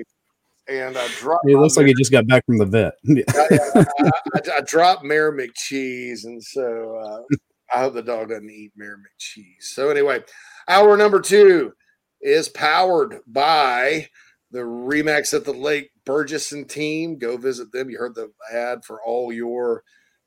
And 0.68 0.98
I 0.98 1.08
dropped. 1.16 1.48
It 1.48 1.56
looks 1.56 1.78
like 1.78 1.86
he 1.86 1.94
just 1.94 2.12
got 2.12 2.26
back 2.26 2.44
from 2.44 2.58
the 2.58 2.66
vet. 2.66 2.92
I, 3.08 3.58
I, 3.74 3.84
I, 4.04 4.56
I, 4.58 4.60
dropped 4.66 5.02
Mayor 5.02 5.32
McCheese, 5.32 6.24
and 6.24 6.44
so 6.44 6.96
uh, 6.98 7.36
I 7.72 7.80
hope 7.80 7.94
the 7.94 8.02
dog 8.02 8.28
doesn't 8.28 8.50
eat 8.50 8.72
Mayor 8.76 8.98
McCheese. 8.98 9.62
So 9.62 9.90
anyway, 9.90 10.20
hour 10.68 10.96
number 10.96 11.20
two 11.20 11.72
is 12.20 12.48
powered 12.48 13.20
by 13.26 14.08
the 14.50 14.60
Remax 14.60 15.34
at 15.34 15.44
the 15.44 15.52
Lake 15.52 15.90
Bergeson 16.06 16.68
team. 16.68 17.18
Go 17.18 17.36
visit 17.36 17.70
them. 17.72 17.90
You 17.90 17.98
heard 17.98 18.14
the 18.14 18.30
ad 18.52 18.84
for 18.84 19.02
all 19.02 19.32
your 19.32 19.82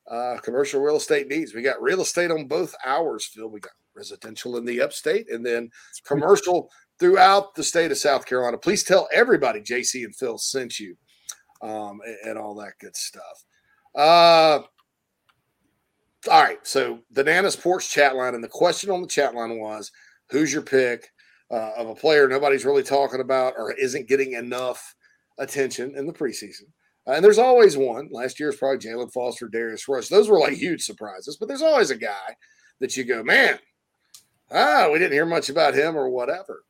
uh, 0.10 0.38
commercial 0.44 0.82
real 0.82 0.98
estate 0.98 1.28
needs. 1.28 1.54
We 1.54 1.62
got 1.62 1.82
real 1.82 2.02
estate 2.02 2.32
on 2.32 2.48
both 2.48 2.76
hours, 2.86 3.26
Phil. 3.26 3.50
We 3.50 3.60
got 3.60 3.72
residential 3.96 4.58
in 4.58 4.66
the 4.66 4.82
upstate 4.82 5.30
and 5.32 5.46
then 5.46 5.70
commercial 6.06 6.70
throughout 7.00 7.56
the 7.56 7.64
state 7.64 7.92
of 7.92 7.98
South 7.98 8.26
Carolina. 8.26 8.58
Please 8.58 8.84
tell 8.84 9.08
everybody 9.14 9.60
JC 9.60 10.06
and 10.06 10.16
Phil 10.16 10.38
sent 10.38 10.80
you 10.80 10.96
um, 11.62 12.00
and, 12.06 12.18
and, 12.30 12.38
all 12.38 12.56
that 12.56 12.74
good 12.80 12.96
stuff. 12.96 13.46
Uh, 13.96 14.60
all 16.30 16.42
right. 16.42 16.60
So 16.64 17.00
the 17.12 17.24
Nana's 17.24 17.56
Porch 17.56 17.90
chat 17.90 18.16
line, 18.16 18.36
and 18.36 18.44
the 18.44 18.48
question 18.50 18.90
on 18.90 19.02
the 19.02 19.08
chat 19.08 19.34
line 19.34 19.60
was 19.60 19.92
who's 20.30 20.54
your 20.54 20.62
pick 20.62 21.10
uh, 21.52 21.72
of 21.78 21.90
a 21.90 21.96
player 21.96 22.28
nobody's 22.28 22.66
really 22.66 22.84
talking 22.84 23.22
about 23.22 23.54
or 23.58 23.74
isn't 23.74 24.08
getting 24.08 24.34
enough 24.34 24.96
attention 25.40 25.96
in 25.96 26.06
the 26.06 26.14
preseason? 26.14 26.64
Uh, 27.08 27.14
and 27.14 27.26
there's 27.26 27.40
always 27.40 27.78
one. 27.78 28.08
Last 28.12 28.40
year 28.40 28.50
was 28.50 28.58
probably 28.58 28.78
Jalen 28.78 29.12
Foster, 29.12 29.48
Darius 29.48 29.88
Rush. 29.88 30.08
Those 30.08 30.30
were 30.30 30.40
like 30.40 30.54
huge 30.54 30.84
surprises, 30.84 31.38
but 31.40 31.48
there's 31.48 31.64
always 31.64 31.90
a 31.90 31.98
guy 31.98 32.36
that 32.80 32.96
you 32.96 33.04
go, 33.04 33.24
man, 33.24 33.58
ah, 34.52 34.90
we 34.92 35.00
didn't 35.00 35.14
hear 35.14 35.26
much 35.26 35.50
about 35.50 35.74
him 35.74 35.96
or 35.96 36.10
whatever. 36.10 36.64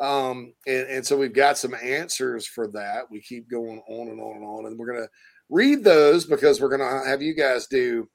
Um, 0.00 0.54
and, 0.66 0.86
and 0.88 1.06
so 1.06 1.16
we've 1.16 1.32
got 1.32 1.58
some 1.58 1.74
answers 1.82 2.46
for 2.46 2.68
that. 2.72 3.10
We 3.10 3.20
keep 3.20 3.50
going 3.50 3.82
on 3.88 4.08
and 4.08 4.20
on 4.20 4.36
and 4.36 4.44
on, 4.44 4.66
and 4.66 4.78
we're 4.78 4.92
to 4.92 5.08
read 5.48 5.82
those 5.82 6.24
because 6.24 6.60
we're 6.60 6.76
to 6.76 7.08
have 7.08 7.22
you 7.22 7.34
guys 7.34 7.66
do 7.66 8.08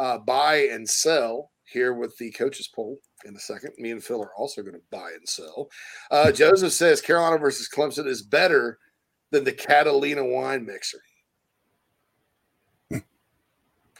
uh, 0.00 0.18
buy 0.18 0.68
and 0.72 0.88
sell 0.88 1.50
here 1.64 1.92
with 1.92 2.16
the 2.16 2.30
coaches 2.32 2.68
poll 2.74 2.98
in 3.26 3.36
a 3.36 3.38
second. 3.38 3.72
Me 3.78 3.90
and 3.90 4.02
Phil 4.02 4.22
are 4.22 4.34
also 4.34 4.62
going 4.62 4.74
to 4.74 4.80
buy 4.90 5.10
and 5.14 5.28
sell. 5.28 5.68
Uh, 6.10 6.32
Joseph 6.32 6.72
says 6.72 7.02
Carolina 7.02 7.36
versus 7.36 7.68
Clemson 7.68 8.06
is 8.06 8.22
better 8.22 8.78
than 9.30 9.44
the 9.44 9.52
Catalina 9.52 10.24
wine 10.24 10.64
mixer. 10.64 11.00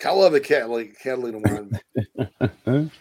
I 0.05 0.11
love 0.11 0.33
the 0.33 0.41
Catalina, 0.41 0.91
Catalina 1.01 1.39
wine. 1.39 2.91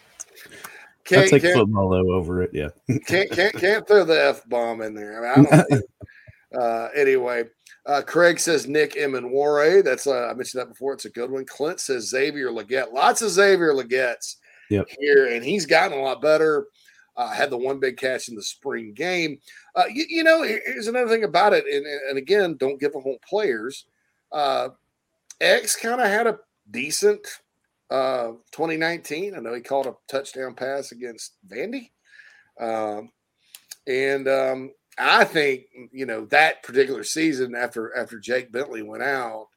Can't, 1.10 1.24
I 1.24 1.28
take 1.28 1.42
can't, 1.42 1.56
football 1.56 1.88
though 1.88 2.12
over 2.12 2.42
it. 2.42 2.50
Yeah. 2.52 2.68
can't 3.06 3.28
can't 3.32 3.52
can't 3.54 3.84
throw 3.84 4.04
the 4.04 4.26
f 4.26 4.48
bomb 4.48 4.80
in 4.80 4.94
there. 4.94 5.26
I, 5.26 5.36
mean, 5.36 5.46
I 5.50 5.64
don't. 5.68 5.84
uh, 6.62 6.88
anyway, 6.94 7.44
uh, 7.86 8.02
Craig 8.02 8.38
says 8.38 8.66
Nick 8.66 8.94
Emmanwori. 8.94 9.82
That's 9.82 10.06
uh, 10.06 10.28
I 10.28 10.34
mentioned 10.34 10.60
that 10.60 10.68
before. 10.68 10.92
It's 10.92 11.06
a 11.06 11.10
good 11.10 11.30
one. 11.30 11.44
Clint 11.46 11.80
says 11.80 12.08
Xavier 12.08 12.50
Legette. 12.50 12.92
Lots 12.92 13.22
of 13.22 13.30
Xavier 13.30 13.72
Legettes 13.72 14.36
yep. 14.68 14.86
here, 14.98 15.28
and 15.28 15.44
he's 15.44 15.66
gotten 15.66 15.98
a 15.98 16.02
lot 16.02 16.20
better. 16.22 16.66
Uh, 17.16 17.28
had 17.28 17.50
the 17.50 17.56
one 17.56 17.80
big 17.80 17.96
catch 17.96 18.28
in 18.28 18.36
the 18.36 18.42
spring 18.42 18.94
game. 18.94 19.38
Uh, 19.74 19.84
you, 19.92 20.04
you, 20.08 20.24
know, 20.24 20.42
here's 20.42 20.86
another 20.86 21.08
thing 21.08 21.24
about 21.24 21.52
it, 21.52 21.64
and, 21.66 21.84
and 22.08 22.16
again, 22.16 22.56
don't 22.58 22.80
give 22.80 22.92
them 22.92 23.02
whole 23.02 23.18
players. 23.28 23.86
Uh, 24.32 24.68
X 25.40 25.76
kind 25.76 26.00
of 26.00 26.06
had 26.06 26.26
a 26.26 26.38
decent 26.70 27.26
uh, 27.90 28.28
2019. 28.52 29.34
I 29.34 29.40
know 29.40 29.54
he 29.54 29.60
caught 29.60 29.86
a 29.86 29.94
touchdown 30.08 30.54
pass 30.54 30.92
against 30.92 31.34
Vandy. 31.46 31.90
Um, 32.60 33.10
and 33.86 34.28
um, 34.28 34.70
I 35.00 35.24
think, 35.24 35.64
you 35.92 36.06
know, 36.06 36.26
that 36.26 36.62
particular 36.62 37.04
season 37.04 37.54
after 37.54 37.96
after 37.96 38.18
Jake 38.18 38.52
Bentley 38.52 38.82
went 38.82 39.02
out, 39.02 39.48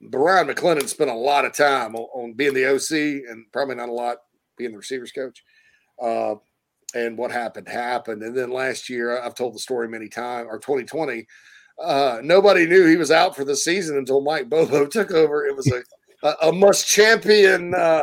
Bryan 0.00 0.48
McClendon 0.48 0.88
spent 0.88 1.10
a 1.10 1.14
lot 1.14 1.44
of 1.44 1.54
time 1.54 1.94
on, 1.94 2.06
on, 2.14 2.32
being 2.34 2.54
the 2.54 2.66
OC 2.66 3.28
and 3.30 3.46
probably 3.52 3.74
not 3.76 3.88
a 3.88 3.92
lot 3.92 4.18
being 4.56 4.72
the 4.72 4.78
receivers 4.78 5.12
coach. 5.12 5.42
Uh, 6.00 6.36
and 6.94 7.18
what 7.18 7.32
happened 7.32 7.68
happened. 7.68 8.22
And 8.22 8.36
then 8.36 8.50
last 8.50 8.88
year, 8.88 9.20
I've 9.20 9.34
told 9.34 9.54
the 9.54 9.58
story 9.58 9.88
many 9.88 10.08
times, 10.08 10.46
or 10.48 10.58
2020, 10.58 11.26
uh, 11.82 12.20
nobody 12.22 12.66
knew 12.66 12.86
he 12.86 12.96
was 12.96 13.10
out 13.10 13.34
for 13.34 13.44
the 13.44 13.56
season 13.56 13.98
until 13.98 14.20
Mike 14.20 14.48
Bobo 14.48 14.86
took 14.86 15.10
over. 15.10 15.44
It 15.44 15.56
was 15.56 15.70
a 15.72 15.82
a, 16.24 16.48
a 16.48 16.52
must 16.52 16.88
champion 16.88 17.74
uh, 17.74 18.02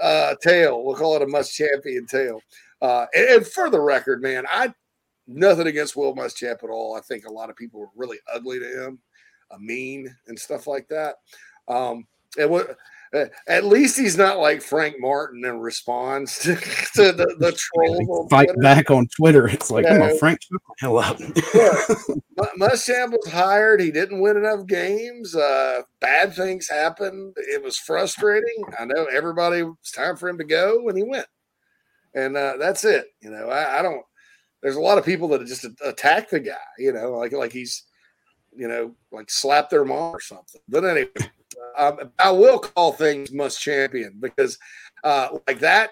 uh, 0.00 0.34
tale. 0.42 0.84
We'll 0.84 0.96
call 0.96 1.16
it 1.16 1.22
a 1.22 1.26
must 1.26 1.54
champion 1.54 2.06
tale. 2.06 2.40
Uh, 2.82 3.06
and, 3.14 3.28
and, 3.28 3.46
for 3.46 3.70
the 3.70 3.80
record, 3.80 4.20
man, 4.20 4.44
I 4.52 4.74
nothing 5.26 5.66
against 5.66 5.96
Will 5.96 6.14
Muschamp 6.14 6.62
at 6.62 6.70
all. 6.70 6.96
I 6.96 7.00
think 7.00 7.26
a 7.26 7.32
lot 7.32 7.50
of 7.50 7.56
people 7.56 7.80
were 7.80 7.88
really 7.96 8.18
ugly 8.32 8.58
to 8.58 8.86
him, 8.86 8.98
a 9.50 9.58
mean 9.58 10.14
and 10.26 10.38
stuff 10.38 10.66
like 10.66 10.88
that. 10.88 11.16
Um, 11.68 12.06
and 12.38 12.50
what 12.50 12.76
uh, 13.14 13.26
at 13.46 13.64
least 13.64 13.96
he's 13.96 14.16
not 14.16 14.38
like 14.38 14.60
Frank 14.60 14.96
Martin 14.98 15.44
and 15.44 15.62
responds 15.62 16.38
to, 16.40 16.56
to 16.56 17.12
the, 17.12 17.36
the 17.38 17.52
trolls. 17.74 18.28
Fight 18.28 18.46
Twitter. 18.46 18.60
back 18.60 18.90
on 18.90 19.06
Twitter. 19.16 19.46
It's 19.48 19.70
like, 19.70 19.86
come 19.86 20.02
on, 20.02 20.18
Frank, 20.18 20.40
hell 20.78 20.98
up. 20.98 21.18
Muschamp 22.58 23.12
was 23.12 23.30
hired. 23.30 23.80
He 23.80 23.90
didn't 23.90 24.20
win 24.20 24.36
enough 24.36 24.66
games. 24.66 25.36
Uh, 25.36 25.82
bad 26.00 26.34
things 26.34 26.68
happened. 26.68 27.34
It 27.36 27.62
was 27.62 27.78
frustrating. 27.78 28.64
I 28.78 28.84
know 28.84 29.06
everybody 29.12 29.60
It's 29.80 29.92
time 29.92 30.16
for 30.16 30.28
him 30.28 30.38
to 30.38 30.44
go, 30.44 30.88
and 30.88 30.98
he 30.98 31.04
went. 31.04 31.26
And 32.14 32.36
uh, 32.36 32.54
that's 32.58 32.84
it. 32.84 33.06
You 33.20 33.30
know, 33.30 33.48
I, 33.48 33.78
I 33.78 33.82
don't. 33.82 34.02
There's 34.64 34.76
a 34.76 34.80
lot 34.80 34.98
of 34.98 35.04
people 35.04 35.28
that 35.28 35.46
just 35.46 35.64
attack 35.84 36.30
the 36.30 36.40
guy. 36.40 36.56
You 36.78 36.92
know, 36.92 37.12
like 37.12 37.32
like 37.32 37.52
he's, 37.52 37.84
you 38.56 38.66
know, 38.66 38.96
like 39.12 39.30
slap 39.30 39.70
their 39.70 39.84
mom 39.84 40.16
or 40.16 40.20
something. 40.20 40.60
But 40.68 40.84
anyway. 40.84 41.10
Um, 41.78 42.10
I 42.18 42.30
will 42.32 42.58
call 42.58 42.92
things 42.92 43.32
must 43.32 43.60
champion 43.60 44.16
because, 44.18 44.58
uh, 45.04 45.38
like 45.46 45.60
that, 45.60 45.90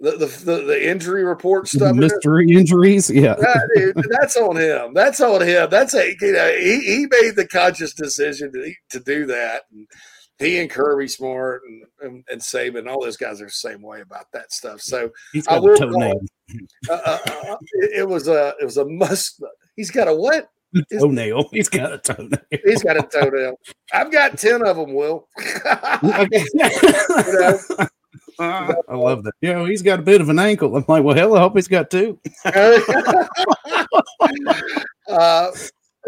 the, 0.00 0.12
the 0.12 0.62
the, 0.66 0.90
injury 0.90 1.24
report 1.24 1.68
stuff, 1.68 1.94
mystery 1.94 2.50
injuries, 2.50 3.10
yeah, 3.10 3.34
that, 3.34 3.70
dude, 3.74 4.06
that's 4.10 4.36
on 4.36 4.56
him. 4.56 4.92
That's 4.92 5.20
on 5.20 5.42
him. 5.42 5.68
That's 5.70 5.94
a 5.94 6.14
you 6.20 6.32
know 6.32 6.52
he, 6.58 6.80
he 6.80 7.06
made 7.10 7.36
the 7.36 7.46
conscious 7.50 7.94
decision 7.94 8.52
to 8.52 8.74
to 8.90 9.00
do 9.00 9.26
that. 9.26 9.62
And 9.72 9.86
he 10.38 10.58
and 10.58 10.70
Kirby 10.70 11.08
Smart 11.08 11.62
and, 11.66 11.84
and, 12.00 12.24
and 12.30 12.40
Saban, 12.40 12.88
all 12.88 13.02
those 13.02 13.16
guys 13.16 13.40
are 13.40 13.46
the 13.46 13.50
same 13.50 13.82
way 13.82 14.00
about 14.00 14.26
that 14.32 14.52
stuff. 14.52 14.80
So 14.80 15.10
he's 15.32 15.46
got 15.46 15.56
I 15.56 15.60
will 15.60 15.76
call, 15.76 16.22
uh, 16.90 16.92
uh, 16.92 17.18
uh, 17.26 17.56
it, 17.74 18.00
it 18.00 18.08
was 18.08 18.28
a 18.28 18.54
it 18.60 18.64
was 18.64 18.76
a 18.76 18.84
must. 18.84 19.42
He's 19.76 19.90
got 19.90 20.08
a 20.08 20.14
what? 20.14 20.48
toenail. 20.98 21.48
He's 21.52 21.68
got 21.68 21.92
a 21.92 21.98
toenail. 21.98 22.40
He's 22.64 22.82
got 22.82 22.96
a 22.96 23.02
toenail. 23.02 23.58
I've 23.92 24.10
got 24.10 24.38
10 24.38 24.66
of 24.66 24.76
them, 24.76 24.94
Will. 24.94 25.28
you 26.02 26.48
know? 26.54 27.58
uh, 28.38 28.74
I 28.88 28.94
love 28.94 29.24
that. 29.24 29.34
You 29.40 29.52
know, 29.52 29.64
he's 29.64 29.82
got 29.82 30.00
a 30.00 30.02
bit 30.02 30.20
of 30.20 30.28
an 30.28 30.38
ankle. 30.38 30.76
I'm 30.76 30.84
like, 30.88 31.04
well, 31.04 31.16
hell, 31.16 31.36
I 31.36 31.40
hope 31.40 31.54
he's 31.54 31.68
got 31.68 31.90
two. 31.90 32.18
uh, 35.08 35.50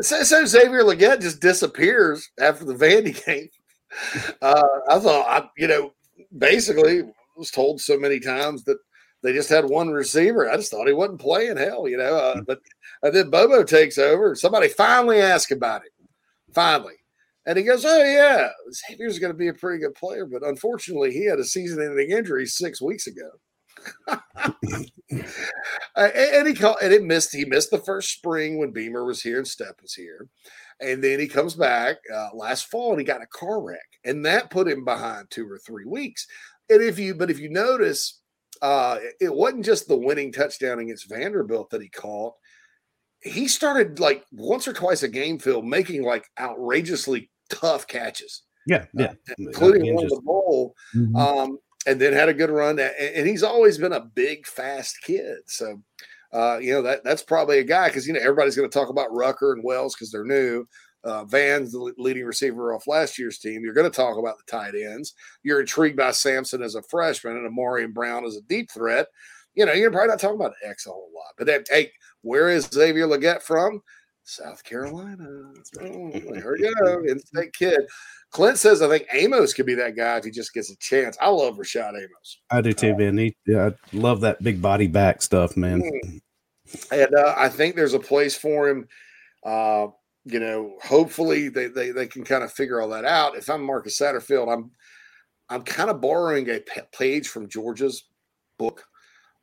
so, 0.00 0.22
so, 0.22 0.44
Xavier 0.44 0.82
Legette 0.82 1.20
just 1.20 1.40
disappears 1.40 2.28
after 2.40 2.64
the 2.64 2.74
Vandy 2.74 3.24
game. 3.24 3.48
Uh, 4.42 4.62
I 4.88 4.98
thought, 4.98 5.26
I, 5.28 5.48
you 5.56 5.68
know, 5.68 5.92
basically 6.36 7.02
was 7.36 7.50
told 7.50 7.80
so 7.80 7.98
many 7.98 8.18
times 8.20 8.64
that 8.64 8.78
they 9.22 9.32
just 9.32 9.48
had 9.48 9.64
one 9.64 9.90
receiver. 9.90 10.48
I 10.50 10.56
just 10.56 10.70
thought 10.70 10.86
he 10.86 10.92
wasn't 10.92 11.20
playing 11.20 11.56
hell, 11.56 11.88
you 11.88 11.96
know. 11.96 12.16
Uh, 12.16 12.40
but 12.46 12.60
and 13.02 13.14
then 13.14 13.30
Bobo 13.30 13.64
takes 13.64 13.98
over. 13.98 14.34
Somebody 14.34 14.68
finally 14.68 15.20
asked 15.20 15.52
about 15.52 15.82
it. 15.84 15.92
Finally. 16.54 16.94
And 17.46 17.56
he 17.56 17.64
goes, 17.64 17.84
Oh, 17.84 18.02
yeah, 18.02 18.48
Xavier's 18.72 19.18
going 19.18 19.32
to 19.32 19.38
be 19.38 19.48
a 19.48 19.54
pretty 19.54 19.80
good 19.80 19.94
player. 19.94 20.26
But 20.26 20.42
unfortunately, 20.44 21.12
he 21.12 21.24
had 21.26 21.38
a 21.38 21.44
season 21.44 21.82
ending 21.82 22.10
injury 22.10 22.46
six 22.46 22.82
weeks 22.82 23.06
ago. 23.06 23.30
and 25.96 26.48
he 26.48 26.54
called, 26.54 26.78
and 26.82 26.92
it 26.92 27.04
missed. 27.04 27.34
He 27.34 27.44
missed 27.44 27.70
the 27.70 27.78
first 27.78 28.10
spring 28.10 28.58
when 28.58 28.72
Beamer 28.72 29.04
was 29.04 29.22
here 29.22 29.38
and 29.38 29.46
Stepp 29.46 29.80
was 29.80 29.94
here, 29.94 30.28
and 30.80 31.02
then 31.02 31.18
he 31.18 31.28
comes 31.28 31.54
back 31.54 31.96
uh, 32.14 32.28
last 32.34 32.66
fall 32.70 32.90
and 32.90 33.00
he 33.00 33.04
got 33.04 33.22
a 33.22 33.26
car 33.26 33.62
wreck, 33.62 33.98
and 34.04 34.24
that 34.24 34.50
put 34.50 34.68
him 34.68 34.84
behind 34.84 35.30
two 35.30 35.50
or 35.50 35.58
three 35.58 35.84
weeks. 35.86 36.26
And 36.68 36.82
if 36.82 36.98
you, 36.98 37.14
but 37.14 37.30
if 37.30 37.38
you 37.38 37.48
notice, 37.48 38.20
uh, 38.62 38.98
it 39.20 39.32
wasn't 39.32 39.64
just 39.64 39.88
the 39.88 39.96
winning 39.96 40.32
touchdown 40.32 40.78
against 40.78 41.08
Vanderbilt 41.08 41.70
that 41.70 41.82
he 41.82 41.88
caught 41.88 42.34
he 43.26 43.48
started 43.48 43.98
like 43.98 44.24
once 44.32 44.68
or 44.68 44.72
twice 44.72 45.02
a 45.02 45.08
game, 45.08 45.38
Phil, 45.38 45.62
making 45.62 46.04
like 46.04 46.26
outrageously 46.38 47.30
tough 47.50 47.86
catches. 47.86 48.42
Yeah, 48.66 48.86
yeah, 48.94 49.06
uh, 49.06 49.34
including 49.38 49.94
one 49.94 50.04
of 50.04 50.10
the 50.10 50.20
bowl. 50.22 50.74
Mm-hmm. 50.94 51.16
Um, 51.16 51.58
and 51.86 52.00
then 52.00 52.12
had 52.12 52.28
a 52.28 52.34
good 52.34 52.50
run. 52.50 52.80
And 52.80 53.26
he's 53.26 53.44
always 53.44 53.78
been 53.78 53.92
a 53.92 54.00
big, 54.00 54.44
fast 54.44 54.96
kid. 55.02 55.38
So, 55.46 55.80
uh, 56.36 56.58
you 56.58 56.70
know, 56.70 56.82
that 56.82 57.02
that's 57.02 57.22
probably 57.22 57.60
a 57.60 57.64
guy 57.64 57.88
because, 57.88 58.06
you 58.06 58.12
know, 58.12 58.20
everybody's 58.20 58.56
going 58.56 58.68
to 58.68 58.78
talk 58.78 58.90
about 58.90 59.10
Rucker 59.10 59.54
and 59.54 59.64
Wells 59.64 59.94
because 59.94 60.10
they're 60.10 60.22
new. 60.24 60.66
Uh, 61.02 61.24
Vann's 61.24 61.72
the 61.72 61.94
leading 61.96 62.24
receiver 62.24 62.74
off 62.74 62.86
last 62.86 63.18
year's 63.18 63.38
team. 63.38 63.62
You're 63.62 63.72
going 63.72 63.90
to 63.90 63.96
talk 63.96 64.18
about 64.18 64.36
the 64.36 64.50
tight 64.50 64.74
ends. 64.74 65.14
You're 65.42 65.60
intrigued 65.60 65.96
by 65.96 66.10
Samson 66.10 66.62
as 66.62 66.74
a 66.74 66.82
freshman 66.82 67.36
and 67.36 67.46
Amari 67.46 67.84
and 67.84 67.94
Brown 67.94 68.26
as 68.26 68.36
a 68.36 68.42
deep 68.42 68.70
threat. 68.70 69.06
You 69.54 69.64
know, 69.64 69.72
you're 69.72 69.90
probably 69.90 70.08
not 70.08 70.20
talking 70.20 70.36
about 70.36 70.52
X 70.62 70.86
a 70.86 70.90
whole 70.90 71.10
lot. 71.14 71.32
But 71.38 71.46
then, 71.46 71.64
hey, 71.70 71.90
where 72.20 72.50
is 72.50 72.66
Xavier 72.66 73.06
Legette 73.06 73.40
from? 73.40 73.80
South 74.24 74.62
Carolina. 74.62 75.24
Oh, 75.80 76.10
there 76.12 76.58
you 76.58 76.74
go. 76.82 77.02
In-state 77.06 77.54
kid. 77.54 77.80
Clint 78.32 78.58
says, 78.58 78.82
I 78.82 78.88
think 78.88 79.06
Amos 79.12 79.54
could 79.54 79.66
be 79.66 79.76
that 79.76 79.96
guy 79.96 80.18
if 80.18 80.24
he 80.24 80.30
just 80.30 80.52
gets 80.52 80.70
a 80.70 80.76
chance. 80.76 81.16
I 81.20 81.28
love 81.28 81.56
Rashad 81.56 81.90
Amos. 81.90 82.40
I 82.50 82.60
do 82.60 82.72
too, 82.72 82.96
man. 82.96 83.16
He, 83.16 83.36
yeah, 83.46 83.70
I 83.70 83.96
love 83.96 84.20
that 84.22 84.42
big 84.42 84.60
body 84.60 84.88
back 84.88 85.22
stuff, 85.22 85.56
man. 85.56 85.80
Mm. 85.80 86.20
And 86.90 87.14
uh, 87.14 87.34
I 87.36 87.48
think 87.48 87.76
there's 87.76 87.94
a 87.94 88.00
place 88.00 88.36
for 88.36 88.68
him. 88.68 88.88
Uh, 89.44 89.88
you 90.24 90.40
know, 90.40 90.76
hopefully 90.82 91.48
they, 91.48 91.68
they 91.68 91.90
they 91.92 92.06
can 92.06 92.24
kind 92.24 92.42
of 92.42 92.52
figure 92.52 92.80
all 92.80 92.88
that 92.88 93.04
out. 93.04 93.36
If 93.36 93.48
I'm 93.48 93.62
Marcus 93.62 93.98
Satterfield, 93.98 94.52
I'm 94.52 94.70
I'm 95.48 95.62
kind 95.62 95.90
of 95.90 96.00
borrowing 96.00 96.48
a 96.50 96.60
page 96.92 97.28
from 97.28 97.48
Georgia's 97.48 98.04
book 98.58 98.82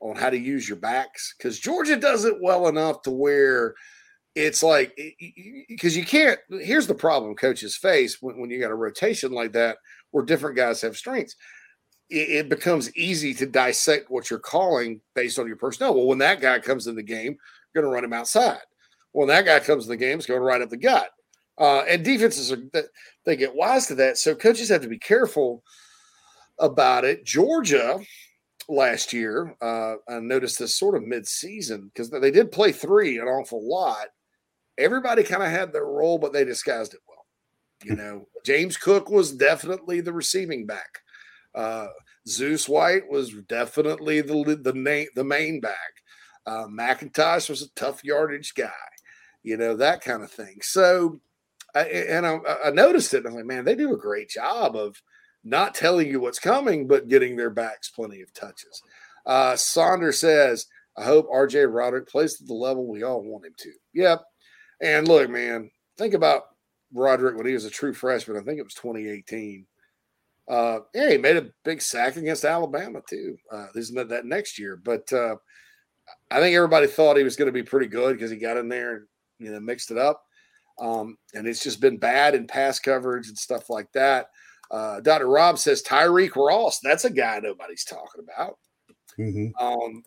on 0.01 0.17
how 0.17 0.29
to 0.29 0.37
use 0.37 0.67
your 0.67 0.77
backs 0.77 1.33
because 1.37 1.59
Georgia 1.59 1.95
does 1.95 2.25
it 2.25 2.35
well 2.41 2.67
enough 2.67 3.01
to 3.03 3.11
where 3.11 3.73
it's 4.35 4.61
like 4.61 4.97
because 5.69 5.95
you 5.95 6.03
can't. 6.03 6.39
Here's 6.49 6.87
the 6.87 6.95
problem 6.95 7.35
coaches 7.35 7.77
face 7.77 8.17
when, 8.21 8.39
when 8.39 8.49
you 8.49 8.59
got 8.59 8.71
a 8.71 8.75
rotation 8.75 9.31
like 9.31 9.53
that 9.53 9.77
where 10.11 10.25
different 10.25 10.57
guys 10.57 10.81
have 10.81 10.97
strengths. 10.97 11.35
It, 12.09 12.49
becomes 12.49 12.95
easy 12.95 13.33
to 13.35 13.45
dissect 13.47 14.11
what 14.11 14.29
you're 14.29 14.37
calling 14.37 15.01
based 15.15 15.39
on 15.39 15.47
your 15.47 15.55
personnel. 15.55 15.95
Well, 15.95 16.05
when 16.05 16.19
that 16.19 16.41
guy 16.41 16.59
comes 16.59 16.85
in 16.85 16.95
the 16.95 17.01
game, 17.01 17.37
you're 17.73 17.81
going 17.81 17.89
to 17.89 17.95
run 17.95 18.03
him 18.03 18.13
outside 18.13 18.59
well, 19.13 19.27
that 19.27 19.45
guy 19.45 19.59
comes 19.59 19.85
in 19.85 19.89
the 19.89 19.97
game, 19.97 20.17
it's 20.17 20.27
going 20.27 20.41
right 20.41 20.61
up 20.61 20.69
the 20.69 20.77
gut. 20.77 21.09
Uh, 21.57 21.83
and 21.87 22.03
defenses 22.03 22.51
are 22.51 22.57
they 23.25 23.35
get 23.35 23.55
wise 23.55 23.85
to 23.87 23.95
that. 23.95 24.17
So 24.17 24.33
coaches 24.33 24.69
have 24.69 24.81
to 24.81 24.87
be 24.87 24.97
careful 24.97 25.63
about 26.59 27.05
it. 27.05 27.23
Georgia 27.23 27.99
last 28.67 29.13
year, 29.13 29.55
uh, 29.61 29.95
I 30.09 30.19
noticed 30.19 30.57
this 30.57 30.77
sort 30.77 30.95
of 30.95 31.07
mid-season 31.07 31.91
because 31.93 32.09
they 32.09 32.31
did 32.31 32.51
play 32.51 32.71
three 32.71 33.19
an 33.19 33.27
awful 33.27 33.67
lot. 33.67 34.07
Everybody 34.79 35.21
kind 35.21 35.43
of 35.43 35.49
had 35.49 35.71
their 35.71 35.85
role, 35.85 36.17
but 36.17 36.33
they 36.33 36.43
disguised 36.43 36.95
it 36.95 37.01
well. 37.07 37.25
You 37.83 37.95
know, 37.95 38.27
James 38.43 38.75
Cook 38.75 39.11
was 39.11 39.31
definitely 39.31 40.01
the 40.01 40.13
receiving 40.13 40.65
back. 40.65 41.02
Uh, 41.55 41.87
Zeus 42.27 42.67
White 42.67 43.09
was 43.09 43.33
definitely 43.47 44.21
the 44.21 44.59
the, 44.61 44.73
main 44.73 45.07
the 45.15 45.23
main 45.23 45.59
back. 45.59 45.75
Uh, 46.45 46.65
McIntosh 46.65 47.49
was 47.49 47.61
a 47.61 47.69
tough 47.75 48.03
yardage 48.03 48.53
guy 48.53 48.71
you 49.43 49.57
know, 49.57 49.75
that 49.75 50.01
kind 50.01 50.23
of 50.23 50.31
thing. 50.31 50.57
So, 50.61 51.19
I, 51.75 51.81
and 51.83 52.25
I, 52.25 52.39
I 52.65 52.71
noticed 52.71 53.13
it. 53.13 53.17
And 53.17 53.27
I'm 53.27 53.35
like, 53.35 53.45
man, 53.45 53.65
they 53.65 53.75
do 53.75 53.93
a 53.93 53.97
great 53.97 54.29
job 54.29 54.75
of 54.75 55.01
not 55.43 55.75
telling 55.75 56.07
you 56.07 56.19
what's 56.19 56.39
coming, 56.39 56.87
but 56.87 57.09
getting 57.09 57.35
their 57.35 57.49
backs 57.49 57.89
plenty 57.89 58.21
of 58.21 58.33
touches. 58.33 58.81
Uh, 59.25 59.55
Saunders 59.55 60.19
says, 60.19 60.65
I 60.97 61.03
hope 61.03 61.29
RJ 61.29 61.73
Roderick 61.73 62.07
plays 62.07 62.37
to 62.37 62.45
the 62.45 62.53
level 62.53 62.87
we 62.87 63.03
all 63.03 63.21
want 63.21 63.45
him 63.45 63.53
to. 63.57 63.71
Yep. 63.93 64.21
And 64.81 65.07
look, 65.07 65.29
man, 65.29 65.69
think 65.97 66.13
about 66.13 66.43
Roderick 66.93 67.35
when 67.35 67.45
he 67.45 67.53
was 67.53 67.65
a 67.65 67.69
true 67.69 67.93
freshman. 67.93 68.37
I 68.37 68.41
think 68.41 68.59
it 68.59 68.63
was 68.63 68.75
2018. 68.75 69.65
Uh, 70.47 70.79
yeah, 70.93 71.11
he 71.11 71.17
made 71.17 71.37
a 71.37 71.49
big 71.63 71.81
sack 71.81 72.17
against 72.17 72.45
Alabama 72.45 73.01
too. 73.07 73.37
Uh, 73.51 73.67
isn't 73.75 74.09
that 74.09 74.25
next 74.25 74.59
year? 74.59 74.75
But 74.75 75.11
uh, 75.13 75.35
I 76.31 76.39
think 76.39 76.55
everybody 76.55 76.87
thought 76.87 77.17
he 77.17 77.23
was 77.23 77.35
going 77.35 77.47
to 77.47 77.53
be 77.53 77.63
pretty 77.63 77.87
good 77.87 78.13
because 78.13 78.31
he 78.31 78.37
got 78.37 78.57
in 78.57 78.67
there 78.67 78.95
and 78.95 79.07
you 79.39 79.51
know, 79.51 79.59
mixed 79.59 79.91
it 79.91 79.97
up. 79.97 80.23
Um, 80.79 81.17
and 81.33 81.47
it's 81.47 81.63
just 81.63 81.81
been 81.81 81.97
bad 81.97 82.35
in 82.35 82.47
pass 82.47 82.79
coverage 82.79 83.27
and 83.27 83.37
stuff 83.37 83.69
like 83.69 83.91
that. 83.93 84.27
Uh, 84.71 84.99
Dr. 85.01 85.27
Rob 85.27 85.59
says 85.59 85.83
Tyreek 85.83 86.35
Ross. 86.35 86.79
That's 86.79 87.05
a 87.05 87.09
guy 87.09 87.39
nobody's 87.39 87.83
talking 87.83 88.23
about. 88.23 88.57
Because 89.15 89.35
mm-hmm. 89.35 89.63
um, 89.63 90.03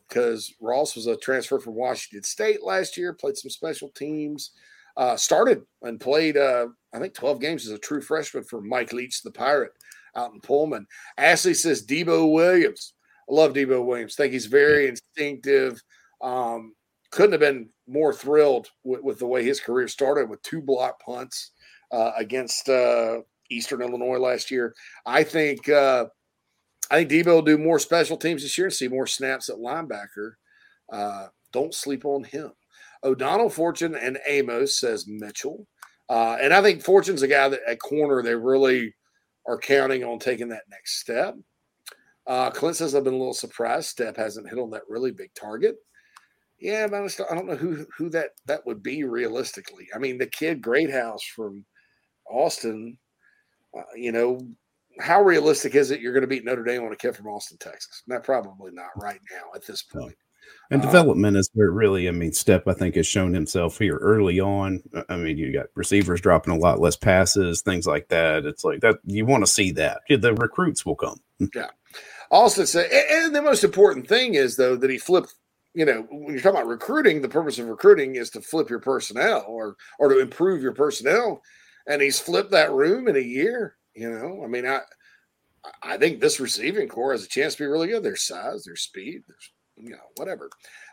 Ross 0.61 0.97
was 0.97 1.07
a 1.07 1.17
transfer 1.17 1.61
from 1.61 1.77
Washington 1.77 2.25
State 2.25 2.65
last 2.65 2.97
year, 2.97 3.13
played 3.13 3.37
some 3.37 3.51
special 3.51 3.91
teams, 3.91 4.51
uh, 4.97 5.17
started 5.17 5.63
and 5.83 6.01
played, 6.01 6.37
uh, 6.37 6.67
I 6.93 6.99
think, 6.99 7.15
12 7.15 7.41
games 7.41 7.67
as 7.67 7.73
a 7.73 7.79
true 7.79 8.01
freshman 8.01 8.43
for 8.43 8.61
Mike 8.61 8.93
Leach, 8.93 9.23
the 9.23 9.31
Pirate, 9.31 9.73
out 10.17 10.33
in 10.33 10.41
Pullman. 10.41 10.87
Ashley 11.19 11.55
says 11.55 11.87
Debo 11.87 12.33
Williams. 12.33 12.95
I 13.31 13.35
love 13.35 13.53
Debo 13.53 13.85
Williams. 13.85 14.15
think 14.15 14.33
he's 14.33 14.47
very 14.47 14.89
instinctive. 14.89 15.81
Um, 16.21 16.75
couldn't 17.11 17.33
have 17.33 17.41
been 17.41 17.69
more 17.87 18.13
thrilled 18.13 18.69
with, 18.85 19.03
with, 19.03 19.19
the 19.19 19.27
way 19.27 19.45
his 19.45 19.61
career 19.61 19.89
started 19.89 20.29
with 20.29 20.43
two 20.43 20.61
block 20.61 21.01
punts 21.01 21.53
uh, 21.93 22.13
against 22.17 22.69
uh, 22.69 23.19
Eastern 23.51 23.83
Illinois 23.83 24.19
last 24.19 24.51
year. 24.51 24.75
I 25.05 25.23
think 25.23 25.69
uh, 25.69 26.07
I 26.91 27.05
think 27.05 27.11
Debo 27.11 27.27
will 27.27 27.43
do 27.43 27.59
more 27.59 27.79
special 27.79 28.17
teams 28.17 28.43
this 28.43 28.57
year 28.57 28.69
and 28.69 28.75
see 28.75 28.89
more 28.89 29.07
snaps 29.07 29.49
at 29.49 29.57
linebacker. 29.57 30.33
Uh, 30.93 31.27
don't 31.53 31.75
sleep 31.75 32.05
on 32.05 32.25
him. 32.25 32.53
O'Donnell, 33.05 33.51
Fortune, 33.51 33.95
and 33.95 34.19
Amos 34.27 34.81
says 34.81 35.07
Mitchell, 35.07 35.67
uh, 36.09 36.37
and 36.41 36.53
I 36.53 36.63
think 36.63 36.83
Fortune's 36.83 37.23
a 37.23 37.29
guy 37.29 37.49
that 37.49 37.61
at 37.69 37.79
corner 37.81 38.23
they 38.23 38.35
really 38.35 38.95
are 39.47 39.59
counting 39.59 40.05
on 40.05 40.19
taking 40.19 40.49
that 40.49 40.65
next 40.71 41.01
step. 41.01 41.35
Uh, 42.27 42.51
Clint 42.51 42.77
says 42.77 42.95
I've 42.95 43.05
been 43.05 43.15
a 43.15 43.19
little 43.19 43.35
surprised. 43.35 43.97
Stepp 43.97 44.17
hasn't 44.17 44.49
hit 44.49 44.59
on 44.59 44.71
that 44.71 44.83
really 44.89 45.13
big 45.13 45.33
target. 45.35 45.77
Yeah, 46.59 46.87
but 46.87 47.03
I 47.31 47.35
don't 47.35 47.47
know 47.47 47.57
who 47.57 47.87
who 47.97 48.09
that 48.11 48.31
that 48.47 48.67
would 48.67 48.83
be 48.83 49.05
realistically. 49.05 49.89
I 49.95 49.99
mean, 49.99 50.19
the 50.19 50.27
kid 50.27 50.63
Greathouse 50.63 51.23
from 51.23 51.65
Austin. 52.29 52.99
Uh, 53.77 53.83
you 53.95 54.11
know, 54.11 54.41
how 54.99 55.23
realistic 55.23 55.75
is 55.75 55.91
it 55.91 56.01
you're 56.01 56.15
going 56.15 56.23
to 56.23 56.27
beat 56.27 56.45
Notre 56.45 56.65
Dame 56.65 56.83
on 56.83 56.93
a 56.93 56.97
kid 56.97 57.15
from 57.15 57.27
Austin, 57.27 57.59
Texas? 57.59 58.03
Not 58.07 58.25
probably 58.25 58.73
not 58.73 58.91
right 58.97 59.21
now 59.31 59.51
at 59.55 59.67
this 59.67 59.83
point. 59.83 60.17
And 60.71 60.83
uh, 60.83 60.85
development 60.85 61.37
is 61.37 61.51
where 61.55 61.71
really, 61.71 62.09
I 62.09 62.13
mean, 62.13 62.33
Stepp 62.33 62.65
I 62.67 62.73
think 62.75 62.97
has 62.97 63.07
shown 63.07 63.35
himself 63.35 63.79
here 63.79 63.97
early 63.97 64.41
on. 64.41 64.83
I 65.09 65.17
mean, 65.17 65.39
you 65.39 65.53
got 65.53 65.67
receivers 65.75 66.21
dropping 66.21 66.55
a 66.55 66.59
lot 66.59 66.81
less 66.81 66.97
passes, 66.97 67.63
things 67.63 67.87
like 67.87 68.09
that. 68.09 68.45
It's 68.47 68.65
like 68.65 68.81
that 68.81 68.99
you 69.05 69.25
want 69.27 69.45
to 69.45 69.51
see 69.51 69.73
that. 69.73 70.03
The 70.09 70.35
recruits 70.35 70.85
will 70.85 70.97
come. 70.97 71.21
Yeah. 71.55 71.71
Also, 72.31 72.65
said, 72.65 72.91
and 72.91 73.35
the 73.35 73.41
most 73.41 73.63
important 73.63 74.09
thing 74.09 74.35
is 74.35 74.57
though 74.57 74.75
that 74.75 74.91
he 74.91 74.99
flipped 74.99 75.33
you 75.77 75.85
know, 75.85 76.07
when 76.11 76.33
you're 76.33 76.41
talking 76.41 76.59
about 76.59 76.69
recruiting, 76.69 77.21
the 77.21 77.29
purpose 77.29 77.59
of 77.59 77.69
recruiting 77.69 78.17
is 78.17 78.31
to 78.31 78.41
flip 78.41 78.71
your 78.71 78.81
personnel 78.81 79.45
or 79.47 79.77
or 79.99 80.09
to 80.09 80.21
improve 80.21 80.63
your 80.63 80.73
personnel. 80.73 81.43
And 81.87 82.01
he's 82.01 82.19
flipped 82.19 82.51
that 82.53 82.73
room 82.73 83.09
in 83.09 83.17
a 83.17 83.21
year. 83.21 83.77
You 83.95 84.11
know, 84.11 84.43
I 84.43 84.49
mean, 84.49 84.67
I 84.67 84.81
I 85.83 85.99
think 85.99 86.21
this 86.21 86.41
receiving 86.41 86.89
core 86.89 87.13
has 87.13 87.25
a 87.25 87.29
chance 87.29 87.55
to 87.55 87.65
be 87.65 87.67
really 87.67 87.89
good. 87.89 88.03
Their 88.03 88.17
size, 88.17 88.65
their 88.65 88.77
speed, 88.77 89.23
you 89.77 89.91
know, 89.91 89.97
whatever. 90.17 90.51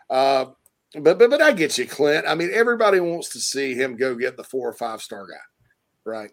Uh, 0.09 0.45
but 1.01 1.17
but 1.17 1.29
but 1.29 1.41
I 1.41 1.51
get 1.53 1.77
you, 1.77 1.87
Clint. 1.87 2.25
I 2.27 2.35
mean, 2.35 2.51
everybody 2.53 2.99
wants 2.99 3.29
to 3.29 3.39
see 3.39 3.73
him 3.73 3.95
go 3.95 4.15
get 4.15 4.37
the 4.37 4.43
four 4.43 4.69
or 4.69 4.73
five 4.73 5.01
star 5.01 5.25
guy, 5.27 6.09
right? 6.09 6.31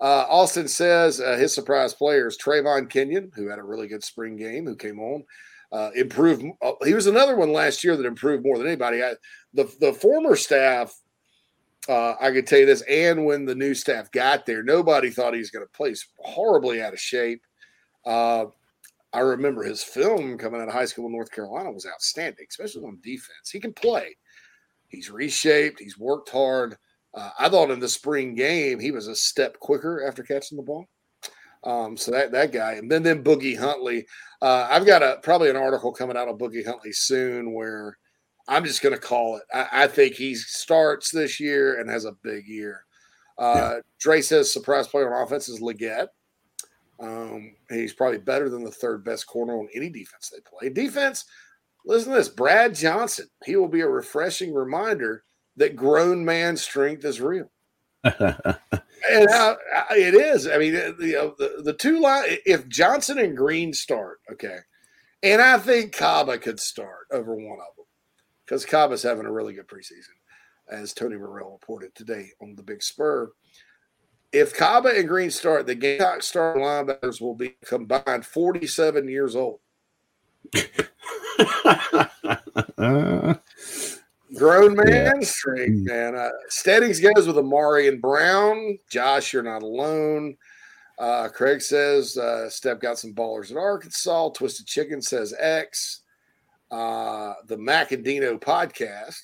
Uh, 0.00 0.26
Austin 0.28 0.66
says 0.66 1.20
uh, 1.20 1.36
his 1.36 1.54
surprise 1.54 1.94
players 1.94 2.36
Trayvon 2.36 2.90
Kenyon, 2.90 3.30
who 3.36 3.48
had 3.48 3.58
a 3.58 3.64
really 3.64 3.86
good 3.86 4.02
spring 4.02 4.36
game, 4.36 4.66
who 4.66 4.74
came 4.74 4.98
on 4.98 5.24
uh, 5.72 5.90
improved. 5.94 6.44
Uh, 6.60 6.72
he 6.84 6.94
was 6.94 7.06
another 7.06 7.36
one 7.36 7.52
last 7.52 7.82
year 7.82 7.96
that 7.96 8.06
improved 8.06 8.44
more 8.44 8.58
than 8.58 8.66
anybody. 8.66 9.02
I, 9.02 9.14
the 9.54 9.72
the 9.80 9.92
former 9.92 10.36
staff, 10.36 10.94
uh, 11.88 12.14
I 12.20 12.30
could 12.30 12.46
tell 12.46 12.60
you 12.60 12.66
this, 12.66 12.82
and 12.82 13.24
when 13.24 13.44
the 13.44 13.54
new 13.54 13.74
staff 13.74 14.10
got 14.10 14.44
there, 14.44 14.62
nobody 14.62 15.10
thought 15.10 15.34
he 15.34 15.38
was 15.38 15.50
going 15.50 15.64
to 15.64 15.72
play. 15.72 15.90
He's 15.90 16.06
horribly 16.18 16.82
out 16.82 16.92
of 16.92 17.00
shape. 17.00 17.42
I 19.12 19.20
remember 19.20 19.62
his 19.62 19.82
film 19.82 20.38
coming 20.38 20.60
out 20.60 20.68
of 20.68 20.74
high 20.74 20.86
school 20.86 21.06
in 21.06 21.12
North 21.12 21.30
Carolina 21.30 21.70
was 21.70 21.86
outstanding, 21.86 22.46
especially 22.48 22.84
on 22.84 22.98
defense. 23.02 23.50
He 23.50 23.60
can 23.60 23.72
play. 23.72 24.16
He's 24.88 25.10
reshaped. 25.10 25.80
He's 25.80 25.98
worked 25.98 26.30
hard. 26.30 26.76
Uh, 27.14 27.30
I 27.38 27.48
thought 27.48 27.70
in 27.70 27.80
the 27.80 27.88
spring 27.88 28.34
game 28.34 28.80
he 28.80 28.90
was 28.90 29.08
a 29.08 29.14
step 29.14 29.58
quicker 29.58 30.06
after 30.06 30.22
catching 30.22 30.56
the 30.56 30.62
ball. 30.62 30.86
Um, 31.64 31.96
so 31.96 32.10
that 32.10 32.32
that 32.32 32.52
guy, 32.52 32.72
and 32.72 32.90
then 32.90 33.02
then 33.02 33.22
Boogie 33.22 33.58
Huntley. 33.58 34.06
Uh, 34.40 34.66
I've 34.68 34.86
got 34.86 35.02
a 35.02 35.18
probably 35.22 35.50
an 35.50 35.56
article 35.56 35.92
coming 35.92 36.16
out 36.16 36.28
on 36.28 36.38
Boogie 36.38 36.66
Huntley 36.66 36.92
soon 36.92 37.52
where 37.52 37.96
I'm 38.48 38.64
just 38.64 38.82
going 38.82 38.94
to 38.94 39.00
call 39.00 39.36
it. 39.36 39.44
I, 39.54 39.84
I, 39.84 39.86
think 39.86 40.14
he 40.14 40.34
starts 40.34 41.10
this 41.10 41.38
year 41.38 41.80
and 41.80 41.88
has 41.88 42.04
a 42.04 42.16
big 42.24 42.48
year. 42.48 42.84
Uh, 43.38 43.74
yeah. 43.74 43.80
Dre 44.00 44.20
says 44.20 44.52
surprise 44.52 44.88
player 44.88 45.14
on 45.14 45.22
offense 45.22 45.48
is 45.48 45.60
Legette. 45.60 46.08
Um, 47.02 47.54
he's 47.68 47.92
probably 47.92 48.18
better 48.18 48.48
than 48.48 48.62
the 48.62 48.70
third 48.70 49.04
best 49.04 49.26
corner 49.26 49.58
on 49.58 49.68
any 49.74 49.90
defense 49.90 50.30
they 50.30 50.40
play. 50.40 50.72
Defense, 50.72 51.24
listen 51.84 52.12
to 52.12 52.18
this 52.18 52.28
Brad 52.28 52.74
Johnson. 52.74 53.26
He 53.44 53.56
will 53.56 53.68
be 53.68 53.80
a 53.80 53.88
refreshing 53.88 54.54
reminder 54.54 55.24
that 55.56 55.74
grown 55.74 56.24
man 56.24 56.56
strength 56.56 57.04
is 57.04 57.20
real. 57.20 57.50
and 58.04 58.18
uh, 59.28 59.56
it 59.90 60.14
is. 60.14 60.46
I 60.46 60.58
mean, 60.58 60.72
the, 60.72 61.34
the 61.38 61.62
the 61.62 61.72
two 61.72 62.00
line. 62.00 62.24
If 62.46 62.68
Johnson 62.68 63.18
and 63.18 63.36
Green 63.36 63.72
start, 63.72 64.20
okay, 64.32 64.58
and 65.22 65.40
I 65.40 65.58
think 65.58 65.96
Kaba 65.96 66.38
could 66.38 66.58
start 66.58 67.06
over 67.12 67.34
one 67.34 67.58
of 67.60 67.76
them 67.76 67.86
because 68.44 68.64
Kaba's 68.64 69.04
having 69.04 69.26
a 69.26 69.32
really 69.32 69.54
good 69.54 69.68
preseason, 69.68 70.16
as 70.68 70.92
Tony 70.92 71.16
Morrell 71.16 71.52
reported 71.52 71.94
today 71.94 72.30
on 72.40 72.56
the 72.56 72.62
Big 72.62 72.82
Spur. 72.82 73.30
If 74.32 74.56
Kaba 74.56 74.88
and 74.96 75.06
Green 75.06 75.30
start, 75.30 75.66
the 75.66 75.74
Gamecock 75.74 76.22
starting 76.22 76.62
linebackers 76.62 77.20
will 77.20 77.34
be 77.34 77.54
combined 77.64 78.24
47 78.24 79.08
years 79.08 79.36
old. 79.36 79.60
Grown 84.34 84.74
man, 84.74 84.86
yeah. 84.88 85.12
straight 85.20 85.70
mm. 85.70 85.84
man. 85.86 86.16
Uh, 86.16 86.30
Steadings 86.48 87.00
goes 87.00 87.26
with 87.26 87.36
Amari 87.36 87.88
and 87.88 88.00
Brown. 88.00 88.78
Josh, 88.90 89.32
you're 89.32 89.42
not 89.42 89.62
alone. 89.62 90.36
Uh, 90.98 91.28
Craig 91.28 91.60
says 91.60 92.16
uh, 92.16 92.48
Stepp 92.48 92.80
got 92.80 92.98
some 92.98 93.14
ballers 93.14 93.50
in 93.50 93.58
Arkansas. 93.58 94.30
Twisted 94.30 94.66
Chicken 94.66 95.02
says 95.02 95.34
X. 95.38 96.00
Uh, 96.70 97.34
the 97.48 97.58
Mac 97.58 97.92
and 97.92 98.02
Dino 98.02 98.38
podcast. 98.38 99.18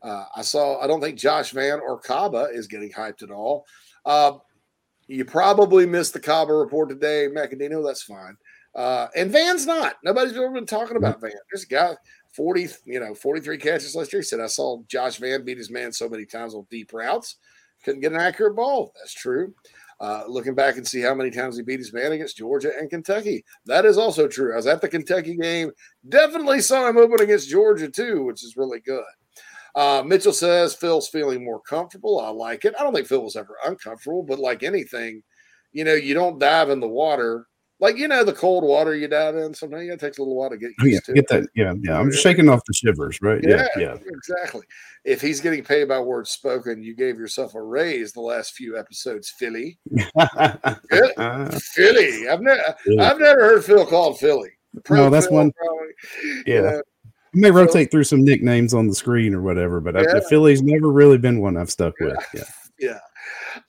Uh, 0.00 0.26
I 0.36 0.42
saw. 0.42 0.80
I 0.80 0.86
don't 0.86 1.00
think 1.00 1.18
Josh 1.18 1.50
Vann 1.50 1.80
or 1.80 1.98
Kaba 1.98 2.48
is 2.52 2.68
getting 2.68 2.92
hyped 2.92 3.22
at 3.24 3.32
all. 3.32 3.66
Uh, 4.08 4.38
you 5.06 5.24
probably 5.24 5.86
missed 5.86 6.14
the 6.14 6.20
Kaba 6.20 6.52
report 6.52 6.88
today, 6.88 7.28
Macadino. 7.30 7.84
That's 7.86 8.02
fine. 8.02 8.36
Uh, 8.74 9.08
and 9.14 9.30
Vann's 9.30 9.66
not. 9.66 9.96
Nobody's 10.02 10.32
ever 10.32 10.50
been 10.50 10.66
talking 10.66 10.96
about 10.96 11.20
Vann. 11.20 11.32
There's 11.52 11.64
a 11.64 11.68
guy. 11.68 11.94
40, 12.32 12.68
you 12.84 13.00
know, 13.00 13.14
43 13.14 13.58
catches 13.58 13.94
last 13.94 14.12
year. 14.12 14.20
He 14.20 14.26
said, 14.26 14.40
I 14.40 14.46
saw 14.46 14.82
Josh 14.86 15.16
Vann 15.16 15.44
beat 15.44 15.58
his 15.58 15.70
man 15.70 15.92
so 15.92 16.08
many 16.08 16.24
times 16.24 16.54
on 16.54 16.66
deep 16.70 16.92
routes. 16.92 17.36
Couldn't 17.84 18.00
get 18.00 18.12
an 18.12 18.20
accurate 18.20 18.56
ball. 18.56 18.92
That's 18.98 19.14
true. 19.14 19.54
Uh, 20.00 20.24
looking 20.28 20.54
back 20.54 20.76
and 20.76 20.86
see 20.86 21.00
how 21.00 21.14
many 21.14 21.30
times 21.30 21.56
he 21.56 21.62
beat 21.62 21.80
his 21.80 21.92
man 21.92 22.12
against 22.12 22.36
Georgia 22.36 22.70
and 22.78 22.88
Kentucky. 22.88 23.44
That 23.66 23.84
is 23.84 23.98
also 23.98 24.28
true. 24.28 24.52
I 24.52 24.56
was 24.56 24.66
at 24.66 24.80
the 24.80 24.88
Kentucky 24.88 25.36
game. 25.36 25.72
Definitely 26.08 26.60
saw 26.60 26.88
him 26.88 26.98
open 26.98 27.20
against 27.20 27.48
Georgia 27.48 27.88
too, 27.88 28.24
which 28.24 28.44
is 28.44 28.56
really 28.56 28.80
good. 28.80 29.02
Uh, 29.78 30.02
Mitchell 30.04 30.32
says 30.32 30.74
Phil's 30.74 31.08
feeling 31.08 31.44
more 31.44 31.60
comfortable. 31.60 32.20
I 32.20 32.30
like 32.30 32.64
it. 32.64 32.74
I 32.78 32.82
don't 32.82 32.92
think 32.92 33.06
Phil 33.06 33.22
was 33.22 33.36
ever 33.36 33.56
uncomfortable, 33.64 34.24
but 34.24 34.38
like 34.38 34.62
anything, 34.62 35.22
you 35.72 35.84
know, 35.84 35.94
you 35.94 36.14
don't 36.14 36.40
dive 36.40 36.70
in 36.70 36.80
the 36.80 36.88
water 36.88 37.46
like 37.80 37.96
you 37.96 38.08
know 38.08 38.24
the 38.24 38.32
cold 38.32 38.64
water 38.64 38.94
you 38.94 39.06
dive 39.08 39.36
in. 39.36 39.54
Sometimes 39.54 39.88
it 39.88 40.00
takes 40.00 40.18
a 40.18 40.22
little 40.22 40.36
while 40.36 40.50
to 40.50 40.56
get 40.56 40.70
oh, 40.80 40.84
used 40.84 40.94
yeah, 40.94 41.00
to. 41.06 41.12
Get 41.12 41.28
that? 41.28 41.48
Yeah, 41.54 41.74
yeah. 41.82 41.98
I'm 41.98 42.10
just 42.10 42.22
shaking 42.22 42.48
off 42.48 42.60
the 42.66 42.72
shivers, 42.74 43.20
right? 43.22 43.40
Yeah, 43.42 43.68
yeah, 43.76 43.82
yeah, 43.82 43.96
exactly. 44.06 44.66
If 45.04 45.20
he's 45.20 45.40
getting 45.40 45.62
paid 45.62 45.88
by 45.88 46.00
words 46.00 46.30
spoken, 46.30 46.82
you 46.82 46.94
gave 46.94 47.18
yourself 47.18 47.54
a 47.54 47.62
raise 47.62 48.12
the 48.12 48.20
last 48.20 48.54
few 48.54 48.76
episodes, 48.78 49.32
Philly. 49.38 49.78
Philly. 51.74 52.28
I've 52.28 52.40
never. 52.40 52.74
I've 53.00 53.20
never 53.20 53.40
heard 53.40 53.64
Phil 53.64 53.86
called 53.86 54.18
Philly. 54.18 54.50
Pro 54.84 54.96
no, 54.96 55.10
that's 55.10 55.26
Phil, 55.26 55.36
one. 55.36 55.52
Probably, 55.52 56.42
yeah. 56.46 56.80
I 57.34 57.38
may 57.38 57.50
rotate 57.50 57.90
through 57.90 58.04
some 58.04 58.24
nicknames 58.24 58.72
on 58.74 58.86
the 58.86 58.94
screen 58.94 59.34
or 59.34 59.42
whatever, 59.42 59.80
but 59.80 59.94
yeah. 59.94 60.20
Philly's 60.28 60.62
never 60.62 60.90
really 60.90 61.18
been 61.18 61.40
one 61.40 61.56
I've 61.56 61.70
stuck 61.70 61.94
with. 62.00 62.18
Yeah. 62.34 62.44
Yeah. 62.80 63.00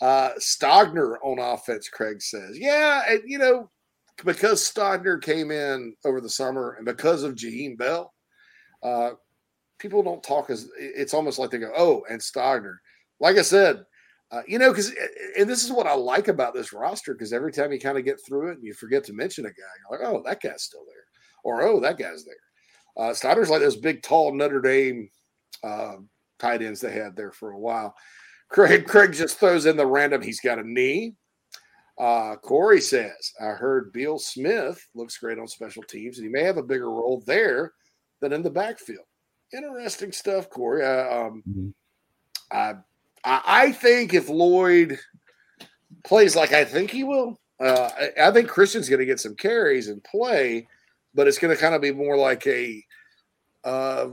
Uh, 0.02 0.34
Stogner 0.38 1.16
on 1.24 1.40
offense, 1.40 1.90
Craig 1.90 2.22
says. 2.22 2.60
Yeah. 2.60 3.02
And, 3.10 3.24
you 3.26 3.40
know, 3.40 3.72
because 4.24 4.62
Stogner 4.62 5.20
came 5.20 5.50
in 5.50 5.96
over 6.06 6.22
the 6.22 6.30
summer 6.30 6.76
and 6.78 6.86
because 6.86 7.24
of 7.24 7.34
Jaheim 7.34 7.76
Bell, 7.76 8.14
uh, 8.84 9.14
people 9.80 10.04
don't 10.04 10.22
talk 10.22 10.50
as 10.50 10.70
it's 10.78 11.14
almost 11.14 11.40
like 11.40 11.50
they 11.50 11.58
go, 11.58 11.72
oh, 11.76 12.04
and 12.10 12.22
Stogner. 12.22 12.76
Like 13.20 13.38
I 13.38 13.42
said, 13.42 13.84
uh, 14.32 14.42
you 14.48 14.60
know, 14.60 14.70
because 14.70 14.94
and 15.38 15.50
this 15.50 15.64
is 15.64 15.72
what 15.72 15.88
I 15.88 15.96
like 15.96 16.28
about 16.28 16.54
this 16.54 16.72
roster 16.72 17.14
because 17.14 17.34
every 17.34 17.52
time 17.52 17.72
you 17.72 17.80
kind 17.80 17.98
of 17.98 18.06
get 18.06 18.20
through 18.24 18.52
it 18.52 18.58
and 18.58 18.64
you 18.64 18.74
forget 18.74 19.04
to 19.06 19.14
mention 19.14 19.46
a 19.46 19.50
guy, 19.50 19.56
you're 19.90 20.00
like, 20.00 20.08
oh, 20.08 20.22
that 20.24 20.42
guy's 20.42 20.64
still 20.64 20.86
there, 20.86 21.04
or 21.44 21.64
oh, 21.64 21.80
that 21.80 21.98
guy's 21.98 22.26
there. 22.26 22.36
Uh, 22.98 23.12
Stogner's 23.12 23.50
like 23.50 23.62
those 23.62 23.78
big, 23.78 24.02
tall 24.02 24.34
Notre 24.34 24.62
Dame 24.62 25.10
uh, 25.64 25.96
tight 26.38 26.62
ends 26.62 26.82
they 26.82 26.92
had 26.92 27.16
there 27.16 27.32
for 27.32 27.52
a 27.52 27.60
while. 27.60 27.96
Craig 28.50 28.88
Craig 28.88 29.14
just 29.14 29.40
throws 29.40 29.66
in 29.66 29.78
the 29.78 29.86
random. 29.86 30.22
He's 30.22 30.42
got 30.42 30.60
a 30.60 30.68
knee. 30.68 31.16
Uh, 32.00 32.38
Corey 32.38 32.80
says, 32.80 33.34
I 33.42 33.48
heard 33.48 33.92
Beal 33.92 34.18
Smith 34.18 34.82
looks 34.96 35.18
great 35.18 35.38
on 35.38 35.48
special 35.48 35.84
teams, 35.84 36.18
and 36.18 36.26
he 36.26 36.32
may 36.32 36.44
have 36.44 36.58
a 36.58 36.64
bigger 36.64 36.90
role 36.90 37.22
there 37.28 37.74
than 38.22 38.32
in 38.32 38.42
the 38.42 38.50
backfield. 38.50 39.06
Interesting 39.54 40.14
stuff, 40.14 40.50
Corey. 40.50 40.86
Uh, 40.86 41.26
um, 41.26 41.44
mm-hmm. 41.48 41.70
I, 42.52 42.76
I 43.26 43.72
think 43.74 44.14
if 44.14 44.30
Lloyd 44.30 44.98
plays 46.06 46.36
like 46.36 46.54
I 46.54 46.64
think 46.64 46.90
he 46.90 47.04
will, 47.04 47.40
uh, 47.60 47.90
I, 48.00 48.28
I, 48.28 48.32
think 48.32 48.48
Christian's 48.48 48.88
going 48.88 49.00
to 49.00 49.06
get 49.06 49.20
some 49.20 49.36
carries 49.36 49.90
and 49.90 50.04
play, 50.04 50.68
but 51.14 51.28
it's 51.28 51.40
going 51.40 51.56
to 51.56 51.62
kind 51.62 51.76
of 51.76 51.82
be 51.82 51.92
more 51.92 52.18
like 52.18 52.46
a 52.48 52.84
uh, 53.64 54.10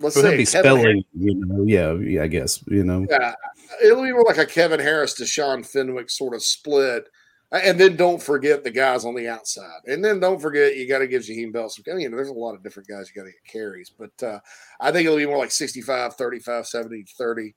let's 0.00 0.20
say 0.20 0.36
be 0.36 0.44
spelling, 0.44 1.04
you 1.14 1.34
know, 1.34 1.64
yeah, 1.66 1.92
yeah, 1.94 2.22
I 2.22 2.26
guess, 2.26 2.62
you 2.66 2.84
know. 2.84 3.06
Yeah, 3.08 3.34
it'll 3.82 4.02
be 4.02 4.12
more 4.12 4.24
like 4.26 4.38
a 4.38 4.46
Kevin 4.46 4.80
Harris 4.80 5.14
to 5.14 5.26
Sean 5.26 5.62
Fenwick 5.62 6.10
sort 6.10 6.34
of 6.34 6.42
split. 6.42 7.08
And 7.52 7.78
then 7.78 7.94
don't 7.94 8.20
forget 8.20 8.64
the 8.64 8.70
guys 8.70 9.04
on 9.04 9.14
the 9.14 9.28
outside. 9.28 9.80
And 9.86 10.04
then 10.04 10.18
don't 10.18 10.40
forget 10.40 10.76
you 10.76 10.88
got 10.88 10.98
to 10.98 11.06
give 11.06 11.22
Jaheim 11.22 11.52
Bell 11.52 11.68
some. 11.68 11.84
I 11.88 11.94
mean, 11.94 12.10
there's 12.10 12.28
a 12.28 12.32
lot 12.32 12.54
of 12.54 12.64
different 12.64 12.88
guys 12.88 13.08
you 13.08 13.20
got 13.20 13.26
to 13.26 13.32
get 13.32 13.52
carries, 13.52 13.90
but 13.90 14.26
uh, 14.26 14.40
I 14.80 14.90
think 14.90 15.06
it'll 15.06 15.18
be 15.18 15.26
more 15.26 15.38
like 15.38 15.52
65, 15.52 16.14
35, 16.14 16.66
70, 16.66 17.04
30. 17.16 17.54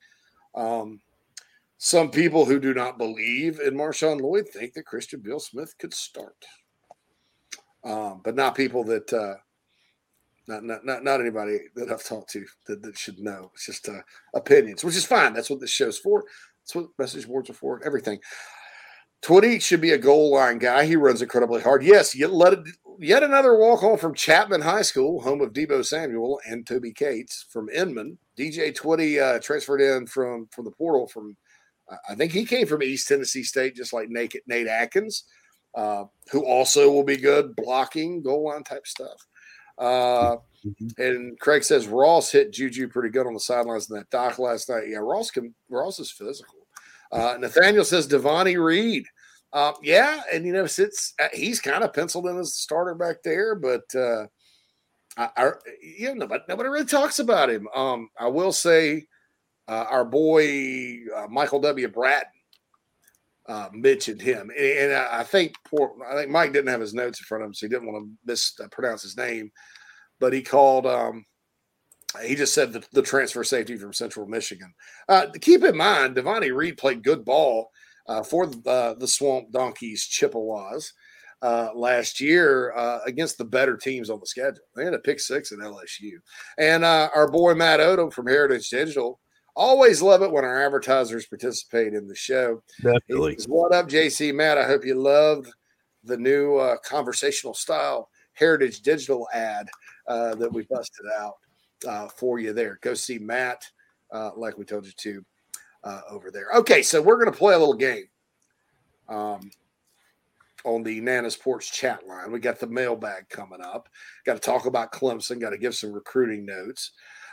Um, 0.53 0.99
some 1.79 2.11
people 2.11 2.45
who 2.45 2.59
do 2.59 2.75
not 2.75 2.99
believe 2.99 3.59
in 3.59 3.73
Marshawn 3.73 4.21
Lloyd 4.21 4.47
think 4.49 4.73
that 4.73 4.85
Christian 4.85 5.19
Beal 5.19 5.39
Smith 5.39 5.73
could 5.79 5.93
start, 5.93 6.45
um, 7.83 8.21
but 8.23 8.35
not 8.35 8.55
people 8.55 8.83
that 8.85 9.11
uh, 9.13 9.35
not, 10.47 10.63
not, 10.63 10.85
not, 10.85 11.03
not 11.03 11.19
anybody 11.19 11.59
that 11.75 11.91
I've 11.91 12.03
talked 12.03 12.29
to 12.31 12.45
that, 12.67 12.81
that 12.81 12.97
should 12.97 13.19
know. 13.19 13.51
It's 13.53 13.65
just 13.65 13.89
uh, 13.89 14.01
opinions, 14.33 14.83
which 14.83 14.95
is 14.95 15.05
fine. 15.05 15.33
That's 15.33 15.49
what 15.49 15.59
this 15.59 15.69
show's 15.69 15.97
for. 15.97 16.23
That's 16.63 16.75
what 16.75 16.89
message 16.97 17.27
boards 17.27 17.49
are 17.49 17.53
for. 17.53 17.81
Everything. 17.85 18.19
Twitty 19.21 19.61
should 19.61 19.81
be 19.81 19.91
a 19.91 19.97
goal 19.97 20.33
line 20.33 20.57
guy. 20.57 20.85
He 20.85 20.95
runs 20.95 21.21
incredibly 21.21 21.61
hard. 21.61 21.83
Yes, 21.83 22.15
yet, 22.15 22.31
let 22.31 22.59
yet 22.99 23.23
another 23.23 23.57
walk 23.57 23.83
on 23.83 23.97
from 23.97 24.13
Chapman 24.13 24.61
High 24.61 24.83
School, 24.83 25.21
home 25.21 25.41
of 25.41 25.53
Deebo 25.53 25.83
Samuel 25.83 26.39
and 26.47 26.65
Toby 26.65 26.93
Cates 26.93 27.45
from 27.49 27.69
Inman. 27.69 28.17
DJ 28.37 28.73
Twitty 28.75 29.21
uh, 29.21 29.39
transferred 29.39 29.81
in 29.81 30.05
from 30.05 30.47
from 30.51 30.65
the 30.65 30.71
portal 30.71 31.07
from, 31.07 31.35
I 32.07 32.15
think 32.15 32.31
he 32.31 32.45
came 32.45 32.67
from 32.67 32.83
East 32.83 33.07
Tennessee 33.07 33.43
State, 33.43 33.75
just 33.75 33.91
like 33.91 34.09
Nate, 34.09 34.41
Nate 34.45 34.67
Atkins, 34.67 35.23
uh, 35.77 36.05
who 36.31 36.43
also 36.43 36.91
will 36.91 37.03
be 37.03 37.15
good 37.15 37.55
blocking, 37.55 38.23
goal 38.23 38.45
line 38.45 38.63
type 38.63 38.87
stuff. 38.87 39.27
Uh, 39.77 40.37
mm-hmm. 40.65 40.87
And 40.97 41.39
Craig 41.39 41.63
says 41.63 41.87
Ross 41.87 42.31
hit 42.31 42.51
Juju 42.51 42.87
pretty 42.87 43.09
good 43.09 43.27
on 43.27 43.35
the 43.35 43.39
sidelines 43.39 43.89
in 43.89 43.95
that 43.95 44.09
dock 44.09 44.39
last 44.39 44.69
night. 44.69 44.87
Yeah, 44.89 44.97
Ross 44.97 45.29
can. 45.29 45.53
Ross 45.69 45.99
is 45.99 46.11
physical. 46.11 46.67
Uh, 47.11 47.37
Nathaniel 47.39 47.85
says 47.85 48.07
Devonni 48.07 48.57
Reed. 48.57 49.05
Uh, 49.53 49.73
yeah, 49.83 50.21
and 50.33 50.45
you 50.45 50.51
know, 50.51 50.65
sits 50.65 51.13
uh, 51.21 51.27
he's 51.31 51.61
kind 51.61 51.83
of 51.83 51.93
penciled 51.93 52.25
in 52.25 52.37
as 52.39 52.47
the 52.47 52.63
starter 52.63 52.95
back 52.95 53.17
there, 53.23 53.53
but 53.55 53.83
uh, 53.95 54.25
I, 55.15 55.29
I, 55.37 55.51
you 55.81 56.07
know, 56.09 56.13
nobody, 56.15 56.43
nobody 56.49 56.69
really 56.69 56.85
talks 56.85 57.19
about 57.19 57.49
him. 57.49 57.67
Um, 57.73 58.09
I 58.19 58.27
will 58.27 58.51
say, 58.51 59.07
uh, 59.67 59.85
our 59.89 60.03
boy 60.03 60.97
uh, 61.15 61.27
Michael 61.29 61.61
W. 61.61 61.87
Bratton 61.87 62.31
uh, 63.47 63.69
mentioned 63.71 64.21
him, 64.21 64.49
and, 64.57 64.79
and 64.79 64.93
I, 64.93 65.19
I, 65.19 65.23
think 65.23 65.53
poor, 65.65 65.93
I 66.09 66.15
think 66.15 66.29
Mike 66.29 66.53
didn't 66.53 66.71
have 66.71 66.81
his 66.81 66.93
notes 66.93 67.19
in 67.19 67.25
front 67.25 67.43
of 67.43 67.47
him, 67.47 67.53
so 67.53 67.65
he 67.65 67.69
didn't 67.69 67.91
want 67.91 68.05
to 68.05 68.11
mispronounce 68.25 69.03
his 69.03 69.17
name. 69.17 69.51
But 70.19 70.33
he 70.33 70.41
called. 70.41 70.85
Um, 70.85 71.25
he 72.25 72.35
just 72.35 72.53
said 72.53 72.71
the, 72.71 72.83
the 72.93 73.01
transfer 73.01 73.43
safety 73.43 73.75
from 73.75 73.93
Central 73.93 74.25
Michigan. 74.27 74.73
Uh, 75.09 75.27
keep 75.41 75.63
in 75.63 75.75
mind, 75.75 76.15
Devonni 76.15 76.55
Reed 76.55 76.77
played 76.77 77.03
good 77.03 77.25
ball 77.25 77.69
uh, 78.07 78.23
for 78.23 78.47
the, 78.47 78.95
the 78.97 79.07
Swamp 79.07 79.51
Donkeys 79.51 80.05
Chippewas 80.05 80.93
uh, 81.41 81.69
last 81.75 82.19
year 82.19 82.73
uh, 82.75 82.99
against 83.05 83.37
the 83.37 83.45
better 83.45 83.77
teams 83.77 84.09
on 84.09 84.19
the 84.19 84.25
schedule. 84.25 84.63
They 84.75 84.85
had 84.85 84.93
a 84.93 84.99
pick 84.99 85.19
six 85.19 85.51
at 85.51 85.59
LSU. 85.59 86.13
And 86.57 86.83
uh, 86.83 87.09
our 87.13 87.29
boy 87.29 87.53
Matt 87.53 87.79
Odom 87.79 88.11
from 88.11 88.27
Heritage 88.27 88.69
Digital 88.69 89.19
Always 89.57 90.03
love 90.03 90.21
it 90.21 90.31
when 90.31 90.45
our 90.45 90.63
advertisers 90.63 91.25
participate 91.25 91.95
in 91.95 92.07
the 92.07 92.15
show. 92.15 92.61
Definitely. 92.83 93.37
Says, 93.37 93.47
what 93.47 93.73
up, 93.73 93.89
JC 93.89 94.31
Matt? 94.31 94.59
I 94.59 94.65
hope 94.65 94.85
you 94.85 94.93
loved 94.93 95.51
the 96.03 96.15
new 96.15 96.57
uh, 96.57 96.77
conversational 96.85 97.55
style 97.55 98.11
Heritage 98.33 98.81
Digital 98.81 99.27
ad 99.33 99.67
uh, 100.07 100.35
that 100.35 100.53
we 100.53 100.67
busted 100.69 101.07
out 101.19 101.33
uh, 101.87 102.07
for 102.07 102.37
you 102.37 102.53
there. 102.53 102.77
Go 102.83 102.93
see 102.93 103.17
Matt, 103.17 103.63
uh, 104.11 104.29
like 104.37 104.59
we 104.59 104.63
told 104.63 104.85
you 104.85 104.91
to, 104.95 105.25
uh, 105.83 106.01
over 106.07 106.29
there. 106.29 106.49
Okay, 106.57 106.83
so 106.83 107.01
we're 107.01 107.17
going 107.17 107.31
to 107.31 107.35
play 107.35 107.55
a 107.55 107.59
little 107.59 107.73
game 107.73 108.05
um, 109.09 109.49
on 110.65 110.83
the 110.83 111.01
Nana's 111.01 111.35
Porch 111.35 111.73
chat 111.73 112.05
line. 112.07 112.31
We 112.31 112.39
got 112.39 112.59
the 112.59 112.67
mailbag 112.67 113.27
coming 113.29 113.61
up. 113.63 113.89
Got 114.23 114.35
to 114.35 114.39
talk 114.39 114.67
about 114.67 114.91
Clemson. 114.91 115.41
Got 115.41 115.49
to 115.49 115.57
give 115.57 115.73
some 115.73 115.93
recruiting 115.93 116.45
notes. 116.45 116.91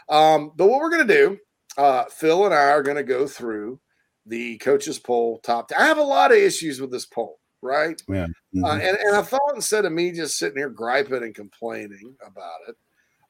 Um, 0.09 0.53
but 0.57 0.69
what 0.69 0.81
we're 0.81 0.91
going 0.91 1.07
to 1.07 1.15
do 1.15 1.39
uh, 1.79 2.05
Phil 2.05 2.45
and 2.45 2.55
I 2.55 2.71
are 2.71 2.83
going 2.83 2.97
to 2.97 3.03
go 3.03 3.27
through 3.27 3.81
the 4.27 4.59
coaches 4.59 4.99
poll 4.99 5.39
top. 5.43 5.71
I 5.79 5.87
have 5.87 5.99
a 5.99 6.03
lot 6.03 6.31
of 6.33 6.39
issues 6.39 6.81
with 6.81 6.91
this 6.91 7.07
poll, 7.07 7.39
right? 7.63 8.01
Yeah. 8.09 8.25
Uh, 8.25 8.77
Mhm. 8.77 8.89
and, 8.89 8.97
and 8.99 9.17
I 9.17 9.23
thought 9.23 9.55
instead 9.55 9.85
of 9.85 9.93
me 9.93 10.13
just 10.13 10.39
sitting 10.39 10.59
here 10.59 10.71
griping 10.71 11.23
and 11.23 11.35
complaining 11.35 12.17
about 12.25 12.61
it, 12.69 12.77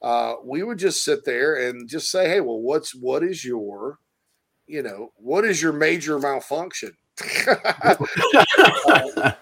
uh, 0.03 0.35
we 0.45 0.63
would 0.63 0.79
just 0.79 1.03
sit 1.05 1.25
there 1.25 1.67
and 1.67 1.89
just 1.89 2.11
say, 2.11 2.29
"Hey, 2.29 2.41
well, 2.41 2.61
what's 2.61 2.95
what 2.95 3.25
is 3.25 3.45
your, 3.45 3.99
you 4.67 4.83
know, 4.83 5.13
what 5.17 5.45
is 5.45 5.63
your 5.63 5.73
major 5.73 6.19
malfunction?" 6.19 6.95
Uh, 7.47 7.97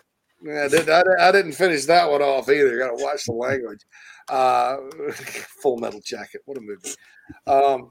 yeah, 0.44 0.64
I, 0.64 0.68
did, 0.68 0.86
didn't 0.86 1.52
finish 1.52 1.84
that 1.86 2.10
one 2.10 2.22
off 2.22 2.48
either. 2.48 2.78
Got 2.78 2.96
to 2.96 3.02
watch 3.04 3.24
the 3.24 3.32
language. 3.32 3.80
Uh, 4.28 4.76
Full 5.62 5.78
Metal 5.78 6.00
Jacket, 6.04 6.42
what 6.44 6.58
a 6.58 6.60
movie. 6.60 6.94
Um, 7.46 7.90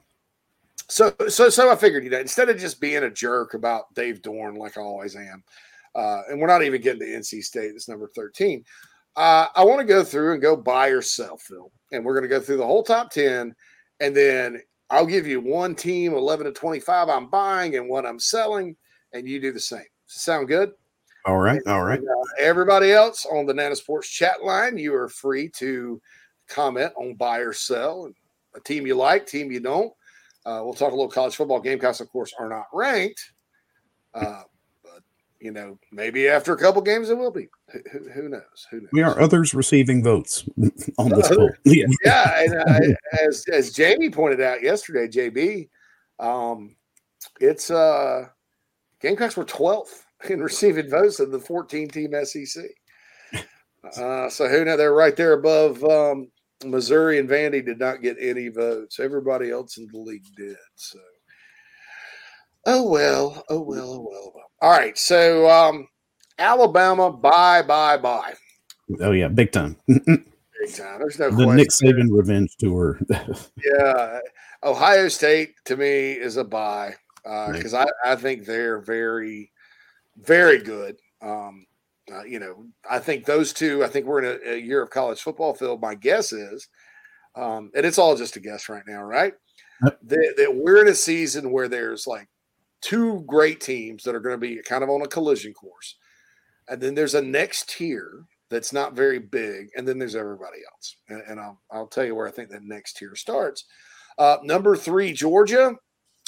so, 0.92 1.14
so, 1.26 1.48
so 1.48 1.70
I 1.70 1.76
figured, 1.76 2.04
you 2.04 2.10
know, 2.10 2.20
instead 2.20 2.50
of 2.50 2.58
just 2.58 2.78
being 2.78 3.04
a 3.04 3.10
jerk 3.10 3.54
about 3.54 3.94
Dave 3.94 4.20
Dorn 4.20 4.56
like 4.56 4.76
I 4.76 4.82
always 4.82 5.16
am, 5.16 5.42
uh, 5.94 6.20
and 6.28 6.38
we're 6.38 6.46
not 6.48 6.62
even 6.62 6.82
getting 6.82 7.00
to 7.00 7.06
NC 7.06 7.42
State. 7.42 7.72
It's 7.74 7.88
number 7.88 8.10
thirteen. 8.14 8.62
Uh, 9.16 9.46
I 9.54 9.64
want 9.64 9.80
to 9.80 9.86
go 9.86 10.04
through 10.04 10.34
and 10.34 10.42
go 10.42 10.54
buy 10.54 10.88
or 10.88 11.00
sell, 11.00 11.38
Phil, 11.38 11.72
and 11.92 12.04
we're 12.04 12.12
going 12.12 12.28
to 12.28 12.28
go 12.28 12.40
through 12.40 12.58
the 12.58 12.66
whole 12.66 12.82
top 12.82 13.10
ten, 13.10 13.54
and 14.00 14.14
then 14.14 14.60
I'll 14.90 15.06
give 15.06 15.26
you 15.26 15.40
one 15.40 15.74
team, 15.74 16.12
eleven 16.12 16.44
to 16.44 16.52
twenty-five, 16.52 17.08
I'm 17.08 17.30
buying, 17.30 17.76
and 17.76 17.88
one 17.88 18.04
I'm 18.04 18.20
selling, 18.20 18.76
and 19.14 19.26
you 19.26 19.40
do 19.40 19.50
the 19.50 19.60
same. 19.60 19.80
Sound 20.06 20.46
good? 20.46 20.72
all 21.24 21.38
right. 21.38 21.62
All 21.66 21.84
right. 21.84 22.00
And, 22.00 22.08
uh, 22.08 22.24
everybody 22.38 22.92
else 22.92 23.24
on 23.24 23.46
the 23.46 23.54
Nana's 23.54 23.80
Porch 23.80 24.12
chat 24.12 24.44
line, 24.44 24.76
you 24.76 24.94
are 24.94 25.08
free 25.08 25.48
to 25.56 26.02
comment 26.48 26.92
on 26.98 27.14
buy 27.14 27.38
or 27.38 27.54
sell, 27.54 28.04
and 28.04 28.14
a 28.54 28.60
team 28.60 28.86
you 28.86 28.94
like, 28.94 29.26
team 29.26 29.50
you 29.50 29.60
don't. 29.60 29.90
Uh, 30.44 30.60
we'll 30.64 30.74
talk 30.74 30.92
a 30.92 30.94
little 30.94 31.08
college 31.08 31.36
football. 31.36 31.60
Gamecocks, 31.60 32.00
of 32.00 32.10
course, 32.10 32.32
are 32.38 32.48
not 32.48 32.66
ranked, 32.72 33.32
uh, 34.14 34.42
but 34.82 35.02
you 35.40 35.52
know 35.52 35.78
maybe 35.92 36.28
after 36.28 36.52
a 36.52 36.58
couple 36.58 36.82
games 36.82 37.10
it 37.10 37.18
will 37.18 37.30
be. 37.30 37.48
Who, 37.92 38.08
who, 38.10 38.28
knows? 38.28 38.66
Who 38.70 38.80
knows? 38.80 38.90
We 38.92 39.02
are 39.02 39.20
others 39.20 39.54
receiving 39.54 40.02
votes 40.02 40.44
on 40.98 41.10
this 41.10 41.28
poll. 41.28 41.50
Yeah. 41.64 41.86
yeah, 42.04 42.42
and 42.42 42.54
uh, 42.54 42.96
as 43.26 43.44
as 43.52 43.72
Jamie 43.72 44.10
pointed 44.10 44.40
out 44.40 44.62
yesterday, 44.62 45.06
JB, 45.06 45.68
um, 46.18 46.74
it's 47.40 47.70
uh, 47.70 48.26
Gamecocks 49.02 49.36
were 49.36 49.44
12th 49.44 50.04
in 50.30 50.40
receiving 50.40 50.88
votes 50.88 51.20
in 51.20 51.30
the 51.30 51.38
14 51.38 51.88
team 51.88 52.12
SEC. 52.24 52.64
Uh, 53.96 54.28
so 54.30 54.46
who 54.48 54.64
know 54.64 54.76
they're 54.76 54.94
right 54.94 55.16
there 55.16 55.32
above 55.32 55.82
um, 55.82 56.30
Missouri 56.64 57.18
and 57.18 57.28
Vandy 57.28 57.64
did 57.64 57.78
not 57.78 58.02
get 58.02 58.16
any 58.20 58.48
votes. 58.48 59.00
Everybody 59.00 59.50
else 59.50 59.78
in 59.78 59.88
the 59.92 59.98
league 59.98 60.24
did. 60.36 60.56
So 60.74 60.98
oh 62.66 62.88
well, 62.88 63.44
oh 63.48 63.60
well, 63.60 63.92
oh 63.92 64.00
well. 64.00 64.22
oh 64.24 64.32
well. 64.34 64.50
All 64.60 64.70
right, 64.70 64.96
so 64.96 65.48
um, 65.50 65.88
Alabama, 66.38 67.10
bye, 67.10 67.62
bye, 67.62 67.96
bye. 67.96 68.34
Oh 69.00 69.12
yeah, 69.12 69.28
big 69.28 69.52
time. 69.52 69.76
Big 69.88 70.74
time. 70.76 71.00
There's 71.00 71.18
no 71.18 71.28
the 71.30 71.44
question. 71.44 71.56
Nick 71.56 71.70
Saban 71.70 72.08
revenge 72.10 72.54
tour. 72.56 73.00
Yeah, 73.64 74.20
Ohio 74.62 75.08
State 75.08 75.54
to 75.64 75.76
me 75.76 76.12
is 76.12 76.36
a 76.36 76.44
buy 76.44 76.94
because 77.24 77.74
I, 77.74 77.86
I 78.04 78.14
think 78.14 78.44
they're 78.44 78.80
very, 78.80 79.50
very 80.16 80.58
good. 80.58 80.96
Um, 81.20 81.66
uh, 82.10 82.24
you 82.24 82.38
know, 82.38 82.66
I 82.88 82.98
think 82.98 83.24
those 83.24 83.52
two. 83.52 83.84
I 83.84 83.88
think 83.88 84.06
we're 84.06 84.22
in 84.22 84.40
a, 84.44 84.54
a 84.54 84.58
year 84.58 84.82
of 84.82 84.90
college 84.90 85.20
football. 85.20 85.54
Phil, 85.54 85.78
my 85.78 85.94
guess 85.94 86.32
is, 86.32 86.68
um, 87.36 87.70
and 87.74 87.86
it's 87.86 87.98
all 87.98 88.16
just 88.16 88.36
a 88.36 88.40
guess 88.40 88.68
right 88.68 88.82
now, 88.86 89.02
right? 89.02 89.34
Yep. 89.84 89.98
That, 90.02 90.34
that 90.38 90.54
we're 90.54 90.80
in 90.82 90.88
a 90.88 90.94
season 90.94 91.52
where 91.52 91.68
there's 91.68 92.06
like 92.06 92.28
two 92.80 93.22
great 93.26 93.60
teams 93.60 94.02
that 94.02 94.14
are 94.14 94.20
going 94.20 94.34
to 94.34 94.38
be 94.38 94.60
kind 94.62 94.82
of 94.82 94.90
on 94.90 95.02
a 95.02 95.08
collision 95.08 95.52
course, 95.52 95.96
and 96.68 96.80
then 96.80 96.94
there's 96.94 97.14
a 97.14 97.22
next 97.22 97.68
tier 97.68 98.24
that's 98.50 98.72
not 98.72 98.94
very 98.94 99.18
big, 99.18 99.68
and 99.76 99.86
then 99.86 99.98
there's 99.98 100.16
everybody 100.16 100.58
else. 100.72 100.96
And, 101.08 101.22
and 101.28 101.40
I'll 101.40 101.60
I'll 101.70 101.86
tell 101.86 102.04
you 102.04 102.14
where 102.14 102.26
I 102.26 102.32
think 102.32 102.50
that 102.50 102.64
next 102.64 102.96
tier 102.96 103.14
starts. 103.14 103.64
Uh, 104.18 104.38
number 104.42 104.76
three, 104.76 105.12
Georgia. 105.12 105.74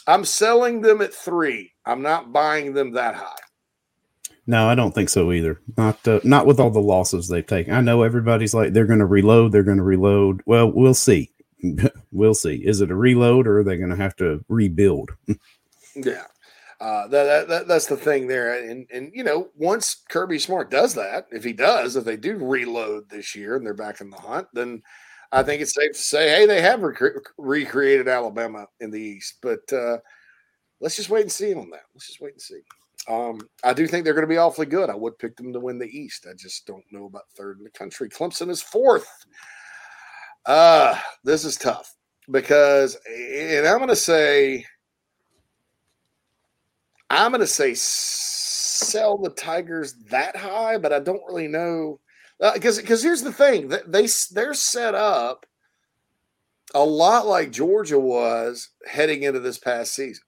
I'm 0.06 0.24
selling 0.24 0.82
them 0.82 1.00
at 1.00 1.14
three. 1.14 1.72
I'm 1.86 2.02
not 2.02 2.30
buying 2.30 2.74
them 2.74 2.92
that 2.92 3.14
high. 3.14 3.34
No, 4.46 4.68
I 4.68 4.74
don't 4.74 4.94
think 4.94 5.08
so 5.08 5.32
either. 5.32 5.60
Not 5.76 6.06
uh, 6.06 6.20
not 6.24 6.46
with 6.46 6.60
all 6.60 6.70
the 6.70 6.80
losses 6.80 7.28
they've 7.28 7.46
taken. 7.46 7.74
I 7.74 7.80
know 7.80 8.02
everybody's 8.02 8.54
like 8.54 8.72
they're 8.72 8.86
going 8.86 8.98
to 8.98 9.06
reload. 9.06 9.52
They're 9.52 9.62
going 9.62 9.78
to 9.78 9.82
reload. 9.82 10.42
Well, 10.46 10.70
we'll 10.70 10.94
see. 10.94 11.30
we'll 12.12 12.34
see. 12.34 12.56
Is 12.56 12.80
it 12.80 12.90
a 12.90 12.96
reload 12.96 13.46
or 13.46 13.60
are 13.60 13.64
they 13.64 13.76
going 13.76 13.90
to 13.90 13.96
have 13.96 14.16
to 14.16 14.44
rebuild? 14.48 15.10
Yeah. 15.96 16.24
Uh, 16.80 17.06
that, 17.06 17.22
that, 17.22 17.48
that 17.48 17.68
that's 17.68 17.86
the 17.86 17.96
thing 17.96 18.26
there, 18.26 18.68
and 18.68 18.84
and 18.92 19.12
you 19.14 19.22
know 19.22 19.48
once 19.56 20.02
Kirby 20.08 20.40
Smart 20.40 20.72
does 20.72 20.92
that, 20.94 21.28
if 21.30 21.44
he 21.44 21.52
does, 21.52 21.94
if 21.94 22.04
they 22.04 22.16
do 22.16 22.36
reload 22.36 23.08
this 23.08 23.36
year 23.36 23.54
and 23.54 23.64
they're 23.64 23.74
back 23.74 24.00
in 24.00 24.10
the 24.10 24.16
hunt, 24.16 24.48
then 24.52 24.82
I 25.34 25.42
think 25.42 25.62
it's 25.62 25.74
safe 25.74 25.92
to 25.92 25.98
say, 25.98 26.28
hey, 26.28 26.46
they 26.46 26.60
have 26.60 26.80
recre- 26.80 27.20
recreated 27.38 28.06
Alabama 28.06 28.66
in 28.80 28.90
the 28.90 29.00
East. 29.00 29.38
But 29.42 29.72
uh, 29.72 29.98
let's 30.80 30.96
just 30.96 31.10
wait 31.10 31.22
and 31.22 31.32
see 31.32 31.54
on 31.54 31.70
that. 31.70 31.84
Let's 31.92 32.06
just 32.06 32.20
wait 32.20 32.34
and 32.34 32.42
see. 32.42 32.60
Um, 33.08 33.40
I 33.62 33.72
do 33.72 33.86
think 33.86 34.04
they're 34.04 34.14
going 34.14 34.26
to 34.26 34.32
be 34.32 34.38
awfully 34.38 34.66
good. 34.66 34.88
I 34.88 34.94
would 34.94 35.18
pick 35.18 35.36
them 35.36 35.52
to 35.52 35.60
win 35.60 35.78
the 35.78 35.86
East. 35.86 36.26
I 36.28 36.34
just 36.34 36.66
don't 36.66 36.84
know 36.90 37.06
about 37.06 37.28
third 37.36 37.58
in 37.58 37.64
the 37.64 37.70
country. 37.70 38.08
Clemson 38.08 38.48
is 38.48 38.62
fourth. 38.62 39.08
Uh, 40.46 40.98
this 41.22 41.44
is 41.44 41.56
tough 41.56 41.94
because, 42.30 42.96
and 43.06 43.66
I'm 43.66 43.78
going 43.78 43.88
to 43.88 43.96
say, 43.96 44.64
I'm 47.10 47.30
going 47.30 47.40
to 47.40 47.46
say 47.46 47.74
sell 47.74 49.18
the 49.18 49.30
Tigers 49.30 49.94
that 50.10 50.36
high, 50.36 50.78
but 50.78 50.92
I 50.92 51.00
don't 51.00 51.22
really 51.26 51.48
know 51.48 52.00
because 52.52 52.78
because 52.78 53.02
here's 53.02 53.22
the 53.22 53.32
thing 53.32 53.68
they 53.86 54.08
they're 54.32 54.54
set 54.54 54.94
up 54.94 55.46
a 56.74 56.84
lot 56.84 57.26
like 57.26 57.52
Georgia 57.52 57.98
was 57.98 58.70
heading 58.86 59.22
into 59.22 59.40
this 59.40 59.58
past 59.58 59.94
season, 59.94 60.24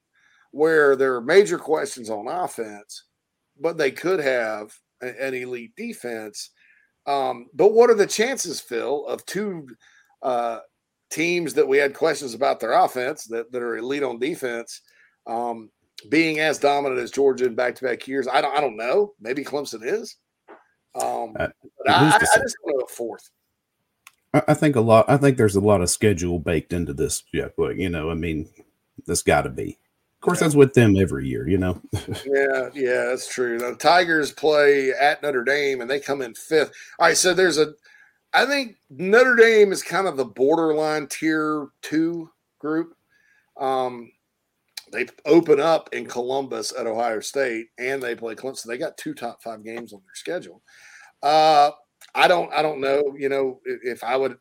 where 0.57 0.97
there 0.97 1.15
are 1.15 1.21
major 1.21 1.59
questions 1.59 2.09
on 2.09 2.27
offense, 2.27 3.05
but 3.61 3.77
they 3.77 3.91
could 3.91 4.21
have 4.21 4.73
an 5.03 5.35
elite 5.35 5.77
defense. 5.77 6.51
Um, 7.07 7.47
but 7.53 7.73
what 7.73 7.91
are 7.91 7.95
the 7.95 8.07
chances, 8.07 8.61
Phil, 8.61 9.07
of 9.07 9.25
two 9.27 9.69
uh, 10.23 10.61
teams 11.11 11.53
that 11.55 11.69
we 11.69 11.77
had 11.77 11.95
questions 11.95 12.33
about 12.33 12.59
their 12.59 12.73
offense 12.73 13.25
that, 13.27 13.53
that 13.53 13.63
are 13.63 13.77
elite 13.77 14.03
on 14.03 14.19
defense 14.19 14.81
um, 15.27 15.71
being 16.09 16.41
as 16.41 16.59
dominant 16.59 17.01
as 17.01 17.11
Georgia 17.11 17.45
in 17.45 17.55
back-to-back 17.55 18.09
years? 18.09 18.27
I 18.27 18.41
don't 18.41 18.57
I 18.57 18.61
don't 18.63 18.79
know. 18.79 19.13
Maybe 19.21 19.45
Clemson 19.45 19.85
is. 19.85 20.17
Um, 20.95 21.37
Uh, 21.39 21.49
but 21.79 21.91
I, 21.91 22.09
I 22.09 22.19
to 22.19 22.19
just 22.19 22.57
don't 22.67 22.83
a 22.83 22.87
fourth. 22.89 23.29
I, 24.33 24.43
I 24.49 24.55
think 24.55 24.77
a 24.77 24.81
lot. 24.81 25.05
I 25.09 25.19
think 25.19 25.37
there's 25.37 25.57
a 25.57 25.61
lot 25.61 25.83
of 25.83 25.91
schedule 25.91 26.39
baked 26.39 26.73
into 26.73 26.95
this. 26.95 27.23
Yeah, 27.33 27.49
but 27.57 27.77
you 27.77 27.91
know, 27.91 28.11
I 28.11 28.15
mean, 28.15 28.49
there's 29.05 29.23
got 29.23 29.43
to 29.43 29.51
be. 29.51 29.79
Course, 30.27 30.41
that's 30.41 30.57
with 30.57 30.75
them 30.75 30.97
every 30.97 31.29
year. 31.29 31.49
You 31.49 31.59
know. 31.59 31.81
Yeah, 32.27 32.71
yeah, 32.75 33.05
that's 33.05 33.33
true. 33.33 33.59
The 33.59 33.77
Tigers 33.77 34.33
play 34.33 34.91
at 34.91 35.23
Notre 35.23 35.45
Dame 35.45 35.81
and 35.81 35.89
they 35.89 36.01
come 36.01 36.21
in 36.21 36.35
fifth. 36.35 36.73
All 36.99 37.07
right, 37.07 37.17
so 37.17 37.33
there's 37.33 37.59
a 37.59 37.75
I 38.35 38.45
think 38.45 38.77
Notre 38.91 39.37
Dame 39.37 39.71
is 39.71 39.85
kind 39.85 40.09
of 40.09 40.17
the 40.17 40.25
borderline 40.25 41.07
tier 41.07 41.69
two 41.81 42.29
group. 42.59 42.95
Um 43.61 44.11
they 44.93 45.07
open 45.27 45.61
up 45.61 45.91
in 45.93 46.07
Columbus 46.07 46.73
at 46.77 46.89
Ohio 46.89 47.21
State 47.21 47.67
and 47.79 48.03
they 48.03 48.17
play 48.17 48.35
Clemson. 48.35 48.65
They 48.65 48.79
got 48.79 48.99
two 48.99 49.15
top 49.15 49.43
five 49.45 49.65
games 49.65 49.93
on 49.93 50.01
their 50.01 50.15
schedule. 50.15 50.61
Uh 51.23 51.71
I 52.17 52.27
don't 52.27 52.53
I 52.53 52.63
don't 52.63 52.81
know, 52.81 53.15
you 53.17 53.29
know, 53.29 53.61
if 53.65 54.03
I 54.03 54.17
would 54.17 54.39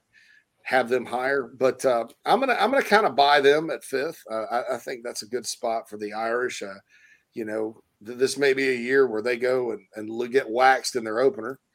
have 0.65 0.89
them 0.89 1.05
higher, 1.05 1.43
but 1.43 1.85
uh, 1.85 2.05
I'm 2.25 2.39
gonna 2.39 2.57
I'm 2.59 2.71
gonna 2.71 2.83
kind 2.83 3.05
of 3.05 3.15
buy 3.15 3.39
them 3.39 3.69
at 3.69 3.83
fifth. 3.83 4.21
Uh, 4.29 4.45
I, 4.51 4.75
I 4.75 4.77
think 4.77 5.01
that's 5.03 5.21
a 5.21 5.27
good 5.27 5.45
spot 5.45 5.87
for 5.87 5.97
the 5.97 6.11
Irish. 6.11 6.63
Uh, 6.63 6.73
you 7.33 7.45
know, 7.45 7.81
th- 8.03 8.17
this 8.17 8.35
may 8.35 8.53
be 8.53 8.69
a 8.69 8.75
year 8.75 9.07
where 9.07 9.21
they 9.21 9.37
go 9.37 9.71
and, 9.71 9.81
and 9.95 10.31
get 10.31 10.49
waxed 10.49 10.95
in 10.95 11.03
their 11.03 11.19
opener. 11.19 11.59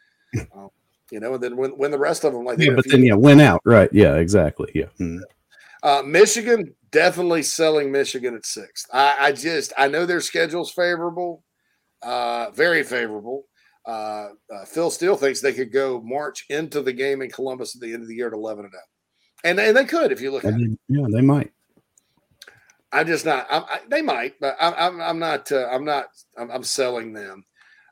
Um, 0.54 0.68
you 1.10 1.18
know, 1.18 1.34
and 1.34 1.42
then 1.42 1.56
when, 1.56 1.72
when 1.72 1.90
the 1.90 1.98
rest 1.98 2.22
of 2.22 2.32
them 2.32 2.44
like 2.44 2.56
Yeah, 2.58 2.74
but 2.76 2.88
then 2.88 3.02
yeah, 3.02 3.14
win 3.14 3.40
out. 3.40 3.60
Right. 3.64 3.90
Yeah. 3.92 4.14
Exactly. 4.14 4.70
Yeah. 4.76 4.86
Mm. 5.00 5.18
uh, 5.82 6.02
Michigan 6.06 6.72
definitely 6.92 7.42
selling 7.42 7.90
Michigan 7.90 8.36
at 8.36 8.46
sixth. 8.46 8.86
I, 8.92 9.16
I 9.18 9.32
just 9.32 9.72
I 9.76 9.88
know 9.88 10.06
their 10.06 10.20
schedule's 10.20 10.70
favorable, 10.70 11.42
uh, 12.02 12.50
very 12.52 12.84
favorable. 12.84 13.46
Uh, 13.90 14.28
uh, 14.54 14.64
Phil 14.66 14.88
Steele 14.90 15.16
thinks 15.16 15.40
they 15.40 15.52
could 15.52 15.72
go 15.72 16.00
march 16.02 16.46
into 16.48 16.80
the 16.80 16.92
game 16.92 17.22
in 17.22 17.30
Columbus 17.30 17.74
at 17.74 17.80
the 17.80 17.92
end 17.92 18.02
of 18.02 18.08
the 18.08 18.14
year 18.14 18.28
at 18.28 18.32
eleven 18.32 18.64
and 18.64 18.72
zero, 18.72 18.82
and 19.42 19.58
and 19.58 19.76
they 19.76 19.84
could 19.84 20.12
if 20.12 20.20
you 20.20 20.30
look 20.30 20.44
at 20.44 20.54
And 20.54 20.74
it. 20.74 20.78
yeah, 20.88 21.06
they 21.10 21.20
might. 21.22 21.50
I'm 22.92 23.06
just 23.06 23.24
not. 23.24 23.46
I'm, 23.50 23.64
I, 23.64 23.80
they 23.88 24.02
might, 24.02 24.34
but 24.40 24.56
I'm. 24.60 24.74
I'm, 24.76 25.00
I'm 25.00 25.18
not. 25.18 25.50
Uh, 25.50 25.66
I'm 25.72 25.84
not. 25.84 26.06
I'm, 26.38 26.50
I'm 26.52 26.62
selling 26.62 27.12
them. 27.12 27.44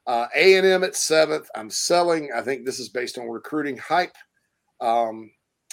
Uh, 0.06 0.26
A 0.36 0.56
and 0.56 0.66
M 0.66 0.84
at 0.84 0.94
seventh. 0.94 1.48
I'm 1.56 1.70
selling. 1.70 2.30
I 2.34 2.42
think 2.42 2.64
this 2.64 2.78
is 2.78 2.90
based 2.90 3.18
on 3.18 3.28
recruiting 3.28 3.76
hype. 3.76 4.14
Um, 4.80 5.30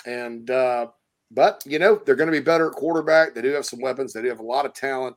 and 0.07 0.49
uh, 0.49 0.88
but 1.31 1.61
you 1.68 1.77
know 1.77 2.02
they're 2.03 2.15
going 2.15 2.31
to 2.31 2.39
be 2.39 2.43
better 2.43 2.69
at 2.69 2.73
quarterback. 2.76 3.35
They 3.35 3.41
do 3.43 3.52
have 3.52 3.65
some 3.65 3.80
weapons. 3.81 4.11
They 4.14 4.23
do 4.23 4.30
have 4.30 4.39
a 4.39 4.43
lot 4.43 4.65
of 4.65 4.73
talent. 4.73 5.15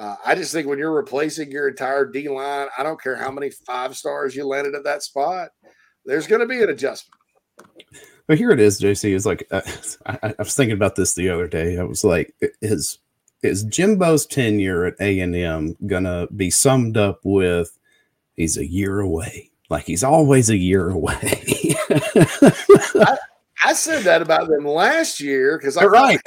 Uh, 0.00 0.16
I 0.24 0.34
just 0.34 0.50
think 0.50 0.66
when 0.66 0.78
you're 0.78 0.94
replacing 0.94 1.50
your 1.50 1.68
entire 1.68 2.06
D 2.06 2.26
line, 2.26 2.68
I 2.76 2.82
don't 2.82 3.00
care 3.00 3.16
how 3.16 3.30
many 3.30 3.50
five 3.50 3.94
stars 3.94 4.34
you 4.34 4.46
landed 4.46 4.74
at 4.74 4.84
that 4.84 5.02
spot, 5.02 5.50
there's 6.06 6.26
going 6.26 6.40
to 6.40 6.46
be 6.46 6.62
an 6.62 6.70
adjustment. 6.70 7.20
But 8.26 8.38
here 8.38 8.50
it 8.50 8.60
is, 8.60 8.80
JC. 8.80 9.14
It's 9.14 9.26
like 9.26 9.46
uh, 9.50 9.60
I, 10.06 10.18
I, 10.22 10.34
was 10.38 10.54
thinking 10.54 10.76
about 10.76 10.96
this 10.96 11.12
the 11.12 11.28
other 11.28 11.46
day. 11.46 11.78
I 11.78 11.82
was 11.82 12.02
like, 12.02 12.34
is 12.62 12.98
is 13.42 13.64
Jimbo's 13.64 14.24
tenure 14.24 14.86
at 14.86 14.94
A 15.00 15.20
and 15.20 15.36
M 15.36 15.76
gonna 15.86 16.28
be 16.34 16.50
summed 16.50 16.96
up 16.96 17.20
with 17.22 17.76
he's 18.36 18.56
a 18.56 18.66
year 18.66 19.00
away? 19.00 19.50
Like 19.68 19.84
he's 19.84 20.04
always 20.04 20.48
a 20.48 20.56
year 20.56 20.88
away. 20.88 21.14
I, 21.90 23.18
I 23.62 23.74
said 23.74 24.04
that 24.04 24.22
about 24.22 24.48
them 24.48 24.64
last 24.64 25.20
year 25.20 25.58
because 25.58 25.76
I 25.76 25.84
right. 25.84 26.20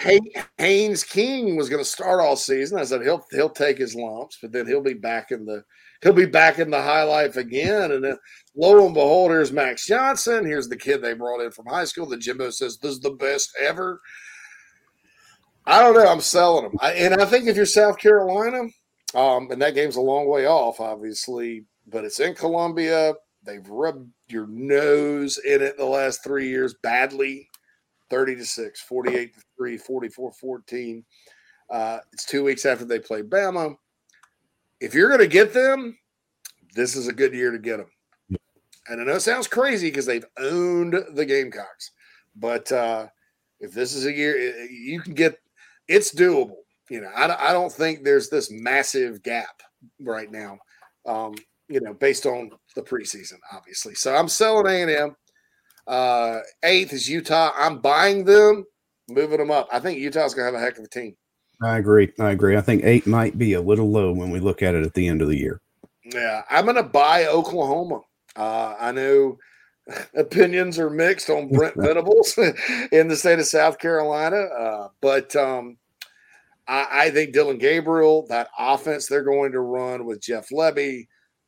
Haynes 0.58 1.04
King 1.04 1.56
was 1.56 1.68
going 1.68 1.82
to 1.82 1.88
start 1.88 2.20
all 2.20 2.36
season. 2.36 2.78
I 2.78 2.84
said 2.84 3.02
he'll 3.02 3.24
he'll 3.30 3.50
take 3.50 3.78
his 3.78 3.94
lumps, 3.94 4.38
but 4.42 4.52
then 4.52 4.66
he'll 4.66 4.82
be 4.82 4.94
back 4.94 5.30
in 5.30 5.44
the 5.44 5.62
he'll 6.02 6.12
be 6.12 6.26
back 6.26 6.58
in 6.58 6.70
the 6.70 6.82
high 6.82 7.04
life 7.04 7.36
again. 7.36 7.92
And 7.92 8.04
then 8.04 8.16
lo 8.56 8.84
and 8.84 8.94
behold, 8.94 9.30
here's 9.30 9.52
Max 9.52 9.86
Johnson. 9.86 10.44
Here's 10.44 10.68
the 10.68 10.76
kid 10.76 11.00
they 11.00 11.14
brought 11.14 11.42
in 11.42 11.52
from 11.52 11.66
high 11.66 11.84
school. 11.84 12.06
The 12.06 12.16
Jimbo 12.16 12.50
says 12.50 12.78
this 12.78 12.92
is 12.92 13.00
the 13.00 13.10
best 13.10 13.56
ever. 13.60 14.00
I 15.64 15.80
don't 15.80 15.94
know. 15.94 16.06
I'm 16.06 16.20
selling 16.20 16.64
them, 16.64 16.76
I, 16.80 16.92
and 16.92 17.20
I 17.20 17.24
think 17.24 17.46
if 17.46 17.56
you're 17.56 17.66
South 17.66 17.98
Carolina, 17.98 18.68
um, 19.14 19.50
and 19.50 19.60
that 19.60 19.74
game's 19.74 19.96
a 19.96 20.00
long 20.00 20.28
way 20.28 20.46
off, 20.46 20.78
obviously, 20.80 21.64
but 21.88 22.04
it's 22.04 22.20
in 22.20 22.34
Columbia. 22.34 23.14
They've 23.46 23.68
rubbed 23.68 24.10
your 24.28 24.46
nose 24.48 25.38
in 25.38 25.62
it 25.62 25.76
the 25.76 25.84
last 25.84 26.24
three 26.24 26.48
years 26.48 26.74
badly 26.82 27.48
30 28.10 28.36
to 28.36 28.44
6, 28.44 28.80
48 28.80 29.34
to 29.34 29.40
3, 29.56 29.78
44 29.78 30.32
14. 30.32 31.04
Uh, 31.70 31.98
it's 32.12 32.24
two 32.24 32.44
weeks 32.44 32.64
after 32.66 32.84
they 32.84 32.98
play 32.98 33.22
Bama. 33.22 33.76
If 34.80 34.94
you're 34.94 35.08
going 35.08 35.20
to 35.20 35.26
get 35.26 35.52
them, 35.52 35.96
this 36.74 36.94
is 36.94 37.08
a 37.08 37.12
good 37.12 37.32
year 37.32 37.50
to 37.50 37.58
get 37.58 37.78
them. 37.78 38.38
And 38.88 39.00
I 39.00 39.04
know 39.04 39.14
it 39.14 39.20
sounds 39.20 39.48
crazy 39.48 39.88
because 39.88 40.06
they've 40.06 40.24
owned 40.38 40.94
the 41.12 41.24
Gamecocks, 41.24 41.90
but 42.36 42.70
uh, 42.70 43.06
if 43.58 43.72
this 43.72 43.94
is 43.94 44.06
a 44.06 44.12
year, 44.12 44.36
you 44.66 45.00
can 45.00 45.14
get 45.14 45.38
it's 45.88 46.14
doable. 46.14 46.58
You 46.88 47.00
know, 47.00 47.10
I, 47.16 47.50
I 47.50 47.52
don't 47.52 47.72
think 47.72 48.04
there's 48.04 48.28
this 48.28 48.50
massive 48.50 49.22
gap 49.22 49.62
right 50.00 50.30
now. 50.30 50.58
Um, 51.04 51.34
you 51.68 51.80
know, 51.80 51.94
based 51.94 52.26
on 52.26 52.50
the 52.76 52.82
preseason, 52.82 53.38
obviously. 53.52 53.94
So 53.94 54.14
I'm 54.14 54.28
selling 54.28 54.66
A 54.66 54.82
and 54.82 54.90
M. 54.90 55.16
Uh, 55.88 56.40
eighth 56.62 56.92
is 56.92 57.08
Utah. 57.08 57.50
I'm 57.56 57.78
buying 57.78 58.24
them, 58.24 58.64
moving 59.08 59.38
them 59.38 59.50
up. 59.50 59.68
I 59.72 59.80
think 59.80 59.98
Utah's 59.98 60.34
gonna 60.34 60.46
have 60.46 60.54
a 60.54 60.60
heck 60.60 60.78
of 60.78 60.84
a 60.84 60.88
team. 60.88 61.16
I 61.62 61.78
agree. 61.78 62.12
I 62.20 62.30
agree. 62.30 62.56
I 62.56 62.60
think 62.60 62.84
eight 62.84 63.06
might 63.06 63.38
be 63.38 63.54
a 63.54 63.60
little 63.60 63.90
low 63.90 64.12
when 64.12 64.30
we 64.30 64.38
look 64.38 64.62
at 64.62 64.74
it 64.74 64.84
at 64.84 64.94
the 64.94 65.08
end 65.08 65.22
of 65.22 65.28
the 65.28 65.36
year. 65.36 65.60
Yeah, 66.04 66.42
I'm 66.50 66.66
gonna 66.66 66.82
buy 66.82 67.26
Oklahoma. 67.26 68.00
Uh, 68.36 68.74
I 68.78 68.92
know 68.92 69.38
opinions 70.14 70.78
are 70.78 70.90
mixed 70.90 71.30
on 71.30 71.48
Brent 71.48 71.74
Venables 71.76 72.38
in 72.92 73.08
the 73.08 73.16
state 73.16 73.38
of 73.38 73.46
South 73.46 73.78
Carolina, 73.78 74.36
uh, 74.36 74.88
but 75.00 75.34
um, 75.36 75.78
I, 76.68 76.86
I, 76.90 77.10
think 77.10 77.32
Dillon 77.32 77.58
Gabriel, 77.58 78.26
that 78.28 78.48
offense 78.58 79.06
they're 79.06 79.22
going 79.22 79.52
to 79.52 79.60
run 79.60 80.04
with 80.04 80.20
Jeff 80.20 80.50
Lebby, 80.50 81.06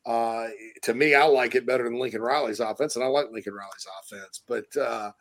uh, 0.08 0.48
to 0.82 0.94
me, 0.94 1.14
I 1.14 1.24
like 1.24 1.54
it 1.54 1.66
better 1.66 1.84
than 1.84 1.98
Lincoln 1.98 2.22
Riley's 2.22 2.60
offense, 2.60 2.96
and 2.96 3.04
I 3.04 3.08
like 3.08 3.30
Lincoln 3.30 3.52
Riley's 3.52 3.86
offense. 4.00 4.42
But 4.48 4.64
uh, 4.74 5.12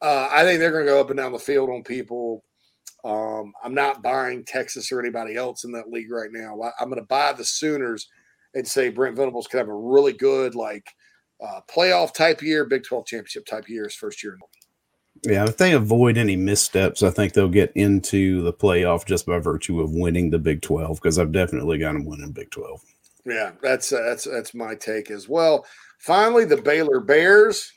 uh, 0.00 0.28
I 0.30 0.42
think 0.42 0.58
they're 0.58 0.72
going 0.72 0.86
to 0.86 0.90
go 0.90 1.00
up 1.00 1.10
and 1.10 1.18
down 1.18 1.32
the 1.32 1.38
field 1.38 1.68
on 1.68 1.82
people. 1.82 2.42
Um, 3.04 3.52
I'm 3.62 3.74
not 3.74 4.02
buying 4.02 4.42
Texas 4.44 4.90
or 4.90 5.00
anybody 5.00 5.36
else 5.36 5.64
in 5.64 5.72
that 5.72 5.90
league 5.90 6.10
right 6.10 6.30
now. 6.32 6.58
I'm 6.80 6.88
going 6.88 7.00
to 7.00 7.06
buy 7.06 7.34
the 7.34 7.44
Sooners 7.44 8.08
and 8.54 8.66
say 8.66 8.88
Brent 8.88 9.16
Venables 9.16 9.48
could 9.48 9.58
have 9.58 9.68
a 9.68 9.74
really 9.74 10.14
good 10.14 10.54
like 10.54 10.86
uh, 11.42 11.60
playoff 11.70 12.14
type 12.14 12.40
year, 12.40 12.64
Big 12.64 12.84
12 12.84 13.04
championship 13.04 13.44
type 13.44 13.68
year 13.68 13.84
his 13.84 13.94
first 13.94 14.24
year. 14.24 14.38
Yeah, 15.24 15.44
if 15.44 15.58
they 15.58 15.74
avoid 15.74 16.16
any 16.16 16.36
missteps, 16.36 17.02
I 17.02 17.10
think 17.10 17.34
they'll 17.34 17.50
get 17.50 17.72
into 17.74 18.42
the 18.42 18.52
playoff 18.52 19.04
just 19.04 19.26
by 19.26 19.40
virtue 19.40 19.82
of 19.82 19.90
winning 19.90 20.30
the 20.30 20.38
Big 20.38 20.62
12 20.62 20.96
because 21.02 21.18
I've 21.18 21.32
definitely 21.32 21.76
got 21.76 21.92
them 21.92 22.06
winning 22.06 22.32
Big 22.32 22.50
12. 22.50 22.80
Yeah, 23.24 23.52
that's 23.62 23.92
uh, 23.92 24.02
that's 24.02 24.24
that's 24.24 24.54
my 24.54 24.74
take 24.74 25.10
as 25.10 25.28
well. 25.28 25.64
Finally, 25.98 26.44
the 26.44 26.56
Baylor 26.56 27.00
Bears. 27.00 27.72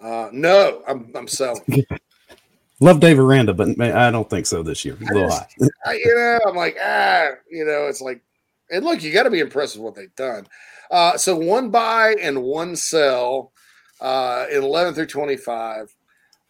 Uh, 0.00 0.28
no, 0.32 0.82
I'm 0.88 1.12
I'm 1.14 1.28
selling. 1.28 1.62
Love 2.80 2.98
Dave 2.98 3.18
Aranda, 3.18 3.54
but 3.54 3.80
I 3.80 4.10
don't 4.10 4.28
think 4.28 4.46
so 4.46 4.62
this 4.62 4.84
year. 4.84 4.96
A 5.00 5.14
little 5.14 5.30
high. 5.30 5.46
I, 5.86 5.92
you 5.92 6.14
know, 6.16 6.40
I'm 6.48 6.56
like 6.56 6.76
ah, 6.82 7.28
you 7.50 7.64
know, 7.64 7.86
it's 7.86 8.00
like, 8.00 8.22
and 8.70 8.84
look, 8.84 9.02
you 9.02 9.12
got 9.12 9.22
to 9.24 9.30
be 9.30 9.40
impressed 9.40 9.76
with 9.76 9.84
what 9.84 9.94
they've 9.94 10.14
done. 10.16 10.48
Uh, 10.90 11.16
so 11.16 11.36
one 11.36 11.70
buy 11.70 12.14
and 12.20 12.42
one 12.42 12.74
sell 12.74 13.52
uh, 14.00 14.46
in 14.50 14.62
11 14.62 14.94
through 14.94 15.06
25. 15.06 15.94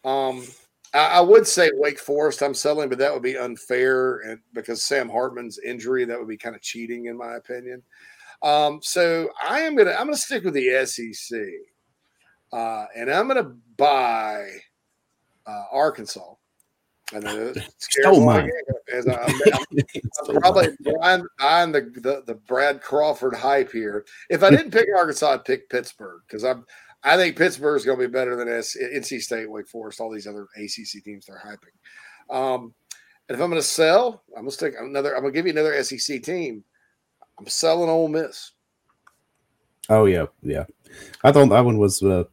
Um, 0.03 0.43
I, 0.93 1.21
would 1.21 1.47
say 1.47 1.71
Wake 1.73 1.99
Forest 1.99 2.43
I'm 2.43 2.53
selling, 2.53 2.87
but 2.87 2.99
that 2.99 3.11
would 3.11 3.23
be 3.23 3.37
unfair 3.37 4.17
and 4.19 4.39
because 4.53 4.83
Sam 4.83 5.09
Hartman's 5.09 5.59
injury, 5.59 6.05
that 6.05 6.19
would 6.19 6.27
be 6.27 6.37
kind 6.37 6.55
of 6.55 6.61
cheating 6.61 7.05
in 7.05 7.17
my 7.17 7.35
opinion. 7.35 7.81
Um, 8.43 8.79
so 8.83 9.29
I 9.41 9.61
am 9.61 9.75
gonna 9.75 9.91
I'm 9.91 10.07
gonna 10.07 10.17
stick 10.17 10.43
with 10.43 10.53
the 10.53 10.85
SEC. 10.85 11.39
Uh, 12.51 12.85
and 12.95 13.09
I'm 13.09 13.27
gonna 13.27 13.55
buy 13.77 14.47
uh, 15.47 15.63
Arkansas. 15.71 16.35
I 17.13 17.19
know 17.19 17.53
Stole 17.77 18.25
mine. 18.25 18.49
I'm, 18.93 19.09
I'm, 19.09 19.41
I'm 20.29 20.35
probably 20.41 20.67
buying, 20.99 21.25
buying 21.39 21.71
the, 21.71 21.81
the, 21.81 22.23
the 22.25 22.35
Brad 22.35 22.81
Crawford 22.81 23.35
hype 23.35 23.71
here. 23.71 24.05
If 24.29 24.43
I 24.43 24.49
didn't 24.51 24.71
pick 24.71 24.87
Arkansas, 24.95 25.33
I'd 25.33 25.45
pick 25.45 25.69
Pittsburgh 25.69 26.21
because 26.27 26.43
I'm 26.43 26.65
I 27.03 27.17
think 27.17 27.37
Pittsburgh 27.37 27.77
is 27.77 27.85
going 27.85 27.99
to 27.99 28.07
be 28.07 28.11
better 28.11 28.35
than 28.35 28.47
S- 28.47 28.77
NC 28.77 29.21
State, 29.21 29.49
Wake 29.49 29.67
Forest, 29.67 29.99
all 29.99 30.11
these 30.11 30.27
other 30.27 30.47
ACC 30.57 31.03
teams 31.03 31.25
they're 31.25 31.41
hyping. 31.43 32.33
Um, 32.33 32.73
and 33.27 33.35
if 33.35 33.41
I'm 33.41 33.49
going 33.49 33.61
to 33.61 33.67
sell, 33.67 34.23
I'm 34.29 34.43
going 34.43 34.49
to 34.49 34.55
stick 34.55 34.75
another. 34.79 35.15
I'm 35.15 35.21
going 35.21 35.33
to 35.33 35.37
give 35.37 35.45
you 35.45 35.51
another 35.51 35.81
SEC 35.83 36.23
team. 36.23 36.63
I'm 37.37 37.47
selling 37.47 37.89
Ole 37.89 38.07
Miss. 38.07 38.51
Oh 39.89 40.05
yeah, 40.05 40.25
yeah. 40.41 40.63
I 41.23 41.31
thought 41.31 41.49
that 41.49 41.65
one 41.65 41.77
was 41.77 42.01
uh, 42.03 42.23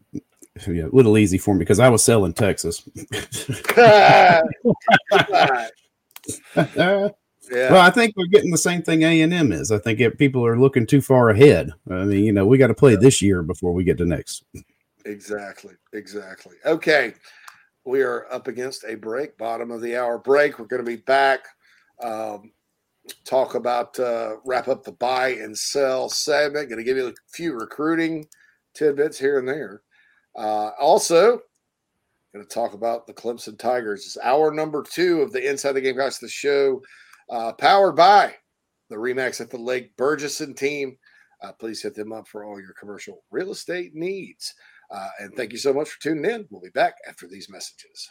yeah, 0.67 0.85
a 0.85 0.95
little 0.95 1.19
easy 1.19 1.39
for 1.39 1.55
me 1.55 1.61
because 1.61 1.81
I 1.81 1.89
was 1.89 2.05
selling 2.05 2.33
Texas. 2.33 2.89
yeah. 7.51 7.73
Well, 7.73 7.83
I 7.83 7.91
think 7.91 8.15
we're 8.17 8.27
getting 8.27 8.51
the 8.51 8.59
same 8.59 8.83
thing 8.83 9.03
A 9.03 9.21
and 9.23 9.33
M 9.33 9.53
is. 9.53 9.73
I 9.73 9.79
think 9.79 10.01
if 10.01 10.17
people 10.17 10.45
are 10.47 10.59
looking 10.59 10.87
too 10.87 11.01
far 11.01 11.31
ahead. 11.31 11.73
I 11.91 12.05
mean, 12.05 12.25
you 12.25 12.33
know, 12.33 12.47
we 12.47 12.59
got 12.59 12.69
to 12.69 12.75
play 12.75 12.97
this 12.97 13.21
year 13.21 13.43
before 13.43 13.73
we 13.73 13.85
get 13.85 13.99
to 13.99 14.05
next. 14.05 14.45
Exactly. 15.05 15.75
Exactly. 15.93 16.57
Okay. 16.65 17.15
We 17.85 18.03
are 18.03 18.27
up 18.31 18.47
against 18.47 18.85
a 18.85 18.95
break, 18.95 19.37
bottom 19.39 19.71
of 19.71 19.81
the 19.81 19.97
hour 19.97 20.19
break. 20.19 20.59
We're 20.59 20.67
going 20.67 20.85
to 20.85 20.91
be 20.91 21.03
back. 21.03 21.41
Um, 22.03 22.53
talk 23.25 23.55
about 23.55 23.99
uh, 23.99 24.37
wrap 24.45 24.69
up 24.69 24.85
the 24.85 24.93
buy 24.93 25.31
and 25.31 25.57
sell 25.57 26.09
segment. 26.09 26.69
Going 26.69 26.79
to 26.79 26.85
give 26.85 26.97
you 26.97 27.09
a 27.09 27.15
few 27.33 27.55
recruiting 27.55 28.27
tidbits 28.75 29.19
here 29.19 29.39
and 29.39 29.49
there. 29.49 29.83
Uh, 30.37 30.71
also, 30.79 31.41
going 32.33 32.45
to 32.47 32.55
talk 32.55 32.75
about 32.75 33.07
the 33.07 33.15
Clemson 33.15 33.59
Tigers. 33.59 34.05
It's 34.07 34.19
hour 34.23 34.53
number 34.53 34.85
two 34.89 35.23
of 35.23 35.33
the 35.33 35.49
Inside 35.49 35.73
the 35.73 35.81
Gamecocks, 35.81 36.19
the 36.19 36.29
show 36.29 36.81
uh, 37.31 37.53
powered 37.53 37.97
by 37.97 38.35
the 38.89 38.97
Remax 38.97 39.41
at 39.41 39.51
the 39.51 39.59
Lake 39.59 39.97
Bergeson 39.97 40.57
team. 40.57 40.97
Uh, 41.43 41.53
please 41.53 41.83
hit 41.83 41.95
them 41.95 42.13
up 42.13 42.29
for 42.29 42.45
all 42.45 42.61
your 42.61 42.75
commercial 42.79 43.23
real 43.31 43.53
estate 43.53 43.95
needs. 43.95 44.55
Uh, 44.91 45.09
and 45.21 45.35
thank 45.37 45.53
you 45.53 45.59
so 45.59 45.73
much 45.73 45.89
for 45.89 46.01
tuning 46.01 46.31
in. 46.31 46.47
We'll 46.51 46.61
be 46.61 46.71
back 46.71 46.95
after 47.09 47.27
these 47.27 47.49
messages. 47.49 48.11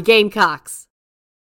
the 0.00 0.06
Gamecocks. 0.06 0.86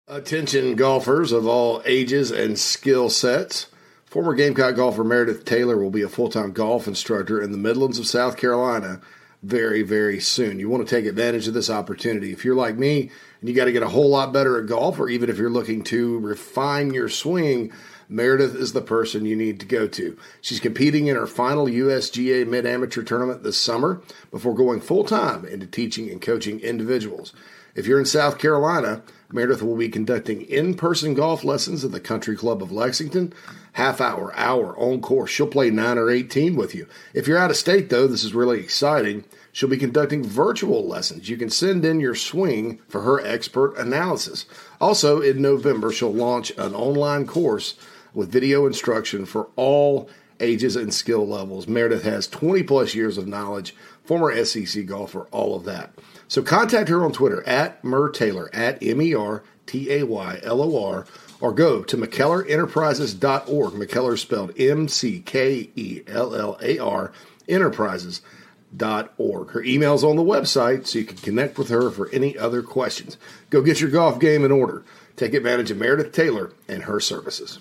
Attention 0.06 0.76
golfers 0.76 1.32
of 1.32 1.44
all 1.44 1.82
ages 1.84 2.30
and 2.30 2.56
skill 2.56 3.10
sets. 3.10 3.66
Former 4.04 4.32
Gamecock 4.32 4.76
golfer 4.76 5.02
Meredith 5.02 5.44
Taylor 5.44 5.76
will 5.76 5.90
be 5.90 6.02
a 6.02 6.08
full 6.08 6.28
time 6.28 6.52
golf 6.52 6.86
instructor 6.86 7.42
in 7.42 7.50
the 7.50 7.58
Midlands 7.58 7.98
of 7.98 8.06
South 8.06 8.36
Carolina 8.36 9.00
very, 9.42 9.82
very 9.82 10.20
soon. 10.20 10.60
You 10.60 10.68
want 10.68 10.86
to 10.86 10.96
take 10.96 11.04
advantage 11.04 11.48
of 11.48 11.54
this 11.54 11.68
opportunity. 11.68 12.32
If 12.32 12.44
you're 12.44 12.54
like 12.54 12.76
me 12.76 13.10
and 13.40 13.48
you 13.48 13.56
got 13.56 13.64
to 13.64 13.72
get 13.72 13.82
a 13.82 13.88
whole 13.88 14.08
lot 14.08 14.32
better 14.32 14.60
at 14.60 14.68
golf, 14.68 15.00
or 15.00 15.08
even 15.08 15.28
if 15.28 15.36
you're 15.36 15.50
looking 15.50 15.82
to 15.84 16.20
refine 16.20 16.94
your 16.94 17.08
swing, 17.08 17.72
Meredith 18.08 18.54
is 18.54 18.72
the 18.72 18.82
person 18.82 19.26
you 19.26 19.34
need 19.34 19.58
to 19.58 19.66
go 19.66 19.88
to. 19.88 20.16
She's 20.40 20.60
competing 20.60 21.08
in 21.08 21.16
her 21.16 21.26
final 21.26 21.66
USGA 21.66 22.46
Mid 22.46 22.66
Amateur 22.66 23.02
tournament 23.02 23.42
this 23.42 23.60
summer 23.60 24.00
before 24.30 24.54
going 24.54 24.80
full 24.80 25.02
time 25.02 25.44
into 25.44 25.66
teaching 25.66 26.08
and 26.08 26.22
coaching 26.22 26.60
individuals. 26.60 27.32
If 27.74 27.86
you're 27.88 27.98
in 27.98 28.04
South 28.04 28.38
Carolina, 28.38 29.02
Meredith 29.32 29.62
will 29.62 29.76
be 29.76 29.88
conducting 29.88 30.42
in 30.42 30.74
person 30.74 31.12
golf 31.14 31.42
lessons 31.42 31.84
at 31.84 31.90
the 31.90 31.98
Country 31.98 32.36
Club 32.36 32.62
of 32.62 32.70
Lexington. 32.70 33.32
Half 33.72 34.00
hour, 34.00 34.32
hour 34.36 34.78
on 34.78 35.00
course. 35.00 35.30
She'll 35.30 35.48
play 35.48 35.70
9 35.70 35.98
or 35.98 36.08
18 36.08 36.54
with 36.54 36.72
you. 36.72 36.86
If 37.14 37.26
you're 37.26 37.38
out 37.38 37.50
of 37.50 37.56
state, 37.56 37.90
though, 37.90 38.06
this 38.06 38.22
is 38.22 38.32
really 38.32 38.60
exciting. 38.60 39.24
She'll 39.50 39.68
be 39.68 39.76
conducting 39.76 40.22
virtual 40.22 40.86
lessons. 40.86 41.28
You 41.28 41.36
can 41.36 41.50
send 41.50 41.84
in 41.84 41.98
your 41.98 42.14
swing 42.14 42.78
for 42.88 43.00
her 43.00 43.20
expert 43.26 43.76
analysis. 43.76 44.46
Also, 44.80 45.20
in 45.20 45.42
November, 45.42 45.90
she'll 45.90 46.14
launch 46.14 46.52
an 46.56 46.76
online 46.76 47.26
course 47.26 47.74
with 48.12 48.30
video 48.30 48.66
instruction 48.66 49.26
for 49.26 49.48
all 49.56 50.08
ages 50.38 50.76
and 50.76 50.94
skill 50.94 51.26
levels. 51.26 51.66
Meredith 51.66 52.04
has 52.04 52.28
20 52.28 52.62
plus 52.62 52.94
years 52.94 53.18
of 53.18 53.26
knowledge, 53.26 53.74
former 54.04 54.44
SEC 54.44 54.86
golfer, 54.86 55.26
all 55.32 55.56
of 55.56 55.64
that. 55.64 55.92
So 56.34 56.42
contact 56.42 56.88
her 56.88 57.04
on 57.04 57.12
Twitter 57.12 57.46
at 57.46 57.84
Mer 57.84 58.08
Taylor, 58.08 58.50
at 58.52 58.82
M 58.82 59.00
E 59.00 59.14
R 59.14 59.44
T 59.66 59.92
A 59.92 60.02
Y 60.02 60.40
L 60.42 60.62
O 60.62 60.84
R, 60.84 61.06
or 61.40 61.52
go 61.52 61.84
to 61.84 61.96
McKellarEnterprises.org. 61.96 63.74
McKellar 63.74 64.18
spelled 64.18 64.58
M 64.58 64.88
C 64.88 65.20
K 65.20 65.70
E 65.76 66.02
L 66.08 66.34
L 66.34 66.58
A 66.60 66.80
R 66.80 67.12
Enterprises.org. 67.48 69.50
Her 69.50 69.62
email's 69.62 70.02
on 70.02 70.16
the 70.16 70.24
website, 70.24 70.88
so 70.88 70.98
you 70.98 71.04
can 71.04 71.18
connect 71.18 71.56
with 71.56 71.68
her 71.68 71.88
for 71.88 72.08
any 72.08 72.36
other 72.36 72.64
questions. 72.64 73.16
Go 73.50 73.62
get 73.62 73.80
your 73.80 73.90
golf 73.90 74.18
game 74.18 74.44
in 74.44 74.50
order. 74.50 74.82
Take 75.14 75.34
advantage 75.34 75.70
of 75.70 75.78
Meredith 75.78 76.10
Taylor 76.10 76.50
and 76.66 76.82
her 76.82 76.98
services. 76.98 77.60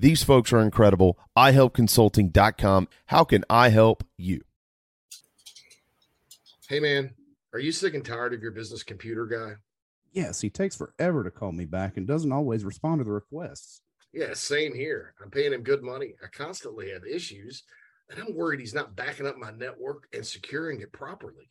These 0.00 0.22
folks 0.22 0.50
are 0.54 0.60
incredible. 0.60 1.18
iHelpConsulting.com. 1.36 2.88
How 3.06 3.22
can 3.22 3.44
I 3.50 3.68
help 3.68 4.02
you? 4.16 4.40
Hey, 6.70 6.80
man, 6.80 7.10
are 7.52 7.58
you 7.58 7.70
sick 7.70 7.92
and 7.92 8.02
tired 8.02 8.32
of 8.32 8.40
your 8.40 8.52
business 8.52 8.82
computer 8.82 9.26
guy? 9.26 9.56
Yes, 10.10 10.40
he 10.40 10.48
takes 10.48 10.74
forever 10.74 11.22
to 11.22 11.30
call 11.30 11.52
me 11.52 11.66
back 11.66 11.98
and 11.98 12.06
doesn't 12.06 12.32
always 12.32 12.64
respond 12.64 13.00
to 13.00 13.04
the 13.04 13.12
requests. 13.12 13.82
Yeah, 14.14 14.32
same 14.32 14.74
here. 14.74 15.12
I'm 15.22 15.30
paying 15.30 15.52
him 15.52 15.62
good 15.62 15.82
money. 15.82 16.14
I 16.24 16.28
constantly 16.28 16.90
have 16.92 17.04
issues, 17.04 17.64
and 18.08 18.18
I'm 18.18 18.34
worried 18.34 18.60
he's 18.60 18.72
not 18.72 18.96
backing 18.96 19.26
up 19.26 19.36
my 19.36 19.50
network 19.50 20.08
and 20.14 20.24
securing 20.26 20.80
it 20.80 20.92
properly. 20.92 21.50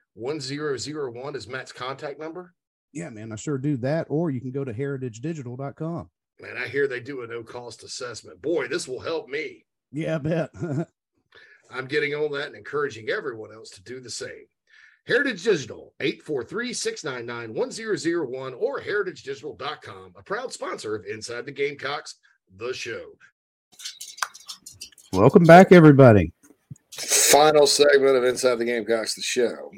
1001 0.13 1.35
is 1.35 1.47
Matt's 1.47 1.71
contact 1.71 2.19
number? 2.19 2.53
Yeah, 2.93 3.09
man, 3.09 3.31
I 3.31 3.35
sure 3.35 3.57
do 3.57 3.77
that. 3.77 4.05
Or 4.09 4.29
you 4.29 4.41
can 4.41 4.51
go 4.51 4.65
to 4.65 4.73
heritagedigital.com. 4.73 6.09
Man, 6.39 6.57
I 6.57 6.67
hear 6.67 6.87
they 6.87 6.99
do 6.99 7.21
a 7.21 7.27
no 7.27 7.43
cost 7.43 7.83
assessment. 7.83 8.41
Boy, 8.41 8.67
this 8.67 8.87
will 8.87 8.99
help 8.99 9.29
me. 9.29 9.65
Yeah, 9.91 10.15
I 10.15 10.17
bet. 10.17 10.49
I'm 11.71 11.85
getting 11.85 12.13
on 12.13 12.31
that 12.33 12.47
and 12.47 12.55
encouraging 12.55 13.09
everyone 13.09 13.53
else 13.53 13.69
to 13.71 13.83
do 13.83 13.99
the 13.99 14.09
same. 14.09 14.45
Heritage 15.07 15.43
Digital, 15.43 15.93
843-699-1001 15.99 18.53
or 18.59 18.81
heritagedigital.com, 18.81 20.13
a 20.17 20.23
proud 20.23 20.53
sponsor 20.53 20.95
of 20.95 21.05
Inside 21.05 21.45
the 21.45 21.51
Gamecocks, 21.51 22.15
the 22.57 22.73
show. 22.73 23.05
Welcome 25.13 25.43
back, 25.43 25.71
everybody. 25.71 26.33
Final 26.93 27.65
segment 27.65 28.15
of 28.15 28.23
Inside 28.23 28.59
the 28.59 28.65
Gamecocks, 28.65 29.15
the 29.15 29.21
show. 29.21 29.71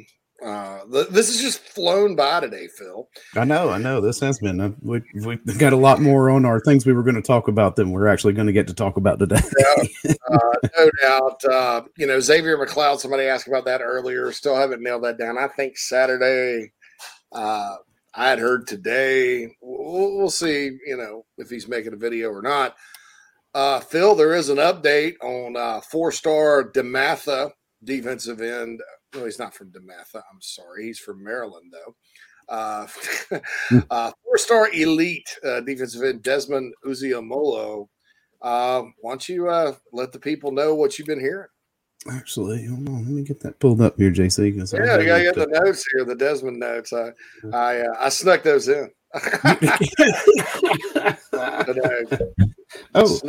Uh, 0.43 0.79
th- 0.91 1.07
this 1.09 1.27
has 1.27 1.41
just 1.41 1.59
flown 1.59 2.15
by 2.15 2.41
today, 2.41 2.67
Phil. 2.77 3.07
I 3.35 3.45
know, 3.45 3.69
I 3.69 3.77
know. 3.77 4.01
This 4.01 4.19
has 4.19 4.39
been. 4.39 4.59
Uh, 4.59 4.71
we 4.81 5.01
we 5.13 5.37
got 5.57 5.73
a 5.73 5.77
lot 5.77 6.01
more 6.01 6.29
on 6.29 6.45
our 6.45 6.59
things 6.59 6.85
we 6.85 6.91
were 6.91 7.03
going 7.03 7.15
to 7.15 7.21
talk 7.21 7.47
about 7.47 7.75
than 7.75 7.91
we're 7.91 8.07
actually 8.07 8.33
going 8.33 8.47
to 8.47 8.53
get 8.53 8.67
to 8.67 8.73
talk 8.73 8.97
about 8.97 9.19
today. 9.19 9.39
yeah, 10.03 10.13
uh, 10.31 10.67
no 10.77 10.89
doubt. 11.01 11.45
Uh, 11.45 11.81
you 11.97 12.07
know, 12.07 12.19
Xavier 12.19 12.57
McLeod. 12.57 12.99
Somebody 12.99 13.23
asked 13.23 13.47
about 13.47 13.65
that 13.65 13.81
earlier. 13.81 14.31
Still 14.33 14.55
haven't 14.55 14.83
nailed 14.83 15.03
that 15.05 15.17
down. 15.17 15.37
I 15.37 15.47
think 15.47 15.77
Saturday. 15.77 16.73
Uh, 17.31 17.75
I 18.13 18.29
had 18.29 18.39
heard 18.39 18.67
today. 18.67 19.49
We'll, 19.61 20.17
we'll 20.17 20.29
see. 20.29 20.77
You 20.85 20.97
know, 20.97 21.25
if 21.37 21.49
he's 21.49 21.69
making 21.69 21.93
a 21.93 21.97
video 21.97 22.29
or 22.29 22.41
not. 22.41 22.75
Uh, 23.53 23.79
Phil, 23.79 24.15
there 24.15 24.33
is 24.33 24.49
an 24.49 24.57
update 24.57 25.13
on 25.21 25.55
uh, 25.55 25.79
four-star 25.79 26.71
DeMatha 26.71 27.51
defensive 27.83 28.41
end 28.41 28.81
no, 29.13 29.25
he's 29.25 29.39
not 29.39 29.53
from 29.53 29.71
DeMatha. 29.71 30.15
I'm 30.15 30.41
sorry. 30.41 30.85
He's 30.85 30.99
from 30.99 31.23
Maryland, 31.23 31.71
though. 31.71 31.95
Uh, 32.49 32.87
uh, 33.89 34.11
four 34.23 34.37
star 34.37 34.69
elite 34.73 35.37
uh, 35.45 35.61
defensive 35.61 36.03
end 36.03 36.23
Desmond 36.23 36.73
Uziamolo. 36.85 37.87
Uh, 38.41 38.83
why 38.99 39.11
don't 39.11 39.29
you 39.29 39.47
uh, 39.47 39.73
let 39.93 40.11
the 40.11 40.19
people 40.19 40.51
know 40.51 40.75
what 40.75 40.99
you've 40.99 41.07
been 41.07 41.19
hearing? 41.19 41.47
Actually, 42.11 42.65
hold 42.65 42.89
on. 42.89 43.05
Let 43.05 43.13
me 43.13 43.23
get 43.23 43.39
that 43.41 43.59
pulled 43.59 43.79
up 43.79 43.97
here, 43.97 44.11
JC. 44.11 44.53
Because 44.53 44.73
yeah, 44.73 44.97
you 44.97 45.05
got 45.05 45.35
the 45.35 45.47
notes 45.47 45.85
here, 45.93 46.03
the 46.03 46.15
Desmond 46.15 46.59
notes. 46.59 46.91
I 46.91 47.11
I, 47.53 47.79
uh, 47.79 47.95
I 47.99 48.09
snuck 48.09 48.43
those 48.43 48.67
in. 48.67 48.89
oh, 52.95 53.19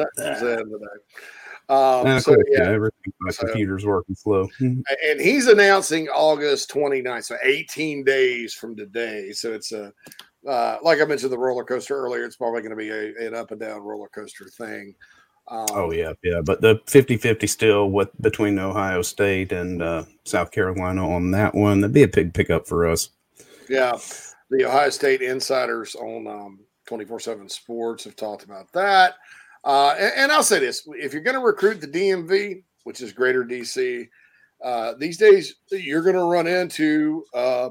snuck 1.69 2.05
those 2.05 2.27
in 2.29 2.35
today. 2.35 2.37
Um, 2.37 2.57
so 2.57 2.65
yeah, 2.65 2.71
everything 2.71 3.13
my 3.21 3.31
so, 3.31 3.47
computer's 3.47 3.85
working 3.87 4.15
slow. 4.15 4.49
and 4.61 5.21
he's 5.21 5.47
announcing 5.47 6.09
August 6.09 6.71
29th, 6.71 7.25
so 7.25 7.37
18 7.43 8.05
days 8.05 8.55
from 8.55 8.77
today. 8.77 9.33
So 9.33 9.53
it's 9.53 9.73
a 9.73 9.93
uh, 10.47 10.77
like 10.83 11.01
I 11.01 11.05
mentioned 11.05 11.33
the 11.33 11.39
roller 11.39 11.65
coaster 11.65 11.97
earlier. 11.97 12.25
It's 12.25 12.37
probably 12.37 12.61
going 12.61 12.71
to 12.71 12.77
be 12.77 12.91
a, 12.91 13.27
an 13.27 13.35
up 13.35 13.51
and 13.51 13.61
down 13.61 13.81
roller 13.81 14.09
coaster 14.09 14.47
thing. 14.47 14.95
Um, 15.49 15.67
oh 15.73 15.93
yeah, 15.93 16.13
yeah, 16.23 16.41
but 16.43 16.63
the 16.63 16.77
50-50 16.87 17.49
still 17.49 17.91
with 17.91 18.09
between 18.23 18.59
Ohio 18.59 19.03
State 19.03 19.53
and 19.53 19.83
uh, 19.83 20.05
South 20.25 20.51
Carolina 20.51 21.07
on 21.07 21.33
that 21.33 21.55
one. 21.55 21.81
That'd 21.81 21.93
be 21.93 22.03
a 22.03 22.09
big 22.09 22.33
pickup 22.33 22.67
for 22.67 22.87
us. 22.87 23.11
Yeah, 23.69 23.99
the 24.51 24.65
Ohio 24.65 24.89
State 24.89 25.21
insiders 25.21 25.95
on 25.97 26.27
um, 26.27 26.61
24/7 26.89 27.51
Sports 27.51 28.05
have 28.05 28.17
talked 28.17 28.45
about 28.45 28.73
that. 28.73 29.15
Uh, 29.65 29.95
and, 29.99 30.13
and, 30.17 30.33
I'll 30.33 30.43
say 30.43 30.59
this: 30.59 30.87
if 30.89 31.13
you're 31.13 31.23
going 31.23 31.39
to 31.39 31.45
recruit 31.45 31.81
the 31.81 31.87
DMV, 31.87 32.63
which 32.85 33.01
is 33.01 33.13
Greater 33.13 33.45
DC, 33.45 34.07
uh, 34.63 34.93
these 34.99 35.17
days 35.17 35.57
you're 35.71 36.03
going 36.03 36.17
to 36.17 36.25
run 36.25 36.47
into 36.47 37.25
uh, 37.33 37.71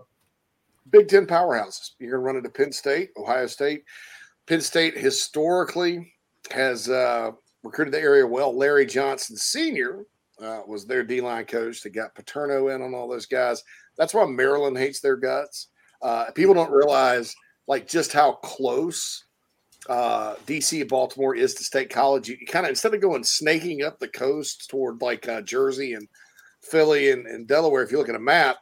Big 0.89 1.07
Ten 1.07 1.27
powerhouses. 1.27 1.91
You're 1.99 2.11
going 2.11 2.21
to 2.21 2.25
run 2.25 2.35
into 2.37 2.49
Penn 2.49 2.71
State, 2.71 3.11
Ohio 3.15 3.45
State. 3.45 3.83
Penn 4.47 4.61
State 4.61 4.97
historically 4.97 6.11
has 6.51 6.89
uh, 6.89 7.31
recruited 7.63 7.93
the 7.93 8.01
area 8.01 8.25
well. 8.25 8.57
Larry 8.57 8.87
Johnson 8.87 9.37
Sr. 9.37 10.05
Uh, 10.41 10.61
was 10.67 10.85
their 10.85 11.03
D 11.03 11.21
line 11.21 11.45
coach. 11.45 11.83
They 11.83 11.91
got 11.91 12.15
Paterno 12.15 12.69
in 12.69 12.81
on 12.81 12.95
all 12.95 13.07
those 13.07 13.27
guys. 13.27 13.63
That's 13.97 14.15
why 14.15 14.25
Maryland 14.25 14.77
hates 14.77 14.99
their 14.99 15.15
guts. 15.15 15.67
People 16.33 16.55
don't 16.55 16.71
realize 16.71 17.35
like 17.67 17.87
just 17.87 18.11
how 18.11 18.33
close 18.33 19.25
uh, 19.89 20.35
DC 20.45 20.87
Baltimore 20.87 21.35
is 21.35 21.53
to 21.55 21.63
State 21.63 21.89
College. 21.89 22.29
You, 22.29 22.37
kind 22.47 22.65
of 22.65 22.69
instead 22.69 22.93
of 22.93 23.01
going 23.01 23.23
snaking 23.23 23.83
up 23.83 23.99
the 23.99 24.07
coast 24.07 24.69
toward 24.69 25.01
like 25.01 25.27
uh, 25.27 25.41
Jersey 25.41 25.93
and 25.93 26.07
Philly 26.61 27.11
and, 27.11 27.27
and, 27.27 27.47
Delaware, 27.47 27.83
if 27.83 27.91
you 27.91 27.97
look 27.97 28.09
at 28.09 28.15
a 28.15 28.19
map, 28.19 28.57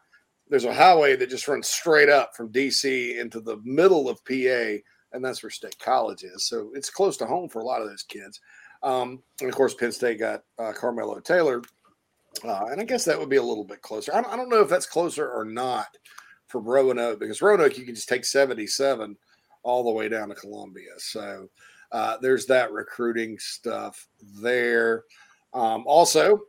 there's 0.49 0.65
a 0.65 0.73
highway 0.73 1.15
that 1.15 1.30
just 1.30 1.48
runs 1.48 1.68
straight 1.68 2.10
up 2.10 2.35
from 2.35 2.52
DC 2.52 3.19
into 3.19 3.39
the 3.39 3.57
middle 3.64 4.10
of 4.10 4.23
PA, 4.26 4.80
and 5.14 5.23
that's 5.23 5.43
where 5.43 5.49
State 5.49 5.77
College 5.80 6.23
is. 6.23 6.48
So 6.48 6.72
it's 6.73 6.89
close 6.89 7.18
to 7.18 7.26
home 7.26 7.49
for 7.49 7.60
a 7.60 7.65
lot 7.65 7.81
of 7.81 7.88
those 7.88 8.03
kids. 8.03 8.39
Um, 8.84 9.22
and 9.39 9.49
of 9.49 9.56
course, 9.56 9.76
Penn 9.76 9.91
State 9.91 10.19
got 10.19 10.43
uh, 10.57 10.73
Carmelo 10.73 11.19
Taylor, 11.19 11.61
uh, 12.43 12.65
and 12.72 12.81
I 12.81 12.84
guess 12.84 13.06
that 13.06 13.19
would 13.19 13.30
be 13.30 13.38
a 13.38 13.43
little 13.43 13.64
bit 13.64 13.81
closer. 13.81 14.14
I 14.14 14.22
don't, 14.22 14.34
I 14.34 14.35
don't 14.35 14.49
know 14.49 14.61
if 14.61 14.69
that's 14.69 14.88
closer 14.88 15.30
or 15.30 15.45
not 15.45 15.88
for 16.48 16.60
Roanoke 16.60 17.19
because 17.19 17.41
Roanoke 17.41 17.77
you 17.77 17.85
can 17.85 17.95
just 17.95 18.10
take 18.10 18.26
77 18.26 19.15
all 19.63 19.83
the 19.83 19.91
way 19.91 20.09
down 20.09 20.29
to 20.29 20.35
Columbia. 20.35 20.91
So 20.97 21.47
uh, 21.91 22.17
there's 22.21 22.45
that 22.47 22.71
recruiting 22.71 23.38
stuff 23.39 24.07
there. 24.41 25.03
Um, 25.53 25.83
also, 25.85 26.39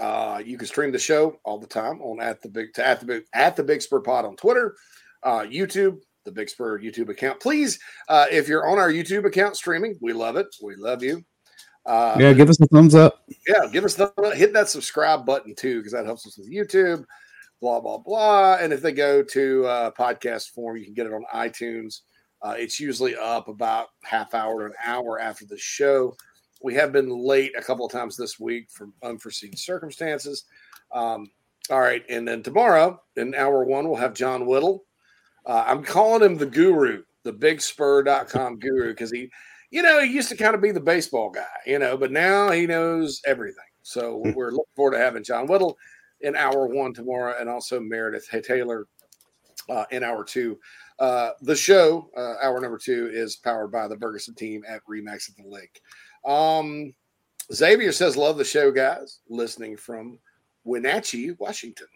uh, 0.00 0.42
you 0.44 0.56
can 0.56 0.66
stream 0.66 0.92
the 0.92 0.98
show 0.98 1.36
all 1.44 1.58
the 1.58 1.66
time 1.66 2.00
on 2.00 2.20
at 2.20 2.40
the 2.42 2.48
big 2.48 2.78
at 2.78 3.00
the 3.00 3.06
big 3.06 3.24
at 3.34 3.56
the 3.56 3.62
Big 3.62 3.82
Spur 3.82 4.00
Pod 4.00 4.24
on 4.24 4.36
Twitter, 4.36 4.74
uh, 5.22 5.40
YouTube, 5.40 5.98
the 6.24 6.32
Big 6.32 6.48
Spur 6.48 6.80
YouTube 6.80 7.10
account. 7.10 7.40
Please, 7.40 7.78
uh, 8.08 8.26
if 8.30 8.48
you're 8.48 8.68
on 8.68 8.78
our 8.78 8.90
YouTube 8.90 9.26
account 9.26 9.56
streaming, 9.56 9.96
we 10.00 10.12
love 10.12 10.36
it. 10.36 10.46
We 10.62 10.74
love 10.76 11.02
you. 11.02 11.24
Uh, 11.86 12.16
yeah, 12.18 12.32
give 12.32 12.50
us 12.50 12.60
a 12.60 12.66
thumbs 12.66 12.94
up. 12.94 13.22
Yeah, 13.46 13.66
give 13.70 13.84
us 13.84 13.94
the 13.94 14.12
hit 14.34 14.52
that 14.52 14.68
subscribe 14.68 15.24
button 15.24 15.54
too 15.54 15.78
because 15.78 15.92
that 15.92 16.06
helps 16.06 16.26
us 16.26 16.38
with 16.38 16.50
YouTube. 16.50 17.04
Blah 17.60 17.80
blah 17.80 17.98
blah. 17.98 18.56
And 18.56 18.72
if 18.72 18.82
they 18.82 18.92
go 18.92 19.22
to 19.22 19.66
uh, 19.66 19.90
podcast 19.92 20.50
form, 20.50 20.76
you 20.76 20.84
can 20.84 20.94
get 20.94 21.06
it 21.06 21.12
on 21.12 21.24
iTunes. 21.34 22.00
Uh, 22.42 22.54
it's 22.56 22.80
usually 22.80 23.16
up 23.16 23.48
about 23.48 23.88
half 24.02 24.34
hour 24.34 24.60
to 24.60 24.66
an 24.66 24.72
hour 24.84 25.20
after 25.20 25.44
the 25.44 25.58
show. 25.58 26.14
We 26.62 26.74
have 26.74 26.92
been 26.92 27.08
late 27.08 27.52
a 27.56 27.62
couple 27.62 27.86
of 27.86 27.92
times 27.92 28.16
this 28.16 28.38
week 28.38 28.70
from 28.70 28.92
unforeseen 29.02 29.56
circumstances. 29.56 30.44
Um, 30.92 31.30
all 31.70 31.80
right, 31.80 32.04
and 32.08 32.26
then 32.26 32.42
tomorrow 32.42 33.00
in 33.16 33.34
hour 33.34 33.64
one 33.64 33.88
we'll 33.88 34.00
have 34.00 34.14
John 34.14 34.46
Whittle. 34.46 34.84
Uh, 35.46 35.64
I'm 35.66 35.82
calling 35.82 36.22
him 36.22 36.36
the 36.36 36.46
guru, 36.46 37.02
the 37.22 37.32
bigspur.com 37.32 38.58
guru, 38.58 38.88
because 38.88 39.10
he, 39.10 39.30
you 39.70 39.82
know, 39.82 40.00
he 40.02 40.12
used 40.12 40.28
to 40.30 40.36
kind 40.36 40.54
of 40.54 40.60
be 40.60 40.72
the 40.72 40.80
baseball 40.80 41.30
guy, 41.30 41.46
you 41.66 41.78
know, 41.78 41.96
but 41.96 42.12
now 42.12 42.50
he 42.50 42.66
knows 42.66 43.22
everything. 43.26 43.64
So 43.82 44.22
we're 44.34 44.50
looking 44.50 44.74
forward 44.76 44.92
to 44.92 44.98
having 44.98 45.24
John 45.24 45.46
Whittle 45.46 45.78
in 46.20 46.36
hour 46.36 46.66
one 46.66 46.92
tomorrow, 46.92 47.34
and 47.38 47.48
also 47.48 47.80
Meredith 47.80 48.28
Taylor 48.44 48.86
uh, 49.68 49.84
in 49.90 50.02
hour 50.02 50.24
two. 50.24 50.58
Uh, 51.00 51.30
the 51.40 51.56
show, 51.56 52.10
uh, 52.16 52.34
hour 52.42 52.60
number 52.60 52.78
two, 52.78 53.10
is 53.12 53.36
powered 53.36 53.72
by 53.72 53.88
the 53.88 53.96
Bergeson 53.96 54.36
team 54.36 54.62
at 54.68 54.84
Remax 54.84 55.30
at 55.30 55.36
the 55.36 55.48
Lake. 55.48 55.80
Um, 56.26 56.94
Xavier 57.52 57.90
says, 57.90 58.16
Love 58.16 58.36
the 58.36 58.44
show, 58.44 58.70
guys. 58.70 59.20
Listening 59.28 59.78
from 59.78 60.18
Wenatchee, 60.64 61.32
Washington. 61.38 61.86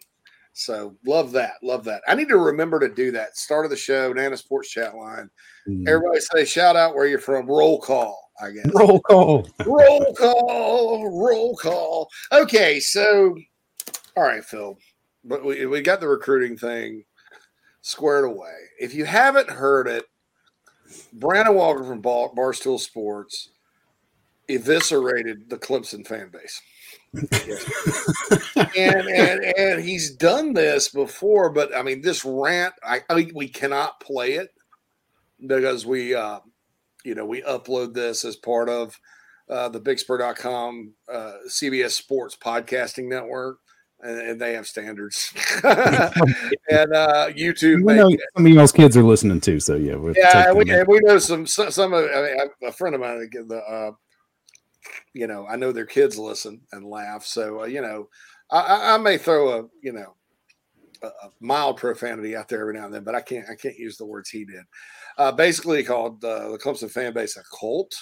So 0.54 0.94
love 1.04 1.32
that. 1.32 1.54
Love 1.62 1.84
that. 1.84 2.02
I 2.08 2.14
need 2.14 2.28
to 2.28 2.38
remember 2.38 2.78
to 2.80 2.88
do 2.88 3.10
that. 3.10 3.36
Start 3.36 3.66
of 3.66 3.70
the 3.70 3.76
show, 3.76 4.12
Nana's 4.12 4.42
Porch 4.42 4.70
Chat 4.70 4.96
line. 4.96 5.28
Mm. 5.68 5.86
Everybody 5.88 6.20
say 6.20 6.44
shout 6.44 6.76
out 6.76 6.94
where 6.94 7.06
you're 7.06 7.18
from. 7.18 7.46
Roll 7.46 7.80
call, 7.80 8.30
I 8.40 8.52
guess. 8.52 8.70
Roll 8.72 9.00
call. 9.00 9.48
roll 9.66 10.14
call. 10.14 11.10
Roll 11.10 11.56
call. 11.56 12.08
Okay, 12.32 12.78
so 12.78 13.36
all 14.16 14.22
right, 14.22 14.44
Phil. 14.44 14.78
But 15.24 15.44
we, 15.44 15.66
we 15.66 15.82
got 15.82 16.00
the 16.00 16.08
recruiting 16.08 16.56
thing 16.56 17.04
squared 17.84 18.24
away. 18.24 18.56
If 18.80 18.94
you 18.94 19.04
haven't 19.04 19.50
heard 19.50 19.86
it, 19.86 20.06
Brandon 21.12 21.54
Walker 21.54 21.84
from 21.84 22.02
Barstool 22.02 22.80
Sports 22.80 23.50
eviscerated 24.48 25.50
the 25.50 25.58
Clemson 25.58 26.06
fan 26.06 26.30
base. 26.32 26.62
and, 28.76 29.08
and 29.08 29.44
and 29.44 29.84
he's 29.84 30.16
done 30.16 30.52
this 30.52 30.88
before, 30.88 31.50
but 31.50 31.76
I 31.76 31.82
mean, 31.82 32.00
this 32.00 32.24
rant, 32.24 32.74
I, 32.82 33.02
I 33.08 33.30
we 33.34 33.48
cannot 33.48 34.00
play 34.00 34.32
it 34.32 34.48
because 35.46 35.86
we, 35.86 36.14
uh, 36.14 36.40
you 37.04 37.14
know, 37.14 37.26
we 37.26 37.42
upload 37.42 37.94
this 37.94 38.24
as 38.24 38.34
part 38.34 38.68
of 38.68 38.98
uh, 39.48 39.68
the 39.68 39.80
BigSpur.com 39.80 40.94
uh, 41.12 41.32
CBS 41.48 41.92
Sports 41.92 42.36
podcasting 42.36 43.08
network 43.08 43.58
and, 44.04 44.40
they 44.40 44.52
have 44.54 44.66
standards. 44.66 45.32
and 45.64 46.92
uh, 46.92 47.28
YouTube, 47.30 47.84
we 47.84 47.94
know 47.94 48.10
some 48.36 48.46
of 48.46 48.52
y'all's 48.52 48.72
kids 48.72 48.96
are 48.96 49.02
listening 49.02 49.40
too, 49.40 49.60
so 49.60 49.76
yeah, 49.76 49.96
yeah, 50.14 50.52
we, 50.52 50.70
and 50.70 50.86
we 50.86 51.00
know 51.00 51.18
some 51.18 51.46
some, 51.46 51.70
some 51.70 51.92
of, 51.92 52.04
I 52.04 52.22
mean, 52.22 52.36
a 52.64 52.72
friend 52.72 52.94
of 52.94 53.00
mine, 53.00 53.28
the 53.30 53.56
uh, 53.56 53.92
you 55.14 55.26
know, 55.26 55.46
I 55.46 55.56
know 55.56 55.72
their 55.72 55.86
kids 55.86 56.18
listen 56.18 56.60
and 56.72 56.84
laugh, 56.84 57.24
so 57.24 57.62
uh, 57.62 57.66
you 57.66 57.80
know, 57.80 58.08
I, 58.50 58.94
I, 58.94 58.98
may 58.98 59.16
throw 59.16 59.60
a 59.60 59.64
you 59.82 59.92
know 59.92 60.14
a, 61.02 61.06
a, 61.06 61.30
mild 61.40 61.78
profanity 61.78 62.36
out 62.36 62.48
there 62.48 62.60
every 62.60 62.74
now 62.74 62.84
and 62.84 62.94
then, 62.94 63.04
but 63.04 63.14
I 63.14 63.20
can't 63.20 63.48
I 63.50 63.54
can't 63.54 63.78
use 63.78 63.96
the 63.96 64.06
words 64.06 64.28
he 64.28 64.44
did. 64.44 64.64
Uh, 65.16 65.32
basically, 65.32 65.82
called 65.82 66.24
uh, 66.24 66.50
the 66.50 66.58
Clemson 66.58 66.90
fan 66.90 67.14
base 67.14 67.36
a 67.36 67.42
cult. 67.58 67.92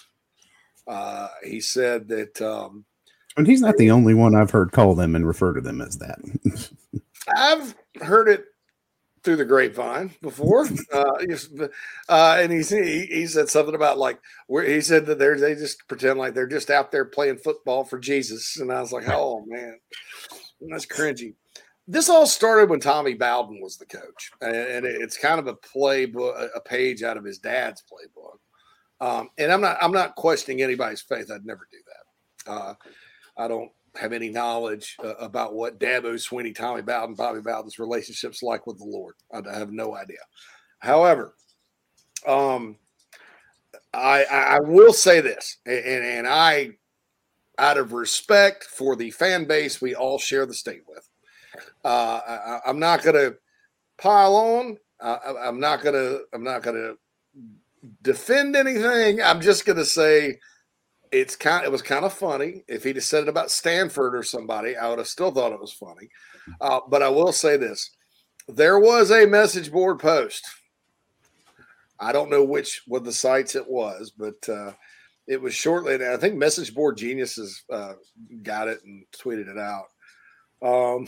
Uh, 0.88 1.28
he 1.44 1.60
said 1.60 2.08
that. 2.08 2.42
Um, 2.42 2.84
and 3.36 3.46
he's 3.46 3.60
not 3.60 3.76
the 3.76 3.90
only 3.90 4.14
one 4.14 4.34
I've 4.34 4.50
heard 4.50 4.72
call 4.72 4.94
them 4.94 5.14
and 5.14 5.26
refer 5.26 5.54
to 5.54 5.60
them 5.60 5.80
as 5.80 5.98
that. 5.98 6.18
I've 7.36 7.74
heard 8.00 8.28
it 8.28 8.44
through 9.22 9.36
the 9.36 9.44
grapevine 9.44 10.12
before, 10.20 10.66
uh, 10.92 11.12
uh, 12.09 12.36
and 12.40 12.52
he, 12.52 12.62
he 12.62 13.06
he 13.06 13.26
said 13.26 13.48
something 13.48 13.74
about 13.74 13.98
like 13.98 14.20
where 14.46 14.64
he 14.64 14.80
said 14.80 15.06
that 15.06 15.18
they 15.18 15.34
they 15.34 15.54
just 15.54 15.86
pretend 15.88 16.18
like 16.18 16.34
they're 16.34 16.46
just 16.46 16.70
out 16.70 16.90
there 16.90 17.04
playing 17.04 17.38
football 17.38 17.84
for 17.84 17.98
Jesus, 17.98 18.59
and 18.59 18.72
I 18.72 18.80
was 18.80 18.92
like, 18.92 19.09
oh 19.09 19.44
man, 19.46 19.78
that's 20.68 20.86
cringy. 20.86 21.34
This 21.88 22.09
all 22.09 22.26
started 22.26 22.70
when 22.70 22.80
Tommy 22.80 23.14
Bowden 23.14 23.60
was 23.60 23.76
the 23.76 23.86
coach, 23.86 24.30
and 24.40 24.84
it's 24.84 25.18
kind 25.18 25.38
of 25.38 25.46
a 25.46 25.54
playbook, 25.54 26.48
a 26.54 26.60
page 26.60 27.02
out 27.02 27.16
of 27.16 27.24
his 27.24 27.38
dad's 27.38 27.82
playbook. 27.82 28.38
Um, 29.00 29.30
and 29.36 29.52
I'm 29.52 29.60
not 29.60 29.78
I'm 29.80 29.92
not 29.92 30.14
questioning 30.14 30.62
anybody's 30.62 31.02
faith. 31.02 31.30
I'd 31.30 31.44
never 31.44 31.66
do 31.70 31.78
that. 31.86 32.52
Uh, 32.52 32.74
I 33.36 33.48
don't 33.48 33.70
have 33.96 34.12
any 34.12 34.30
knowledge 34.30 34.96
uh, 35.04 35.14
about 35.16 35.54
what 35.54 35.78
Dabo 35.78 36.14
Swinney, 36.14 36.54
Tommy 36.54 36.82
Bowden, 36.82 37.14
Bobby 37.14 37.40
Bowden's 37.40 37.78
relationships 37.78 38.42
like 38.42 38.66
with 38.66 38.78
the 38.78 38.84
Lord. 38.84 39.14
I 39.32 39.42
have 39.56 39.72
no 39.72 39.96
idea. 39.96 40.18
However, 40.78 41.34
um, 42.26 42.76
I, 43.92 44.24
I 44.24 44.60
will 44.60 44.92
say 44.92 45.20
this, 45.20 45.59
and, 45.66 45.76
and 45.76 46.26
I, 46.26 46.70
out 47.59 47.76
of 47.76 47.92
respect 47.92 48.64
for 48.64 48.96
the 48.96 49.10
fan 49.10 49.44
base 49.44 49.80
we 49.80 49.94
all 49.94 50.18
share 50.18 50.46
the 50.46 50.54
state 50.54 50.82
with, 50.88 51.09
uh, 51.84 52.20
I, 52.64 52.70
am 52.70 52.78
not 52.78 53.02
going 53.02 53.16
to 53.16 53.36
pile 53.98 54.34
on. 54.34 54.78
Uh, 55.00 55.34
I'm 55.40 55.60
not 55.60 55.82
going 55.82 55.94
to. 55.94 56.22
I'm 56.32 56.44
not 56.44 56.62
going 56.62 56.76
to 56.76 56.96
defend 58.02 58.56
anything. 58.56 59.20
I'm 59.20 59.40
just 59.40 59.66
going 59.66 59.78
to 59.78 59.84
say 59.84 60.38
it's 61.12 61.36
kind. 61.36 61.64
It 61.64 61.70
was 61.70 61.82
kind 61.82 62.05
of 62.05 62.12
funny. 62.12 62.64
If 62.66 62.84
he'd 62.84 62.97
have 62.97 63.05
said 63.05 63.24
it 63.24 63.28
about 63.28 63.51
Stanford 63.51 64.16
or 64.16 64.22
somebody, 64.22 64.76
I 64.76 64.89
would 64.89 64.98
have 64.98 65.06
still 65.06 65.30
thought 65.30 65.52
it 65.52 65.60
was 65.60 65.72
funny. 65.72 66.09
Uh, 66.60 66.80
but 66.89 67.02
I 67.02 67.09
will 67.10 67.32
say 67.32 67.56
this: 67.56 67.90
there 68.48 68.78
was 68.78 69.10
a 69.10 69.26
message 69.26 69.70
board 69.70 70.01
post. 70.01 70.44
I 72.01 72.12
don't 72.12 72.30
know 72.30 72.43
which 72.43 72.82
one 72.89 73.05
the 73.05 73.12
sites 73.12 73.55
it 73.55 73.68
was, 73.68 74.10
but 74.10 74.48
uh, 74.48 74.72
it 75.28 75.40
was 75.40 75.55
shortly. 75.55 75.94
And 75.94 76.05
I 76.05 76.16
think 76.16 76.34
Message 76.34 76.74
Board 76.74 76.97
Geniuses 76.97 77.62
uh, 77.70 77.93
got 78.43 78.66
it 78.68 78.80
and 78.84 79.05
tweeted 79.16 79.48
it 79.48 79.59
out. 79.59 79.86
Um, 80.62 81.06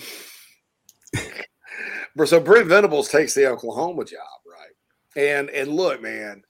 so 2.27 2.39
Brent 2.39 2.69
Venables 2.69 3.09
takes 3.09 3.35
the 3.35 3.47
Oklahoma 3.47 4.05
job, 4.05 4.21
right? 4.47 4.71
And 5.17 5.51
and 5.51 5.73
look, 5.73 6.01
man, 6.01 6.43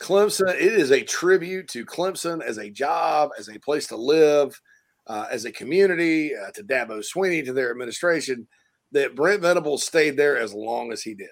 Clemson, 0.00 0.48
it 0.54 0.72
is 0.72 0.90
a 0.90 1.02
tribute 1.02 1.68
to 1.68 1.84
Clemson 1.84 2.42
as 2.42 2.58
a 2.58 2.70
job, 2.70 3.30
as 3.38 3.48
a 3.48 3.58
place 3.58 3.86
to 3.88 3.96
live, 3.96 4.60
uh, 5.06 5.26
as 5.30 5.44
a 5.44 5.52
community, 5.52 6.32
uh, 6.34 6.50
to 6.52 6.62
Dabo 6.62 7.04
Swinney, 7.04 7.44
to 7.44 7.52
their 7.52 7.70
administration, 7.70 8.48
that 8.92 9.14
Brent 9.14 9.42
Venables 9.42 9.84
stayed 9.84 10.16
there 10.16 10.38
as 10.38 10.54
long 10.54 10.92
as 10.92 11.02
he 11.02 11.14
did 11.14 11.28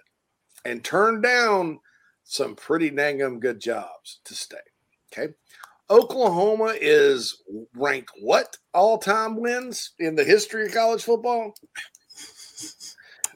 and 0.64 0.84
turned 0.84 1.22
down 1.22 1.80
some 2.24 2.54
pretty 2.54 2.90
dang 2.90 3.40
good 3.40 3.60
jobs 3.60 4.20
to 4.24 4.34
stay. 4.34 4.56
Okay. 5.12 5.32
Oklahoma 5.90 6.74
is 6.78 7.42
ranked 7.74 8.12
what 8.20 8.56
all 8.74 8.98
time 8.98 9.40
wins 9.40 9.92
in 9.98 10.14
the 10.14 10.24
history 10.24 10.66
of 10.66 10.72
college 10.72 11.02
football? 11.02 11.54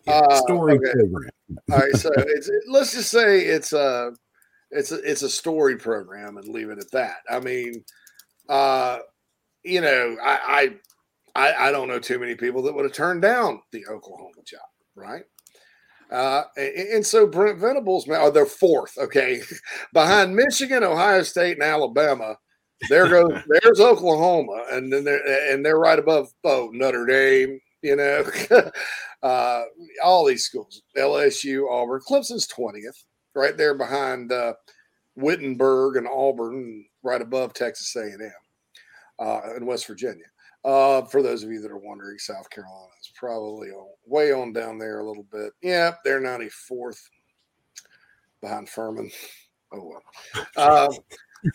Yeah, 0.05 0.15
uh, 0.15 0.37
story 0.41 0.73
okay. 0.75 0.93
program. 0.95 1.31
all 1.71 1.79
right. 1.79 1.95
So 1.95 2.11
it's, 2.17 2.51
let's 2.69 2.93
just 2.93 3.09
say 3.09 3.43
it's 3.43 3.73
a 3.73 4.11
it's 4.73 4.91
a, 4.93 4.97
it's 5.09 5.23
a 5.23 5.31
story 5.31 5.77
program 5.77 6.37
and 6.37 6.49
leave 6.49 6.71
it 6.71 6.79
at 6.79 6.91
that. 6.93 7.19
I 7.31 7.41
mean, 7.41 7.85
uh, 8.49 8.99
you 9.63 9.81
know, 9.81 10.17
I, 10.23 10.73
I 11.35 11.55
I 11.69 11.73
don't 11.73 11.89
know 11.89 11.99
too 11.99 12.19
many 12.19 12.35
people 12.35 12.63
that 12.63 12.75
would 12.75 12.85
have 12.85 12.93
turned 12.93 13.23
down 13.23 13.63
the 13.73 13.87
Oklahoma 13.87 14.43
job, 14.45 14.61
right? 14.95 15.23
Uh, 16.11 16.45
and, 16.59 16.89
and, 16.89 17.07
so 17.07 17.27
Brent 17.27 17.59
Venables, 17.59 18.07
oh, 18.11 18.31
they're 18.31 18.45
fourth, 18.45 18.99
okay, 18.99 19.41
behind 19.95 20.37
Michigan, 20.37 20.85
Ohio 20.85 21.23
State, 21.23 21.55
and 21.55 21.63
Alabama. 21.63 22.37
There 22.91 23.09
goes 23.09 23.43
there's 23.63 23.81
Oklahoma, 23.81 24.65
and 24.73 24.93
then 24.93 25.05
they're 25.05 25.53
and 25.53 25.65
they're 25.65 25.79
right 25.79 25.99
above 25.99 26.29
oh 26.45 26.69
Notre 26.73 27.07
Dame, 27.07 27.59
You 27.83 27.97
know, 27.97 28.25
uh, 29.23 29.63
all 30.05 30.27
these 30.27 30.45
schools, 30.45 30.83
LSU, 30.99 31.71
Auburn, 31.71 32.03
Clemson's 32.07 32.47
twentieth, 32.47 33.05
right 33.35 33.57
there 33.57 33.75
behind 33.75 34.33
uh, 34.33 34.55
Wittenberg 35.17 35.97
and 35.97 36.09
Auburn, 36.09 36.85
right 37.03 37.23
above 37.23 37.55
Texas 37.55 37.95
A 37.97 38.03
and 38.03 38.23
M 38.23 38.33
uh, 39.19 39.41
in 39.57 39.67
West 39.67 39.87
Virginia. 39.87 40.25
Uh, 40.65 41.03
for 41.03 41.23
those 41.23 41.43
of 41.43 41.51
you 41.51 41.61
that 41.61 41.73
are 41.73 41.79
wondering, 41.79 42.19
South 42.19 42.49
Carolina 42.51 42.93
is 43.01 43.13
probably 43.17 43.71
way 44.07 44.33
on 44.33 44.53
down 44.53 44.79
there 44.79 45.01
a 45.01 45.07
little 45.07 45.27
bit. 45.33 45.53
Yeah, 45.61 45.93
they're 46.05 46.21
94th 46.21 47.01
behind 48.41 48.69
Furman. 48.69 49.11
Oh 49.73 49.83
well. 49.83 50.47
Uh, 50.57 50.93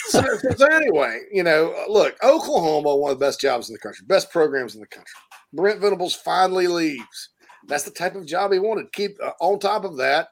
so, 0.08 0.22
so, 0.56 0.66
anyway, 0.66 1.22
you 1.32 1.44
know, 1.44 1.86
look, 1.88 2.18
Oklahoma, 2.22 2.96
one 2.96 3.12
of 3.12 3.20
the 3.20 3.26
best 3.26 3.40
jobs 3.40 3.70
in 3.70 3.74
the 3.74 3.80
country, 3.80 4.06
best 4.08 4.32
programs 4.32 4.76
in 4.76 4.82
the 4.82 4.88
country. 4.88 5.14
Brent 5.54 5.80
Venables 5.80 6.16
finally 6.16 6.68
leaves. 6.68 7.30
That's 7.68 7.84
the 7.84 7.92
type 7.92 8.16
of 8.16 8.26
job 8.26 8.52
he 8.52 8.60
wanted. 8.60 8.92
Keep 8.92 9.18
uh, 9.24 9.32
on 9.40 9.60
top 9.60 9.86
of 9.86 9.98
that. 9.98 10.30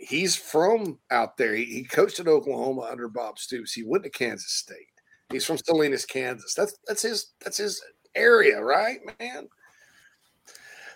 He's 0.00 0.34
from 0.34 0.98
out 1.10 1.36
there. 1.36 1.54
He, 1.54 1.64
he 1.66 1.84
coached 1.84 2.20
at 2.20 2.28
Oklahoma 2.28 2.88
under 2.90 3.08
Bob 3.08 3.38
Stoops. 3.38 3.72
He 3.72 3.82
went 3.82 4.02
to 4.04 4.10
Kansas 4.10 4.52
State. 4.52 4.86
He's 5.30 5.44
from 5.44 5.58
Salinas, 5.58 6.06
Kansas. 6.06 6.54
That's 6.54 6.76
that's 6.86 7.02
his 7.02 7.32
that's 7.40 7.58
his 7.58 7.80
area, 8.14 8.60
right, 8.62 8.98
man? 9.20 9.46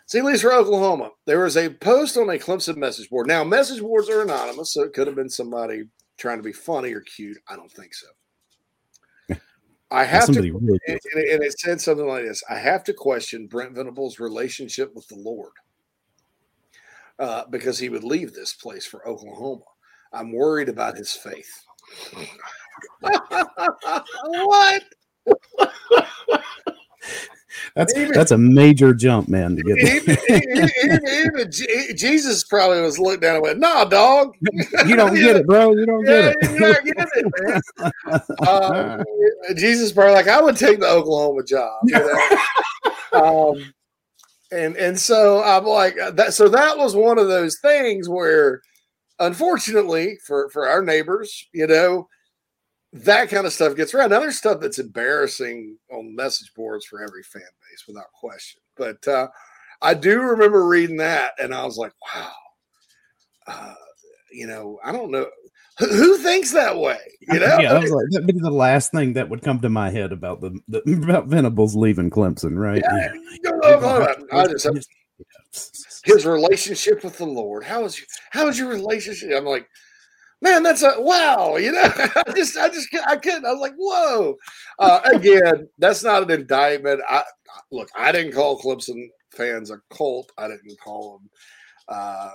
So 0.06 0.18
he 0.18 0.22
leaves 0.22 0.42
for 0.42 0.52
Oklahoma. 0.52 1.10
There 1.26 1.40
was 1.40 1.56
a 1.56 1.70
post 1.70 2.16
on 2.16 2.28
a 2.30 2.38
Clemson 2.38 2.76
message 2.76 3.08
board. 3.08 3.26
Now, 3.26 3.44
message 3.44 3.80
boards 3.80 4.08
are 4.08 4.22
anonymous, 4.22 4.74
so 4.74 4.82
it 4.82 4.92
could 4.92 5.06
have 5.06 5.16
been 5.16 5.30
somebody 5.30 5.84
trying 6.18 6.38
to 6.38 6.42
be 6.42 6.52
funny 6.52 6.92
or 6.92 7.00
cute. 7.00 7.38
I 7.48 7.56
don't 7.56 7.72
think 7.72 7.94
so. 7.94 8.06
I 9.90 10.04
have 10.04 10.26
to, 10.26 10.40
really 10.40 10.48
and, 10.48 11.00
and 11.14 11.42
it 11.44 11.58
said 11.60 11.80
something 11.80 12.08
like 12.08 12.24
this 12.24 12.42
I 12.50 12.56
have 12.56 12.82
to 12.84 12.92
question 12.92 13.46
Brent 13.46 13.76
Venables' 13.76 14.18
relationship 14.18 14.92
with 14.94 15.06
the 15.06 15.16
Lord 15.16 15.52
uh, 17.18 17.44
because 17.50 17.78
he 17.78 17.88
would 17.88 18.04
leave 18.04 18.32
this 18.32 18.54
place 18.54 18.86
for 18.86 19.06
Oklahoma. 19.06 19.64
I'm 20.12 20.32
worried 20.32 20.68
about 20.68 20.96
his 20.96 21.12
faith. 21.12 21.50
what? 24.22 24.82
That's 27.76 27.96
even, 27.96 28.12
that's 28.12 28.30
a 28.30 28.38
major 28.38 28.94
jump, 28.94 29.28
man. 29.28 29.56
To 29.56 29.62
get 29.62 29.78
even, 29.78 30.16
even, 30.28 31.00
even, 31.08 31.96
Jesus 31.96 32.44
probably 32.44 32.80
was 32.80 32.98
looking 32.98 33.20
down 33.20 33.36
and 33.36 33.42
went, 33.42 33.58
"Nah, 33.58 33.84
dog, 33.84 34.34
you 34.86 34.96
don't 34.96 35.14
get 35.14 35.36
it, 35.36 35.46
bro. 35.46 35.72
You 35.72 35.86
don't 35.86 36.04
yeah, 36.04 36.32
get 36.32 36.36
it. 36.40 36.84
Get 36.84 37.08
it 37.14 38.22
uh, 38.46 39.04
Jesus 39.56 39.92
probably 39.92 40.14
like, 40.14 40.28
I 40.28 40.40
would 40.40 40.56
take 40.56 40.80
the 40.80 40.88
Oklahoma 40.88 41.44
job. 41.44 41.80
You 41.84 41.98
know? 43.12 43.50
um, 43.50 43.74
and 44.52 44.76
and 44.76 44.98
so 44.98 45.42
I'm 45.42 45.64
like 45.64 45.98
uh, 45.98 46.10
that. 46.12 46.34
So 46.34 46.48
that 46.48 46.76
was 46.76 46.94
one 46.94 47.18
of 47.18 47.28
those 47.28 47.58
things 47.60 48.08
where, 48.08 48.62
unfortunately, 49.18 50.18
for 50.26 50.48
for 50.50 50.68
our 50.68 50.82
neighbors, 50.82 51.46
you 51.52 51.66
know, 51.66 52.08
that 52.92 53.28
kind 53.28 53.46
of 53.46 53.52
stuff 53.52 53.76
gets 53.76 53.94
around. 53.94 54.12
Other 54.12 54.32
stuff 54.32 54.60
that's 54.60 54.78
embarrassing 54.78 55.76
on 55.90 56.14
message 56.14 56.52
boards 56.54 56.86
for 56.86 57.02
every 57.02 57.22
fan 57.22 57.42
base, 57.42 57.84
without 57.86 58.12
question. 58.12 58.60
But 58.76 59.06
uh, 59.08 59.28
I 59.82 59.94
do 59.94 60.20
remember 60.20 60.66
reading 60.66 60.96
that, 60.98 61.32
and 61.38 61.54
I 61.54 61.64
was 61.64 61.76
like, 61.76 61.92
wow. 62.14 62.32
Uh, 63.46 63.74
you 64.32 64.46
know, 64.46 64.78
I 64.82 64.90
don't 64.90 65.10
know 65.10 65.28
who, 65.78 66.18
thinks 66.18 66.52
that 66.52 66.78
way. 66.78 66.98
You 67.20 67.40
know, 67.40 67.58
yeah, 67.58 67.74
I 67.74 67.78
was 67.78 67.90
like, 67.90 68.06
that'd 68.10 68.26
be 68.26 68.38
the 68.38 68.50
last 68.50 68.92
thing 68.92 69.14
that 69.14 69.28
would 69.28 69.42
come 69.42 69.60
to 69.60 69.68
my 69.68 69.90
head 69.90 70.12
about 70.12 70.40
the, 70.40 70.58
the 70.68 70.82
about 71.02 71.26
Venables 71.26 71.74
leaving 71.74 72.10
Clemson, 72.10 72.56
right? 72.56 72.82
Yeah, 72.82 73.12
yeah. 73.42 74.14
I 74.32 74.46
just 74.46 74.66
his 76.04 76.26
relationship 76.26 77.02
with 77.02 77.18
the 77.18 77.26
Lord. 77.26 77.64
How 77.64 77.84
is 77.84 77.98
your, 77.98 78.06
how 78.30 78.48
is 78.48 78.58
your 78.58 78.68
relationship? 78.68 79.30
I'm 79.34 79.44
like, 79.44 79.68
man, 80.40 80.62
that's 80.62 80.82
a 80.82 80.94
wow. 80.98 81.56
You 81.56 81.72
know, 81.72 81.82
I 81.96 82.32
just, 82.34 82.56
I 82.56 82.68
just, 82.68 82.88
I 83.06 83.16
couldn't. 83.16 83.46
I 83.46 83.52
was 83.52 83.60
like, 83.60 83.74
whoa. 83.76 84.36
Uh, 84.78 85.00
again, 85.04 85.68
that's 85.78 86.04
not 86.04 86.22
an 86.22 86.30
indictment. 86.30 87.00
I 87.08 87.22
look, 87.72 87.88
I 87.96 88.12
didn't 88.12 88.32
call 88.32 88.60
Clemson 88.60 89.08
fans 89.30 89.70
a 89.70 89.78
cult. 89.90 90.30
I 90.38 90.48
didn't 90.48 90.78
call 90.82 91.18
them. 91.18 91.30
Uh, 91.88 92.30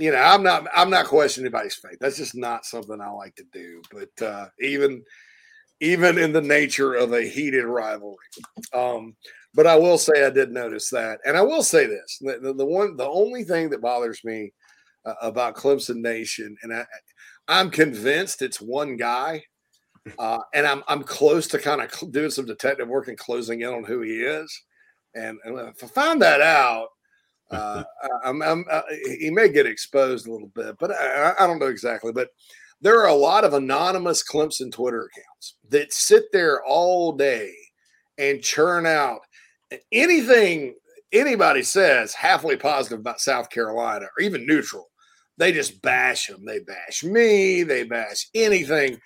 you 0.00 0.12
know, 0.12 0.18
I'm 0.18 0.42
not, 0.42 0.66
I'm 0.74 0.90
not 0.90 1.06
questioning 1.06 1.46
anybody's 1.46 1.74
faith. 1.74 1.98
That's 2.00 2.16
just 2.16 2.34
not 2.34 2.64
something 2.64 3.00
I 3.00 3.10
like 3.10 3.34
to 3.36 3.44
do. 3.52 3.82
But 3.92 4.26
uh, 4.26 4.48
even, 4.60 5.02
even 5.80 6.18
in 6.18 6.32
the 6.32 6.42
nature 6.42 6.94
of 6.94 7.12
a 7.12 7.22
heated 7.22 7.64
rivalry. 7.64 8.16
Um, 8.72 9.16
but 9.54 9.66
I 9.66 9.76
will 9.76 9.98
say 9.98 10.24
I 10.24 10.30
did 10.30 10.52
notice 10.52 10.90
that, 10.90 11.18
and 11.24 11.36
I 11.36 11.42
will 11.42 11.62
say 11.62 11.86
this: 11.86 12.18
the, 12.20 12.54
the, 12.56 12.64
one, 12.64 12.96
the 12.96 13.08
only 13.08 13.44
thing 13.44 13.70
that 13.70 13.80
bothers 13.80 14.20
me 14.24 14.52
uh, 15.04 15.14
about 15.22 15.56
Clemson 15.56 15.96
Nation, 15.96 16.56
and 16.62 16.72
I, 16.72 16.84
I'm 17.48 17.70
convinced 17.70 18.42
it's 18.42 18.60
one 18.60 18.96
guy, 18.96 19.42
uh, 20.18 20.38
and 20.54 20.66
I'm 20.66 20.84
I'm 20.86 21.02
close 21.02 21.48
to 21.48 21.58
kind 21.58 21.80
of 21.80 22.12
doing 22.12 22.30
some 22.30 22.46
detective 22.46 22.88
work 22.88 23.08
and 23.08 23.18
closing 23.18 23.62
in 23.62 23.68
on 23.68 23.84
who 23.84 24.02
he 24.02 24.20
is. 24.20 24.62
And, 25.14 25.38
and 25.44 25.58
if 25.68 25.82
I 25.82 25.86
find 25.88 26.22
that 26.22 26.40
out, 26.40 26.88
uh, 27.50 27.82
I'm, 28.24 28.42
I'm, 28.42 28.64
uh, 28.70 28.82
he 29.18 29.30
may 29.30 29.48
get 29.48 29.66
exposed 29.66 30.26
a 30.26 30.32
little 30.32 30.50
bit, 30.54 30.76
but 30.78 30.92
I, 30.92 31.34
I, 31.38 31.46
don't 31.46 31.58
know 31.58 31.66
exactly. 31.66 32.12
But 32.12 32.28
there 32.80 33.00
are 33.00 33.08
a 33.08 33.14
lot 33.14 33.44
of 33.44 33.54
anonymous 33.54 34.22
Clemson 34.22 34.72
Twitter 34.72 35.08
accounts 35.12 35.56
that 35.68 35.92
sit 35.92 36.24
there 36.32 36.62
all 36.64 37.12
day 37.12 37.52
and 38.18 38.42
churn 38.42 38.86
out 38.86 39.20
anything 39.90 40.74
anybody 41.12 41.62
says 41.62 42.14
halfway 42.14 42.56
positive 42.56 43.00
about 43.00 43.20
South 43.20 43.50
Carolina 43.50 44.06
or 44.06 44.22
even 44.22 44.46
neutral 44.46 44.90
they 45.40 45.52
just 45.52 45.80
bash 45.80 46.26
them. 46.26 46.44
They 46.44 46.58
bash 46.60 47.02
me. 47.02 47.62
They 47.62 47.84
bash 47.84 48.28
anything. 48.34 48.98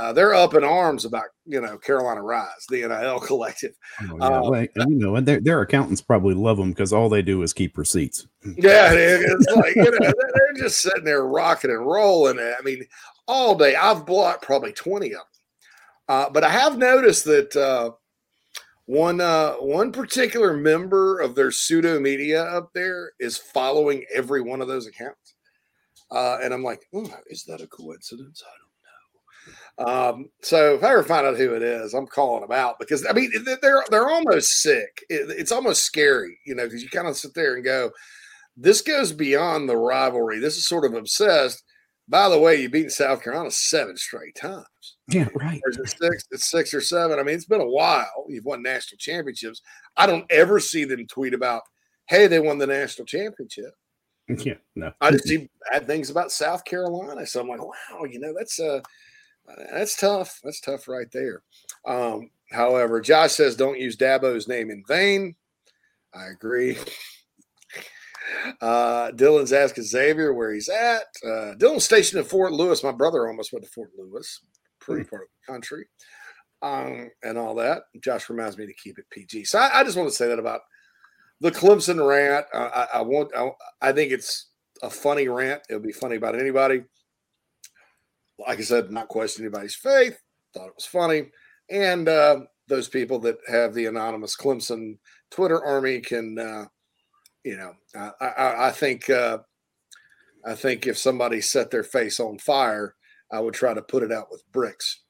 Uh, 0.00 0.14
they're 0.14 0.34
up 0.34 0.54
in 0.54 0.64
arms 0.64 1.04
about 1.04 1.26
you 1.44 1.60
know 1.60 1.76
Carolina 1.76 2.22
Rise, 2.22 2.64
the 2.70 2.88
NIL 2.88 3.20
collective. 3.26 3.72
Oh, 4.00 4.16
yeah. 4.16 4.24
um, 4.24 4.50
well, 4.50 4.66
you 4.88 4.96
know, 4.96 5.16
and 5.16 5.28
their, 5.28 5.40
their 5.40 5.60
accountants 5.60 6.00
probably 6.00 6.34
love 6.34 6.56
them 6.56 6.70
because 6.70 6.94
all 6.94 7.10
they 7.10 7.20
do 7.20 7.42
is 7.42 7.52
keep 7.52 7.76
receipts. 7.76 8.26
Yeah, 8.56 8.92
it's 8.94 9.46
like 9.56 9.76
you 9.76 9.82
know 9.82 9.98
they're 10.00 10.62
just 10.62 10.80
sitting 10.80 11.04
there 11.04 11.26
rocking 11.26 11.70
and 11.70 11.86
rolling. 11.86 12.38
I 12.38 12.62
mean, 12.64 12.86
all 13.28 13.54
day. 13.54 13.74
I've 13.76 14.06
blocked 14.06 14.42
probably 14.42 14.72
twenty 14.72 15.08
of 15.08 15.18
them, 15.18 15.20
uh, 16.08 16.30
but 16.30 16.44
I 16.44 16.50
have 16.50 16.78
noticed 16.78 17.26
that 17.26 17.54
uh, 17.54 17.90
one 18.86 19.20
uh, 19.20 19.52
one 19.56 19.92
particular 19.92 20.56
member 20.56 21.20
of 21.20 21.34
their 21.34 21.50
pseudo 21.50 22.00
media 22.00 22.42
up 22.44 22.70
there 22.72 23.12
is 23.20 23.36
following 23.36 24.06
every 24.14 24.40
one 24.40 24.62
of 24.62 24.68
those 24.68 24.86
accounts. 24.86 25.34
Uh, 26.10 26.38
and 26.42 26.54
I'm 26.54 26.64
like, 26.64 26.80
oh, 26.94 27.08
is 27.26 27.44
that 27.44 27.60
a 27.60 27.66
coincidence? 27.66 28.42
I 28.44 28.50
don't 28.50 28.64
know. 28.64 28.69
Um, 29.80 30.28
so 30.42 30.74
if 30.74 30.84
I 30.84 30.92
ever 30.92 31.02
find 31.02 31.26
out 31.26 31.38
who 31.38 31.54
it 31.54 31.62
is, 31.62 31.94
I'm 31.94 32.06
calling 32.06 32.42
them 32.42 32.52
out 32.52 32.78
because 32.78 33.06
I 33.06 33.12
mean 33.12 33.32
they're 33.62 33.84
they're 33.90 34.10
almost 34.10 34.62
sick. 34.62 35.04
It, 35.08 35.30
it's 35.30 35.52
almost 35.52 35.84
scary, 35.84 36.38
you 36.44 36.54
know, 36.54 36.64
because 36.64 36.82
you 36.82 36.90
kind 36.90 37.08
of 37.08 37.16
sit 37.16 37.32
there 37.34 37.54
and 37.54 37.64
go, 37.64 37.90
this 38.56 38.82
goes 38.82 39.12
beyond 39.12 39.68
the 39.68 39.76
rivalry. 39.76 40.38
This 40.38 40.56
is 40.56 40.66
sort 40.66 40.84
of 40.84 40.94
obsessed. 40.94 41.62
By 42.08 42.28
the 42.28 42.38
way, 42.38 42.60
you've 42.60 42.72
beaten 42.72 42.90
South 42.90 43.22
Carolina 43.22 43.50
seven 43.52 43.96
straight 43.96 44.34
times. 44.34 44.66
Yeah, 45.08 45.28
right. 45.34 45.60
Or 45.64 45.70
it 45.70 45.88
six? 45.88 46.24
It's 46.30 46.50
six 46.50 46.74
or 46.74 46.80
seven. 46.80 47.18
I 47.18 47.22
mean, 47.22 47.36
it's 47.36 47.46
been 47.46 47.60
a 47.60 47.66
while. 47.66 48.26
You've 48.28 48.44
won 48.44 48.62
national 48.62 48.98
championships. 48.98 49.62
I 49.96 50.06
don't 50.06 50.26
ever 50.30 50.60
see 50.60 50.84
them 50.84 51.06
tweet 51.06 51.34
about, 51.34 51.62
"Hey, 52.06 52.26
they 52.26 52.40
won 52.40 52.58
the 52.58 52.66
national 52.66 53.06
championship." 53.06 53.72
Yeah, 54.28 54.54
no. 54.76 54.92
I 55.00 55.10
just 55.10 55.26
see 55.26 55.48
bad 55.70 55.86
things 55.86 56.10
about 56.10 56.32
South 56.32 56.64
Carolina. 56.64 57.26
So 57.26 57.40
I'm 57.40 57.48
like, 57.48 57.62
wow, 57.62 58.04
you 58.08 58.20
know, 58.20 58.32
that's 58.36 58.60
uh 58.60 58.80
that's 59.72 59.96
tough. 59.96 60.40
That's 60.42 60.60
tough 60.60 60.88
right 60.88 61.10
there. 61.12 61.42
Um, 61.86 62.30
however, 62.50 63.00
Josh 63.00 63.32
says 63.32 63.56
don't 63.56 63.78
use 63.78 63.96
Dabo's 63.96 64.48
name 64.48 64.70
in 64.70 64.82
vain. 64.86 65.34
I 66.14 66.26
agree. 66.26 66.76
Uh, 68.60 69.10
Dylan's 69.12 69.52
asking 69.52 69.84
Xavier 69.84 70.32
where 70.32 70.52
he's 70.52 70.68
at. 70.68 71.02
Uh, 71.24 71.54
Dylan's 71.56 71.84
stationed 71.84 72.20
in 72.20 72.28
Fort 72.28 72.52
Lewis. 72.52 72.84
My 72.84 72.92
brother 72.92 73.26
almost 73.26 73.52
went 73.52 73.64
to 73.64 73.70
Fort 73.70 73.90
Lewis, 73.98 74.40
pretty 74.80 75.04
part 75.04 75.22
of 75.22 75.28
the 75.28 75.52
country, 75.52 75.86
um, 76.62 77.10
and 77.22 77.38
all 77.38 77.54
that. 77.56 77.82
Josh 78.02 78.30
reminds 78.30 78.56
me 78.56 78.66
to 78.66 78.74
keep 78.74 78.98
it 78.98 79.04
PG. 79.10 79.44
So 79.44 79.58
I, 79.58 79.80
I 79.80 79.84
just 79.84 79.96
want 79.96 80.08
to 80.08 80.14
say 80.14 80.28
that 80.28 80.38
about 80.38 80.60
the 81.40 81.50
Clemson 81.50 82.06
rant. 82.06 82.46
I, 82.54 82.86
I 82.94 83.02
want. 83.02 83.30
I, 83.36 83.50
I, 83.80 83.92
think 83.92 84.12
it's 84.12 84.50
a 84.82 84.90
funny 84.90 85.28
rant. 85.28 85.62
It'll 85.68 85.82
be 85.82 85.92
funny 85.92 86.16
about 86.16 86.38
anybody. 86.38 86.82
Like 88.46 88.58
I 88.58 88.62
said, 88.62 88.90
not 88.90 89.08
question 89.08 89.44
anybody's 89.44 89.74
faith. 89.74 90.18
Thought 90.54 90.68
it 90.68 90.74
was 90.76 90.86
funny, 90.86 91.30
and 91.70 92.08
uh, 92.08 92.40
those 92.68 92.88
people 92.88 93.18
that 93.20 93.38
have 93.48 93.74
the 93.74 93.86
anonymous 93.86 94.36
Clemson 94.36 94.98
Twitter 95.30 95.62
army 95.64 96.00
can, 96.00 96.38
uh, 96.38 96.64
you 97.44 97.56
know, 97.56 97.72
I, 97.94 98.26
I, 98.26 98.68
I 98.68 98.70
think. 98.70 99.08
Uh, 99.08 99.38
I 100.44 100.54
think 100.54 100.86
if 100.86 100.96
somebody 100.96 101.40
set 101.40 101.70
their 101.70 101.82
face 101.82 102.20
on 102.20 102.38
fire, 102.38 102.94
I 103.30 103.40
would 103.40 103.54
try 103.54 103.74
to 103.74 103.82
put 103.82 104.02
it 104.02 104.12
out 104.12 104.28
with 104.30 104.42
bricks. 104.52 105.02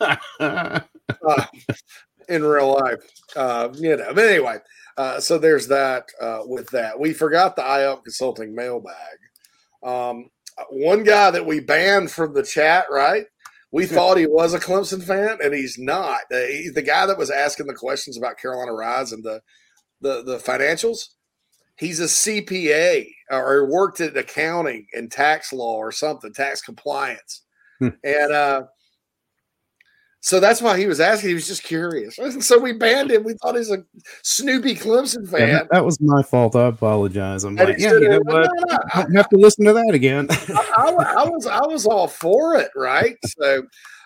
uh, 0.00 1.46
in 2.28 2.44
real 2.44 2.74
life. 2.74 2.98
Uh, 3.36 3.68
you 3.74 3.96
know, 3.96 4.12
but 4.14 4.24
anyway, 4.24 4.58
uh, 4.96 5.20
so 5.20 5.38
there's 5.38 5.68
that 5.68 6.04
uh, 6.20 6.40
with 6.44 6.68
that. 6.70 6.98
We 6.98 7.12
forgot 7.12 7.56
the 7.56 7.62
iHelp 7.62 8.04
Consulting 8.04 8.54
mailbag. 8.54 8.94
Um, 9.82 10.30
one 10.70 11.04
guy 11.04 11.30
that 11.30 11.46
we 11.46 11.60
banned 11.60 12.10
from 12.10 12.34
the 12.34 12.42
chat, 12.42 12.86
right? 12.90 13.26
We 13.72 13.86
thought 13.86 14.16
he 14.18 14.26
was 14.26 14.52
a 14.54 14.60
Clemson 14.60 15.02
fan, 15.02 15.38
and 15.42 15.54
he's 15.54 15.78
not. 15.78 16.20
He, 16.30 16.70
the 16.74 16.82
guy 16.82 17.06
that 17.06 17.18
was 17.18 17.30
asking 17.30 17.66
the 17.66 17.74
questions 17.74 18.16
about 18.18 18.38
Carolina 18.38 18.72
Rise 18.72 19.12
and 19.12 19.24
the 19.24 19.40
the 20.00 20.22
the 20.22 20.38
financials, 20.38 21.08
he's 21.76 22.00
a 22.00 22.04
CPA 22.04 23.06
or 23.30 23.70
worked 23.70 24.00
at 24.00 24.16
accounting 24.16 24.86
and 24.92 25.10
tax 25.10 25.52
law 25.52 25.76
or 25.76 25.92
something, 25.92 26.32
tax 26.32 26.60
compliance, 26.62 27.42
Hmm. 27.78 27.88
and 28.04 28.32
uh, 28.32 28.62
so 30.20 30.38
that's 30.38 30.60
why 30.62 30.78
he 30.78 30.86
was 30.86 31.00
asking. 31.00 31.28
He 31.30 31.34
was 31.34 31.46
just 31.46 31.62
curious. 31.62 32.18
And 32.18 32.42
so 32.50 32.58
we 32.58 32.72
banned 32.72 33.10
him. 33.10 33.24
We 33.24 33.34
thought 33.34 33.56
he's 33.56 33.70
a 33.70 33.84
Snoopy 34.22 34.74
Clemson 34.76 35.24
Yeah, 35.24 35.38
fan. 35.38 35.48
that, 35.54 35.68
that 35.70 35.84
was 35.84 36.00
my 36.00 36.22
fault. 36.22 36.54
I 36.56 36.66
apologize. 36.66 37.44
I'm 37.44 37.58
And 37.58 37.70
like, 37.70 37.78
yeah, 37.78 37.92
you 37.94 38.08
know 38.08 38.20
what? 38.24 38.50
no, 38.54 38.64
no, 38.68 38.78
I 38.94 39.06
have 39.14 39.28
to 39.30 39.36
listen 39.36 39.64
to 39.64 39.72
that 39.72 39.90
again. 39.94 40.26
I, 40.30 40.64
I 40.76 41.22
I 41.22 41.28
was 41.28 41.46
I 41.46 41.66
was 41.66 41.86
all 41.86 42.06
for 42.08 42.54
it, 42.56 42.70
right? 42.76 43.16
So, 43.38 43.62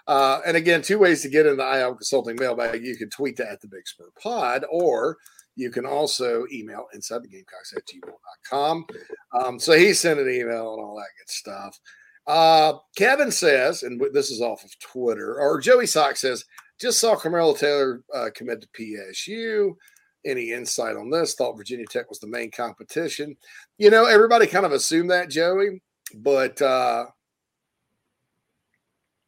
uh, 0.07 0.41
and 0.47 0.57
again, 0.57 0.82
two 0.82 0.99
ways 0.99 1.23
to 1.23 1.28
get 1.28 1.47
in 1.47 1.57
the 1.57 1.62
iHelp 1.62 1.97
Consulting 1.99 2.36
mailbag. 2.39 2.85
You 2.85 2.97
can 2.97 3.11
tweet 3.11 3.36
that 3.39 3.49
at 3.51 3.61
the 3.61 3.69
Big 3.69 3.86
Spur 3.89 4.11
Pod, 4.23 4.65
or 4.70 5.16
you 5.57 5.70
can 5.70 5.86
also 5.86 6.45
email 6.53 6.86
inside 6.95 7.23
the 7.23 7.28
Gamecocks 7.28 7.73
at 7.77 7.82
gmail.com. 7.86 8.86
Um, 9.41 9.59
so 9.59 9.73
he 9.73 9.93
sent 9.95 10.19
an 10.20 10.28
email 10.28 10.74
and 10.74 10.82
all 10.85 10.97
that 10.97 11.09
good 11.19 11.31
stuff. 11.31 11.78
Uh, 12.26 12.74
Kevin 12.96 13.30
says, 13.30 13.82
and 13.82 14.01
this 14.12 14.30
is 14.30 14.40
off 14.40 14.64
of 14.64 14.78
Twitter, 14.78 15.38
or 15.38 15.60
Joey 15.60 15.86
Sock 15.86 16.16
says, 16.16 16.44
just 16.80 16.98
saw 16.98 17.16
Carmelo 17.16 17.55
Taylor 17.55 18.02
uh, 18.14 18.30
commit 18.34 18.60
to 18.62 18.68
PSU. 18.68 19.72
Any 20.26 20.52
insight 20.52 20.96
on 20.96 21.10
this? 21.10 21.34
Thought 21.34 21.56
Virginia 21.56 21.84
Tech 21.86 22.09
was 22.09 22.18
the 22.18 22.26
main 22.26 22.51
competition. 22.51 23.36
You 23.76 23.90
know, 23.90 24.06
everybody 24.06 24.46
kind 24.46 24.64
of 24.64 24.72
assumed 24.72 25.10
that, 25.10 25.28
Joey, 25.28 25.82
but 26.14 26.60
uh, 26.62 27.05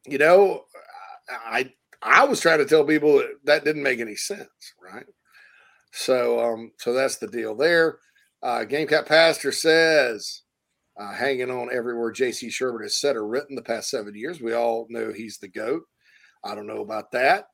you 0.07 0.17
know, 0.17 0.63
I 1.29 1.71
I 2.01 2.25
was 2.25 2.39
trying 2.39 2.59
to 2.59 2.65
tell 2.65 2.83
people 2.83 3.17
that, 3.17 3.29
that 3.43 3.63
didn't 3.63 3.83
make 3.83 3.99
any 3.99 4.15
sense, 4.15 4.49
right? 4.81 5.05
So 5.91 6.39
um, 6.39 6.71
so 6.77 6.93
that's 6.93 7.17
the 7.17 7.27
deal 7.27 7.55
there. 7.55 7.99
Uh, 8.41 8.63
Gamecock 8.63 9.05
Pastor 9.05 9.51
says, 9.51 10.43
uh, 10.99 11.13
hanging 11.13 11.51
on 11.51 11.69
everywhere 11.71 12.11
J.C. 12.11 12.47
Shurburtt 12.47 12.83
has 12.83 12.97
said 12.97 13.15
or 13.15 13.27
written 13.27 13.55
the 13.55 13.61
past 13.61 13.89
seven 13.89 14.15
years. 14.15 14.41
We 14.41 14.53
all 14.53 14.87
know 14.89 15.11
he's 15.11 15.37
the 15.37 15.47
goat. 15.47 15.83
I 16.43 16.55
don't 16.55 16.67
know 16.67 16.81
about 16.81 17.11
that, 17.11 17.47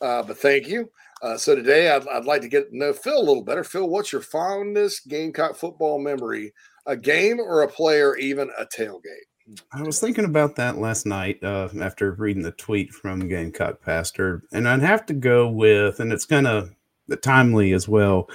uh, 0.00 0.22
but 0.22 0.38
thank 0.38 0.68
you. 0.68 0.90
Uh, 1.22 1.36
so 1.36 1.54
today 1.54 1.90
I'd, 1.90 2.06
I'd 2.08 2.24
like 2.24 2.42
to 2.42 2.48
get 2.48 2.70
to 2.70 2.76
know 2.76 2.92
Phil 2.92 3.18
a 3.18 3.22
little 3.22 3.44
better. 3.44 3.64
Phil, 3.64 3.88
what's 3.88 4.12
your 4.12 4.20
fondest 4.20 5.08
Gamecock 5.08 5.56
football 5.56 5.98
memory? 5.98 6.52
A 6.86 6.96
game 6.96 7.40
or 7.40 7.62
a 7.62 7.68
player, 7.68 8.16
even 8.16 8.50
a 8.58 8.64
tailgate? 8.64 9.26
I 9.72 9.82
was 9.82 10.00
thinking 10.00 10.24
about 10.24 10.56
that 10.56 10.78
last 10.78 11.06
night 11.06 11.42
uh, 11.42 11.68
after 11.80 12.12
reading 12.12 12.42
the 12.42 12.52
tweet 12.52 12.92
from 12.92 13.28
Gamecock 13.28 13.80
Pastor, 13.80 14.42
and 14.52 14.68
I'd 14.68 14.82
have 14.82 15.06
to 15.06 15.14
go 15.14 15.48
with, 15.48 16.00
and 16.00 16.12
it's 16.12 16.24
kind 16.24 16.46
of 16.46 16.74
timely 17.22 17.72
as 17.72 17.88
well. 17.88 18.28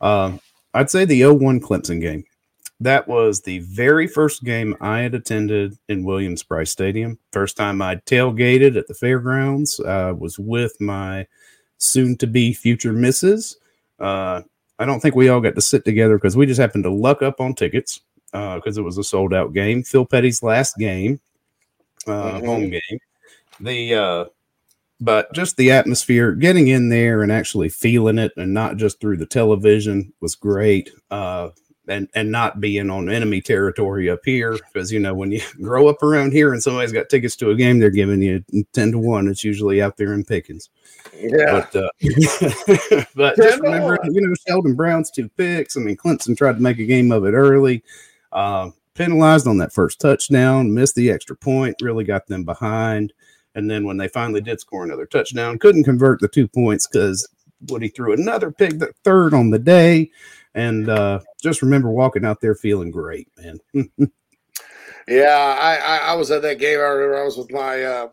Uh, 0.00 0.36
I'd 0.74 0.90
say 0.90 1.04
the 1.04 1.24
01 1.24 1.60
Clemson 1.60 2.00
game. 2.00 2.24
That 2.80 3.08
was 3.08 3.40
the 3.40 3.58
very 3.60 4.06
first 4.06 4.44
game 4.44 4.76
I 4.80 5.00
had 5.00 5.14
attended 5.14 5.76
in 5.88 6.04
Williams-Brice 6.04 6.70
Stadium. 6.70 7.18
First 7.32 7.56
time 7.56 7.82
I 7.82 7.96
tailgated 7.96 8.76
at 8.76 8.86
the 8.86 8.94
fairgrounds. 8.94 9.80
I 9.80 10.12
was 10.12 10.38
with 10.38 10.80
my 10.80 11.26
soon 11.78 12.16
to 12.18 12.26
be 12.28 12.52
future 12.52 12.92
missus. 12.92 13.56
Uh, 13.98 14.42
I 14.78 14.84
don't 14.84 15.00
think 15.00 15.16
we 15.16 15.28
all 15.28 15.40
got 15.40 15.56
to 15.56 15.60
sit 15.60 15.84
together 15.84 16.16
because 16.18 16.36
we 16.36 16.46
just 16.46 16.60
happened 16.60 16.84
to 16.84 16.90
luck 16.90 17.20
up 17.20 17.40
on 17.40 17.54
tickets 17.54 18.00
because 18.30 18.78
it 18.78 18.82
was 18.82 18.96
a 18.96 19.02
sold 19.02 19.34
out 19.34 19.52
game. 19.54 19.82
Phil 19.82 20.06
Petty's 20.06 20.42
last 20.42 20.76
game, 20.78 21.18
uh, 22.06 22.38
Mhm. 22.40 22.46
home 22.46 22.70
game. 22.70 22.98
The 23.58 23.94
uh, 23.94 24.24
but 25.00 25.32
just 25.32 25.56
the 25.56 25.72
atmosphere, 25.72 26.30
getting 26.32 26.68
in 26.68 26.90
there 26.90 27.22
and 27.22 27.32
actually 27.32 27.70
feeling 27.70 28.18
it, 28.18 28.32
and 28.36 28.54
not 28.54 28.76
just 28.76 29.00
through 29.00 29.16
the 29.16 29.26
television, 29.26 30.12
was 30.20 30.36
great. 30.36 30.90
And 31.88 32.08
and 32.14 32.30
not 32.30 32.60
being 32.60 32.90
on 32.90 33.08
enemy 33.08 33.40
territory 33.40 34.10
up 34.10 34.20
here, 34.24 34.58
because 34.72 34.92
you 34.92 35.00
know 35.00 35.14
when 35.14 35.32
you 35.32 35.40
grow 35.62 35.88
up 35.88 36.02
around 36.02 36.32
here 36.32 36.52
and 36.52 36.62
somebody's 36.62 36.92
got 36.92 37.08
tickets 37.08 37.36
to 37.36 37.50
a 37.50 37.54
game, 37.54 37.78
they're 37.78 37.90
giving 37.90 38.20
you 38.20 38.44
ten 38.72 38.92
to 38.92 38.98
one. 38.98 39.26
It's 39.28 39.44
usually 39.44 39.80
out 39.80 39.96
there 39.96 40.12
in 40.12 40.24
Pickens 40.24 40.68
Yeah. 41.14 41.66
But 41.72 41.76
uh, 41.76 41.88
but 43.14 43.36
just 43.36 43.60
remember, 43.60 43.98
you 44.04 44.20
know, 44.20 44.34
Sheldon 44.46 44.74
Brown's 44.74 45.10
two 45.10 45.28
picks. 45.30 45.76
I 45.76 45.80
mean, 45.80 45.96
Clemson 45.96 46.36
tried 46.36 46.56
to 46.56 46.62
make 46.62 46.78
a 46.78 46.84
game 46.84 47.10
of 47.10 47.24
it 47.24 47.32
early, 47.32 47.82
uh, 48.32 48.70
penalized 48.94 49.46
on 49.46 49.58
that 49.58 49.72
first 49.72 50.00
touchdown, 50.00 50.74
missed 50.74 50.94
the 50.94 51.10
extra 51.10 51.36
point, 51.36 51.76
really 51.80 52.04
got 52.04 52.26
them 52.26 52.44
behind. 52.44 53.12
And 53.54 53.70
then 53.70 53.84
when 53.84 53.96
they 53.96 54.08
finally 54.08 54.40
did 54.40 54.60
score 54.60 54.84
another 54.84 55.06
touchdown, 55.06 55.58
couldn't 55.58 55.84
convert 55.84 56.20
the 56.20 56.28
two 56.28 56.46
points 56.46 56.86
because 56.86 57.26
Woody 57.66 57.88
threw 57.88 58.12
another 58.12 58.50
pick, 58.50 58.78
the 58.78 58.92
third 59.04 59.34
on 59.34 59.50
the 59.50 59.58
day. 59.58 60.10
And 60.58 60.88
uh, 60.88 61.20
just 61.42 61.62
remember 61.62 61.90
walking 61.90 62.24
out 62.24 62.40
there 62.40 62.54
feeling 62.54 62.90
great, 62.90 63.28
man. 63.36 63.58
Yeah, 65.08 65.56
I, 65.58 65.76
I, 65.76 65.96
I 66.10 66.14
was 66.16 66.30
at 66.30 66.42
that 66.42 66.58
game. 66.58 66.78
I 66.78 66.82
remember 66.82 67.18
I 67.18 67.24
was 67.24 67.38
with 67.38 67.50
my, 67.50 67.82
uh, 67.82 68.08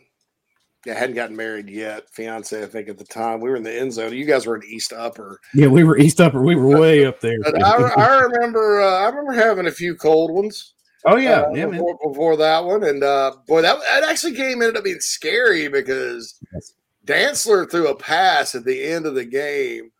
I 0.87 0.91
hadn't 0.93 1.15
gotten 1.15 1.35
married 1.35 1.69
yet, 1.69 2.09
fiance, 2.13 2.63
I 2.63 2.67
think 2.67 2.87
at 2.87 2.97
the 2.97 3.03
time. 3.03 3.41
We 3.41 3.49
were 3.49 3.57
in 3.57 3.63
the 3.63 3.77
end 3.77 3.91
zone. 3.91 4.13
You 4.13 4.23
guys 4.23 4.45
were 4.45 4.55
in 4.55 4.63
East 4.63 4.93
Upper. 4.93 5.41
yeah, 5.53 5.67
we 5.67 5.83
were 5.83 5.97
East 5.97 6.21
Upper. 6.21 6.41
We 6.41 6.55
were 6.55 6.79
way 6.79 7.05
up 7.05 7.19
there. 7.19 7.37
I, 7.45 7.91
I 7.97 8.19
remember, 8.21 8.81
uh, 8.81 8.99
I 8.99 9.07
remember 9.07 9.33
having 9.33 9.67
a 9.67 9.71
few 9.71 9.95
cold 9.95 10.31
ones. 10.31 10.73
oh, 11.05 11.17
yeah. 11.17 11.41
uh, 11.41 11.49
yeah, 11.53 11.65
before, 11.65 11.97
before 12.01 12.37
that 12.37 12.63
one, 12.63 12.83
and 12.83 13.03
uh, 13.03 13.33
boy, 13.45 13.61
that 13.61 13.77
that 13.79 14.03
actually 14.03 14.33
game 14.33 14.61
ended 14.61 14.77
up 14.77 14.85
being 14.85 15.01
scary 15.01 15.67
because 15.67 16.39
Yes. 16.53 16.73
Dantzler 17.05 17.69
threw 17.69 17.89
a 17.89 17.95
pass 17.95 18.55
at 18.55 18.63
the 18.63 18.83
end 18.83 19.05
of 19.05 19.15
the 19.15 19.25
game. 19.25 19.91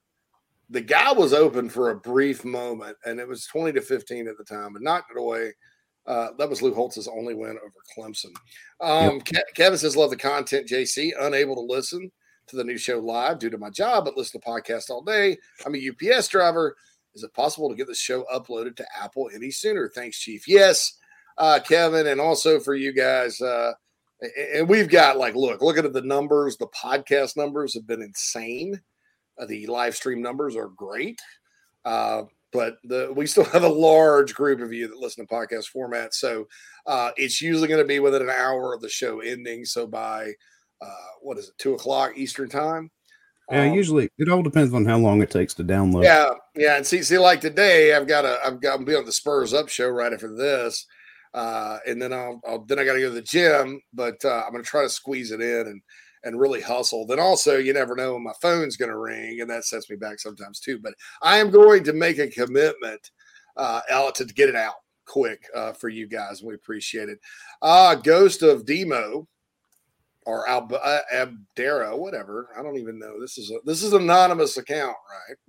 The 0.70 0.82
guy 0.82 1.12
was 1.12 1.34
open 1.34 1.70
for 1.70 1.92
a 1.92 1.96
brief 1.96 2.44
moment, 2.44 2.98
and 3.06 3.20
it 3.20 3.28
was 3.28 3.46
twenty 3.46 3.74
to 3.74 3.82
fifteen 3.82 4.28
at 4.28 4.38
the 4.38 4.44
time, 4.44 4.76
and 4.76 4.84
knocked 4.84 5.12
it 5.12 5.20
away. 5.20 5.54
Uh, 6.08 6.30
that 6.38 6.50
was 6.50 6.62
Lou 6.62 6.74
Holtz's 6.74 7.08
only 7.08 7.34
win 7.34 7.58
over 7.58 7.82
Clemson. 7.98 8.34
Um, 8.80 9.22
Ke- 9.22 9.54
Kevin 9.56 9.78
says, 9.78 9.96
"Love 9.98 10.10
the 10.10 10.18
content." 10.18 10.68
JC, 10.68 11.14
unable 11.20 11.56
to 11.56 11.62
listen 11.62 12.12
to 12.48 12.56
the 12.56 12.64
new 12.64 12.78
show 12.78 13.00
live 13.00 13.40
due 13.40 13.50
to 13.50 13.58
my 13.58 13.70
job, 13.70 14.06
but 14.06 14.18
listen 14.18 14.40
to 14.40 14.48
podcast 14.48 14.90
all 14.90 15.02
day. 15.02 15.38
I'm 15.66 15.76
a 15.76 15.90
UPS 15.90 16.28
driver. 16.28 16.76
Is 17.16 17.24
it 17.24 17.34
possible 17.34 17.70
to 17.70 17.76
get 17.76 17.88
the 17.88 17.96
show 17.96 18.26
uploaded 18.34 18.76
to 18.78 18.86
Apple 19.02 19.30
any 19.34 19.50
sooner? 19.50 19.90
Thanks, 19.90 20.20
Chief. 20.20 20.48
Yes, 20.48 20.94
uh, 21.38 21.60
Kevin, 21.66 22.08
and 22.08 22.20
also 22.20 22.60
for 22.60 22.76
you 22.76 22.92
guys. 22.92 23.40
Uh, 23.40 23.74
and 24.54 24.68
we've 24.68 24.90
got 24.90 25.18
like, 25.18 25.36
look, 25.36 25.62
looking 25.62 25.86
at 25.86 25.94
the 25.94 26.02
numbers. 26.02 26.58
The 26.58 26.68
podcast 26.68 27.38
numbers 27.38 27.74
have 27.74 27.88
been 27.88 28.02
insane. 28.02 28.82
The 29.48 29.68
live 29.68 29.96
stream 29.96 30.22
numbers 30.22 30.56
are 30.56 30.70
great, 30.70 31.20
uh, 31.84 32.24
but 32.54 32.78
the 32.84 33.12
we 33.16 33.28
still 33.28 33.44
have 33.46 33.64
a 33.64 33.70
large 33.70 34.34
group 34.34 34.62
of 34.62 34.72
you 34.72 34.88
that 34.88 34.98
listen 34.98 35.28
to 35.28 35.34
podcast 35.34 35.66
format. 35.68 36.14
So 36.14 36.48
uh, 36.86 37.12
it's 37.18 37.42
usually 37.42 37.68
going 37.68 37.82
to 37.82 37.88
be 37.88 38.00
within 38.00 38.22
an 38.22 38.30
hour 38.30 38.74
of 38.74 38.82
the 38.82 38.90
show 38.90 39.20
ending. 39.20 39.66
So 39.66 39.88
by 39.88 40.32
uh, 40.82 41.08
what 41.22 41.38
is 41.38 41.50
it, 41.50 41.58
two 41.58 41.74
o'clock 41.74 42.14
Eastern 42.16 42.50
time? 42.50 42.90
Yeah, 43.52 43.64
Um, 43.64 43.74
usually 43.74 44.10
it 44.18 44.30
all 44.30 44.42
depends 44.42 44.74
on 44.74 44.86
how 44.86 44.98
long 44.98 45.22
it 45.22 45.30
takes 45.30 45.54
to 45.56 45.64
download. 45.64 46.04
yeah, 46.04 46.32
yeah, 46.56 46.78
and 46.78 46.86
see, 46.86 47.04
see, 47.04 47.18
like 47.18 47.42
today, 47.42 47.94
I've 47.94 48.08
got 48.08 48.26
a, 48.26 48.40
I've 48.44 48.60
got, 48.60 48.80
I'm 48.80 48.86
be 48.86 48.96
on 48.96 49.06
the 49.06 49.12
Spurs 49.12 49.54
Up 49.54 49.70
show 49.70 49.88
right 49.90 50.12
after 50.12 50.36
this, 50.36 50.86
uh, 51.34 51.78
and 51.86 52.02
then 52.02 52.12
I'll, 52.12 52.42
I'll 52.48 52.66
then 52.66 52.80
I 52.80 52.86
got 52.86 52.94
to 52.94 53.02
go 53.02 53.10
to 53.10 53.16
the 53.16 53.22
gym, 53.22 53.80
but 53.94 54.24
uh, 54.26 54.44
I'm 54.46 54.52
going 54.52 54.64
to 54.64 54.70
try 54.70 54.82
to 54.82 54.90
squeeze 54.90 55.32
it 55.32 55.42
in 55.42 55.68
and 55.68 55.82
and 56.26 56.40
really 56.40 56.62
hustle. 56.62 57.06
Then 57.06 57.20
also, 57.20 57.58
you 57.58 57.72
never 57.72 57.96
know 57.96 58.14
when 58.16 58.24
my 58.24 58.34
phone's 58.42 58.76
going 58.76 58.92
to 58.92 58.98
ring, 58.98 59.40
and 59.40 59.50
that 59.50 59.64
sets 59.64 59.90
me 59.90 59.96
back 59.96 60.20
sometimes 60.20 60.60
too. 60.60 60.80
But 60.80 60.96
I 61.22 61.38
am 61.38 61.52
going 61.52 61.84
to 61.86 61.94
make 61.94 62.18
a 62.18 62.28
commitment, 62.28 63.12
uh, 63.56 63.82
out 63.90 64.16
to 64.16 64.26
get 64.26 64.50
it 64.50 64.56
out 64.56 64.76
quick 65.06 65.46
uh, 65.56 65.72
for 65.72 65.88
you 65.88 66.08
guys. 66.08 66.44
We 66.44 66.56
appreciate 66.56 67.10
it. 67.10 67.20
Uh, 67.62 67.96
Ghost 67.96 68.44
of 68.44 68.66
Demo 68.66 69.28
or 70.26 70.48
Al- 70.50 70.70
uh, 70.84 71.00
Abdera, 71.14 71.98
whatever. 71.98 72.50
I 72.58 72.64
don't 72.64 72.78
even 72.78 73.00
know. 73.00 73.20
This 73.22 73.38
is 73.38 73.52
a, 73.52 73.60
this 73.64 73.84
is 73.84 73.94
an 73.94 74.04
anonymous 74.04 74.58
account, 74.58 74.98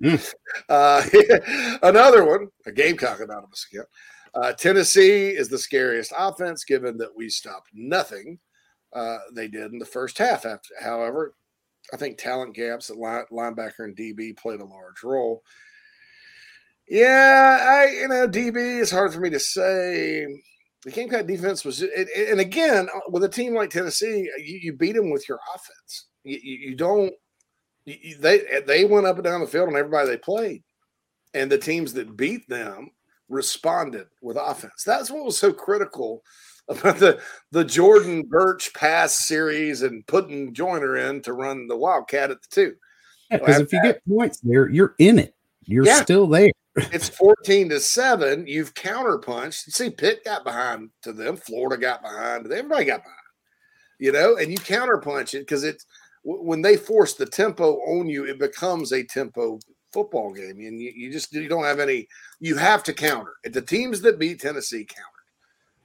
right? 0.01 0.21
Uh, 0.69 1.03
another 1.83 2.25
one, 2.25 2.49
a 2.67 2.73
Gamecock 2.73 3.21
anonymous 3.21 3.67
account. 3.71 3.89
Uh, 4.35 4.53
Tennessee 4.53 5.29
is 5.29 5.49
the 5.49 5.59
scariest 5.59 6.13
offense, 6.17 6.65
given 6.65 6.99
that 6.99 7.15
we 7.15 7.29
stopped 7.29 7.69
nothing. 7.73 8.39
Uh, 8.97 9.19
they 9.35 9.47
did 9.47 9.73
in 9.73 9.79
the 9.79 9.85
first 9.85 10.17
half. 10.17 10.47
After, 10.47 10.75
however, 10.81 11.35
I 11.93 11.99
think 11.99 12.17
talent 12.17 12.55
gaps 12.55 12.89
at 12.89 12.97
line, 12.97 13.25
linebacker 13.31 13.81
and 13.81 13.97
DB 13.97 14.37
played 14.37 14.61
a 14.61 14.65
large 14.65 15.03
role. 15.05 15.43
Yeah, 16.89 17.59
I 17.61 17.91
you 18.01 18.09
know 18.09 18.27
DB 18.27 18.81
is 18.81 18.91
hard 18.91 19.13
for 19.13 19.21
me 19.21 19.29
to 19.31 19.41
say. 19.41 20.27
The 20.85 20.93
Gamecock 20.93 21.27
defense 21.27 21.65
was, 21.65 21.83
and 21.83 22.41
again, 22.41 22.89
uh, 22.95 23.01
with 23.11 23.25
a 23.25 23.29
team 23.29 23.55
like 23.55 23.71
Tennessee, 23.71 24.31
you, 24.39 24.61
you 24.63 24.73
beat 24.73 24.95
them 24.95 25.11
with 25.11 25.29
your 25.29 25.41
offense. 25.53 26.07
You, 26.23 26.39
you, 26.41 26.71
you 26.71 26.75
don't 26.77 27.13
they 28.21 28.63
they 28.67 28.85
went 28.85 29.07
up 29.07 29.17
and 29.17 29.25
down 29.25 29.41
the 29.41 29.47
field 29.47 29.69
on 29.69 29.77
everybody 29.77 30.09
they 30.09 30.17
played, 30.17 30.63
and 31.35 31.51
the 31.51 31.59
teams 31.59 31.93
that 31.95 32.17
beat 32.17 32.49
them 32.49 32.91
responded 33.29 34.07
with 34.23 34.37
offense. 34.37 34.85
That's 34.85 35.11
what 35.11 35.25
was 35.25 35.39
so 35.39 35.53
critical 35.53 36.23
about 36.69 36.99
the 36.99 37.21
the 37.53 37.65
Jordan 37.65 38.23
Burch 38.23 38.73
pass 38.75 39.17
series 39.17 39.83
and 39.83 40.07
putting 40.07 40.53
Joyner 40.53 40.97
in 40.97 41.23
to 41.23 41.33
run 41.33 41.67
the 41.67 41.77
Wildcat 41.77 42.31
at 42.31 42.43
the 42.43 42.49
two. 42.51 42.75
Because 43.31 43.59
yeah, 43.59 43.63
if 43.63 43.73
you 43.73 43.83
get 43.83 44.03
points 44.09 44.39
there, 44.41 44.69
you're 44.69 44.95
in 44.99 45.19
it. 45.19 45.35
You're 45.65 45.85
yeah. 45.85 46.03
still 46.03 46.27
there. 46.27 46.51
it's 46.77 47.09
14 47.09 47.71
to 47.71 47.81
7. 47.81 48.47
You've 48.47 48.75
counterpunched. 48.75 49.73
See, 49.73 49.91
Pitt 49.91 50.25
got 50.25 50.45
behind 50.45 50.91
to 51.03 51.13
them. 51.13 51.37
Florida 51.37 51.81
got 51.81 52.03
behind. 52.03 52.45
Them. 52.45 52.53
Everybody 52.53 52.85
got 52.85 53.03
behind. 53.03 53.17
You 53.99 54.13
know, 54.13 54.37
and 54.37 54.51
you 54.51 54.59
counterpunch 54.59 55.35
it 55.35 55.41
because 55.41 55.65
it's 55.65 55.87
when 56.23 56.61
they 56.61 56.77
force 56.77 57.15
the 57.15 57.25
tempo 57.25 57.77
on 57.77 58.09
you, 58.09 58.27
it 58.27 58.39
becomes 58.39 58.93
a 58.93 59.03
tempo 59.05 59.59
football 59.91 60.35
game. 60.35 60.59
And 60.61 60.81
you, 60.81 60.93
you 60.95 61.11
just 61.11 61.33
you 61.33 61.49
don't 61.49 61.65
have 61.65 61.81
any, 61.81 62.07
you 62.41 62.57
have 62.57 62.83
to 62.85 62.93
counter. 62.93 63.35
It 63.43 63.55
the 63.55 63.63
teams 63.63 64.03
that 64.03 64.19
beat 64.19 64.41
Tennessee 64.41 64.85
countered, 64.85 65.15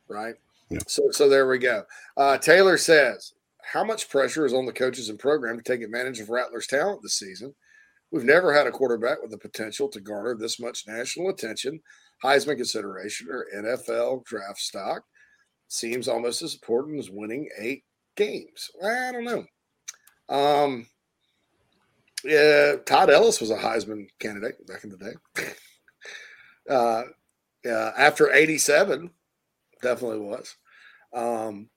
right? 0.09 0.35
Yeah. 0.71 0.79
So 0.87 1.11
so 1.11 1.27
there 1.27 1.47
we 1.49 1.57
go. 1.57 1.83
Uh, 2.15 2.37
Taylor 2.37 2.77
says, 2.77 3.33
how 3.61 3.83
much 3.83 4.09
pressure 4.09 4.45
is 4.45 4.53
on 4.53 4.65
the 4.65 4.71
coaches 4.71 5.09
and 5.09 5.19
program 5.19 5.57
to 5.57 5.63
take 5.63 5.81
advantage 5.81 6.21
of 6.21 6.29
Rattler's 6.29 6.67
talent 6.67 7.01
this 7.03 7.15
season? 7.15 7.53
We've 8.09 8.23
never 8.23 8.53
had 8.53 8.67
a 8.67 8.71
quarterback 8.71 9.21
with 9.21 9.31
the 9.31 9.37
potential 9.37 9.89
to 9.89 9.99
garner 9.99 10.35
this 10.35 10.61
much 10.61 10.87
national 10.87 11.29
attention, 11.29 11.81
Heisman 12.23 12.55
consideration, 12.55 13.27
or 13.29 13.47
NFL 13.53 14.23
draft 14.23 14.59
stock. 14.59 15.03
Seems 15.67 16.07
almost 16.07 16.41
as 16.41 16.53
important 16.53 16.99
as 16.99 17.09
winning 17.09 17.49
eight 17.59 17.83
games. 18.15 18.71
I 18.81 19.11
don't 19.11 19.25
know. 19.25 19.45
Um, 20.33 20.87
yeah, 22.23 22.75
Todd 22.85 23.09
Ellis 23.09 23.41
was 23.41 23.51
a 23.51 23.57
Heisman 23.57 24.07
candidate 24.19 24.65
back 24.67 24.85
in 24.85 24.89
the 24.89 24.97
day. 24.97 25.45
uh, 26.69 27.03
yeah, 27.65 27.91
after 27.97 28.31
87, 28.31 29.09
definitely 29.81 30.19
was. 30.19 30.55
Um, 31.13 31.69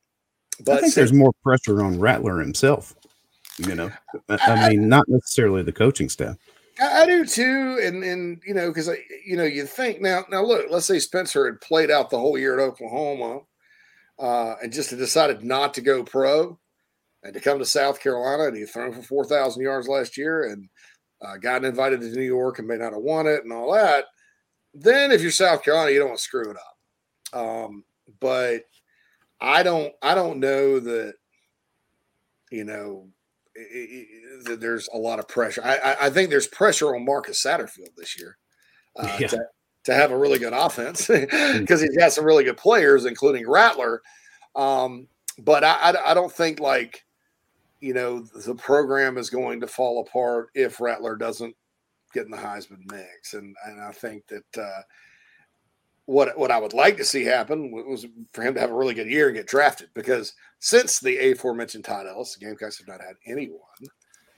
but 0.64 0.76
I 0.76 0.80
think 0.80 0.94
there's 0.94 1.12
more 1.12 1.32
pressure 1.42 1.82
on 1.82 1.98
Rattler 1.98 2.40
himself. 2.40 2.94
You 3.58 3.74
know, 3.74 3.90
I, 4.28 4.70
mean, 4.70 4.88
not 4.88 5.08
necessarily 5.08 5.62
the 5.62 5.72
coaching 5.72 6.08
staff. 6.08 6.36
I, 6.80 7.02
I 7.02 7.06
do 7.06 7.24
too, 7.24 7.80
and 7.82 8.02
and 8.02 8.42
you 8.44 8.54
know, 8.54 8.68
because 8.68 8.90
you 9.24 9.36
know, 9.36 9.44
you 9.44 9.64
think 9.64 10.00
now. 10.00 10.24
Now 10.30 10.44
look, 10.44 10.66
let's 10.70 10.86
say 10.86 10.98
Spencer 10.98 11.46
had 11.46 11.60
played 11.60 11.90
out 11.90 12.10
the 12.10 12.18
whole 12.18 12.36
year 12.36 12.58
at 12.58 12.64
Oklahoma, 12.64 13.40
uh, 14.18 14.54
and 14.62 14.72
just 14.72 14.90
decided 14.90 15.44
not 15.44 15.74
to 15.74 15.80
go 15.80 16.02
pro, 16.02 16.58
and 17.22 17.32
to 17.32 17.40
come 17.40 17.58
to 17.58 17.64
South 17.64 18.00
Carolina, 18.00 18.48
and 18.48 18.56
he 18.56 18.64
thrown 18.64 18.92
for 18.92 19.02
four 19.02 19.24
thousand 19.24 19.62
yards 19.62 19.86
last 19.86 20.16
year, 20.16 20.50
and 20.50 20.68
uh, 21.24 21.36
got 21.36 21.64
invited 21.64 22.00
to 22.00 22.10
New 22.10 22.22
York 22.22 22.58
and 22.58 22.66
may 22.66 22.76
not 22.76 22.92
have 22.92 23.02
won 23.02 23.26
it, 23.26 23.44
and 23.44 23.52
all 23.52 23.72
that. 23.72 24.06
Then, 24.72 25.12
if 25.12 25.22
you're 25.22 25.30
South 25.30 25.62
Carolina, 25.62 25.92
you 25.92 26.00
don't 26.00 26.08
want 26.08 26.18
to 26.18 26.24
screw 26.24 26.50
it 26.50 26.56
up. 26.56 27.38
Um, 27.40 27.84
but 28.20 28.62
I 29.40 29.62
don't, 29.62 29.92
I 30.02 30.14
don't 30.14 30.40
know 30.40 30.80
that, 30.80 31.14
you 32.50 32.64
know, 32.64 33.08
there's 34.44 34.88
a 34.92 34.98
lot 34.98 35.18
of 35.18 35.28
pressure. 35.28 35.62
I, 35.64 35.96
I, 36.00 36.10
think 36.10 36.30
there's 36.30 36.48
pressure 36.48 36.94
on 36.94 37.04
Marcus 37.04 37.42
Satterfield 37.42 37.94
this 37.96 38.18
year 38.18 38.36
uh, 38.96 39.16
yeah. 39.20 39.28
to, 39.28 39.46
to, 39.84 39.94
have 39.94 40.10
a 40.10 40.18
really 40.18 40.38
good 40.38 40.52
offense 40.52 41.06
because 41.06 41.30
mm. 41.30 41.82
he's 41.82 41.96
got 41.96 42.12
some 42.12 42.24
really 42.24 42.44
good 42.44 42.56
players, 42.56 43.04
including 43.04 43.48
Rattler. 43.48 44.02
Um, 44.56 45.06
but 45.38 45.62
I, 45.62 45.74
I, 45.74 46.10
I, 46.10 46.14
don't 46.14 46.32
think 46.32 46.58
like 46.60 47.04
you 47.80 47.94
know 47.94 48.20
the 48.20 48.54
program 48.54 49.18
is 49.18 49.30
going 49.30 49.60
to 49.60 49.66
fall 49.66 50.00
apart 50.00 50.48
if 50.54 50.80
Rattler 50.80 51.16
doesn't 51.16 51.54
get 52.12 52.24
in 52.24 52.30
the 52.30 52.36
Heisman 52.36 52.90
mix, 52.90 53.34
and 53.34 53.54
and 53.66 53.80
I 53.80 53.92
think 53.92 54.26
that. 54.28 54.62
Uh, 54.62 54.82
what 56.06 56.36
what 56.38 56.50
I 56.50 56.58
would 56.58 56.72
like 56.72 56.96
to 56.98 57.04
see 57.04 57.24
happen 57.24 57.70
was 57.70 58.06
for 58.32 58.42
him 58.42 58.54
to 58.54 58.60
have 58.60 58.70
a 58.70 58.74
really 58.74 58.94
good 58.94 59.08
year 59.08 59.28
and 59.28 59.36
get 59.36 59.46
drafted 59.46 59.88
because 59.94 60.34
since 60.58 61.00
the 61.00 61.32
aforementioned 61.32 61.84
Todd 61.84 62.06
Ellis, 62.06 62.34
the 62.34 62.44
Gamecocks 62.44 62.78
have 62.78 62.88
not 62.88 63.00
had 63.00 63.16
anyone 63.26 63.60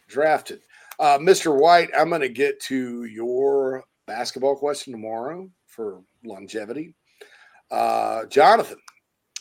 drafted. 0.08 0.60
Uh, 0.98 1.18
Mr. 1.18 1.54
White, 1.58 1.90
I'm 1.96 2.08
going 2.08 2.20
to 2.20 2.28
get 2.28 2.60
to 2.62 3.04
your 3.04 3.84
basketball 4.06 4.56
question 4.56 4.92
tomorrow 4.92 5.50
for 5.66 6.02
longevity. 6.24 6.94
Uh, 7.70 8.26
Jonathan 8.26 8.78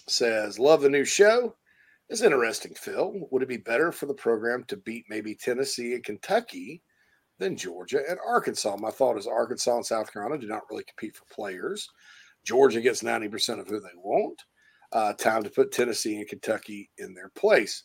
says, 0.07 0.57
"Love 0.57 0.81
the 0.81 0.89
new 0.89 1.05
show. 1.05 1.55
It's 2.09 2.21
interesting, 2.21 2.73
Phil. 2.75 3.13
Would 3.31 3.43
it 3.43 3.49
be 3.49 3.57
better 3.57 3.91
for 3.91 4.07
the 4.07 4.13
program 4.13 4.63
to 4.65 4.77
beat 4.77 5.05
maybe 5.09 5.35
Tennessee 5.35 5.93
and 5.93 6.03
Kentucky?" 6.03 6.81
than 7.37 7.57
Georgia 7.57 8.01
and 8.09 8.17
Arkansas. 8.25 8.77
My 8.77 8.91
thought 8.91 9.17
is 9.17 9.27
Arkansas 9.27 9.75
and 9.75 9.85
South 9.85 10.11
Carolina 10.11 10.39
do 10.39 10.47
not 10.47 10.63
really 10.69 10.83
compete 10.83 11.15
for 11.15 11.25
players. 11.25 11.89
Georgia 12.45 12.79
gets 12.79 13.03
90% 13.03 13.59
of 13.59 13.67
who 13.67 13.81
they 13.81 13.87
want. 13.97 14.43
Uh, 14.91 15.11
time 15.13 15.43
to 15.43 15.49
put 15.49 15.73
Tennessee 15.73 16.15
and 16.17 16.27
Kentucky 16.27 16.89
in 16.99 17.13
their 17.13 17.29
place. 17.29 17.83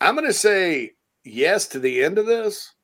I'm 0.00 0.14
going 0.16 0.26
to 0.26 0.32
say 0.34 0.90
yes 1.24 1.68
to 1.68 1.78
the 1.78 2.02
end 2.02 2.18
of 2.18 2.26
this, 2.26 2.74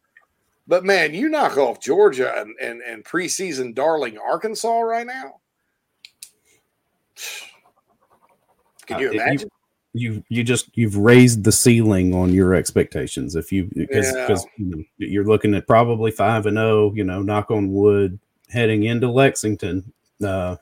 but 0.67 0.85
man, 0.85 1.13
you 1.13 1.29
knock 1.29 1.59
off 1.59 1.81
Georgia 1.83 2.33
and, 2.37 2.55
and, 2.63 2.81
and 2.83 3.05
preseason 3.05 3.75
darling 3.75 4.17
Arkansas 4.17 4.81
right 4.81 5.07
now. 5.07 5.41
Can 8.87 9.01
you 9.01 9.09
uh, 9.09 9.13
imagine? 9.13 9.51
You, 9.51 10.13
you 10.13 10.23
you 10.29 10.45
just 10.45 10.71
you've 10.75 10.97
raised 10.97 11.45
the 11.45 11.53
ceiling 11.53 12.15
on 12.15 12.33
your 12.33 12.55
expectations 12.55 13.37
if 13.37 13.51
you 13.51 13.69
because 13.75 14.13
because 14.13 14.47
you 14.57 14.67
know, 14.67 14.83
you're 14.99 15.25
looking 15.25 15.55
at 15.55 15.67
probably 15.67 16.11
five 16.11 16.47
and 16.47 16.57
zero 16.57 16.91
oh, 16.91 16.95
you 16.95 17.05
know 17.05 17.21
knock 17.21 17.51
on 17.51 17.73
wood 17.73 18.19
heading 18.49 18.85
into 18.85 19.11
Lexington 19.11 19.93
uh, 20.25 20.57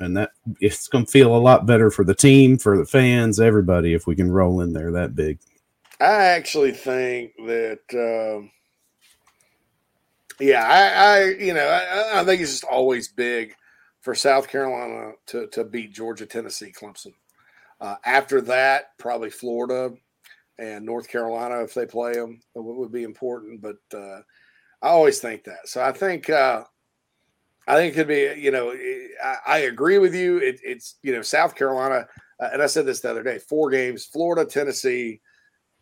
and 0.00 0.16
that 0.16 0.32
it's 0.60 0.88
going 0.88 1.04
to 1.04 1.10
feel 1.10 1.36
a 1.36 1.38
lot 1.38 1.66
better 1.66 1.90
for 1.90 2.04
the 2.04 2.14
team, 2.14 2.58
for 2.58 2.76
the 2.76 2.86
fans, 2.86 3.38
everybody 3.38 3.94
if 3.94 4.06
we 4.06 4.16
can 4.16 4.32
roll 4.32 4.60
in 4.60 4.72
there 4.72 4.90
that 4.92 5.14
big. 5.14 5.38
I 6.00 6.24
actually 6.24 6.72
think 6.72 7.32
that, 7.36 7.80
uh, 7.92 8.46
yeah, 10.40 10.64
I, 10.66 11.18
I, 11.18 11.24
you 11.38 11.52
know, 11.52 11.66
I, 11.66 12.20
I, 12.20 12.24
think 12.24 12.40
it's 12.40 12.52
just 12.52 12.64
always 12.64 13.08
big 13.08 13.54
for 14.00 14.14
South 14.14 14.48
Carolina 14.48 15.12
to 15.26 15.46
to 15.48 15.64
beat 15.64 15.92
Georgia, 15.92 16.24
Tennessee, 16.24 16.72
Clemson. 16.72 17.12
Uh, 17.80 17.96
after 18.06 18.40
that, 18.42 18.96
probably 18.98 19.28
Florida 19.28 19.92
and 20.58 20.84
North 20.84 21.08
Carolina 21.08 21.62
if 21.62 21.74
they 21.74 21.86
play 21.86 22.14
them 22.14 22.40
would 22.54 22.92
be 22.92 23.02
important. 23.02 23.60
But 23.60 23.76
uh, 23.92 24.20
I 24.82 24.88
always 24.88 25.18
think 25.18 25.44
that. 25.44 25.68
So 25.68 25.82
I 25.82 25.92
think 25.92 26.30
uh, 26.30 26.64
I 27.66 27.76
think 27.76 27.92
it 27.92 27.96
could 27.96 28.08
be, 28.08 28.40
you 28.40 28.50
know, 28.50 28.72
I, 29.22 29.36
I 29.46 29.58
agree 29.58 29.98
with 29.98 30.14
you. 30.14 30.38
It, 30.38 30.60
it's, 30.62 30.96
you 31.02 31.12
know, 31.12 31.22
South 31.22 31.54
Carolina, 31.54 32.06
uh, 32.40 32.50
and 32.52 32.62
I 32.62 32.66
said 32.66 32.86
this 32.86 33.00
the 33.00 33.10
other 33.10 33.22
day 33.22 33.38
four 33.38 33.70
games 33.70 34.04
Florida, 34.04 34.44
Tennessee, 34.44 35.20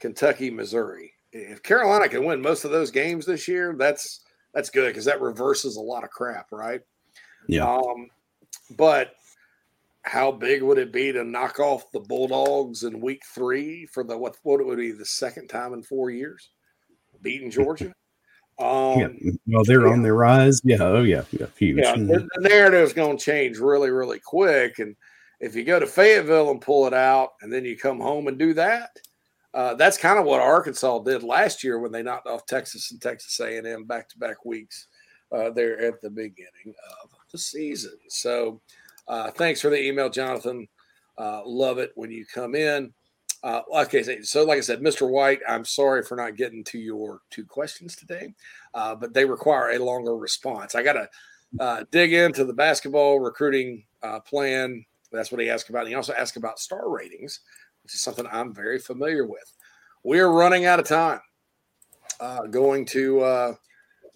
Kentucky, 0.00 0.50
Missouri. 0.50 1.12
If 1.32 1.62
Carolina 1.62 2.08
can 2.08 2.24
win 2.24 2.40
most 2.40 2.64
of 2.64 2.70
those 2.70 2.90
games 2.90 3.26
this 3.26 3.48
year, 3.48 3.74
that's 3.78 4.20
that's 4.54 4.70
good 4.70 4.88
because 4.88 5.04
that 5.04 5.20
reverses 5.20 5.76
a 5.76 5.80
lot 5.80 6.04
of 6.04 6.10
crap, 6.10 6.46
right? 6.52 6.80
Yeah. 7.48 7.66
Um, 7.66 8.08
but 8.76 9.12
how 10.02 10.32
big 10.32 10.62
would 10.62 10.78
it 10.78 10.92
be 10.92 11.12
to 11.12 11.22
knock 11.22 11.60
off 11.60 11.90
the 11.92 12.00
Bulldogs 12.00 12.82
in 12.84 13.00
week 13.00 13.22
three 13.34 13.86
for 13.86 14.04
the 14.04 14.16
what 14.16 14.36
what 14.42 14.60
it 14.60 14.66
would 14.66 14.78
be 14.78 14.92
the 14.92 15.04
second 15.04 15.48
time 15.48 15.74
in 15.74 15.82
four 15.82 16.10
years? 16.10 16.50
Beating 17.22 17.50
Georgia? 17.50 17.92
Um, 18.58 19.00
yeah. 19.00 19.30
Well, 19.46 19.64
they're 19.64 19.86
yeah. 19.86 19.92
on 19.92 20.02
their 20.02 20.14
rise. 20.14 20.60
Yeah. 20.64 20.78
Oh, 20.80 21.02
yeah. 21.02 21.22
Yeah. 21.30 21.46
Huge. 21.56 21.78
Yeah. 21.78 21.94
The, 21.94 22.28
the 22.34 22.48
narrative 22.48 22.82
is 22.82 22.92
going 22.92 23.16
to 23.16 23.24
change 23.24 23.58
really, 23.58 23.90
really 23.90 24.18
quick. 24.18 24.78
And 24.80 24.96
if 25.40 25.54
you 25.54 25.64
go 25.64 25.78
to 25.78 25.86
Fayetteville 25.86 26.50
and 26.50 26.60
pull 26.60 26.86
it 26.86 26.94
out, 26.94 27.30
and 27.40 27.52
then 27.52 27.64
you 27.64 27.76
come 27.76 28.00
home 28.00 28.26
and 28.26 28.38
do 28.38 28.54
that, 28.54 28.98
uh, 29.54 29.74
that's 29.74 29.96
kind 29.96 30.18
of 30.18 30.24
what 30.24 30.40
Arkansas 30.40 30.98
did 31.00 31.22
last 31.22 31.62
year 31.62 31.78
when 31.78 31.92
they 31.92 32.02
knocked 32.02 32.26
off 32.26 32.46
Texas 32.46 32.90
and 32.90 33.00
Texas 33.00 33.38
A&M 33.40 33.84
back-to-back 33.84 34.44
weeks 34.44 34.88
uh, 35.32 35.50
there 35.50 35.80
at 35.80 36.00
the 36.00 36.10
beginning 36.10 36.74
of 37.02 37.10
the 37.32 37.38
season. 37.38 37.96
So, 38.08 38.60
uh, 39.06 39.30
thanks 39.30 39.60
for 39.60 39.70
the 39.70 39.82
email, 39.82 40.10
Jonathan. 40.10 40.68
Uh, 41.16 41.42
love 41.46 41.78
it 41.78 41.92
when 41.94 42.10
you 42.10 42.26
come 42.26 42.54
in. 42.54 42.92
Uh, 43.42 43.60
okay, 43.72 44.22
so 44.22 44.44
like 44.44 44.58
I 44.58 44.62
said, 44.62 44.80
Mr. 44.80 45.08
White, 45.08 45.40
I'm 45.48 45.64
sorry 45.64 46.02
for 46.02 46.16
not 46.16 46.36
getting 46.36 46.64
to 46.64 46.78
your 46.78 47.20
two 47.30 47.44
questions 47.44 47.94
today, 47.94 48.34
uh, 48.74 48.94
but 48.96 49.14
they 49.14 49.24
require 49.24 49.70
a 49.70 49.84
longer 49.84 50.16
response. 50.16 50.74
I 50.74 50.82
got 50.82 50.94
to 50.94 51.08
uh, 51.60 51.84
dig 51.90 52.12
into 52.12 52.44
the 52.44 52.52
basketball 52.52 53.20
recruiting 53.20 53.84
uh, 54.02 54.20
plan. 54.20 54.84
That's 55.12 55.30
what 55.30 55.40
he 55.40 55.48
asked 55.48 55.70
about. 55.70 55.80
And 55.80 55.88
he 55.88 55.94
also 55.94 56.14
asked 56.14 56.36
about 56.36 56.58
star 56.58 56.90
ratings, 56.90 57.40
which 57.82 57.94
is 57.94 58.00
something 58.00 58.26
I'm 58.30 58.52
very 58.52 58.78
familiar 58.78 59.26
with. 59.26 59.52
We're 60.02 60.28
running 60.28 60.66
out 60.66 60.80
of 60.80 60.86
time. 60.86 61.20
Uh, 62.20 62.46
going 62.46 62.84
to 62.84 63.20
uh, 63.20 63.54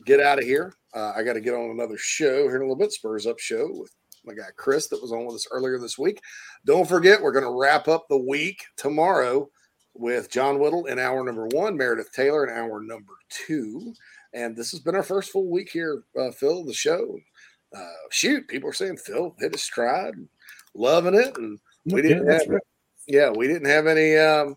get 0.04 0.20
out 0.20 0.38
of 0.38 0.44
here. 0.44 0.74
Uh, 0.94 1.12
I 1.14 1.22
got 1.22 1.34
to 1.34 1.40
get 1.40 1.54
on 1.54 1.70
another 1.70 1.96
show 1.96 2.48
here 2.48 2.56
in 2.56 2.62
a 2.62 2.64
little 2.64 2.76
bit, 2.76 2.92
Spurs 2.92 3.26
Up 3.26 3.38
show 3.38 3.68
with 3.72 3.94
my 4.24 4.34
guy 4.34 4.48
Chris 4.56 4.88
that 4.88 5.02
was 5.02 5.12
on 5.12 5.26
with 5.26 5.36
us 5.36 5.46
earlier 5.50 5.78
this 5.78 5.98
week. 5.98 6.20
Don't 6.64 6.88
forget, 6.88 7.20
we're 7.20 7.32
going 7.32 7.44
to 7.44 7.58
wrap 7.58 7.88
up 7.88 8.06
the 8.08 8.18
week 8.18 8.64
tomorrow 8.76 9.48
with 9.94 10.30
John 10.30 10.58
Whittle 10.58 10.86
in 10.86 10.98
hour 10.98 11.22
number 11.24 11.46
one, 11.48 11.76
Meredith 11.76 12.12
Taylor 12.12 12.46
in 12.46 12.56
hour 12.56 12.82
number 12.82 13.12
two. 13.28 13.94
And 14.32 14.56
this 14.56 14.70
has 14.70 14.80
been 14.80 14.94
our 14.94 15.02
first 15.02 15.30
full 15.30 15.50
week 15.50 15.70
here, 15.70 16.04
uh, 16.18 16.30
Phil, 16.30 16.64
the 16.64 16.72
show. 16.72 17.18
Uh, 17.76 17.86
shoot, 18.10 18.48
people 18.48 18.68
are 18.68 18.74
saying 18.74 18.96
Phil 18.98 19.34
hit 19.38 19.52
his 19.52 19.62
stride, 19.62 20.14
loving 20.74 21.14
it. 21.14 21.36
And 21.36 21.58
we 21.84 22.02
didn't 22.02 22.28
have, 22.28 22.42
right. 22.48 22.62
yeah, 23.06 23.30
we 23.30 23.46
didn't 23.46 23.68
have 23.68 23.86
any, 23.86 24.16
um, 24.16 24.56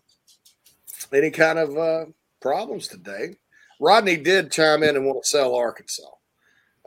any 1.12 1.30
kind 1.30 1.58
of 1.58 1.76
uh, 1.76 2.06
problems 2.40 2.88
today. 2.88 3.36
Rodney 3.80 4.16
did 4.16 4.52
chime 4.52 4.82
in 4.82 4.96
and 4.96 5.04
want 5.04 5.22
to 5.22 5.28
sell 5.28 5.54
Arkansas. 5.54 6.02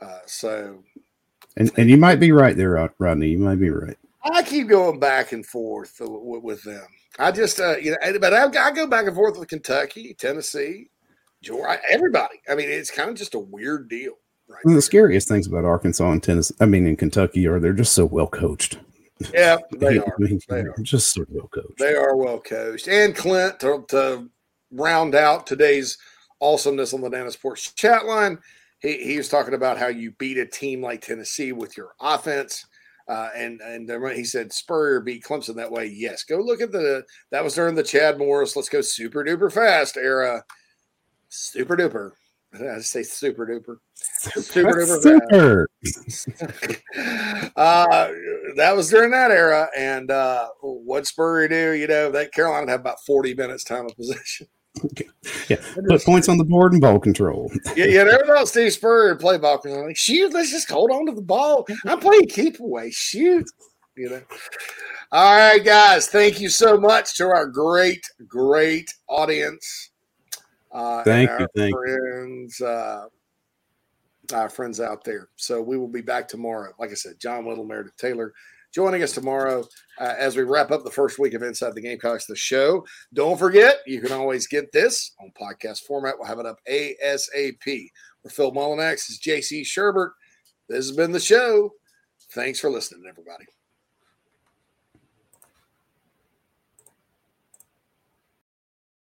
Uh, 0.02 0.18
so, 0.26 0.82
and, 1.56 1.70
and 1.76 1.90
you 1.90 1.96
might 1.96 2.20
be 2.20 2.32
right 2.32 2.56
there, 2.56 2.92
Rodney. 2.98 3.28
You 3.28 3.38
might 3.38 3.60
be 3.60 3.70
right. 3.70 3.96
I 4.22 4.42
keep 4.42 4.68
going 4.68 5.00
back 5.00 5.32
and 5.32 5.44
forth 5.44 5.96
with, 6.00 6.62
them. 6.62 6.86
I 7.18 7.32
just, 7.32 7.58
uh, 7.58 7.76
you 7.78 7.92
know, 7.92 8.18
but 8.20 8.34
I, 8.34 8.44
I, 8.44 8.70
go 8.72 8.86
back 8.86 9.06
and 9.06 9.14
forth 9.14 9.38
with 9.38 9.48
Kentucky, 9.48 10.14
Tennessee, 10.14 10.90
Georgia, 11.42 11.80
everybody. 11.90 12.40
I 12.48 12.54
mean, 12.54 12.68
it's 12.68 12.90
kind 12.90 13.08
of 13.08 13.16
just 13.16 13.34
a 13.34 13.38
weird 13.38 13.88
deal. 13.88 14.14
Right 14.46 14.74
the 14.74 14.82
scariest 14.82 15.28
things 15.28 15.46
about 15.46 15.64
Arkansas 15.64 16.10
and 16.10 16.22
Tennessee, 16.22 16.54
I 16.60 16.66
mean, 16.66 16.86
in 16.86 16.96
Kentucky, 16.96 17.46
are 17.46 17.60
they're 17.60 17.72
just 17.72 17.92
so 17.92 18.04
well 18.04 18.26
coached. 18.26 18.78
Yeah, 19.32 19.58
they 19.72 19.98
are. 19.98 20.14
I 20.18 20.22
mean, 20.22 20.40
they 20.48 20.60
are 20.60 20.74
just 20.82 21.14
so 21.14 21.24
well 21.28 21.48
coached. 21.48 21.78
They 21.78 21.94
are 21.94 22.16
well 22.16 22.40
coached. 22.40 22.88
And 22.88 23.14
Clint 23.14 23.60
to, 23.60 23.84
to 23.88 24.28
round 24.72 25.14
out 25.14 25.46
today's 25.46 25.98
awesomeness 26.40 26.92
on 26.92 27.00
the 27.00 27.08
Nana's 27.08 27.36
Porch 27.36 27.74
chat 27.76 28.06
line. 28.06 28.38
He, 28.80 28.96
he 29.04 29.16
was 29.16 29.28
talking 29.28 29.54
about 29.54 29.78
how 29.78 29.88
you 29.88 30.12
beat 30.12 30.38
a 30.38 30.46
team 30.46 30.82
like 30.82 31.02
Tennessee 31.02 31.52
with 31.52 31.76
your 31.76 31.92
offense. 32.00 32.64
Uh, 33.08 33.28
and 33.36 33.60
and 33.60 33.90
he 34.12 34.24
said 34.24 34.52
Spurrier 34.52 35.00
beat 35.00 35.24
Clemson 35.24 35.56
that 35.56 35.72
way. 35.72 35.86
Yes, 35.86 36.22
go 36.22 36.36
look 36.36 36.60
at 36.60 36.70
the 36.70 37.02
that 37.32 37.42
was 37.42 37.54
during 37.54 37.74
the 37.74 37.82
Chad 37.82 38.18
Morris. 38.18 38.54
Let's 38.54 38.68
go 38.68 38.80
super 38.80 39.24
duper 39.24 39.52
fast 39.52 39.96
era. 39.96 40.44
Super 41.28 41.76
duper. 41.76 42.12
I 42.54 42.80
say 42.80 43.02
super 43.02 43.46
duper. 43.46 43.76
Super 43.94 44.86
duper. 44.86 45.66
Super. 46.08 46.80
uh, 47.56 48.10
that 48.56 48.76
was 48.76 48.90
during 48.90 49.10
that 49.12 49.30
era. 49.30 49.68
And 49.76 50.10
uh, 50.10 50.48
what 50.60 51.06
Spurrier 51.06 51.48
do? 51.48 51.72
You 51.72 51.86
know, 51.86 52.10
that 52.12 52.32
Carolina 52.32 52.70
had 52.70 52.80
about 52.80 53.04
forty 53.06 53.34
minutes 53.34 53.64
time 53.64 53.86
of 53.86 53.96
possession. 53.96 54.46
Okay. 54.84 55.08
Yeah, 55.48 55.56
put 55.88 56.04
points 56.04 56.28
on 56.28 56.38
the 56.38 56.44
board 56.44 56.72
and 56.72 56.80
ball 56.80 56.98
control. 56.98 57.50
yeah, 57.76 57.86
yeah. 57.86 58.04
Never 58.04 58.22
about 58.22 58.48
Steve 58.48 58.72
Spurrier 58.72 59.16
play 59.16 59.36
ball 59.36 59.58
control. 59.58 59.86
Like, 59.86 59.96
shoot, 59.96 60.32
let's 60.32 60.50
just 60.50 60.70
hold 60.70 60.90
on 60.90 61.06
to 61.06 61.12
the 61.12 61.22
ball. 61.22 61.66
I'm 61.86 61.98
playing 61.98 62.28
keep 62.28 62.60
away. 62.60 62.90
Shoot, 62.90 63.46
you 63.96 64.10
know. 64.10 64.22
All 65.12 65.36
right, 65.36 65.62
guys. 65.62 66.06
Thank 66.06 66.40
you 66.40 66.48
so 66.48 66.78
much 66.78 67.16
to 67.16 67.26
our 67.26 67.46
great, 67.46 68.04
great 68.28 68.88
audience. 69.08 69.90
Uh, 70.70 71.02
thank 71.02 71.28
you, 71.40 71.48
thank 71.56 71.74
friends, 71.74 72.60
you. 72.60 72.66
Uh, 72.66 73.06
our 74.32 74.48
friends 74.48 74.80
out 74.80 75.02
there. 75.02 75.28
So 75.34 75.60
we 75.60 75.76
will 75.76 75.88
be 75.88 76.00
back 76.00 76.28
tomorrow. 76.28 76.72
Like 76.78 76.90
I 76.90 76.94
said, 76.94 77.14
John 77.18 77.44
Whittle, 77.44 77.64
Meredith 77.64 77.96
Taylor 77.96 78.32
joining 78.72 79.02
us 79.02 79.12
tomorrow 79.12 79.64
uh, 80.00 80.14
as 80.18 80.36
we 80.36 80.42
wrap 80.42 80.70
up 80.70 80.84
the 80.84 80.90
first 80.90 81.18
week 81.18 81.34
of 81.34 81.42
Inside 81.42 81.74
the 81.74 81.80
Gamecocks, 81.80 82.26
the 82.26 82.36
show. 82.36 82.84
Don't 83.12 83.38
forget, 83.38 83.78
you 83.86 84.00
can 84.00 84.12
always 84.12 84.46
get 84.46 84.72
this 84.72 85.12
on 85.20 85.32
podcast 85.40 85.80
format. 85.80 86.14
We'll 86.18 86.28
have 86.28 86.38
it 86.38 86.46
up 86.46 86.58
ASAP. 86.68 87.90
For 88.22 88.28
Phil 88.28 88.52
Mullinax, 88.52 89.08
is 89.08 89.18
JC 89.18 89.62
Shurburtt. 89.62 90.10
This 90.68 90.86
has 90.86 90.96
been 90.96 91.12
the 91.12 91.20
show. 91.20 91.70
Thanks 92.32 92.60
for 92.60 92.70
listening, 92.70 93.04
everybody. 93.08 93.46